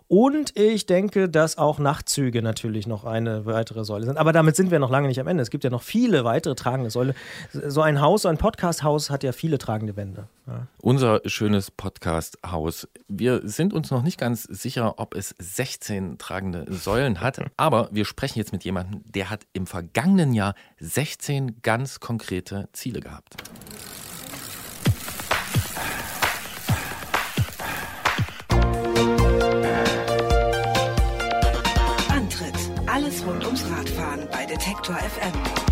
Und 0.09 0.57
ich 0.59 0.87
denke, 0.87 1.29
dass 1.29 1.59
auch 1.59 1.79
Nachtzüge 1.79 2.43
natürlich 2.43 2.87
noch 2.87 3.05
eine 3.05 3.47
weitere 3.47 3.85
Säule 3.85 4.07
sind. 4.07 4.17
Aber 4.19 4.33
damit 4.33 4.57
sind 4.57 4.71
wir 4.71 4.79
noch 4.79 4.91
lange 4.91 5.09
nicht 5.09 5.21
am 5.21 5.27
Ende. 5.27 5.43
Es 5.43 5.51
gibt 5.51 5.65
ja 5.65 5.71
noch 5.71 5.83
viele 5.83 6.25
weitere 6.25 6.55
tragende 6.55 6.91
Säule. 6.91 7.15
So 7.53 7.83
ein 7.83 8.01
Haus, 8.01 8.23
so 8.23 8.29
ein 8.29 8.39
Podcast-Haus 8.39 9.11
hat 9.11 9.23
ja 9.23 9.33
viele 9.33 9.59
tragende 9.59 9.97
Wände. 9.97 10.29
Ja. 10.47 10.67
Unser 10.81 11.21
schönes 11.27 11.71
Podcast-Haus. 11.71 12.89
Wir 13.07 13.43
sind 13.45 13.75
uns 13.75 13.91
noch 13.91 14.03
nicht 14.03 14.19
ganz 14.19 14.45
sicher, 14.45 14.95
ob 14.99 15.15
es 15.15 15.35
16 15.39 16.17
tragende 16.17 16.65
Säulen 16.73 17.21
hat, 17.21 17.39
aber 17.59 17.89
wir 17.93 18.05
sprechen 18.07 18.39
jetzt 18.39 18.53
mit 18.53 18.65
jemandem, 18.65 19.03
der 19.05 19.29
hat 19.29 19.47
im 19.53 19.67
vergangenen 19.67 20.33
Jahr 20.33 20.55
16 20.81 21.18
16 21.21 21.63
ganz 21.63 22.01
konkrete 22.01 22.69
Ziele 22.73 23.01
gehabt. 23.01 23.37
Antritt: 32.09 32.55
Alles 32.87 33.27
rund 33.27 33.45
ums 33.45 33.65
Radfahren 33.69 34.29
bei 34.31 34.47
Detektor 34.47 34.97
FM. 34.97 35.68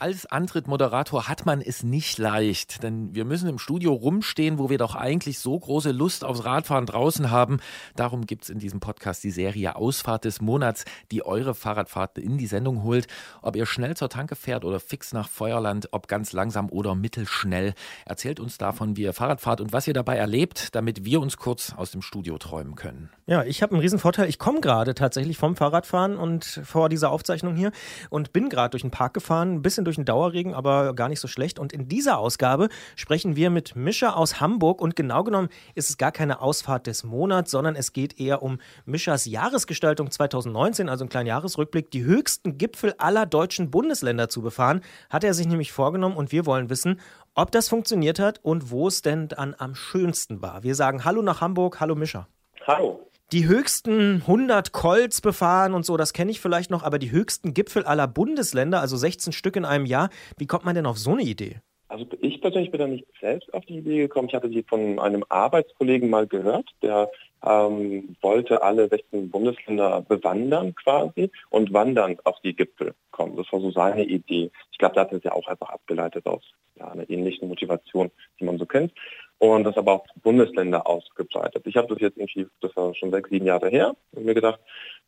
Als 0.00 0.26
Antritt-Moderator 0.26 1.28
hat 1.28 1.46
man 1.46 1.60
es 1.60 1.84
nicht 1.84 2.18
leicht, 2.18 2.82
denn 2.82 3.14
wir 3.14 3.24
müssen 3.24 3.48
im 3.48 3.60
Studio 3.60 3.92
rumstehen, 3.92 4.58
wo 4.58 4.68
wir 4.68 4.76
doch 4.76 4.96
eigentlich 4.96 5.38
so 5.38 5.56
große 5.56 5.92
Lust 5.92 6.24
aufs 6.24 6.44
Radfahren 6.44 6.84
draußen 6.84 7.30
haben. 7.30 7.60
Darum 7.94 8.26
gibt 8.26 8.42
es 8.42 8.50
in 8.50 8.58
diesem 8.58 8.80
Podcast 8.80 9.22
die 9.22 9.30
Serie 9.30 9.76
Ausfahrt 9.76 10.24
des 10.24 10.40
Monats, 10.40 10.84
die 11.12 11.24
eure 11.24 11.54
Fahrradfahrt 11.54 12.18
in 12.18 12.38
die 12.38 12.48
Sendung 12.48 12.82
holt. 12.82 13.06
Ob 13.40 13.54
ihr 13.54 13.66
schnell 13.66 13.96
zur 13.96 14.08
Tanke 14.08 14.34
fährt 14.34 14.64
oder 14.64 14.80
fix 14.80 15.12
nach 15.12 15.28
Feuerland, 15.28 15.88
ob 15.92 16.08
ganz 16.08 16.32
langsam 16.32 16.70
oder 16.70 16.96
mittelschnell. 16.96 17.72
Erzählt 18.04 18.40
uns 18.40 18.58
davon, 18.58 18.96
wie 18.96 19.02
ihr 19.02 19.12
Fahrrad 19.12 19.40
fahrt 19.40 19.60
und 19.60 19.72
was 19.72 19.86
ihr 19.86 19.94
dabei 19.94 20.16
erlebt, 20.16 20.74
damit 20.74 21.04
wir 21.04 21.20
uns 21.20 21.36
kurz 21.36 21.72
aus 21.72 21.92
dem 21.92 22.02
Studio 22.02 22.36
träumen 22.38 22.74
können. 22.74 23.10
Ja, 23.26 23.44
ich 23.44 23.62
habe 23.62 23.72
einen 23.72 23.80
riesen 23.80 24.00
Vorteil. 24.00 24.28
Ich 24.28 24.40
komme 24.40 24.60
gerade 24.60 24.94
tatsächlich 24.94 25.38
vom 25.38 25.54
Fahrradfahren 25.54 26.16
und 26.16 26.44
vor 26.64 26.88
dieser 26.88 27.10
Aufzeichnung 27.10 27.54
hier 27.54 27.70
und 28.10 28.32
bin 28.32 28.48
gerade 28.48 28.70
durch 28.70 28.82
den 28.82 28.90
Park 28.90 29.14
gefahren, 29.14 29.54
ein 29.54 29.62
bisschen 29.62 29.83
durch 29.84 29.96
den 29.96 30.04
Dauerregen, 30.04 30.54
aber 30.54 30.94
gar 30.94 31.08
nicht 31.08 31.20
so 31.20 31.28
schlecht. 31.28 31.58
Und 31.58 31.72
in 31.72 31.88
dieser 31.88 32.18
Ausgabe 32.18 32.68
sprechen 32.96 33.36
wir 33.36 33.50
mit 33.50 33.76
Mischa 33.76 34.10
aus 34.10 34.40
Hamburg 34.40 34.80
und 34.80 34.96
genau 34.96 35.24
genommen 35.24 35.48
ist 35.74 35.90
es 35.90 35.98
gar 35.98 36.12
keine 36.12 36.40
Ausfahrt 36.40 36.86
des 36.86 37.04
Monats, 37.04 37.50
sondern 37.50 37.76
es 37.76 37.92
geht 37.92 38.18
eher 38.18 38.42
um 38.42 38.58
Mischas 38.84 39.26
Jahresgestaltung 39.26 40.10
2019, 40.10 40.88
also 40.88 41.04
einen 41.04 41.10
kleinen 41.10 41.28
Jahresrückblick, 41.28 41.90
die 41.90 42.04
höchsten 42.04 42.58
Gipfel 42.58 42.94
aller 42.98 43.26
deutschen 43.26 43.70
Bundesländer 43.70 44.28
zu 44.28 44.42
befahren, 44.42 44.80
hat 45.10 45.24
er 45.24 45.34
sich 45.34 45.46
nämlich 45.46 45.72
vorgenommen 45.72 46.16
und 46.16 46.32
wir 46.32 46.46
wollen 46.46 46.70
wissen, 46.70 47.00
ob 47.34 47.50
das 47.50 47.68
funktioniert 47.68 48.18
hat 48.18 48.40
und 48.42 48.70
wo 48.70 48.88
es 48.88 49.02
denn 49.02 49.28
dann 49.28 49.54
am 49.58 49.74
schönsten 49.74 50.42
war. 50.42 50.62
Wir 50.62 50.74
sagen 50.74 51.04
Hallo 51.04 51.22
nach 51.22 51.40
Hamburg, 51.40 51.80
hallo 51.80 51.94
Mischa. 51.94 52.28
Hallo. 52.66 53.10
Die 53.34 53.48
höchsten 53.48 54.20
100 54.20 54.70
Colts 54.70 55.20
befahren 55.20 55.74
und 55.74 55.84
so, 55.84 55.96
das 55.96 56.12
kenne 56.12 56.30
ich 56.30 56.38
vielleicht 56.38 56.70
noch, 56.70 56.84
aber 56.84 57.00
die 57.00 57.10
höchsten 57.10 57.52
Gipfel 57.52 57.82
aller 57.82 58.06
Bundesländer, 58.06 58.80
also 58.80 58.96
16 58.96 59.32
Stück 59.32 59.56
in 59.56 59.64
einem 59.64 59.86
Jahr, 59.86 60.10
wie 60.38 60.46
kommt 60.46 60.64
man 60.64 60.76
denn 60.76 60.86
auf 60.86 60.98
so 60.98 61.14
eine 61.14 61.22
Idee? 61.22 61.56
Also 61.88 62.06
ich 62.20 62.40
persönlich 62.40 62.70
bin 62.70 62.78
da 62.78 62.86
nicht 62.86 63.06
selbst 63.20 63.52
auf 63.52 63.64
die 63.66 63.78
Idee 63.78 64.02
gekommen. 64.02 64.28
Ich 64.28 64.36
hatte 64.36 64.50
sie 64.50 64.62
von 64.62 65.00
einem 65.00 65.24
Arbeitskollegen 65.30 66.10
mal 66.10 66.28
gehört, 66.28 66.70
der 66.80 67.10
ähm, 67.44 68.14
wollte 68.22 68.62
alle 68.62 68.88
16 68.88 69.30
Bundesländer 69.30 70.02
bewandern 70.02 70.72
quasi 70.76 71.32
und 71.50 71.72
wandern 71.72 72.16
auf 72.22 72.40
die 72.44 72.54
Gipfel 72.54 72.94
kommen. 73.10 73.34
Das 73.34 73.52
war 73.52 73.58
so 73.58 73.72
seine 73.72 74.04
Idee. 74.04 74.52
Ich 74.70 74.78
glaube, 74.78 74.94
da 74.94 75.00
hat 75.00 75.10
er 75.10 75.18
es 75.18 75.24
ja 75.24 75.32
auch 75.32 75.48
einfach 75.48 75.70
abgeleitet 75.70 76.24
aus 76.26 76.44
ja, 76.76 76.86
einer 76.88 77.10
ähnlichen 77.10 77.48
Motivation, 77.48 78.12
die 78.38 78.44
man 78.44 78.58
so 78.58 78.66
kennt. 78.66 78.92
Und 79.38 79.64
das 79.64 79.76
aber 79.76 79.92
auch 79.92 80.06
Bundesländer 80.22 80.86
ausgebreitet. 80.86 81.66
Ich 81.66 81.76
habe 81.76 81.88
das 81.88 82.00
jetzt 82.00 82.16
irgendwie, 82.16 82.46
das 82.60 82.74
war 82.76 82.94
schon 82.94 83.10
sechs, 83.10 83.28
sieben 83.28 83.46
Jahre 83.46 83.68
her, 83.68 83.94
und 84.12 84.24
mir 84.24 84.34
gedacht, 84.34 84.60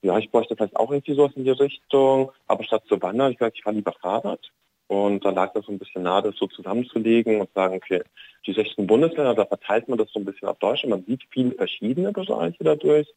ja, 0.03 0.19
ich 0.19 0.31
bräuchte 0.31 0.57
vielleicht 0.57 0.77
auch 0.77 0.91
irgendwie 0.91 1.15
sowas 1.15 1.33
in 1.37 1.45
die 1.45 1.51
Richtung, 1.51 2.33
aber 2.47 2.65
statt 2.65 2.85
zu 2.89 3.01
wandern, 3.01 3.33
ich 3.33 3.39
gesagt, 3.39 3.57
ich 3.57 3.63
fahre 3.63 3.77
lieber 3.77 3.93
Fahrrad. 3.93 4.41
Und 4.89 5.25
da 5.25 5.31
lag 5.31 5.53
das 5.53 5.67
so 5.67 5.73
ein 5.73 5.79
bisschen 5.79 6.03
nahe, 6.03 6.23
das 6.23 6.37
so 6.37 6.47
zusammenzulegen 6.47 7.41
und 7.41 7.53
sagen, 7.55 7.75
okay, 7.75 8.03
die 8.47 8.53
16 8.53 8.87
Bundesländer, 8.87 9.35
da 9.35 9.45
verteilt 9.45 9.89
man 9.89 9.99
das 9.99 10.13
so 10.13 10.21
ein 10.21 10.25
bisschen 10.25 10.47
auf 10.47 10.59
Deutschland. 10.59 10.91
Man 10.91 11.05
sieht 11.05 11.25
viele 11.31 11.53
verschiedene 11.53 12.13
Bereiche 12.13 12.63
dadurch 12.63 13.09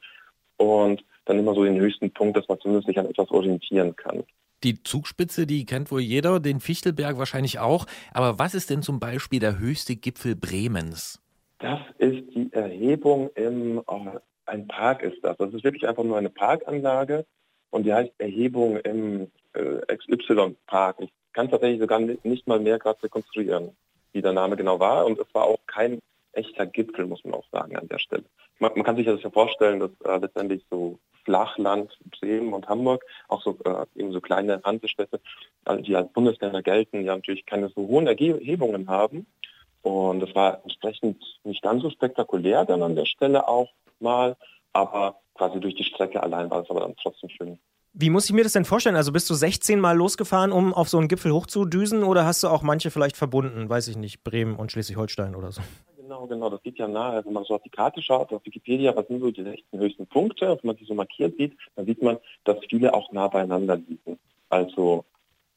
und 0.60 1.04
dann 1.26 1.40
immer 1.40 1.56
so 1.56 1.64
den 1.64 1.80
höchsten 1.80 2.12
Punkt, 2.12 2.38
dass 2.38 2.48
man 2.48 2.60
zumindest 2.60 2.88
sich 2.88 3.00
an 3.00 3.06
etwas 3.06 3.30
orientieren 3.32 3.96
kann. 3.96 4.24
Die 4.64 4.84
Zugspitze, 4.84 5.48
die 5.48 5.66
kennt 5.66 5.90
wohl 5.90 6.02
jeder, 6.02 6.40
den 6.40 6.60
Fichtelberg 6.60 7.18
wahrscheinlich 7.18 7.60
auch. 7.60 7.86
Aber 8.14 8.40
was 8.40 8.54
ist 8.54 8.70
denn 8.70 8.82
zum 8.82 9.00
Beispiel 9.00 9.40
der 9.40 9.58
höchste 9.58 9.96
Gipfel 9.96 10.36
Bremens? 10.36 11.22
Das 11.60 11.80
ist 11.98 12.24
die 12.36 12.52
Erhebung 12.52 13.30
im, 13.36 13.82
oh, 13.88 14.08
ein 14.46 14.68
Park 14.68 15.02
ist 15.04 15.24
das. 15.24 15.38
Das 15.38 15.54
ist 15.54 15.64
wirklich 15.64 15.88
einfach 15.88 16.04
nur 16.04 16.18
eine 16.18 16.30
Parkanlage 16.30 17.26
und 17.70 17.86
die 17.86 17.94
heißt 17.94 18.12
Erhebung 18.18 18.78
im 18.78 19.32
äh, 19.54 19.96
XY-Park. 19.96 20.98
Ich 21.00 21.12
kann 21.34 21.50
tatsächlich 21.50 21.80
sogar 21.80 22.00
nicht 22.00 22.48
mal 22.48 22.60
mehr 22.60 22.80
gerade 22.80 23.02
rekonstruieren, 23.04 23.70
wie 24.12 24.22
der 24.22 24.34
Name 24.34 24.58
genau 24.58 24.80
war. 24.80 25.06
Und 25.06 25.20
es 25.20 25.28
war 25.34 25.44
auch 25.44 25.60
kein 25.68 26.00
echter 26.34 26.66
Gipfel, 26.66 27.06
muss 27.06 27.24
man 27.24 27.34
auch 27.34 27.46
sagen, 27.52 27.76
an 27.76 27.88
der 27.88 28.00
Stelle. 28.00 28.26
Man, 28.60 28.72
man 28.76 28.84
kann 28.84 28.96
sich 28.96 29.06
das 29.06 29.22
ja 29.24 29.30
vorstellen, 29.30 29.80
dass 29.80 29.92
äh, 30.06 30.18
letztendlich 30.18 30.64
so 30.70 31.00
Flachland, 31.24 31.98
Bremen 32.20 32.54
und 32.54 32.68
Hamburg, 32.68 33.06
auch 33.28 33.42
so 33.44 33.58
äh, 33.66 33.86
eben 33.96 34.12
so 34.12 34.22
kleine 34.22 34.62
Hansestädte, 34.64 35.20
also 35.66 35.84
die 35.84 35.96
als 35.96 36.12
Bundesländer 36.12 36.62
gelten, 36.62 37.04
ja 37.04 37.16
natürlich 37.16 37.46
keine 37.46 37.70
so 37.70 37.88
hohen 37.88 38.08
Erhebungen 38.08 38.90
haben. 38.90 39.28
Und 39.82 40.20
das 40.20 40.34
war 40.36 40.62
entsprechend 40.64 41.24
nicht 41.44 41.62
ganz 41.62 41.84
so 41.84 41.90
spektakulär 41.90 42.66
dann 42.66 42.84
an 42.84 42.96
der 42.96 43.06
Stelle 43.06 43.48
auch 43.48 43.70
mal, 44.00 44.36
aber 44.74 45.20
quasi 45.36 45.60
durch 45.60 45.76
die 45.76 45.84
Strecke 45.84 46.22
allein 46.22 46.50
war 46.50 46.64
es 46.64 46.70
aber 46.70 46.82
dann 46.82 46.96
trotzdem 47.02 47.30
schön. 47.30 47.60
Wie 47.94 48.10
muss 48.10 48.26
ich 48.26 48.34
mir 48.34 48.44
das 48.44 48.54
denn 48.54 48.66
vorstellen? 48.66 48.96
Also 48.96 49.12
bist 49.12 49.30
du 49.30 49.34
16 49.34 49.80
Mal 49.80 49.98
losgefahren, 49.98 50.52
um 50.52 50.74
auf 50.74 50.90
so 50.90 50.98
einen 50.98 51.08
Gipfel 51.08 51.32
hochzudüsen 51.32 52.04
oder 52.04 52.26
hast 52.26 52.44
du 52.44 52.48
auch 52.48 52.62
manche 52.62 52.92
vielleicht 52.92 53.18
verbunden, 53.18 53.68
weiß 53.68 53.88
ich 53.88 53.98
nicht, 53.98 54.24
Bremen 54.24 54.56
und 54.56 54.72
Schleswig-Holstein 54.72 55.36
oder 55.36 55.52
so? 55.52 55.62
Genau, 56.10 56.26
genau, 56.26 56.50
das 56.50 56.64
geht 56.64 56.80
ja 56.80 56.88
nahe. 56.88 57.24
Wenn 57.24 57.34
man 57.34 57.44
so 57.44 57.54
auf 57.54 57.62
die 57.62 57.70
Karte 57.70 58.02
schaut, 58.02 58.34
auf 58.34 58.44
Wikipedia, 58.44 58.96
was 58.96 59.06
sind 59.06 59.20
so 59.20 59.30
die 59.30 59.44
16 59.44 59.80
höchsten 59.80 60.08
Punkte, 60.08 60.52
und 60.52 60.64
wenn 60.64 60.70
man 60.70 60.76
die 60.76 60.86
so 60.86 60.96
markiert 60.96 61.38
sieht, 61.38 61.56
dann 61.76 61.86
sieht 61.86 62.02
man, 62.02 62.18
dass 62.46 62.58
viele 62.68 62.96
auch 62.96 63.12
nah 63.12 63.28
beieinander 63.28 63.76
liegen. 63.76 64.18
Also 64.50 65.06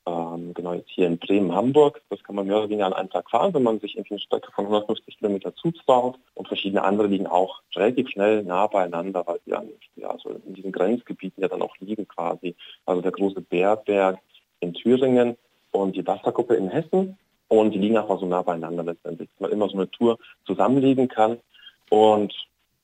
ähm, 0.04 0.52
genau 0.52 0.74
jetzt 0.74 0.90
hier 0.90 1.06
in 1.06 1.16
Bremen, 1.16 1.54
Hamburg, 1.54 2.02
das 2.10 2.22
kann 2.22 2.34
man 2.34 2.46
mehr 2.46 2.58
oder 2.58 2.68
weniger 2.68 2.84
an 2.84 2.92
einem 2.92 3.08
Tag 3.08 3.30
fahren, 3.30 3.54
wenn 3.54 3.62
man 3.62 3.80
sich 3.80 3.96
irgendwie 3.96 4.12
eine 4.12 4.20
Strecke 4.20 4.52
von 4.52 4.66
150 4.66 5.16
Kilometer 5.16 5.54
zutraut 5.54 6.18
und 6.34 6.48
verschiedene 6.48 6.82
andere 6.82 7.06
liegen 7.06 7.26
auch 7.26 7.62
relativ 7.74 8.10
schnell 8.10 8.42
nah 8.42 8.66
beieinander, 8.66 9.26
weil 9.26 9.40
sie 9.46 9.54
an, 9.54 9.70
ja, 9.96 10.14
so 10.18 10.38
in 10.46 10.52
diesen 10.52 10.72
Grenzgebieten 10.72 11.40
ja 11.40 11.48
dann 11.48 11.62
auch 11.62 11.78
liegen 11.80 12.06
quasi. 12.06 12.56
Also 12.84 13.00
der 13.00 13.12
große 13.12 13.40
Bärberg 13.40 14.18
in 14.60 14.74
Thüringen 14.74 15.38
und 15.70 15.96
die 15.96 16.06
Wasserkuppe 16.06 16.56
in 16.56 16.68
Hessen 16.68 17.16
und 17.52 17.72
die 17.72 17.78
liegen 17.78 17.98
einfach 17.98 18.18
so 18.18 18.24
nah 18.24 18.40
beieinander 18.40 18.82
letztendlich, 18.82 19.28
dass 19.28 19.40
man 19.40 19.52
immer 19.52 19.68
so 19.68 19.74
eine 19.74 19.90
Tour 19.90 20.18
zusammenlegen 20.46 21.08
kann 21.08 21.38
und 21.90 22.32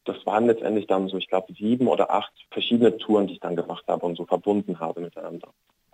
das 0.04 0.24
waren 0.26 0.46
letztendlich 0.46 0.86
dann 0.86 1.08
so, 1.08 1.16
ich 1.16 1.28
glaube, 1.28 1.54
sieben 1.54 1.86
oder 1.86 2.10
acht 2.10 2.32
verschiedene 2.50 2.96
Touren, 2.98 3.26
die 3.26 3.34
ich 3.34 3.40
dann 3.40 3.56
gemacht 3.56 3.84
habe 3.88 4.04
und 4.04 4.16
so 4.16 4.26
verbunden 4.26 4.78
habe 4.78 5.00
miteinander. 5.00 5.48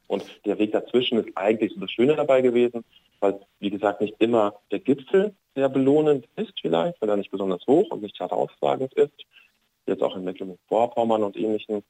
Und 0.08 0.24
der 0.44 0.58
Weg 0.58 0.72
dazwischen 0.72 1.18
ist 1.18 1.36
eigentlich 1.36 1.72
so 1.72 1.80
das 1.80 1.90
Schöne 1.90 2.16
dabei 2.16 2.40
gewesen, 2.40 2.84
weil, 3.20 3.40
wie 3.60 3.70
gesagt, 3.70 4.00
nicht 4.00 4.14
immer 4.18 4.54
der 4.72 4.80
Gipfel 4.80 5.34
sehr 5.54 5.68
belohnend 5.68 6.26
ist 6.34 6.52
vielleicht, 6.60 7.00
weil 7.00 7.08
er 7.08 7.16
nicht 7.16 7.30
besonders 7.30 7.64
hoch 7.66 7.90
und 7.90 8.02
nicht 8.02 8.18
herausragend 8.18 8.92
ist. 8.94 9.24
Jetzt 9.86 10.02
auch 10.02 10.16
in 10.16 10.24
Mecklenburg-Vorpommern 10.24 11.22
und 11.22 11.36
ähnlichen 11.36 11.84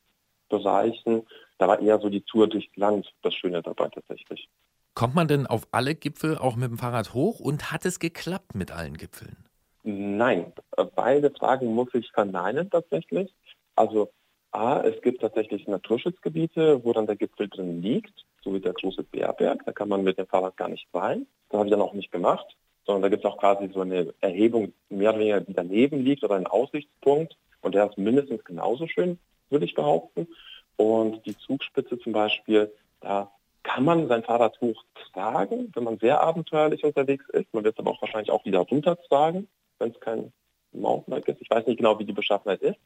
Bereichen. 0.51 1.23
Da 1.59 1.69
war 1.69 1.81
eher 1.81 1.99
so 1.99 2.11
die 2.11 2.23
Tour 2.23 2.47
durchs 2.47 2.75
Land 2.77 3.13
das 3.23 3.35
Schöne 3.35 3.63
dabei 3.63 3.89
tatsächlich. 3.89 4.49
Kommt 4.95 5.17
man 5.17 5.27
denn 5.27 5.47
auf 5.47 5.67
alle 5.73 5.97
Gipfel 5.97 6.39
auch 6.39 6.55
mit 6.55 6.71
dem 6.71 6.79
Fahrrad 6.79 7.15
hoch 7.15 7.41
und 7.41 7.73
hat 7.73 7.85
es 7.85 7.99
geklappt 7.99 8.55
mit 8.55 8.71
allen 8.71 8.97
Gipfeln? 8.97 9.37
Nein, 9.83 10.53
beide 10.95 11.31
Fragen 11.33 11.75
muss 11.75 11.89
ich 11.95 12.11
verneinen 12.13 12.71
tatsächlich. 12.71 13.35
Also 13.75 14.11
A, 14.53 14.81
es 14.83 15.03
gibt 15.03 15.21
tatsächlich 15.21 15.67
Naturschutzgebiete, 15.67 16.85
wo 16.85 16.93
dann 16.93 17.07
der 17.07 17.17
Gipfel 17.17 17.49
drin 17.49 17.83
liegt, 17.83 18.25
so 18.43 18.55
wie 18.55 18.61
der 18.61 18.73
große 18.73 19.03
Bärberg. 19.03 19.65
Da 19.67 19.73
kann 19.73 19.89
man 19.89 20.05
mit 20.05 20.17
dem 20.17 20.29
Fahrrad 20.29 20.57
gar 20.57 20.69
nicht 20.69 20.87
rein. 20.95 21.27
Das 21.49 21.59
habe 21.59 21.67
ich 21.67 21.73
dann 21.73 21.83
auch 21.83 21.93
nicht 21.93 22.13
gemacht, 22.13 22.47
sondern 22.87 23.03
da 23.03 23.09
gibt 23.09 23.25
es 23.25 23.31
auch 23.31 23.39
quasi 23.39 23.69
so 23.75 23.81
eine 23.81 24.15
Erhebung, 24.21 24.73
mehr 24.91 25.11
oder 25.11 25.19
weniger, 25.19 25.41
die 25.41 25.55
daneben 25.55 26.05
liegt 26.05 26.23
oder 26.23 26.37
ein 26.37 26.47
Aussichtspunkt. 26.47 27.37
Und 27.63 27.75
der 27.75 27.91
ist 27.91 27.99
mindestens 27.99 28.45
genauso 28.45 28.87
schön, 28.87 29.19
würde 29.51 29.65
ich 29.65 29.75
behaupten. 29.75 30.29
Und 30.77 31.27
die 31.27 31.37
Zugspitze 31.37 31.99
zum 31.99 32.13
Beispiel, 32.13 32.73
da 33.01 33.33
kann 33.65 33.85
man 33.85 34.07
sein 34.07 34.23
Fahrrad 34.23 34.61
hochtragen, 34.61 35.73
wenn 35.75 35.85
man 35.85 35.99
sehr 35.99 36.21
abenteuerlich 36.21 36.85
unterwegs 36.85 37.29
ist. 37.31 37.53
Man 37.53 37.65
wird 37.65 37.75
es 37.75 37.81
aber 37.81 37.91
auch 37.91 38.01
wahrscheinlich 38.01 38.31
auch 38.31 38.45
wieder 38.45 38.61
runtertragen, 38.61 39.49
wenn 39.79 39.91
es 39.91 40.01
kein 40.01 40.33
Mountainbike 40.73 41.29
ist. 41.29 41.41
Ich 41.41 41.51
weiß 41.51 41.67
nicht 41.67 41.79
genau, 41.79 41.99
wie 41.99 42.05
die 42.05 42.13
Beschaffenheit 42.13 42.63
ist. 42.63 42.79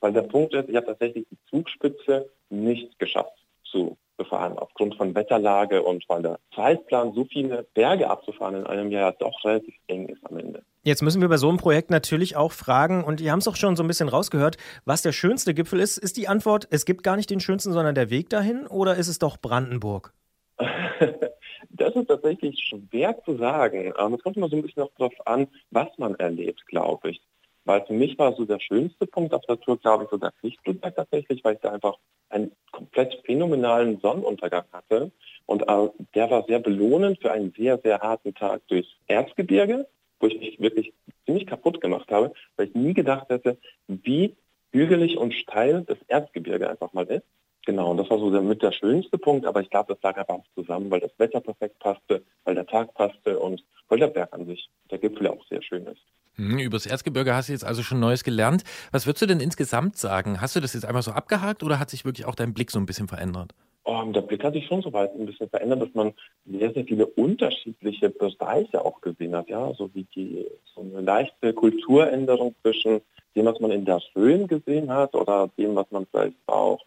Weil 0.00 0.12
der 0.12 0.22
Punkt 0.22 0.52
ist, 0.54 0.68
ich 0.68 0.76
habe 0.76 0.86
tatsächlich 0.86 1.26
die 1.30 1.38
Zugspitze 1.48 2.28
nicht 2.50 2.98
geschafft 2.98 3.32
zu 3.64 3.96
befahren, 4.16 4.58
aufgrund 4.58 4.96
von 4.96 5.14
Wetterlage 5.14 5.82
und 5.82 6.04
weil 6.08 6.22
der 6.22 6.38
Zeitplan, 6.54 7.12
so 7.14 7.24
viele 7.24 7.66
Berge 7.74 8.08
abzufahren 8.08 8.54
in 8.54 8.66
einem 8.66 8.90
Jahr 8.90 9.12
doch 9.12 9.44
relativ 9.44 9.74
eng 9.88 10.08
ist 10.08 10.24
am 10.30 10.38
Ende. 10.38 10.62
Jetzt 10.82 11.02
müssen 11.02 11.20
wir 11.20 11.28
bei 11.28 11.38
so 11.38 11.48
einem 11.48 11.58
Projekt 11.58 11.90
natürlich 11.90 12.36
auch 12.36 12.52
fragen, 12.52 13.04
und 13.04 13.20
ihr 13.20 13.32
haben 13.32 13.38
es 13.38 13.48
auch 13.48 13.56
schon 13.56 13.74
so 13.74 13.82
ein 13.82 13.88
bisschen 13.88 14.08
rausgehört, 14.08 14.56
was 14.84 15.02
der 15.02 15.12
schönste 15.12 15.54
Gipfel 15.54 15.80
ist. 15.80 15.98
Ist 15.98 16.16
die 16.16 16.28
Antwort, 16.28 16.68
es 16.70 16.84
gibt 16.84 17.02
gar 17.02 17.16
nicht 17.16 17.30
den 17.30 17.40
schönsten, 17.40 17.72
sondern 17.72 17.94
der 17.94 18.10
Weg 18.10 18.28
dahin, 18.28 18.66
oder 18.66 18.96
ist 18.96 19.08
es 19.08 19.18
doch 19.18 19.38
Brandenburg? 19.38 20.12
Das 21.70 21.94
ist 21.96 22.06
tatsächlich 22.06 22.60
schwer 22.60 23.20
zu 23.24 23.36
sagen. 23.36 23.92
Ähm, 23.98 24.14
es 24.14 24.22
kommt 24.22 24.36
immer 24.36 24.48
so 24.48 24.56
ein 24.56 24.62
bisschen 24.62 24.82
auch 24.82 24.92
darauf 24.96 25.26
an, 25.26 25.48
was 25.70 25.88
man 25.98 26.14
erlebt, 26.16 26.66
glaube 26.66 27.10
ich. 27.10 27.20
Weil 27.64 27.84
für 27.86 27.94
mich 27.94 28.18
war 28.18 28.34
so 28.34 28.44
der 28.44 28.60
schönste 28.60 29.06
Punkt 29.06 29.32
auf 29.32 29.44
der 29.46 29.58
Tour, 29.58 29.78
glaube 29.78 30.04
ich, 30.04 30.10
so 30.10 30.18
der 30.18 30.32
Fichtelberg 30.40 30.94
tatsächlich, 30.94 31.42
weil 31.42 31.54
ich 31.54 31.60
da 31.60 31.72
einfach 31.72 31.96
einen 32.28 32.52
komplett 32.70 33.20
phänomenalen 33.24 33.98
Sonnenuntergang 34.00 34.64
hatte. 34.72 35.10
Und 35.46 35.62
äh, 35.62 35.88
der 36.14 36.30
war 36.30 36.44
sehr 36.46 36.58
belohnend 36.58 37.20
für 37.20 37.32
einen 37.32 37.52
sehr, 37.56 37.78
sehr 37.78 38.00
harten 38.00 38.34
Tag 38.34 38.66
durchs 38.68 38.90
Erzgebirge, 39.06 39.86
wo 40.20 40.26
ich 40.26 40.38
mich 40.38 40.60
wirklich 40.60 40.92
ziemlich 41.24 41.46
kaputt 41.46 41.80
gemacht 41.80 42.10
habe, 42.10 42.32
weil 42.56 42.68
ich 42.68 42.74
nie 42.74 42.94
gedacht 42.94 43.28
hätte, 43.30 43.56
wie 43.88 44.34
hügelig 44.72 45.16
und 45.16 45.32
steil 45.32 45.84
das 45.86 45.98
Erzgebirge 46.08 46.68
einfach 46.68 46.92
mal 46.92 47.06
ist. 47.06 47.24
Genau, 47.66 47.90
und 47.90 47.96
das 47.96 48.10
war 48.10 48.18
so 48.18 48.30
der, 48.30 48.42
mit 48.42 48.62
der 48.62 48.72
schönste 48.72 49.16
Punkt, 49.16 49.46
aber 49.46 49.62
ich 49.62 49.70
glaube, 49.70 49.94
das 49.94 50.02
lag 50.02 50.16
einfach 50.18 50.44
zusammen, 50.54 50.90
weil 50.90 51.00
das 51.00 51.12
Wetter 51.18 51.40
perfekt 51.40 51.78
passte, 51.78 52.22
weil 52.44 52.54
der 52.54 52.66
Tag 52.66 52.92
passte 52.94 53.38
und 53.38 53.64
weil 53.88 53.98
der 53.98 54.08
Berg 54.08 54.32
an 54.32 54.46
sich, 54.46 54.68
der 54.90 54.98
Gipfel 54.98 55.28
auch 55.28 55.44
sehr 55.48 55.62
schön 55.62 55.86
ist. 55.86 56.02
Hm, 56.36 56.58
übers 56.58 56.86
Erzgebirge 56.86 57.34
hast 57.34 57.48
du 57.48 57.52
jetzt 57.52 57.64
also 57.64 57.82
schon 57.82 58.00
Neues 58.00 58.24
gelernt. 58.24 58.64
Was 58.90 59.06
würdest 59.06 59.22
du 59.22 59.26
denn 59.26 59.40
insgesamt 59.40 59.96
sagen? 59.96 60.40
Hast 60.40 60.56
du 60.56 60.60
das 60.60 60.74
jetzt 60.74 60.84
einfach 60.84 61.02
so 61.02 61.12
abgehakt 61.12 61.62
oder 61.62 61.78
hat 61.78 61.90
sich 61.90 62.04
wirklich 62.04 62.26
auch 62.26 62.34
dein 62.34 62.54
Blick 62.54 62.70
so 62.70 62.78
ein 62.78 62.86
bisschen 62.86 63.08
verändert? 63.08 63.52
Oh, 63.84 64.02
der 64.12 64.22
Blick 64.22 64.42
hat 64.42 64.54
sich 64.54 64.66
schon 64.66 64.82
so 64.82 64.92
weit 64.92 65.14
ein 65.14 65.26
bisschen 65.26 65.48
verändert, 65.48 65.82
dass 65.82 65.94
man 65.94 66.12
sehr, 66.46 66.72
sehr 66.72 66.84
viele 66.84 67.06
unterschiedliche 67.06 68.08
Bereiche 68.10 68.84
auch 68.84 69.00
gesehen 69.00 69.36
hat, 69.36 69.48
ja, 69.48 69.72
so 69.74 69.90
wie 69.94 70.04
die, 70.14 70.46
so 70.74 70.80
eine 70.80 71.02
leichte 71.02 71.52
Kulturänderung 71.52 72.54
zwischen 72.62 73.02
dem, 73.36 73.44
was 73.44 73.60
man 73.60 73.70
in 73.70 73.84
der 73.84 74.00
Rhön 74.16 74.46
gesehen 74.48 74.90
hat 74.90 75.14
oder 75.14 75.50
dem, 75.58 75.76
was 75.76 75.90
man 75.90 76.06
vielleicht 76.06 76.36
auch 76.46 76.80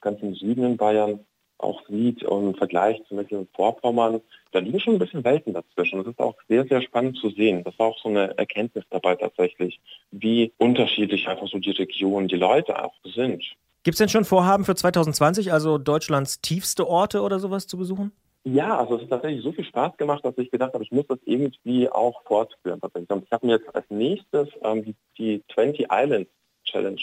ganz 0.00 0.20
im 0.22 0.34
Süden 0.34 0.64
in 0.64 0.76
Bayern 0.76 1.20
auch 1.58 1.82
sieht 1.88 2.22
und 2.22 2.48
im 2.48 2.54
Vergleich 2.54 3.02
zum 3.08 3.16
Beispiel 3.16 3.38
in 3.38 3.48
Vorpommern, 3.54 4.20
da 4.52 4.60
liegen 4.60 4.80
schon 4.80 4.94
ein 4.94 4.98
bisschen 4.98 5.24
Welten 5.24 5.54
dazwischen. 5.54 5.98
Das 5.98 6.06
ist 6.06 6.20
auch 6.20 6.36
sehr, 6.48 6.64
sehr 6.66 6.80
spannend 6.82 7.16
zu 7.18 7.30
sehen. 7.30 7.64
Das 7.64 7.76
war 7.78 7.88
auch 7.88 7.98
so 7.98 8.08
eine 8.08 8.36
Erkenntnis 8.38 8.84
dabei 8.90 9.16
tatsächlich, 9.16 9.80
wie 10.10 10.52
unterschiedlich 10.58 11.28
einfach 11.28 11.48
so 11.48 11.58
die 11.58 11.72
Region, 11.72 12.28
die 12.28 12.36
Leute 12.36 12.82
auch 12.82 12.94
sind. 13.04 13.44
Gibt 13.82 13.94
es 13.94 13.98
denn 13.98 14.08
schon 14.08 14.24
Vorhaben 14.24 14.64
für 14.64 14.74
2020, 14.74 15.52
also 15.52 15.78
Deutschlands 15.78 16.40
tiefste 16.40 16.86
Orte 16.86 17.22
oder 17.22 17.38
sowas 17.38 17.66
zu 17.66 17.76
besuchen? 17.76 18.12
Ja, 18.44 18.78
also 18.78 18.96
es 18.96 19.02
hat 19.02 19.10
tatsächlich 19.10 19.42
so 19.42 19.52
viel 19.52 19.64
Spaß 19.64 19.96
gemacht, 19.96 20.24
dass 20.24 20.38
ich 20.38 20.50
gedacht 20.50 20.72
habe, 20.74 20.84
ich 20.84 20.92
muss 20.92 21.06
das 21.08 21.18
irgendwie 21.24 21.88
auch 21.90 22.22
fortführen. 22.24 22.80
Tatsächlich. 22.80 23.10
Und 23.10 23.24
ich 23.24 23.32
habe 23.32 23.46
mir 23.46 23.56
jetzt 23.56 23.74
als 23.74 23.84
nächstes 23.90 24.48
ähm, 24.62 24.84
die, 24.84 24.94
die 25.18 25.44
20 25.54 25.86
Islands 25.90 26.30
Challenge 26.64 27.00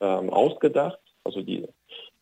ähm, 0.00 0.30
ausgedacht. 0.30 0.98
Also 1.24 1.42
die 1.42 1.68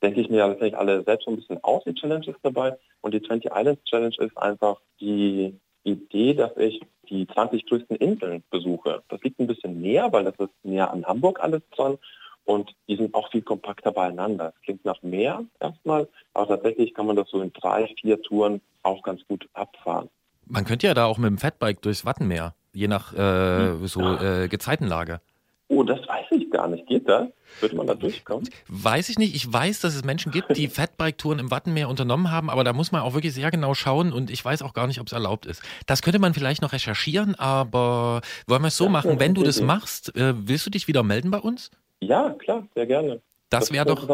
denke 0.02 0.20
ich 0.20 0.28
mir 0.28 0.38
ja 0.38 0.46
letztendlich 0.46 0.78
alle 0.78 1.02
selbst 1.04 1.24
so 1.24 1.30
ein 1.30 1.36
bisschen 1.36 1.62
aus, 1.64 1.84
die 1.84 1.94
Challenge 1.94 2.26
ist 2.26 2.38
dabei. 2.42 2.76
Und 3.00 3.14
die 3.14 3.22
20 3.22 3.50
Islands 3.54 3.84
Challenge 3.84 4.14
ist 4.18 4.36
einfach 4.36 4.80
die 5.00 5.58
Idee, 5.84 6.34
dass 6.34 6.56
ich 6.56 6.80
die 7.08 7.26
20 7.26 7.66
größten 7.66 7.96
Inseln 7.96 8.42
besuche. 8.50 9.02
Das 9.08 9.20
liegt 9.22 9.38
ein 9.38 9.46
bisschen 9.46 9.80
näher, 9.80 10.12
weil 10.12 10.24
das 10.24 10.34
ist 10.38 10.50
näher 10.64 10.90
an 10.90 11.04
Hamburg 11.04 11.40
alles 11.40 11.62
dran. 11.74 11.98
Und 12.44 12.74
die 12.88 12.96
sind 12.96 13.14
auch 13.14 13.30
viel 13.30 13.42
kompakter 13.42 13.90
beieinander. 13.90 14.52
Es 14.54 14.62
klingt 14.62 14.84
nach 14.84 15.02
mehr 15.02 15.44
erstmal, 15.58 16.08
aber 16.32 16.48
tatsächlich 16.48 16.94
kann 16.94 17.06
man 17.06 17.16
das 17.16 17.28
so 17.28 17.40
in 17.40 17.52
drei, 17.52 17.92
vier 18.00 18.22
Touren 18.22 18.60
auch 18.82 19.02
ganz 19.02 19.20
gut 19.26 19.48
abfahren. 19.52 20.08
Man 20.46 20.64
könnte 20.64 20.86
ja 20.86 20.94
da 20.94 21.06
auch 21.06 21.18
mit 21.18 21.28
dem 21.28 21.38
Fatbike 21.38 21.82
durchs 21.82 22.04
Wattenmeer, 22.04 22.54
je 22.72 22.86
nach 22.86 23.12
äh, 23.12 23.74
so 23.86 24.00
äh, 24.00 24.46
Gezeitenlage. 24.48 25.20
Oh, 25.68 25.82
das 25.82 25.98
weiß 26.06 26.26
ich 26.30 26.50
gar 26.50 26.68
nicht. 26.68 26.86
Geht 26.86 27.08
das? 27.08 27.26
Würde 27.60 27.74
man 27.76 27.86
da 27.86 27.94
durchkommen? 27.94 28.48
Weiß 28.68 29.08
ich 29.08 29.18
nicht. 29.18 29.34
Ich 29.34 29.52
weiß, 29.52 29.80
dass 29.80 29.94
es 29.94 30.04
Menschen 30.04 30.30
gibt, 30.30 30.56
die 30.56 30.68
Fatbike-Touren 30.68 31.38
im 31.40 31.50
Wattenmeer 31.50 31.88
unternommen 31.88 32.30
haben, 32.30 32.50
aber 32.50 32.62
da 32.62 32.72
muss 32.72 32.92
man 32.92 33.02
auch 33.02 33.14
wirklich 33.14 33.34
sehr 33.34 33.50
genau 33.50 33.74
schauen 33.74 34.12
und 34.12 34.30
ich 34.30 34.44
weiß 34.44 34.62
auch 34.62 34.74
gar 34.74 34.86
nicht, 34.86 35.00
ob 35.00 35.08
es 35.08 35.12
erlaubt 35.12 35.44
ist. 35.46 35.62
Das 35.86 36.02
könnte 36.02 36.20
man 36.20 36.34
vielleicht 36.34 36.62
noch 36.62 36.72
recherchieren, 36.72 37.34
aber 37.34 38.20
wollen 38.46 38.62
wir 38.62 38.68
es 38.68 38.76
so 38.76 38.84
Ja, 38.84 38.90
machen, 38.90 39.18
wenn 39.18 39.34
du 39.34 39.42
das 39.42 39.60
machst, 39.60 40.14
äh, 40.16 40.34
willst 40.36 40.66
du 40.66 40.70
dich 40.70 40.86
wieder 40.86 41.02
melden 41.02 41.30
bei 41.30 41.38
uns? 41.38 41.70
Ja, 42.00 42.30
klar, 42.30 42.66
sehr 42.74 42.86
gerne. 42.86 43.20
Das 43.50 43.72
wäre 43.72 43.84
doch-. 43.84 44.06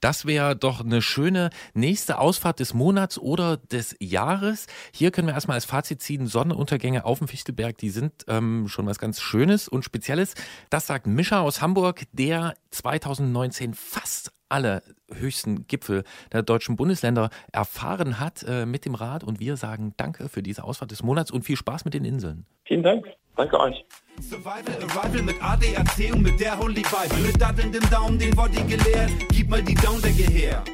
Das 0.00 0.26
wäre 0.26 0.54
doch 0.54 0.80
eine 0.80 1.02
schöne 1.02 1.50
nächste 1.74 2.18
Ausfahrt 2.18 2.60
des 2.60 2.72
Monats 2.72 3.18
oder 3.18 3.56
des 3.56 3.96
Jahres. 4.00 4.66
Hier 4.92 5.10
können 5.10 5.26
wir 5.26 5.34
erstmal 5.34 5.56
als 5.56 5.64
Fazit 5.64 6.00
ziehen, 6.00 6.26
Sonnenuntergänge 6.26 7.04
auf 7.04 7.18
dem 7.18 7.28
Fichtelberg, 7.28 7.76
die 7.78 7.90
sind 7.90 8.24
ähm, 8.28 8.68
schon 8.68 8.86
was 8.86 8.98
ganz 8.98 9.20
Schönes 9.20 9.68
und 9.68 9.84
Spezielles. 9.84 10.34
Das 10.70 10.86
sagt 10.86 11.06
Mischa 11.06 11.40
aus 11.40 11.60
Hamburg, 11.60 12.04
der 12.12 12.54
2019 12.70 13.74
fast 13.74 14.32
alle 14.48 14.82
höchsten 15.12 15.66
Gipfel 15.66 16.04
der 16.32 16.42
deutschen 16.42 16.76
Bundesländer 16.76 17.30
erfahren 17.52 18.20
hat 18.20 18.44
äh, 18.46 18.66
mit 18.66 18.84
dem 18.84 18.94
Rad. 18.94 19.24
Und 19.24 19.40
wir 19.40 19.56
sagen 19.56 19.94
Danke 19.96 20.28
für 20.28 20.42
diese 20.42 20.64
Ausfahrt 20.64 20.90
des 20.90 21.02
Monats 21.02 21.30
und 21.30 21.42
viel 21.42 21.56
Spaß 21.56 21.84
mit 21.84 21.94
den 21.94 22.04
Inseln. 22.04 22.46
Vielen 22.64 22.82
Dank. 22.82 23.06
Danke 23.36 23.60
euch. 23.60 23.84
Survival 24.20 24.74
Arrival 24.90 25.22
mit 25.22 25.36
ADAC 25.40 26.12
und 26.12 26.22
mit 26.22 26.40
der 26.40 26.58
Holy 26.58 26.82
Bible. 26.82 27.24
Mit 27.24 27.40
dattelndem 27.40 27.88
Daumen 27.88 28.18
den 28.18 28.34
Body 28.34 28.62
geleert. 28.62 29.10
Gib 29.30 29.48
mal 29.48 29.62
die 29.62 29.74
Downdecke 29.74 30.24
her. 30.24 30.64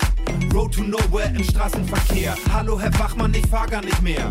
Road 0.53 0.75
to 0.75 0.83
nowhere 0.83 1.29
im 1.29 1.45
Straßenverkehr. 1.45 2.35
Hallo, 2.53 2.81
Herr 2.81 2.93
Wachmann, 2.99 3.35
ich 3.35 3.47
fahr 3.47 3.67
gar 3.67 3.85
nicht 3.85 4.01
mehr. 4.01 4.31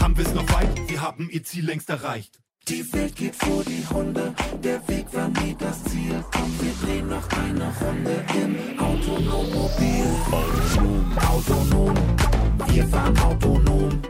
Haben 0.00 0.16
wir's 0.16 0.32
noch 0.34 0.48
weit? 0.52 0.68
Wir 0.88 1.02
haben 1.02 1.28
ihr 1.30 1.42
Ziel 1.42 1.64
längst 1.64 1.90
erreicht. 1.90 2.38
Die 2.68 2.92
Welt 2.92 3.14
geht 3.14 3.36
vor 3.36 3.62
die 3.62 3.86
Hunde. 3.94 4.34
Der 4.64 4.80
Weg 4.88 5.06
war 5.12 5.28
nie 5.28 5.54
das 5.56 5.84
Ziel. 5.84 6.24
Komm, 6.32 6.50
wir 6.60 6.72
drehen 6.82 7.08
noch 7.08 7.28
eine 7.30 7.72
Runde 7.80 8.24
im 8.34 8.76
Autonommobil. 8.80 10.06
Autonom. 10.32 11.16
Autonom. 11.30 11.94
Wir 12.66 12.88
fahren 12.88 13.16
autonom. 13.18 14.02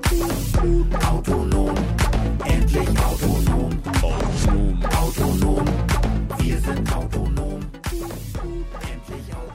Autonom. 1.06 1.74
Endlich 2.46 2.88
autonom. 2.88 3.78
Autonom. 4.00 4.84
Autonom. 5.02 5.64
Wir 6.38 6.58
sind 6.58 6.96
autonom. 6.96 7.60
Endlich 8.80 9.34
autonom. 9.34 9.45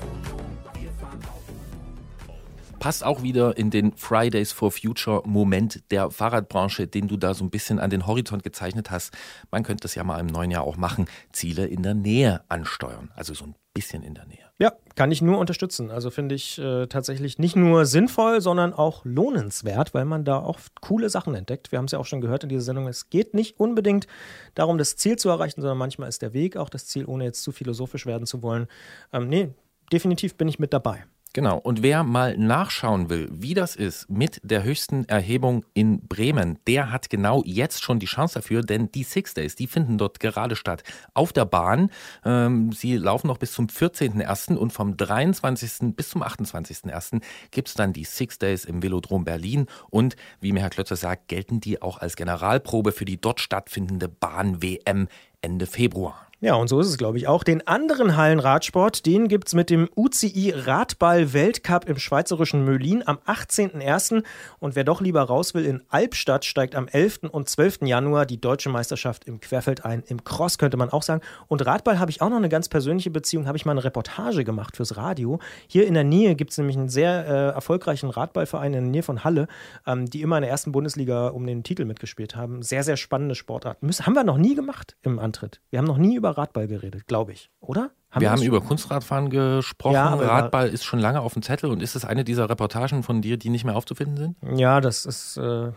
Passt 2.81 3.05
auch 3.05 3.21
wieder 3.21 3.57
in 3.57 3.69
den 3.69 3.93
Fridays 3.95 4.51
for 4.51 4.71
Future 4.71 5.21
Moment 5.23 5.83
der 5.91 6.09
Fahrradbranche, 6.09 6.87
den 6.87 7.07
du 7.07 7.15
da 7.15 7.35
so 7.35 7.43
ein 7.43 7.51
bisschen 7.51 7.77
an 7.77 7.91
den 7.91 8.07
Horizont 8.07 8.41
gezeichnet 8.41 8.89
hast. 8.89 9.15
Man 9.51 9.61
könnte 9.61 9.83
das 9.83 9.93
ja 9.93 10.03
mal 10.03 10.19
im 10.19 10.25
neuen 10.25 10.49
Jahr 10.49 10.63
auch 10.63 10.77
machen, 10.77 11.05
Ziele 11.31 11.67
in 11.67 11.83
der 11.83 11.93
Nähe 11.93 12.41
ansteuern, 12.49 13.11
also 13.15 13.35
so 13.35 13.45
ein 13.45 13.53
bisschen 13.75 14.01
in 14.01 14.15
der 14.15 14.25
Nähe. 14.25 14.49
Ja, 14.57 14.73
kann 14.95 15.11
ich 15.11 15.21
nur 15.21 15.37
unterstützen. 15.37 15.91
Also 15.91 16.09
finde 16.09 16.33
ich 16.33 16.57
äh, 16.57 16.87
tatsächlich 16.87 17.37
nicht 17.37 17.55
nur 17.55 17.85
sinnvoll, 17.85 18.41
sondern 18.41 18.73
auch 18.73 19.05
lohnenswert, 19.05 19.93
weil 19.93 20.05
man 20.05 20.25
da 20.25 20.41
oft 20.41 20.81
coole 20.81 21.11
Sachen 21.11 21.35
entdeckt. 21.35 21.71
Wir 21.71 21.77
haben 21.77 21.85
es 21.85 21.91
ja 21.91 21.99
auch 21.99 22.07
schon 22.07 22.21
gehört 22.21 22.41
in 22.41 22.49
dieser 22.49 22.63
Sendung. 22.63 22.87
Es 22.87 23.11
geht 23.11 23.35
nicht 23.35 23.59
unbedingt 23.59 24.07
darum, 24.55 24.79
das 24.79 24.95
Ziel 24.95 25.17
zu 25.17 25.29
erreichen, 25.29 25.61
sondern 25.61 25.77
manchmal 25.77 26.09
ist 26.09 26.23
der 26.23 26.33
Weg 26.33 26.57
auch 26.57 26.69
das 26.69 26.87
Ziel, 26.87 27.05
ohne 27.05 27.25
jetzt 27.25 27.43
zu 27.43 27.51
philosophisch 27.51 28.07
werden 28.07 28.25
zu 28.25 28.41
wollen. 28.41 28.65
Ähm, 29.13 29.27
nee, 29.27 29.53
definitiv 29.93 30.33
bin 30.33 30.47
ich 30.47 30.57
mit 30.57 30.73
dabei. 30.73 31.05
Genau. 31.33 31.57
Und 31.57 31.81
wer 31.81 32.03
mal 32.03 32.37
nachschauen 32.37 33.09
will, 33.09 33.29
wie 33.31 33.53
das 33.53 33.77
ist 33.77 34.09
mit 34.09 34.41
der 34.43 34.63
höchsten 34.63 35.05
Erhebung 35.05 35.65
in 35.73 36.05
Bremen, 36.05 36.59
der 36.67 36.91
hat 36.91 37.09
genau 37.09 37.41
jetzt 37.45 37.83
schon 37.83 37.99
die 37.99 38.05
Chance 38.05 38.35
dafür, 38.35 38.63
denn 38.63 38.91
die 38.91 39.03
Six 39.03 39.33
Days, 39.33 39.55
die 39.55 39.67
finden 39.67 39.97
dort 39.97 40.19
gerade 40.19 40.57
statt. 40.57 40.83
Auf 41.13 41.31
der 41.31 41.45
Bahn. 41.45 41.89
Ähm, 42.25 42.73
sie 42.73 42.97
laufen 42.97 43.27
noch 43.27 43.37
bis 43.37 43.53
zum 43.53 43.67
14.01. 43.67 44.55
und 44.55 44.73
vom 44.73 44.97
23. 44.97 45.95
bis 45.95 46.09
zum 46.09 46.21
28.01. 46.21 47.21
gibt 47.51 47.69
es 47.69 47.75
dann 47.75 47.93
die 47.93 48.03
Six 48.03 48.37
Days 48.37 48.65
im 48.65 48.83
Velodrom 48.83 49.23
Berlin. 49.23 49.67
Und 49.89 50.17
wie 50.41 50.51
mir 50.51 50.61
Herr 50.61 50.69
Klötzer 50.69 50.97
sagt, 50.97 51.29
gelten 51.29 51.61
die 51.61 51.81
auch 51.81 51.99
als 51.99 52.17
Generalprobe 52.17 52.91
für 52.91 53.05
die 53.05 53.21
dort 53.21 53.39
stattfindende 53.39 54.09
Bahn-WM 54.09 55.07
Ende 55.41 55.65
Februar. 55.65 56.30
Ja, 56.43 56.55
und 56.55 56.69
so 56.69 56.79
ist 56.79 56.87
es, 56.87 56.97
glaube 56.97 57.19
ich, 57.19 57.27
auch. 57.27 57.43
Den 57.43 57.67
anderen 57.67 58.17
Hallenradsport, 58.17 59.05
den 59.05 59.27
gibt 59.27 59.49
es 59.49 59.53
mit 59.53 59.69
dem 59.69 59.87
UCI 59.95 60.51
Radball 60.55 61.33
Weltcup 61.33 61.87
im 61.87 61.99
schweizerischen 61.99 62.65
Möhlin 62.65 63.03
am 63.05 63.19
18.01. 63.27 64.23
Und 64.57 64.75
wer 64.75 64.83
doch 64.83 65.01
lieber 65.01 65.21
raus 65.21 65.53
will, 65.53 65.65
in 65.65 65.83
Albstadt 65.89 66.43
steigt 66.43 66.73
am 66.73 66.87
11. 66.87 67.25
und 67.29 67.47
12. 67.47 67.81
Januar 67.83 68.25
die 68.25 68.41
deutsche 68.41 68.69
Meisterschaft 68.69 69.25
im 69.25 69.39
Querfeld 69.39 69.85
ein. 69.85 70.01
Im 70.07 70.23
Cross 70.23 70.57
könnte 70.57 70.77
man 70.77 70.89
auch 70.89 71.03
sagen. 71.03 71.21
Und 71.47 71.63
Radball 71.63 71.99
habe 71.99 72.09
ich 72.09 72.23
auch 72.23 72.29
noch 72.31 72.37
eine 72.37 72.49
ganz 72.49 72.69
persönliche 72.69 73.11
Beziehung, 73.11 73.45
habe 73.45 73.57
ich 73.57 73.65
mal 73.65 73.73
eine 73.73 73.83
Reportage 73.83 74.43
gemacht 74.43 74.77
fürs 74.77 74.97
Radio. 74.97 75.37
Hier 75.67 75.85
in 75.85 75.93
der 75.93 76.03
Nähe 76.03 76.33
gibt 76.33 76.49
es 76.49 76.57
nämlich 76.57 76.75
einen 76.75 76.89
sehr 76.89 77.23
äh, 77.27 77.53
erfolgreichen 77.53 78.09
Radballverein 78.09 78.73
in 78.73 78.85
der 78.85 78.91
Nähe 78.91 79.03
von 79.03 79.23
Halle, 79.23 79.47
ähm, 79.85 80.07
die 80.07 80.23
immer 80.23 80.37
in 80.37 80.41
der 80.41 80.49
ersten 80.49 80.71
Bundesliga 80.71 81.27
um 81.27 81.45
den 81.45 81.61
Titel 81.61 81.85
mitgespielt 81.85 82.35
haben. 82.35 82.63
Sehr, 82.63 82.83
sehr 82.83 82.97
spannende 82.97 83.35
Sportart. 83.35 83.83
Müssen, 83.83 84.07
haben 84.07 84.15
wir 84.15 84.23
noch 84.23 84.39
nie 84.39 84.55
gemacht 84.55 84.95
im 85.03 85.19
Antritt. 85.19 85.61
Wir 85.69 85.77
haben 85.77 85.85
noch 85.85 85.99
nie 85.99 86.15
über 86.15 86.30
Radball 86.37 86.67
geredet, 86.67 87.07
glaube 87.07 87.31
ich, 87.33 87.49
oder? 87.59 87.91
wir 88.13 88.19
das 88.21 88.29
haben 88.31 88.37
schon? 88.39 88.47
über 88.47 88.61
Kunstradfahren 88.61 89.29
gesprochen. 89.29 89.93
Ja, 89.93 90.13
über- 90.15 90.27
Radball 90.27 90.67
ist 90.67 90.83
schon 90.83 90.99
lange 90.99 91.21
auf 91.21 91.33
dem 91.33 91.41
Zettel 91.41 91.69
und 91.71 91.81
ist 91.81 91.95
es 91.95 92.03
eine 92.05 92.23
dieser 92.23 92.49
Reportagen 92.49 93.03
von 93.03 93.21
dir, 93.21 93.37
die 93.37 93.49
nicht 93.49 93.63
mehr 93.63 93.75
aufzufinden 93.75 94.17
sind? 94.17 94.59
Ja, 94.59 94.81
das 94.81 95.05
ist 95.05 95.37
äh, 95.37 95.71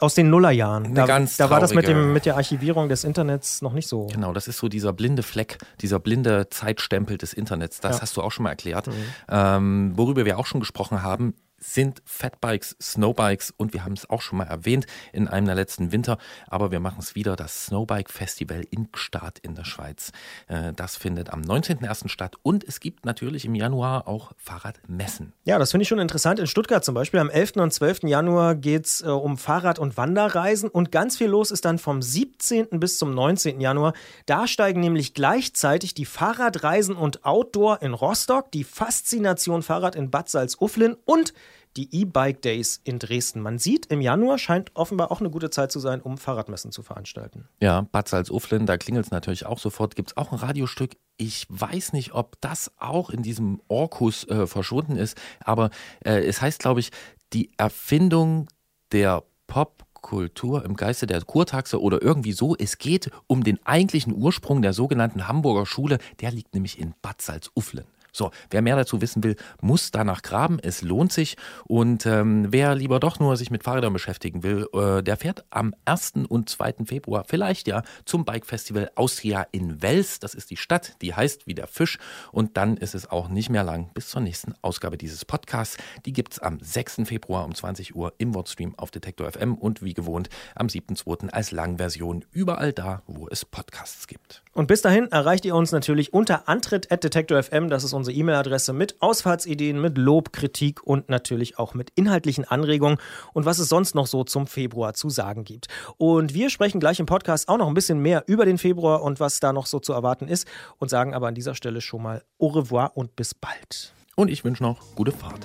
aus 0.00 0.14
den 0.14 0.30
Nullerjahren. 0.30 0.94
Da, 0.94 1.06
ganz 1.06 1.36
da 1.36 1.48
war 1.48 1.60
das 1.60 1.74
mit, 1.74 1.86
dem, 1.88 2.12
mit 2.12 2.26
der 2.26 2.36
Archivierung 2.36 2.88
des 2.88 3.04
Internets 3.04 3.62
noch 3.62 3.72
nicht 3.72 3.88
so. 3.88 4.06
Genau, 4.08 4.32
das 4.32 4.48
ist 4.48 4.58
so 4.58 4.68
dieser 4.68 4.92
blinde 4.92 5.22
Fleck, 5.22 5.58
dieser 5.80 5.98
blinde 5.98 6.48
Zeitstempel 6.50 7.16
des 7.18 7.32
Internets. 7.32 7.80
Das 7.80 7.96
Ja. 7.96 8.02
hast 8.02 8.16
du 8.16 8.22
auch 8.22 8.32
schon 8.32 8.42
mal 8.44 8.50
erklärt. 8.50 8.88
Mhm. 8.88 8.92
Ähm, 9.30 9.92
worüber 9.94 10.24
wir 10.24 10.38
auch 10.38 10.46
schon 10.46 10.60
gesprochen 10.60 11.02
haben, 11.02 11.34
sind 11.58 12.02
Fatbikes, 12.04 12.76
Snowbikes 12.80 13.52
und 13.56 13.72
wir 13.72 13.84
haben 13.84 13.94
es 13.94 14.08
auch 14.08 14.22
schon 14.22 14.38
mal 14.38 14.44
erwähnt 14.44 14.86
in 15.12 15.28
einem 15.28 15.46
der 15.46 15.54
letzten 15.54 15.92
Winter, 15.92 16.18
aber 16.46 16.70
wir 16.70 16.80
machen 16.80 16.98
es 17.00 17.14
wieder, 17.14 17.36
das 17.36 17.66
Snowbike 17.66 18.10
Festival 18.10 18.64
in 18.70 18.90
Gstaad 18.92 19.38
in 19.40 19.54
der 19.54 19.64
Schweiz. 19.64 20.12
Äh, 20.46 20.72
Das 20.72 20.96
findet 20.96 21.30
am 21.30 21.42
19.01. 21.42 22.08
statt 22.08 22.36
und 22.42 22.64
es 22.64 22.80
gibt 22.80 23.04
natürlich 23.04 23.44
im 23.44 23.54
Januar 23.54 24.06
auch 24.06 24.32
Fahrradmessen. 24.36 25.32
Ja, 25.44 25.58
das 25.58 25.70
finde 25.70 25.82
ich 25.82 25.88
schon 25.88 25.98
interessant. 25.98 26.38
In 26.38 26.46
Stuttgart 26.46 26.84
zum 26.84 26.94
Beispiel 26.94 27.20
am 27.20 27.30
11. 27.30 27.56
und 27.56 27.72
12. 27.72 28.04
Januar 28.04 28.54
geht 28.54 28.86
es 28.86 29.02
äh, 29.02 29.08
um 29.08 29.36
Fahrrad- 29.36 29.78
und 29.78 29.96
Wanderreisen 29.96 30.68
und 30.68 30.92
ganz 30.92 31.16
viel 31.16 31.28
los 31.28 31.50
ist 31.50 31.64
dann 31.64 31.78
vom 31.78 32.02
17. 32.02 32.68
bis 32.80 32.98
zum 32.98 33.14
19. 33.14 33.60
Januar. 33.60 33.94
Da 34.26 34.46
steigen 34.46 34.80
nämlich 34.80 35.14
gleichzeitig 35.14 35.94
die 35.94 36.04
Fahrradreisen 36.04 36.94
und 36.96 37.24
Outdoor 37.24 37.82
in 37.82 37.94
Rostock, 37.94 38.50
die 38.52 38.64
Faszination 38.64 39.62
Fahrrad 39.62 39.96
in 39.96 40.10
Bad 40.10 40.28
Salzuflen 40.28 40.96
und 41.04 41.32
die 41.78 42.00
E-Bike 42.00 42.42
Days 42.42 42.80
in 42.82 42.98
Dresden. 42.98 43.40
Man 43.40 43.58
sieht, 43.58 43.86
im 43.86 44.00
Januar 44.00 44.38
scheint 44.38 44.72
offenbar 44.74 45.12
auch 45.12 45.20
eine 45.20 45.30
gute 45.30 45.48
Zeit 45.48 45.70
zu 45.70 45.78
sein, 45.78 46.00
um 46.02 46.18
Fahrradmessen 46.18 46.72
zu 46.72 46.82
veranstalten. 46.82 47.48
Ja, 47.60 47.82
Bad 47.92 48.08
Salzuflen, 48.08 48.66
da 48.66 48.76
klingelt 48.76 49.06
es 49.06 49.12
natürlich 49.12 49.46
auch 49.46 49.60
sofort. 49.60 49.94
Gibt 49.94 50.10
es 50.10 50.16
auch 50.16 50.32
ein 50.32 50.38
Radiostück? 50.38 50.96
Ich 51.16 51.46
weiß 51.48 51.92
nicht, 51.92 52.14
ob 52.14 52.40
das 52.40 52.72
auch 52.78 53.10
in 53.10 53.22
diesem 53.22 53.60
Orkus 53.68 54.24
äh, 54.24 54.48
verschwunden 54.48 54.96
ist, 54.96 55.16
aber 55.40 55.70
äh, 56.04 56.20
es 56.24 56.42
heißt, 56.42 56.58
glaube 56.58 56.80
ich, 56.80 56.90
die 57.32 57.52
Erfindung 57.56 58.48
der 58.90 59.22
Popkultur 59.46 60.64
im 60.64 60.74
Geiste 60.74 61.06
der 61.06 61.22
Kurtaxe 61.22 61.80
oder 61.80 62.02
irgendwie 62.02 62.32
so. 62.32 62.56
Es 62.56 62.78
geht 62.78 63.10
um 63.28 63.44
den 63.44 63.64
eigentlichen 63.64 64.14
Ursprung 64.14 64.62
der 64.62 64.72
sogenannten 64.72 65.28
Hamburger 65.28 65.66
Schule. 65.66 65.98
Der 66.20 66.32
liegt 66.32 66.54
nämlich 66.54 66.78
in 66.78 66.94
Bad 67.02 67.22
Salzuflen. 67.22 67.86
So, 68.18 68.32
wer 68.50 68.62
mehr 68.62 68.74
dazu 68.74 69.00
wissen 69.00 69.22
will, 69.22 69.36
muss 69.60 69.92
danach 69.92 70.22
graben. 70.22 70.58
Es 70.60 70.82
lohnt 70.82 71.12
sich. 71.12 71.36
Und 71.66 72.04
ähm, 72.04 72.48
wer 72.50 72.74
lieber 72.74 72.98
doch 72.98 73.20
nur 73.20 73.36
sich 73.36 73.52
mit 73.52 73.62
Fahrrädern 73.62 73.92
beschäftigen 73.92 74.42
will, 74.42 74.66
äh, 74.74 75.02
der 75.04 75.16
fährt 75.16 75.44
am 75.50 75.72
1. 75.84 76.14
und 76.28 76.48
2. 76.48 76.74
Februar 76.84 77.24
vielleicht 77.24 77.68
ja 77.68 77.82
zum 78.04 78.24
Bike 78.24 78.44
Festival 78.44 78.90
Austria 78.96 79.46
in 79.52 79.80
Wels. 79.82 80.18
Das 80.18 80.34
ist 80.34 80.50
die 80.50 80.56
Stadt, 80.56 80.96
die 81.00 81.14
heißt 81.14 81.46
wie 81.46 81.54
der 81.54 81.68
Fisch. 81.68 81.98
Und 82.32 82.56
dann 82.56 82.76
ist 82.76 82.96
es 82.96 83.08
auch 83.08 83.28
nicht 83.28 83.50
mehr 83.50 83.62
lang 83.62 83.90
bis 83.94 84.08
zur 84.08 84.20
nächsten 84.20 84.52
Ausgabe 84.62 84.98
dieses 84.98 85.24
Podcasts. 85.24 85.76
Die 86.04 86.12
gibt 86.12 86.32
es 86.32 86.38
am 86.40 86.58
6. 86.60 87.02
Februar 87.04 87.44
um 87.44 87.54
20 87.54 87.94
Uhr 87.94 88.12
im 88.18 88.34
Wordstream 88.34 88.74
auf 88.76 88.90
Detektor 88.90 89.30
FM 89.30 89.54
und 89.54 89.82
wie 89.82 89.94
gewohnt 89.94 90.28
am 90.56 90.66
7.2. 90.66 91.30
als 91.30 91.52
Langversion 91.52 92.24
überall 92.32 92.72
da, 92.72 93.02
wo 93.06 93.28
es 93.28 93.44
Podcasts 93.44 94.08
gibt. 94.08 94.42
Und 94.58 94.66
bis 94.66 94.82
dahin 94.82 95.06
erreicht 95.12 95.44
ihr 95.44 95.54
uns 95.54 95.70
natürlich 95.70 96.12
unter 96.12 96.48
antritt.detektor.fm. 96.48 97.68
Das 97.68 97.84
ist 97.84 97.92
unsere 98.08 98.20
E-Mail-Adresse 98.20 98.72
mit 98.72 99.02
Ausfahrtsideen, 99.02 99.80
mit 99.80 99.98
Lob, 99.98 100.32
Kritik 100.32 100.82
und 100.82 101.10
natürlich 101.10 101.58
auch 101.58 101.74
mit 101.74 101.90
inhaltlichen 101.94 102.46
Anregungen 102.46 102.96
und 103.34 103.44
was 103.44 103.58
es 103.58 103.68
sonst 103.68 103.94
noch 103.94 104.06
so 104.06 104.24
zum 104.24 104.46
Februar 104.46 104.94
zu 104.94 105.10
sagen 105.10 105.44
gibt. 105.44 105.66
Und 105.98 106.32
wir 106.32 106.48
sprechen 106.48 106.80
gleich 106.80 107.00
im 107.00 107.06
Podcast 107.06 107.50
auch 107.50 107.58
noch 107.58 107.68
ein 107.68 107.74
bisschen 107.74 108.00
mehr 108.00 108.24
über 108.26 108.46
den 108.46 108.56
Februar 108.56 109.02
und 109.02 109.20
was 109.20 109.40
da 109.40 109.52
noch 109.52 109.66
so 109.66 109.78
zu 109.78 109.92
erwarten 109.92 110.26
ist 110.26 110.48
und 110.78 110.88
sagen 110.88 111.12
aber 111.12 111.28
an 111.28 111.34
dieser 111.34 111.54
Stelle 111.54 111.82
schon 111.82 112.02
mal 112.02 112.22
au 112.38 112.46
revoir 112.46 112.92
und 112.94 113.14
bis 113.14 113.34
bald. 113.34 113.92
Und 114.16 114.30
ich 114.30 114.42
wünsche 114.42 114.62
noch 114.62 114.80
gute 114.94 115.12
Fahrt. 115.12 115.44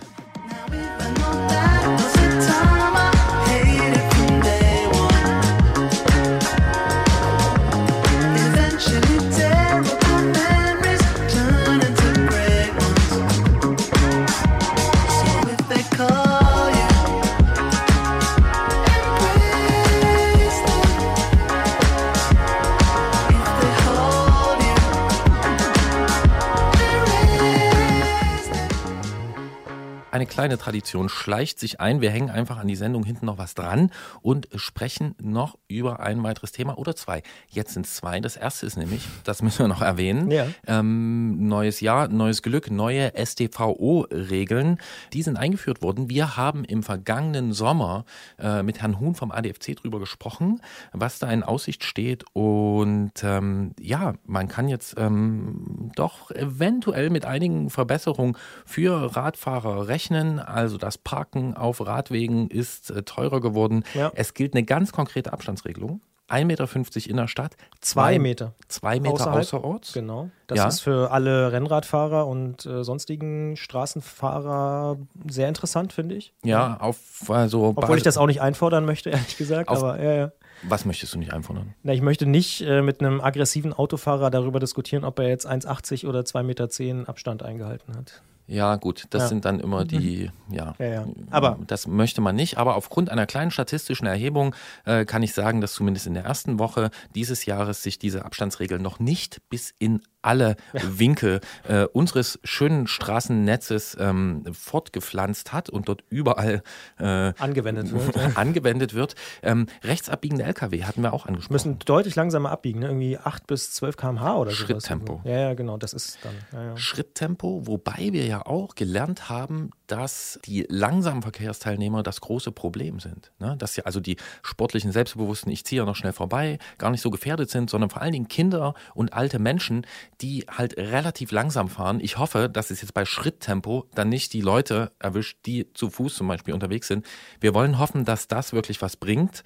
Eine 30.14 30.28
kleine 30.28 30.60
Tradition 30.60 31.10
schleicht 31.10 31.60
sich 31.60 31.80
ein. 31.82 32.00
Wir 32.00 32.12
hängen 32.12 32.30
einfach 32.30 32.60
an 32.60 32.68
die 32.68 32.76
Sendung 32.76 33.04
hinten 33.04 33.26
noch 33.26 33.40
was 33.40 33.56
dran 33.56 33.90
und 34.22 34.48
sprechen 34.54 35.16
noch 35.20 35.58
über 35.68 36.02
ein 36.02 36.22
weiteres 36.22 36.52
Thema 36.52 36.78
oder 36.78 36.96
zwei. 36.96 37.24
Jetzt 37.50 37.74
sind 37.74 37.88
es 37.88 37.96
zwei. 37.96 38.20
Das 38.20 38.38
erste 38.38 38.68
ist 38.68 38.78
nämlich, 38.78 39.02
das 39.24 39.42
müssen 39.42 39.64
wir 39.64 39.68
noch 39.68 39.82
erwähnen, 39.82 40.30
Ja. 40.30 40.46
ähm, 40.68 41.48
neues 41.48 41.80
Jahr, 41.80 42.10
neues 42.10 42.44
Glück, 42.44 42.70
neue 42.70 43.12
StVO-Regeln. 43.26 44.78
Die 45.14 45.24
sind 45.24 45.36
eingeführt 45.36 45.82
worden. 45.82 46.12
Wir 46.12 46.38
haben 46.38 46.64
im 46.64 46.84
vergangenen 46.84 47.52
Sommer 47.52 48.06
äh, 48.38 48.62
mit 48.62 48.84
Herrn 48.84 49.00
Huhn 49.00 49.16
vom 49.16 49.32
ADFC 49.32 49.76
drüber 49.78 50.00
gesprochen, 50.00 50.62
was 50.92 51.18
da 51.18 51.32
in 51.32 51.42
Aussicht 51.42 51.84
steht. 51.84 52.24
Und 52.34 53.14
ähm, 53.24 53.72
ja, 53.80 54.14
man 54.28 54.48
kann 54.48 54.68
jetzt 54.68 54.94
ähm, 54.96 55.92
doch 55.96 56.30
eventuell 56.30 57.10
mit 57.10 57.26
einigen 57.26 57.72
Verbesserungen 57.72 58.38
für 58.64 59.16
Radfahrer 59.16 59.88
rechnen. 59.88 60.03
Also 60.12 60.78
das 60.78 60.98
Parken 60.98 61.56
auf 61.56 61.86
Radwegen 61.86 62.50
ist 62.50 62.92
äh, 62.92 63.04
teurer 63.04 63.42
geworden. 63.42 63.84
Ja. 63.94 64.12
Es 64.16 64.34
gilt 64.34 64.54
eine 64.54 64.64
ganz 64.64 64.92
konkrete 64.92 65.34
Abstandsregelung. 65.34 66.02
1,50 66.30 66.46
Meter 66.46 67.10
innerstadt, 67.10 67.58
Zwei 67.82 68.18
Meter. 68.18 68.54
Zwei 68.68 69.00
Meter 69.00 69.14
Außerhalb. 69.16 69.40
außerorts. 69.42 69.94
Genau. 69.94 70.30
Das 70.48 70.58
Ja. 70.58 70.68
ist 70.68 70.80
für 70.80 71.12
alle 71.12 71.52
Rennradfahrer 71.52 72.26
und 72.28 72.66
äh, 72.66 72.84
sonstigen 72.84 73.56
Straßenfahrer 73.58 74.98
sehr 75.28 75.48
interessant, 75.48 75.94
finde 75.94 76.16
ich. 76.16 76.34
Ja, 76.44 76.78
auf 76.80 77.30
also 77.30 77.74
Obwohl 77.76 77.98
ich 77.98 78.04
das 78.04 78.18
auch 78.18 78.26
nicht 78.28 78.42
einfordern 78.42 78.86
möchte, 78.86 79.10
ehrlich 79.10 79.38
gesagt. 79.38 79.70
Auf- 79.70 79.84
aber 79.84 80.02
ja, 80.02 80.14
ja. 80.14 80.32
Was 80.64 80.86
möchtest 80.86 81.14
du 81.14 81.20
nicht 81.20 81.34
einfordern? 81.34 81.74
Na, 81.84 81.92
ich 81.94 82.02
möchte 82.02 82.26
nicht 82.26 82.62
äh, 82.62 82.82
mit 82.82 83.02
einem 83.02 83.20
aggressiven 83.20 83.74
Autofahrer 83.74 84.30
darüber 84.32 84.60
diskutieren, 84.62 85.04
ob 85.04 85.20
er 85.20 85.28
jetzt 85.28 85.46
1,80 85.48 86.08
oder 86.08 86.22
2,10 86.22 86.44
Meter 86.44 87.10
Abstand 87.10 87.44
eingehalten 87.44 87.96
hat. 87.98 88.22
Ja, 88.46 88.76
gut, 88.76 89.06
das 89.12 89.24
Ja. 89.24 89.28
sind 89.30 89.46
dann 89.46 89.60
immer 89.60 89.86
die, 89.86 90.30
ja, 90.50 90.76
Ja, 90.78 90.86
ja. 90.86 91.06
Aber 91.32 91.60
das 91.66 91.88
möchte 91.88 92.20
man 92.20 92.36
nicht. 92.36 92.58
Aber 92.58 92.76
aufgrund 92.76 93.10
einer 93.10 93.26
kleinen 93.26 93.52
statistischen 93.52 94.06
Erhebung 94.06 94.54
äh, 94.86 95.06
kann 95.06 95.24
ich 95.24 95.34
sagen, 95.34 95.62
dass 95.62 95.74
zumindest 95.74 96.08
in 96.08 96.14
der 96.14 96.26
ersten 96.26 96.60
Woche 96.60 96.92
dieses 97.16 97.46
Jahres 97.46 97.84
sich 97.84 98.00
diese 98.00 98.26
Abstandsregel 98.26 98.80
noch 98.80 99.00
nicht 99.00 99.42
bis 99.50 99.74
in 99.80 100.02
alle 100.24 100.56
Winkel 100.74 101.42
äh, 101.68 101.86
unseres 101.86 102.40
schönen 102.44 102.88
Straßennetzes 102.88 103.98
ähm, 104.00 104.44
fortgepflanzt 104.52 105.54
hat 105.54 105.70
und 105.70 105.90
dort 105.90 106.04
überall 106.10 106.64
äh, 107.00 107.34
angewendet 107.38 107.92
wird. 107.92 108.18
angewendet 108.38 108.94
wird. 108.94 109.16
Ähm, 109.42 109.68
rechtsabbiegende 109.84 110.44
Lkw 110.44 110.84
hatten 110.84 111.02
wir 111.02 111.14
auch 111.14 111.26
angesprochen. 111.26 111.54
müssen 111.54 111.80
deutlich 111.80 112.16
langsamer 112.16 112.52
abbiegen, 112.52 112.80
ne? 112.80 112.88
irgendwie 112.88 113.18
8 113.18 113.48
bis 113.48 113.74
12 113.74 113.98
km/h 113.98 114.38
oder 114.38 114.52
so. 114.52 114.58
Schritttempo. 114.58 115.22
Ja, 115.24 115.40
ja, 115.40 115.54
genau, 115.54 115.78
das 115.78 115.94
ist 115.94 116.18
dann. 116.24 116.34
Ja, 116.52 116.70
ja. 116.70 116.78
Schritttempo, 116.78 117.68
wobei 117.68 118.10
wir 118.12 118.26
ja 118.26 118.46
auch 118.46 118.76
gelernt 118.76 119.30
haben, 119.30 119.72
dass 119.88 120.40
die 120.46 120.66
langsamen 120.70 121.22
Verkehrsteilnehmer 121.22 122.04
das 122.04 122.22
große 122.22 122.52
Problem 122.52 123.00
sind. 123.00 123.32
Ne? 123.40 123.56
Dass 123.58 123.76
ja 123.76 123.84
also 123.84 124.00
die 124.00 124.18
sportlichen 124.42 124.92
Selbstbewussten, 124.92 125.52
ich 125.52 125.66
ziehe 125.66 125.82
ja 125.82 125.86
noch 125.86 125.96
schnell 125.96 126.14
vorbei, 126.14 126.58
gar 126.78 126.90
nicht 126.90 127.02
so 127.02 127.12
gefährdet 127.12 127.50
sind, 127.50 127.70
sondern 127.70 127.90
vor 127.90 128.02
allen 128.02 128.14
Dingen 128.14 128.28
Kinder 128.28 128.74
und 128.96 129.14
alte 129.14 129.40
Menschen, 129.40 129.86
die 130.22 130.46
halt 130.50 130.78
relativ 130.78 131.32
langsam 131.32 131.70
fahren. 131.70 132.00
Ich 132.02 132.18
hoffe, 132.18 132.50
dass 132.50 132.72
es 132.72 132.82
jetzt 132.82 132.94
bei 132.94 133.06
Schritttempo 133.06 133.86
dann 133.96 134.10
nicht 134.10 134.34
die 134.34 134.42
Leute 134.42 134.92
erwischt, 135.00 135.40
die 135.46 135.72
zu 135.74 135.90
Fuß 135.90 136.16
zum 136.16 136.28
Beispiel 136.28 136.54
unterwegs 136.54 136.88
sind. 136.88 137.06
Wir 137.40 137.54
wollen 137.54 137.80
hoffen, 137.80 138.06
dass 138.06 138.28
das 138.28 138.54
wirklich 138.54 138.82
was 138.82 138.98
bringt. 138.98 139.44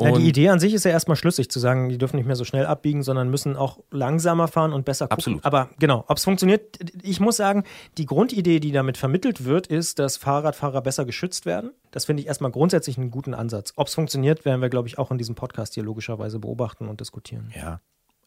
Ja, 0.00 0.12
die 0.12 0.28
Idee 0.28 0.48
an 0.48 0.58
sich 0.58 0.74
ist 0.74 0.84
ja 0.84 0.90
erstmal 0.90 1.16
schlüssig, 1.16 1.50
zu 1.50 1.60
sagen, 1.60 1.88
die 1.88 1.98
dürfen 1.98 2.16
nicht 2.16 2.26
mehr 2.26 2.36
so 2.36 2.44
schnell 2.44 2.66
abbiegen, 2.66 3.02
sondern 3.02 3.28
müssen 3.28 3.56
auch 3.56 3.78
langsamer 3.90 4.48
fahren 4.48 4.72
und 4.72 4.84
besser 4.84 5.06
gucken. 5.06 5.18
Absolut. 5.18 5.44
Aber 5.44 5.70
genau, 5.78 6.04
ob 6.08 6.16
es 6.16 6.24
funktioniert, 6.24 6.78
ich 7.02 7.20
muss 7.20 7.36
sagen, 7.36 7.64
die 7.98 8.06
Grundidee, 8.06 8.58
die 8.58 8.72
damit 8.72 8.96
vermittelt 8.96 9.44
wird, 9.44 9.66
ist, 9.66 9.98
dass 9.98 10.16
Fahrradfahrer 10.16 10.80
besser 10.80 11.04
geschützt 11.04 11.46
werden. 11.46 11.72
Das 11.90 12.06
finde 12.06 12.22
ich 12.22 12.26
erstmal 12.26 12.50
grundsätzlich 12.50 12.96
einen 12.96 13.10
guten 13.10 13.34
Ansatz. 13.34 13.74
Ob 13.76 13.88
es 13.88 13.94
funktioniert, 13.94 14.44
werden 14.44 14.62
wir, 14.62 14.70
glaube 14.70 14.88
ich, 14.88 14.98
auch 14.98 15.10
in 15.10 15.18
diesem 15.18 15.34
Podcast 15.34 15.74
hier 15.74 15.84
logischerweise 15.84 16.38
beobachten 16.38 16.88
und 16.88 17.00
diskutieren. 17.00 17.52
Ja. 17.54 17.80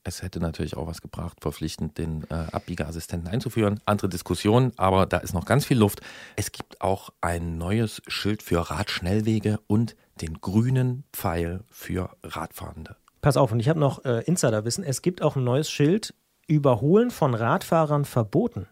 Es 0.08 0.22
hätte 0.22 0.40
natürlich 0.40 0.78
auch 0.78 0.86
was 0.86 1.02
gebracht, 1.02 1.40
verpflichtend 1.42 1.98
den 1.98 2.26
äh, 2.30 2.36
Abbiegeassistenten 2.52 3.28
einzuführen. 3.28 3.80
Andere 3.86 4.08
Diskussion, 4.08 4.72
aber 4.78 5.08
da 5.08 5.18
ist 5.18 5.34
noch 5.34 5.46
ganz 5.46 5.66
viel 5.66 5.80
Luft. 5.80 6.02
Es 6.36 6.52
gibt 6.52 6.80
auch 6.80 7.10
ein 7.22 7.58
neues 7.58 8.04
Schild 8.08 8.44
für 8.44 8.70
Radschnellwege 8.70 9.60
und 9.66 9.96
den 10.22 10.36
grünen 10.42 11.06
Pfeil 11.12 11.64
für 11.72 12.12
Radfahrende. 12.24 12.96
Pass 13.22 13.36
auf, 13.36 13.52
und 13.52 13.60
ich 13.60 13.68
habe 13.68 13.80
noch 13.80 14.06
äh, 14.06 14.22
Insiderwissen. 14.26 14.84
Es 14.84 15.02
gibt 15.02 15.24
auch 15.24 15.36
ein 15.36 15.44
neues 15.44 15.72
Schild: 15.72 16.14
Überholen 16.46 17.10
von 17.10 17.34
Radfahrern 17.34 18.06
verboten. 18.06 18.68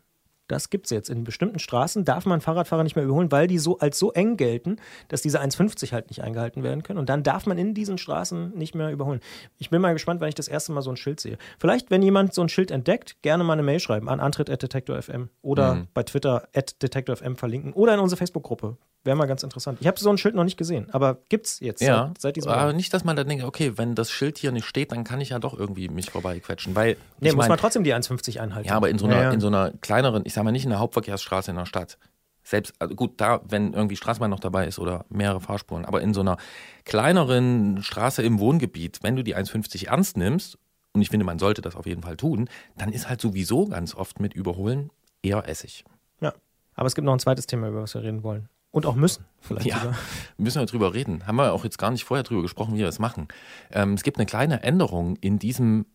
Das 0.48 0.70
gibt 0.70 0.86
es 0.88 0.92
jetzt. 0.92 1.10
In 1.10 1.24
bestimmten 1.24 1.58
Straßen 1.60 2.04
darf 2.04 2.26
man 2.26 2.42
Fahrradfahrer 2.42 2.84
nicht 2.84 2.96
mehr 2.96 3.06
überholen, 3.06 3.32
weil 3.32 3.48
die 3.48 3.58
so 3.60 3.80
als 3.80 3.98
so 3.98 4.12
eng 4.12 4.36
gelten, 4.36 4.76
dass 5.08 5.22
diese 5.22 5.40
1,50 5.42 5.94
halt 5.94 6.10
nicht 6.10 6.22
eingehalten 6.22 6.64
werden 6.64 6.84
können. 6.84 7.00
Und 7.00 7.08
dann 7.10 7.24
darf 7.24 7.46
man 7.46 7.58
in 7.58 7.74
diesen 7.74 7.98
Straßen 7.98 8.52
nicht 8.58 8.76
mehr 8.76 8.92
überholen. 8.92 9.22
Ich 9.58 9.70
bin 9.70 9.82
mal 9.82 9.94
gespannt, 9.94 10.20
wenn 10.22 10.30
ich 10.30 10.36
das 10.36 10.50
erste 10.50 10.74
Mal 10.74 10.82
so 10.82 10.90
ein 10.92 10.98
Schild 10.98 11.20
sehe. 11.22 11.38
Vielleicht, 11.60 11.92
wenn 11.92 12.02
jemand 12.02 12.34
so 12.34 12.42
ein 12.42 12.50
Schild 12.50 12.72
entdeckt, 12.72 13.22
gerne 13.22 13.44
mal 13.44 13.54
eine 13.54 13.64
Mail 13.64 13.80
schreiben 13.80 14.10
an 14.10 14.20
antritt.detektor.fm 14.20 15.30
oder 15.42 15.76
Mhm. 15.76 15.88
bei 15.94 16.04
Twitter 16.04 16.48
at 16.54 16.82
detektor.fm 16.82 17.36
verlinken 17.38 17.74
oder 17.74 17.94
in 17.94 18.00
unsere 18.02 18.18
Facebook-Gruppe. 18.18 18.78
Wäre 19.06 19.18
mal 19.18 19.26
ganz 19.26 19.44
interessant. 19.44 19.80
Ich 19.82 19.88
habe 19.88 20.00
so 20.00 20.10
ein 20.10 20.18
Schild 20.18 20.34
noch 20.34 20.46
nicht 20.46 20.56
gesehen, 20.56 20.88
aber 20.92 21.18
gibt's 21.28 21.60
jetzt 21.60 21.82
Ja, 21.82 22.08
seit, 22.08 22.22
seit 22.22 22.36
diesem 22.38 22.52
aber 22.52 22.62
Jahr. 22.62 22.74
nicht, 22.74 22.94
dass 22.94 23.04
man 23.04 23.16
dann 23.18 23.28
denkt, 23.28 23.44
okay, 23.44 23.78
wenn 23.78 23.96
das 23.96 24.10
Schild 24.10 24.38
hier 24.38 24.52
nicht 24.54 24.66
steht, 24.66 24.94
dann 24.94 25.04
kann 25.04 25.20
ich 25.20 25.30
ja 25.30 25.40
doch 25.40 25.58
irgendwie 25.58 25.90
mich 25.90 26.10
vorbeiquetschen. 26.10 26.74
Weil, 26.76 26.96
Nee, 27.20 27.30
muss 27.30 27.36
mein, 27.36 27.50
man 27.50 27.58
trotzdem 27.58 27.84
die 27.84 27.94
1,50 27.94 28.40
einhalten. 28.40 28.70
Ja, 28.70 28.76
aber 28.76 28.90
in 28.90 28.98
so 28.98 29.06
einer, 29.06 29.16
Ja, 29.18 29.22
ja. 29.24 29.32
in 29.32 29.42
so 29.42 29.48
einer 29.48 29.72
kleineren, 29.82 30.24
ich 30.26 30.34
sag 30.34 30.44
mal 30.46 30.52
nicht 30.52 30.64
in 30.64 30.70
der 30.70 30.80
Hauptverkehrsstraße 30.80 31.52
in 31.52 31.58
der 31.58 31.66
Stadt. 31.66 31.98
Selbst, 32.46 32.74
also 32.80 32.96
gut, 32.96 33.20
da, 33.22 33.42
wenn 33.48 33.74
irgendwie 33.74 33.96
Straßenbahn 33.96 34.30
noch 34.30 34.40
dabei 34.40 34.68
ist 34.68 34.80
oder 34.80 35.06
mehrere 35.10 35.40
Fahrspuren, 35.42 35.86
aber 35.86 36.02
in 36.02 36.14
so 36.14 36.22
einer 36.22 36.38
kleineren 36.86 37.82
Straße 37.84 38.22
im 38.22 38.40
Wohngebiet, 38.40 39.00
wenn 39.02 39.16
du 39.16 39.24
die 39.24 39.36
1,50 39.36 39.88
ernst 39.88 40.16
nimmst, 40.18 40.58
und 40.94 41.02
ich 41.02 41.10
finde, 41.10 41.26
man 41.26 41.40
sollte 41.40 41.62
das 41.62 41.76
auf 41.76 41.86
jeden 41.88 42.04
Fall 42.04 42.18
tun, 42.18 42.48
dann 42.78 42.94
ist 42.94 43.10
halt 43.10 43.20
sowieso 43.20 43.66
ganz 43.68 43.96
oft 43.96 44.20
mit 44.20 44.34
Überholen 44.36 44.92
eher 45.24 45.48
Essig. 45.50 45.84
Ja. 46.22 46.34
Aber 46.76 46.86
es 46.88 46.94
gibt 46.96 47.06
noch 47.06 47.14
ein 47.14 47.20
zweites 47.20 47.48
Thema, 47.48 47.68
über 47.70 47.82
was 47.82 47.94
wir 47.96 48.04
reden 48.04 48.22
wollen. 48.24 48.48
Und 48.74 48.88
auch 48.88 48.96
müssen, 48.96 49.24
vielleicht 49.40 49.68
Ja, 49.68 49.78
sogar. 49.80 49.96
müssen 50.38 50.60
wir 50.60 50.66
drüber 50.66 50.96
reden. 50.96 51.28
Haben 51.28 51.36
wir 51.36 51.54
auch 51.54 51.64
jetzt 51.64 51.78
gar 51.78 51.92
nicht 51.92 52.04
vorher 52.06 52.24
drüber 52.24 52.42
gesprochen, 52.42 52.74
wie 52.74 52.80
wir 52.80 52.88
das 52.88 52.98
machen. 52.98 53.28
Ähm, 53.72 53.94
es 53.94 54.02
gibt 54.02 54.18
eine 54.18 54.26
kleine 54.26 54.64
Änderung 54.64 55.16
in 55.18 55.38
diesem 55.38 55.86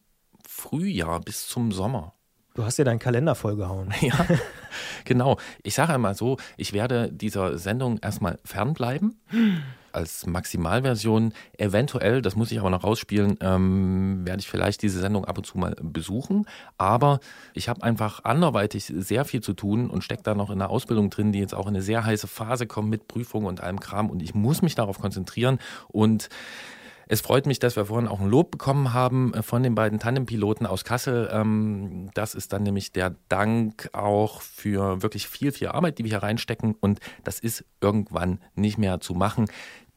Frühjahr 0.47 1.19
bis 1.21 1.49
zum 1.49 1.73
Sommer. 1.73 2.15
Du 2.55 2.65
hast 2.65 2.79
dir 2.79 2.85
deinen 2.85 3.01
Kalender 3.01 3.35
vollgehauen. 3.35 3.93
Ja, 4.01 4.25
genau. 5.05 5.39
Ich 5.65 5.75
sage 5.75 5.93
einmal 5.93 6.15
so, 6.15 6.37
ich 6.57 6.73
werde 6.73 7.13
dieser 7.13 7.59
Sendung 7.59 7.99
erstmal 7.99 8.39
fernbleiben. 8.45 9.21
Als 9.93 10.27
Maximalversion. 10.27 11.33
Eventuell, 11.57 12.23
das 12.23 12.37
muss 12.37 12.51
ich 12.53 12.61
aber 12.61 12.71
noch 12.71 12.85
rausspielen, 12.85 13.39
ähm, 13.41 14.25
werde 14.25 14.41
ich 14.41 14.49
vielleicht 14.49 14.83
diese 14.83 15.01
Sendung 15.01 15.25
ab 15.25 15.39
und 15.39 15.45
zu 15.45 15.59
mal 15.59 15.75
besuchen. 15.81 16.47
Aber 16.77 17.21
ich 17.55 17.69
habe 17.69 17.83
einfach 17.83 18.25
anderweitig 18.25 18.85
sehr 18.85 19.25
viel 19.25 19.43
zu 19.43 19.55
tun 19.55 19.91
und 19.91 20.05
stecke 20.05 20.23
da 20.23 20.35
noch 20.35 20.51
in 20.51 20.61
einer 20.61 20.71
Ausbildung 20.71 21.11
drin, 21.11 21.33
die 21.33 21.39
jetzt 21.39 21.55
auch 21.55 21.67
in 21.67 21.75
eine 21.75 21.83
sehr 21.83 22.05
heiße 22.05 22.27
Phase 22.27 22.67
kommt 22.67 22.91
mit 22.91 23.09
Prüfungen 23.09 23.47
und 23.47 23.63
allem 23.63 23.81
Kram. 23.81 24.11
Und 24.11 24.23
ich 24.23 24.35
muss 24.35 24.63
mich 24.63 24.75
darauf 24.75 24.99
konzentrieren. 24.99 25.59
Und 25.89 26.29
es 27.09 27.21
freut 27.21 27.47
mich, 27.47 27.59
dass 27.59 27.77
wir 27.77 27.87
vorhin 27.87 28.07
auch 28.09 28.21
ein 28.21 28.29
Lob 28.29 28.51
bekommen 28.51 28.93
haben 28.93 29.35
äh, 29.35 29.43
von 29.43 29.63
den 29.63 29.75
beiden 29.75 29.99
Tandempiloten 29.99 30.67
aus 30.67 30.85
Kassel. 30.85 31.29
Ähm, 31.33 32.11
Das 32.15 32.35
ist 32.35 32.53
dann 32.53 32.63
nämlich 32.63 32.93
der 32.93 33.17
Dank 33.29 33.91
auch 33.93 34.41
für 34.43 35.03
wirklich 35.03 35.27
viel, 35.29 35.53
viel 35.53 35.69
Arbeit, 35.69 35.99
die 35.99 36.05
wir 36.05 36.11
hier 36.11 36.23
reinstecken. 36.23 36.77
Und 36.81 37.01
das 37.25 37.41
ist 37.41 37.65
irgendwann 37.81 38.41
nicht 38.55 38.79
mehr 38.79 39.01
zu 39.01 39.15
machen. 39.15 39.47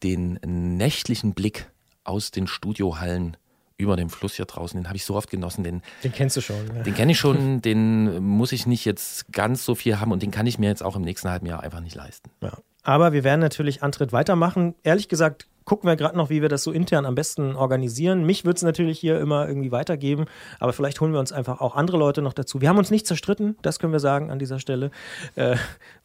Den 0.04 0.40
nächtlichen 0.46 1.34
Blick 1.34 1.70
aus 2.04 2.32
den 2.32 2.48
Studiohallen 2.48 3.38
über 3.78 3.96
dem 3.96 4.10
Fluss 4.10 4.36
hier 4.36 4.46
draußen, 4.46 4.80
den 4.80 4.88
habe 4.88 4.96
ich 4.98 5.06
so 5.06 5.16
oft 5.16 5.30
genossen. 5.30 5.64
Den, 5.64 5.82
Den 6.04 6.12
kennst 6.12 6.38
du 6.38 6.42
schon. 6.42 6.56
Ja. 6.76 6.84
den 6.84 6.94
kenne 6.94 7.12
ich 7.14 7.20
schon, 7.20 7.62
den 7.62 8.24
muss 8.24 8.52
ich 8.52 8.68
nicht 8.68 8.86
jetzt 8.86 9.32
ganz 9.34 9.66
so 9.66 9.74
viel 9.76 10.00
haben 10.00 10.12
und 10.12 10.22
den 10.22 10.30
kann 10.30 10.46
ich 10.46 10.60
mir 10.60 10.70
jetzt 10.70 10.84
auch 10.84 10.96
im 10.96 11.02
nächsten 11.02 11.30
halben 11.30 11.48
Jahr 11.48 11.62
einfach 11.62 11.80
nicht 11.80 11.96
leisten. 11.96 12.30
Ja. 12.42 12.54
Aber 12.84 13.12
wir 13.12 13.24
werden 13.24 13.40
natürlich 13.42 13.82
Antritt 13.84 14.12
weitermachen. 14.14 14.76
Ehrlich 14.84 15.08
gesagt, 15.08 15.48
gucken 15.66 15.88
wir 15.90 15.96
gerade 15.96 16.18
noch, 16.18 16.30
wie 16.30 16.42
wir 16.42 16.50
das 16.50 16.64
so 16.64 16.72
intern 16.72 17.06
am 17.06 17.16
besten 17.16 17.56
organisieren. 17.56 18.26
Mich 18.26 18.46
wird 18.46 18.58
es 18.58 18.64
natürlich 18.64 19.00
hier 19.00 19.20
immer 19.20 19.48
irgendwie 19.48 19.72
weitergeben, 19.72 20.26
aber 20.60 20.74
vielleicht 20.74 21.02
holen 21.02 21.14
wir 21.14 21.20
uns 21.20 21.32
einfach 21.32 21.62
auch 21.62 21.76
andere 21.76 21.98
Leute 21.98 22.22
noch 22.22 22.34
dazu. 22.34 22.62
Wir 22.62 22.70
haben 22.70 22.78
uns 22.78 22.92
nicht 22.92 23.08
zerstritten, 23.08 23.58
das 23.62 23.80
können 23.80 23.94
wir 23.94 24.00
sagen 24.00 24.32
an 24.32 24.40
dieser 24.40 24.60
Stelle. 24.60 24.92
Äh, 25.36 25.56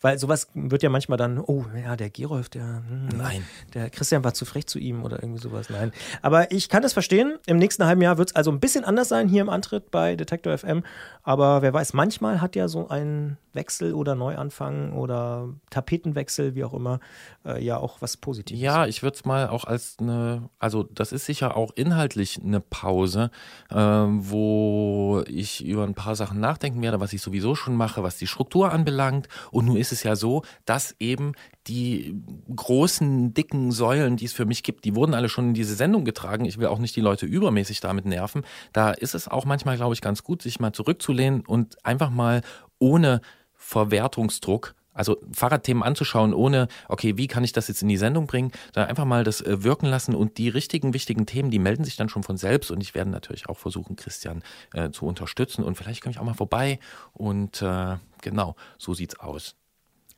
weil 0.00 0.18
sowas 0.18 0.48
wird 0.54 0.82
ja 0.82 0.90
manchmal 0.90 1.18
dann, 1.18 1.38
oh 1.38 1.64
ja, 1.82 1.96
der 1.96 2.10
Gerolf, 2.10 2.48
der, 2.48 2.82
hm, 2.88 3.08
Nein. 3.16 3.44
der 3.74 3.90
Christian 3.90 4.24
war 4.24 4.34
zu 4.34 4.44
frech 4.44 4.66
zu 4.66 4.78
ihm 4.78 5.02
oder 5.02 5.22
irgendwie 5.22 5.40
sowas. 5.40 5.70
Nein. 5.70 5.92
Aber 6.22 6.52
ich 6.52 6.68
kann 6.68 6.82
das 6.82 6.92
verstehen. 6.92 7.38
Im 7.46 7.56
nächsten 7.56 7.84
halben 7.86 8.02
Jahr 8.02 8.18
wird 8.18 8.30
es 8.30 8.36
also 8.36 8.50
ein 8.50 8.60
bisschen 8.60 8.84
anders 8.84 9.08
sein 9.08 9.28
hier 9.28 9.40
im 9.40 9.48
Antritt 9.48 9.90
bei 9.90 10.16
Detektor 10.16 10.56
FM. 10.56 10.82
Aber 11.22 11.62
wer 11.62 11.72
weiß, 11.72 11.94
manchmal 11.94 12.40
hat 12.40 12.56
ja 12.56 12.68
so 12.68 12.88
ein 12.88 13.38
Wechsel 13.56 13.94
oder 13.94 14.14
Neuanfang 14.14 14.92
oder 14.92 15.48
Tapetenwechsel, 15.70 16.54
wie 16.54 16.64
auch 16.64 16.74
immer, 16.74 17.00
äh, 17.44 17.62
ja 17.62 17.78
auch 17.78 18.00
was 18.00 18.16
Positives. 18.16 18.62
Ja, 18.62 18.86
ich 18.86 19.02
würde 19.02 19.16
es 19.16 19.24
mal 19.24 19.48
auch 19.48 19.64
als 19.64 19.96
eine, 20.00 20.48
also 20.58 20.84
das 20.84 21.12
ist 21.12 21.26
sicher 21.26 21.56
auch 21.56 21.72
inhaltlich 21.74 22.38
eine 22.42 22.60
Pause, 22.60 23.30
äh, 23.70 23.76
wo 23.76 25.24
ich 25.26 25.64
über 25.64 25.84
ein 25.84 25.94
paar 25.94 26.14
Sachen 26.14 26.38
nachdenken 26.38 26.82
werde, 26.82 27.00
was 27.00 27.12
ich 27.12 27.22
sowieso 27.22 27.54
schon 27.54 27.74
mache, 27.74 28.02
was 28.02 28.18
die 28.18 28.26
Struktur 28.26 28.72
anbelangt. 28.72 29.28
Und 29.50 29.66
nun 29.66 29.76
ist 29.76 29.92
es 29.92 30.02
ja 30.02 30.14
so, 30.14 30.42
dass 30.64 30.94
eben 31.00 31.32
die 31.66 32.22
großen, 32.54 33.34
dicken 33.34 33.72
Säulen, 33.72 34.16
die 34.16 34.26
es 34.26 34.32
für 34.32 34.46
mich 34.46 34.62
gibt, 34.62 34.84
die 34.84 34.94
wurden 34.94 35.14
alle 35.14 35.28
schon 35.28 35.48
in 35.48 35.54
diese 35.54 35.74
Sendung 35.74 36.04
getragen. 36.04 36.44
Ich 36.44 36.58
will 36.58 36.66
auch 36.66 36.78
nicht 36.78 36.94
die 36.94 37.00
Leute 37.00 37.26
übermäßig 37.26 37.80
damit 37.80 38.06
nerven. 38.06 38.42
Da 38.72 38.92
ist 38.92 39.14
es 39.14 39.28
auch 39.28 39.44
manchmal, 39.44 39.76
glaube 39.76 39.94
ich, 39.94 40.00
ganz 40.00 40.22
gut, 40.22 40.42
sich 40.42 40.60
mal 40.60 40.72
zurückzulehnen 40.72 41.44
und 41.44 41.84
einfach 41.84 42.10
mal 42.10 42.42
ohne 42.78 43.20
Verwertungsdruck 43.66 44.74
also 44.96 45.20
Fahrradthemen 45.30 45.82
anzuschauen, 45.82 46.32
ohne, 46.32 46.68
okay, 46.88 47.18
wie 47.18 47.26
kann 47.26 47.44
ich 47.44 47.52
das 47.52 47.68
jetzt 47.68 47.82
in 47.82 47.88
die 47.88 47.98
Sendung 47.98 48.26
bringen, 48.26 48.50
sondern 48.72 48.88
einfach 48.88 49.04
mal 49.04 49.24
das 49.24 49.42
äh, 49.42 49.62
wirken 49.62 49.84
lassen 49.84 50.14
und 50.14 50.38
die 50.38 50.48
richtigen, 50.48 50.94
wichtigen 50.94 51.26
Themen, 51.26 51.50
die 51.50 51.58
melden 51.58 51.84
sich 51.84 51.96
dann 51.96 52.08
schon 52.08 52.22
von 52.22 52.38
selbst 52.38 52.70
und 52.70 52.80
ich 52.80 52.94
werde 52.94 53.10
natürlich 53.10 53.50
auch 53.50 53.58
versuchen, 53.58 53.96
Christian 53.96 54.42
äh, 54.72 54.88
zu 54.90 55.04
unterstützen 55.04 55.64
und 55.64 55.76
vielleicht 55.76 56.02
komme 56.02 56.12
ich 56.12 56.18
auch 56.18 56.24
mal 56.24 56.32
vorbei 56.32 56.78
und 57.12 57.60
äh, 57.60 57.96
genau, 58.22 58.56
so 58.78 58.94
sieht's 58.94 59.20
aus. 59.20 59.54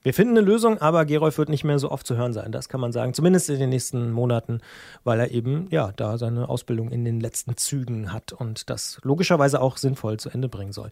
Wir 0.08 0.14
finden 0.14 0.38
eine 0.38 0.46
Lösung, 0.46 0.80
aber 0.80 1.04
Gerolf 1.04 1.36
wird 1.36 1.50
nicht 1.50 1.64
mehr 1.64 1.78
so 1.78 1.90
oft 1.90 2.06
zu 2.06 2.16
hören 2.16 2.32
sein. 2.32 2.50
Das 2.50 2.70
kann 2.70 2.80
man 2.80 2.92
sagen. 2.92 3.12
Zumindest 3.12 3.50
in 3.50 3.58
den 3.58 3.68
nächsten 3.68 4.10
Monaten, 4.10 4.62
weil 5.04 5.20
er 5.20 5.32
eben, 5.32 5.66
ja, 5.68 5.92
da 5.96 6.16
seine 6.16 6.48
Ausbildung 6.48 6.88
in 6.88 7.04
den 7.04 7.20
letzten 7.20 7.58
Zügen 7.58 8.10
hat 8.10 8.32
und 8.32 8.70
das 8.70 9.00
logischerweise 9.02 9.60
auch 9.60 9.76
sinnvoll 9.76 10.16
zu 10.16 10.30
Ende 10.30 10.48
bringen 10.48 10.72
soll. 10.72 10.88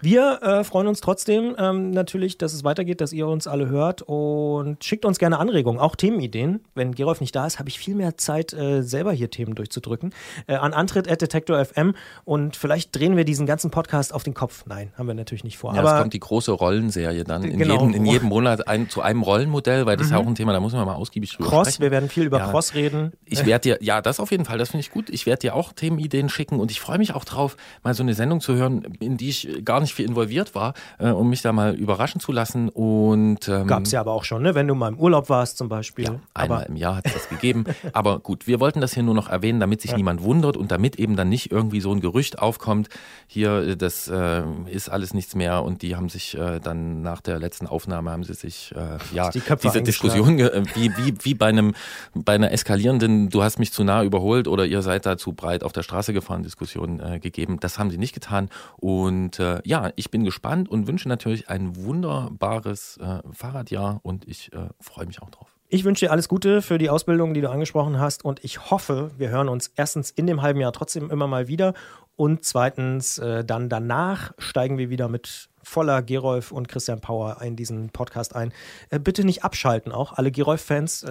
Wir 0.00 0.40
äh, 0.42 0.62
freuen 0.62 0.86
uns 0.86 1.00
trotzdem 1.00 1.56
ähm, 1.58 1.90
natürlich, 1.90 2.38
dass 2.38 2.52
es 2.52 2.62
weitergeht, 2.62 3.00
dass 3.00 3.12
ihr 3.12 3.26
uns 3.26 3.48
alle 3.48 3.68
hört 3.68 4.02
und 4.02 4.84
schickt 4.84 5.04
uns 5.04 5.18
gerne 5.18 5.40
Anregungen, 5.40 5.80
auch 5.80 5.96
Themenideen. 5.96 6.60
Wenn 6.76 6.94
Gerolf 6.94 7.20
nicht 7.20 7.34
da 7.34 7.48
ist, 7.48 7.58
habe 7.58 7.68
ich 7.70 7.76
viel 7.76 7.96
mehr 7.96 8.18
Zeit, 8.18 8.52
äh, 8.52 8.84
selber 8.84 9.10
hier 9.10 9.30
Themen 9.30 9.56
durchzudrücken. 9.56 10.14
Äh, 10.46 10.54
an 10.54 10.74
Antritt.detektor 10.74 11.64
FM 11.64 11.96
und 12.24 12.54
vielleicht 12.54 12.94
drehen 12.94 13.16
wir 13.16 13.24
diesen 13.24 13.46
ganzen 13.46 13.72
Podcast 13.72 14.14
auf 14.14 14.22
den 14.22 14.34
Kopf. 14.34 14.64
Nein, 14.66 14.92
haben 14.96 15.08
wir 15.08 15.14
natürlich 15.14 15.42
nicht 15.42 15.58
vor. 15.58 15.74
Ja, 15.74 15.80
aber 15.80 15.94
es 15.96 16.00
kommt 16.02 16.14
die 16.14 16.20
große 16.20 16.52
Rollenserie 16.52 17.24
dann 17.24 17.42
in, 17.42 17.58
Genau. 17.58 17.74
jedem, 17.74 17.94
in 17.94 18.06
jedem 18.06 18.28
Monat 18.28 18.59
ein, 18.66 18.88
zu 18.88 19.02
einem 19.02 19.22
Rollenmodell, 19.22 19.86
weil 19.86 19.96
das 19.96 20.06
ist 20.06 20.12
ja 20.12 20.18
Mhm. 20.18 20.24
auch 20.24 20.28
ein 20.28 20.34
Thema, 20.34 20.52
da 20.52 20.60
muss 20.60 20.72
man 20.72 20.84
mal 20.86 20.94
ausgiebig 20.94 21.32
drüber 21.32 21.48
Cross, 21.48 21.68
sprechen. 21.68 21.82
wir 21.82 21.90
werden 21.90 22.08
viel 22.08 22.24
über 22.24 22.38
Ja. 22.38 22.50
Cross 22.50 22.74
reden. 22.74 23.12
Ich 23.24 23.44
werde 23.46 23.62
dir, 23.62 23.78
ja, 23.82 24.00
das 24.02 24.20
auf 24.20 24.30
jeden 24.30 24.44
Fall, 24.44 24.58
das 24.58 24.70
finde 24.70 24.80
ich 24.82 24.90
gut. 24.90 25.10
Ich 25.10 25.26
werde 25.26 25.40
dir 25.40 25.54
auch 25.54 25.72
Themenideen 25.72 26.28
schicken 26.28 26.58
und 26.60 26.70
ich 26.70 26.80
freue 26.80 26.98
mich 26.98 27.14
auch 27.14 27.24
drauf, 27.24 27.56
mal 27.82 27.94
so 27.94 28.02
eine 28.02 28.14
Sendung 28.14 28.40
zu 28.40 28.54
hören, 28.54 28.82
in 29.00 29.16
die 29.16 29.28
ich 29.28 29.64
gar 29.64 29.80
nicht 29.80 29.94
viel 29.94 30.06
involviert 30.06 30.54
war, 30.54 30.74
äh, 30.98 31.08
um 31.10 31.28
mich 31.30 31.42
da 31.42 31.52
mal 31.52 31.74
überraschen 31.74 32.20
zu 32.20 32.32
lassen. 32.32 32.68
Und 32.68 33.48
ähm, 33.48 33.66
Gab 33.66 33.84
es 33.84 33.92
ja 33.92 34.00
aber 34.00 34.12
auch 34.12 34.24
schon, 34.24 34.42
ne? 34.42 34.54
wenn 34.54 34.66
du 34.68 34.74
mal 34.74 34.88
im 34.88 34.98
Urlaub 34.98 35.28
warst 35.28 35.58
zum 35.58 35.68
Beispiel. 35.68 36.04
Ja, 36.06 36.20
einmal 36.34 36.58
aber 36.62 36.68
im 36.68 36.76
Jahr 36.76 36.96
hat 36.96 37.06
es 37.06 37.12
das 37.14 37.28
gegeben. 37.28 37.64
Aber 37.92 38.18
gut, 38.20 38.46
wir 38.46 38.60
wollten 38.60 38.80
das 38.80 38.94
hier 38.94 39.02
nur 39.02 39.14
noch 39.14 39.28
erwähnen, 39.28 39.60
damit 39.60 39.80
sich 39.80 39.90
Ja. 39.92 39.96
niemand 39.96 40.22
wundert 40.22 40.56
und 40.56 40.70
damit 40.70 40.96
eben 40.96 41.16
dann 41.16 41.28
nicht 41.28 41.50
irgendwie 41.52 41.80
so 41.80 41.92
ein 41.92 42.00
Gerücht 42.00 42.38
aufkommt, 42.38 42.88
hier, 43.26 43.62
äh, 43.62 43.76
das 43.76 44.08
äh, 44.08 44.42
ist 44.66 44.88
alles 44.88 45.14
nichts 45.14 45.34
mehr 45.34 45.62
und 45.62 45.82
die 45.82 45.96
haben 45.96 46.08
sich 46.08 46.36
äh, 46.36 46.60
dann 46.60 47.02
nach 47.02 47.20
der 47.20 47.38
letzten 47.38 47.66
Aufnahme 47.66 48.10
haben 48.10 48.24
sie 48.24 48.34
sich 48.34 48.49
äh, 48.76 48.98
ja 49.14 49.30
Die 49.30 49.40
Köpfe 49.40 49.68
diese 49.68 49.82
Diskussion 49.82 50.38
äh, 50.38 50.62
wie, 50.74 50.90
wie, 50.96 51.14
wie 51.22 51.34
bei 51.34 51.46
einem 51.46 51.74
bei 52.14 52.34
einer 52.34 52.52
eskalierenden, 52.52 53.28
du 53.28 53.42
hast 53.42 53.58
mich 53.58 53.72
zu 53.72 53.84
nah 53.84 54.02
überholt 54.02 54.48
oder 54.48 54.66
ihr 54.66 54.82
seid 54.82 55.06
da 55.06 55.16
zu 55.16 55.32
breit 55.32 55.64
auf 55.64 55.72
der 55.72 55.82
Straße 55.82 56.12
gefahren 56.12 56.42
Diskussion 56.42 57.00
äh, 57.00 57.18
gegeben. 57.18 57.58
Das 57.60 57.78
haben 57.78 57.90
sie 57.90 57.98
nicht 57.98 58.14
getan. 58.14 58.48
Und 58.76 59.38
äh, 59.38 59.60
ja, 59.64 59.90
ich 59.96 60.10
bin 60.10 60.24
gespannt 60.24 60.68
und 60.68 60.86
wünsche 60.86 61.08
natürlich 61.08 61.48
ein 61.48 61.76
wunderbares 61.76 62.98
äh, 62.98 63.18
Fahrradjahr 63.32 64.00
und 64.02 64.26
ich 64.26 64.52
äh, 64.52 64.68
freue 64.80 65.06
mich 65.06 65.22
auch 65.22 65.30
drauf. 65.30 65.48
ich 65.68 65.84
wünsche 65.84 66.06
dir 66.06 66.12
alles 66.12 66.28
Gute 66.28 66.62
für 66.62 66.78
die 66.78 66.90
Ausbildung, 66.90 67.34
die 67.34 67.40
du 67.40 67.50
angesprochen 67.50 67.98
hast. 68.00 68.24
Und 68.24 68.42
ich 68.44 68.70
hoffe, 68.70 69.10
wir 69.18 69.28
hören 69.28 69.48
uns 69.48 69.72
erstens 69.76 70.10
in 70.10 70.26
dem 70.26 70.42
halben 70.42 70.60
Jahr 70.60 70.72
trotzdem 70.72 71.10
immer 71.10 71.26
mal 71.26 71.46
wieder. 71.46 71.74
Und 72.16 72.44
zweitens, 72.44 73.18
äh, 73.18 73.44
dann 73.44 73.68
danach 73.68 74.32
steigen 74.38 74.78
wir 74.78 74.90
wieder 74.90 75.08
mit 75.08 75.49
voller 75.62 76.02
Gerolf 76.02 76.52
und 76.52 76.68
Christian 76.68 77.00
Power 77.00 77.40
in 77.42 77.56
diesen 77.56 77.90
Podcast 77.90 78.34
ein. 78.34 78.52
Äh, 78.90 78.98
bitte 78.98 79.24
nicht 79.24 79.44
abschalten, 79.44 79.92
auch 79.92 80.12
alle 80.14 80.30
Gerolf-Fans. 80.30 81.02
Äh, 81.04 81.10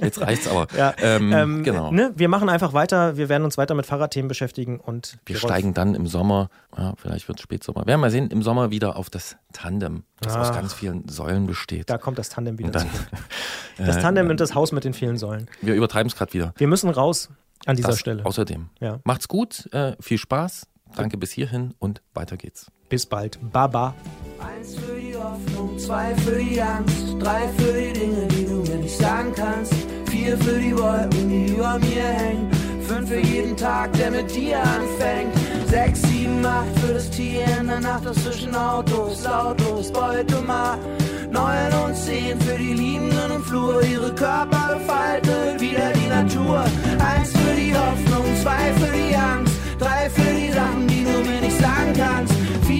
Jetzt 0.02 0.20
reicht's 0.20 0.46
aber. 0.48 0.66
ja, 0.76 0.94
Ähm, 0.98 1.32
ähm, 1.32 1.62
genau. 1.64 1.90
Ne, 1.90 2.12
wir 2.14 2.28
machen 2.28 2.48
einfach 2.48 2.72
weiter. 2.72 3.16
Wir 3.16 3.28
werden 3.28 3.44
uns 3.44 3.56
weiter 3.58 3.74
mit 3.74 3.86
Fahrradthemen 3.86 4.28
beschäftigen 4.28 4.78
und 4.80 5.18
Wir 5.26 5.36
Gerolf- 5.36 5.50
steigen 5.52 5.74
dann 5.74 5.94
im 5.94 6.06
Sommer, 6.06 6.50
ja, 6.76 6.94
vielleicht 6.96 7.28
wird 7.28 7.38
es 7.38 7.42
Spätsommer, 7.42 7.80
werden 7.80 7.88
wir 7.88 7.98
mal 7.98 8.10
sehen, 8.10 8.30
im 8.30 8.42
Sommer 8.42 8.70
wieder 8.70 8.96
auf 8.96 9.08
das 9.10 9.36
Tandem, 9.52 10.04
das 10.20 10.36
aus 10.36 10.48
Ach. 10.50 10.54
ganz 10.54 10.74
vielen 10.74 11.08
Säulen 11.08 11.46
besteht. 11.46 11.88
Da 11.90 11.98
kommt 11.98 12.18
das 12.18 12.28
Tandem 12.28 12.58
wieder 12.58 12.70
dann. 12.70 12.88
Das 13.78 13.96
äh, 13.96 14.00
Tandem 14.02 14.28
und 14.28 14.38
das 14.38 14.54
Haus 14.54 14.70
mit 14.72 14.84
den 14.84 14.92
vielen 14.92 15.16
Säulen. 15.16 15.48
Wir 15.62 15.74
übertreiben 15.74 16.08
es 16.10 16.14
gerade 16.16 16.32
wieder. 16.34 16.52
Wir 16.58 16.66
müssen 16.68 16.90
raus 16.90 17.30
an 17.64 17.74
dieser 17.76 17.88
das 17.88 17.98
Stelle. 18.00 18.24
Außerdem. 18.26 18.68
Ja. 18.80 19.00
Macht's 19.04 19.28
gut, 19.28 19.66
äh, 19.72 19.96
viel 19.98 20.18
Spaß, 20.18 20.66
danke 20.94 21.16
bis 21.16 21.32
hierhin 21.32 21.72
und 21.78 22.02
weiter 22.12 22.36
geht's. 22.36 22.66
Bis 22.92 23.06
bald. 23.06 23.38
Baba. 23.40 23.94
Eins 24.38 24.74
für 24.74 25.00
die 25.00 25.16
Hoffnung, 25.16 25.78
zwei 25.78 26.14
für 26.16 26.38
die 26.38 26.60
Angst, 26.60 27.16
drei 27.18 27.48
für 27.56 27.72
die 27.72 27.98
Dinge, 27.98 28.26
die 28.26 28.44
du 28.44 28.56
mir 28.70 28.80
nicht 28.82 28.98
sagen 28.98 29.32
kannst, 29.34 29.72
vier 30.10 30.36
für 30.36 30.58
die 30.58 30.76
Wolken, 30.76 31.30
die 31.30 31.54
über 31.54 31.78
mir 31.78 32.02
hängen, 32.02 32.50
fünf 32.86 33.08
für 33.08 33.18
jeden 33.18 33.56
Tag, 33.56 33.94
der 33.94 34.10
mit 34.10 34.36
dir 34.36 34.58
anfängt, 34.58 35.32
sechs, 35.68 36.02
sieben, 36.02 36.44
acht 36.44 36.78
für 36.80 36.92
das 36.92 37.08
Tier 37.08 37.46
in 37.58 37.68
der 37.68 37.80
Nacht, 37.80 38.04
das 38.04 38.22
zwischen 38.24 38.54
Autos 38.54 39.24
lautlos 39.24 39.90
Beutemarkt. 39.90 40.84
neu 41.30 41.40
an 41.40 41.72
uns 41.88 42.04
sehen 42.04 42.38
für 42.42 42.58
die 42.58 42.74
Liebenden 42.74 43.30
im 43.36 43.42
Flur. 43.42 43.82
Ihre 43.84 44.14
Körper 44.14 44.74
gefaltet, 44.74 45.58
wieder 45.58 45.92
die 45.94 46.08
Natur. 46.08 46.62
Eins 46.98 47.30
für 47.30 47.54
die 47.56 47.72
Hoffnung, 47.74 48.26
zwei 48.42 48.70
für 48.78 48.92
die 48.92 49.16
Angst, 49.16 49.54
drei 49.78 50.10
für 50.10 50.34
die 50.34 50.52
Sachen, 50.52 50.86
die 50.88 51.00
nur 51.00 51.22
mir 51.24 51.40
nicht 51.40 51.58
sagen 51.58 51.94
kannst. 51.96 52.31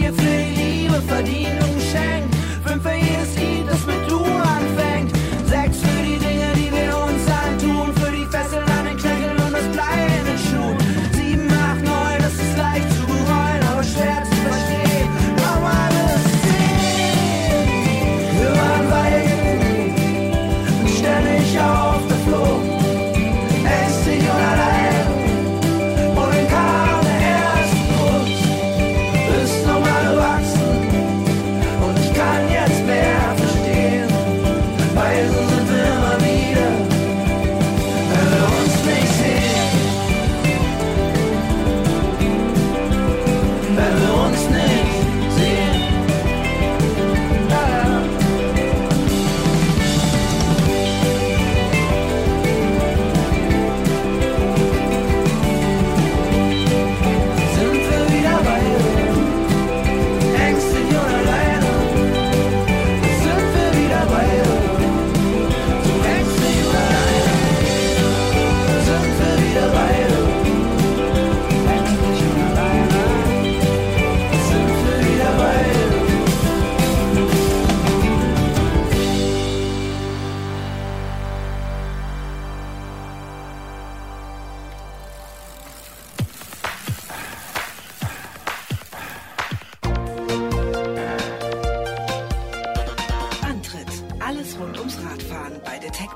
Vier 0.02 0.12
für 0.14 0.20
die 0.20 0.82
Liebe, 0.82 1.00
verdient 1.02 1.62
und 1.62 1.74
geschenkt. 1.76 2.34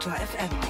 Ultra 0.06 0.24
FM. 0.24 0.65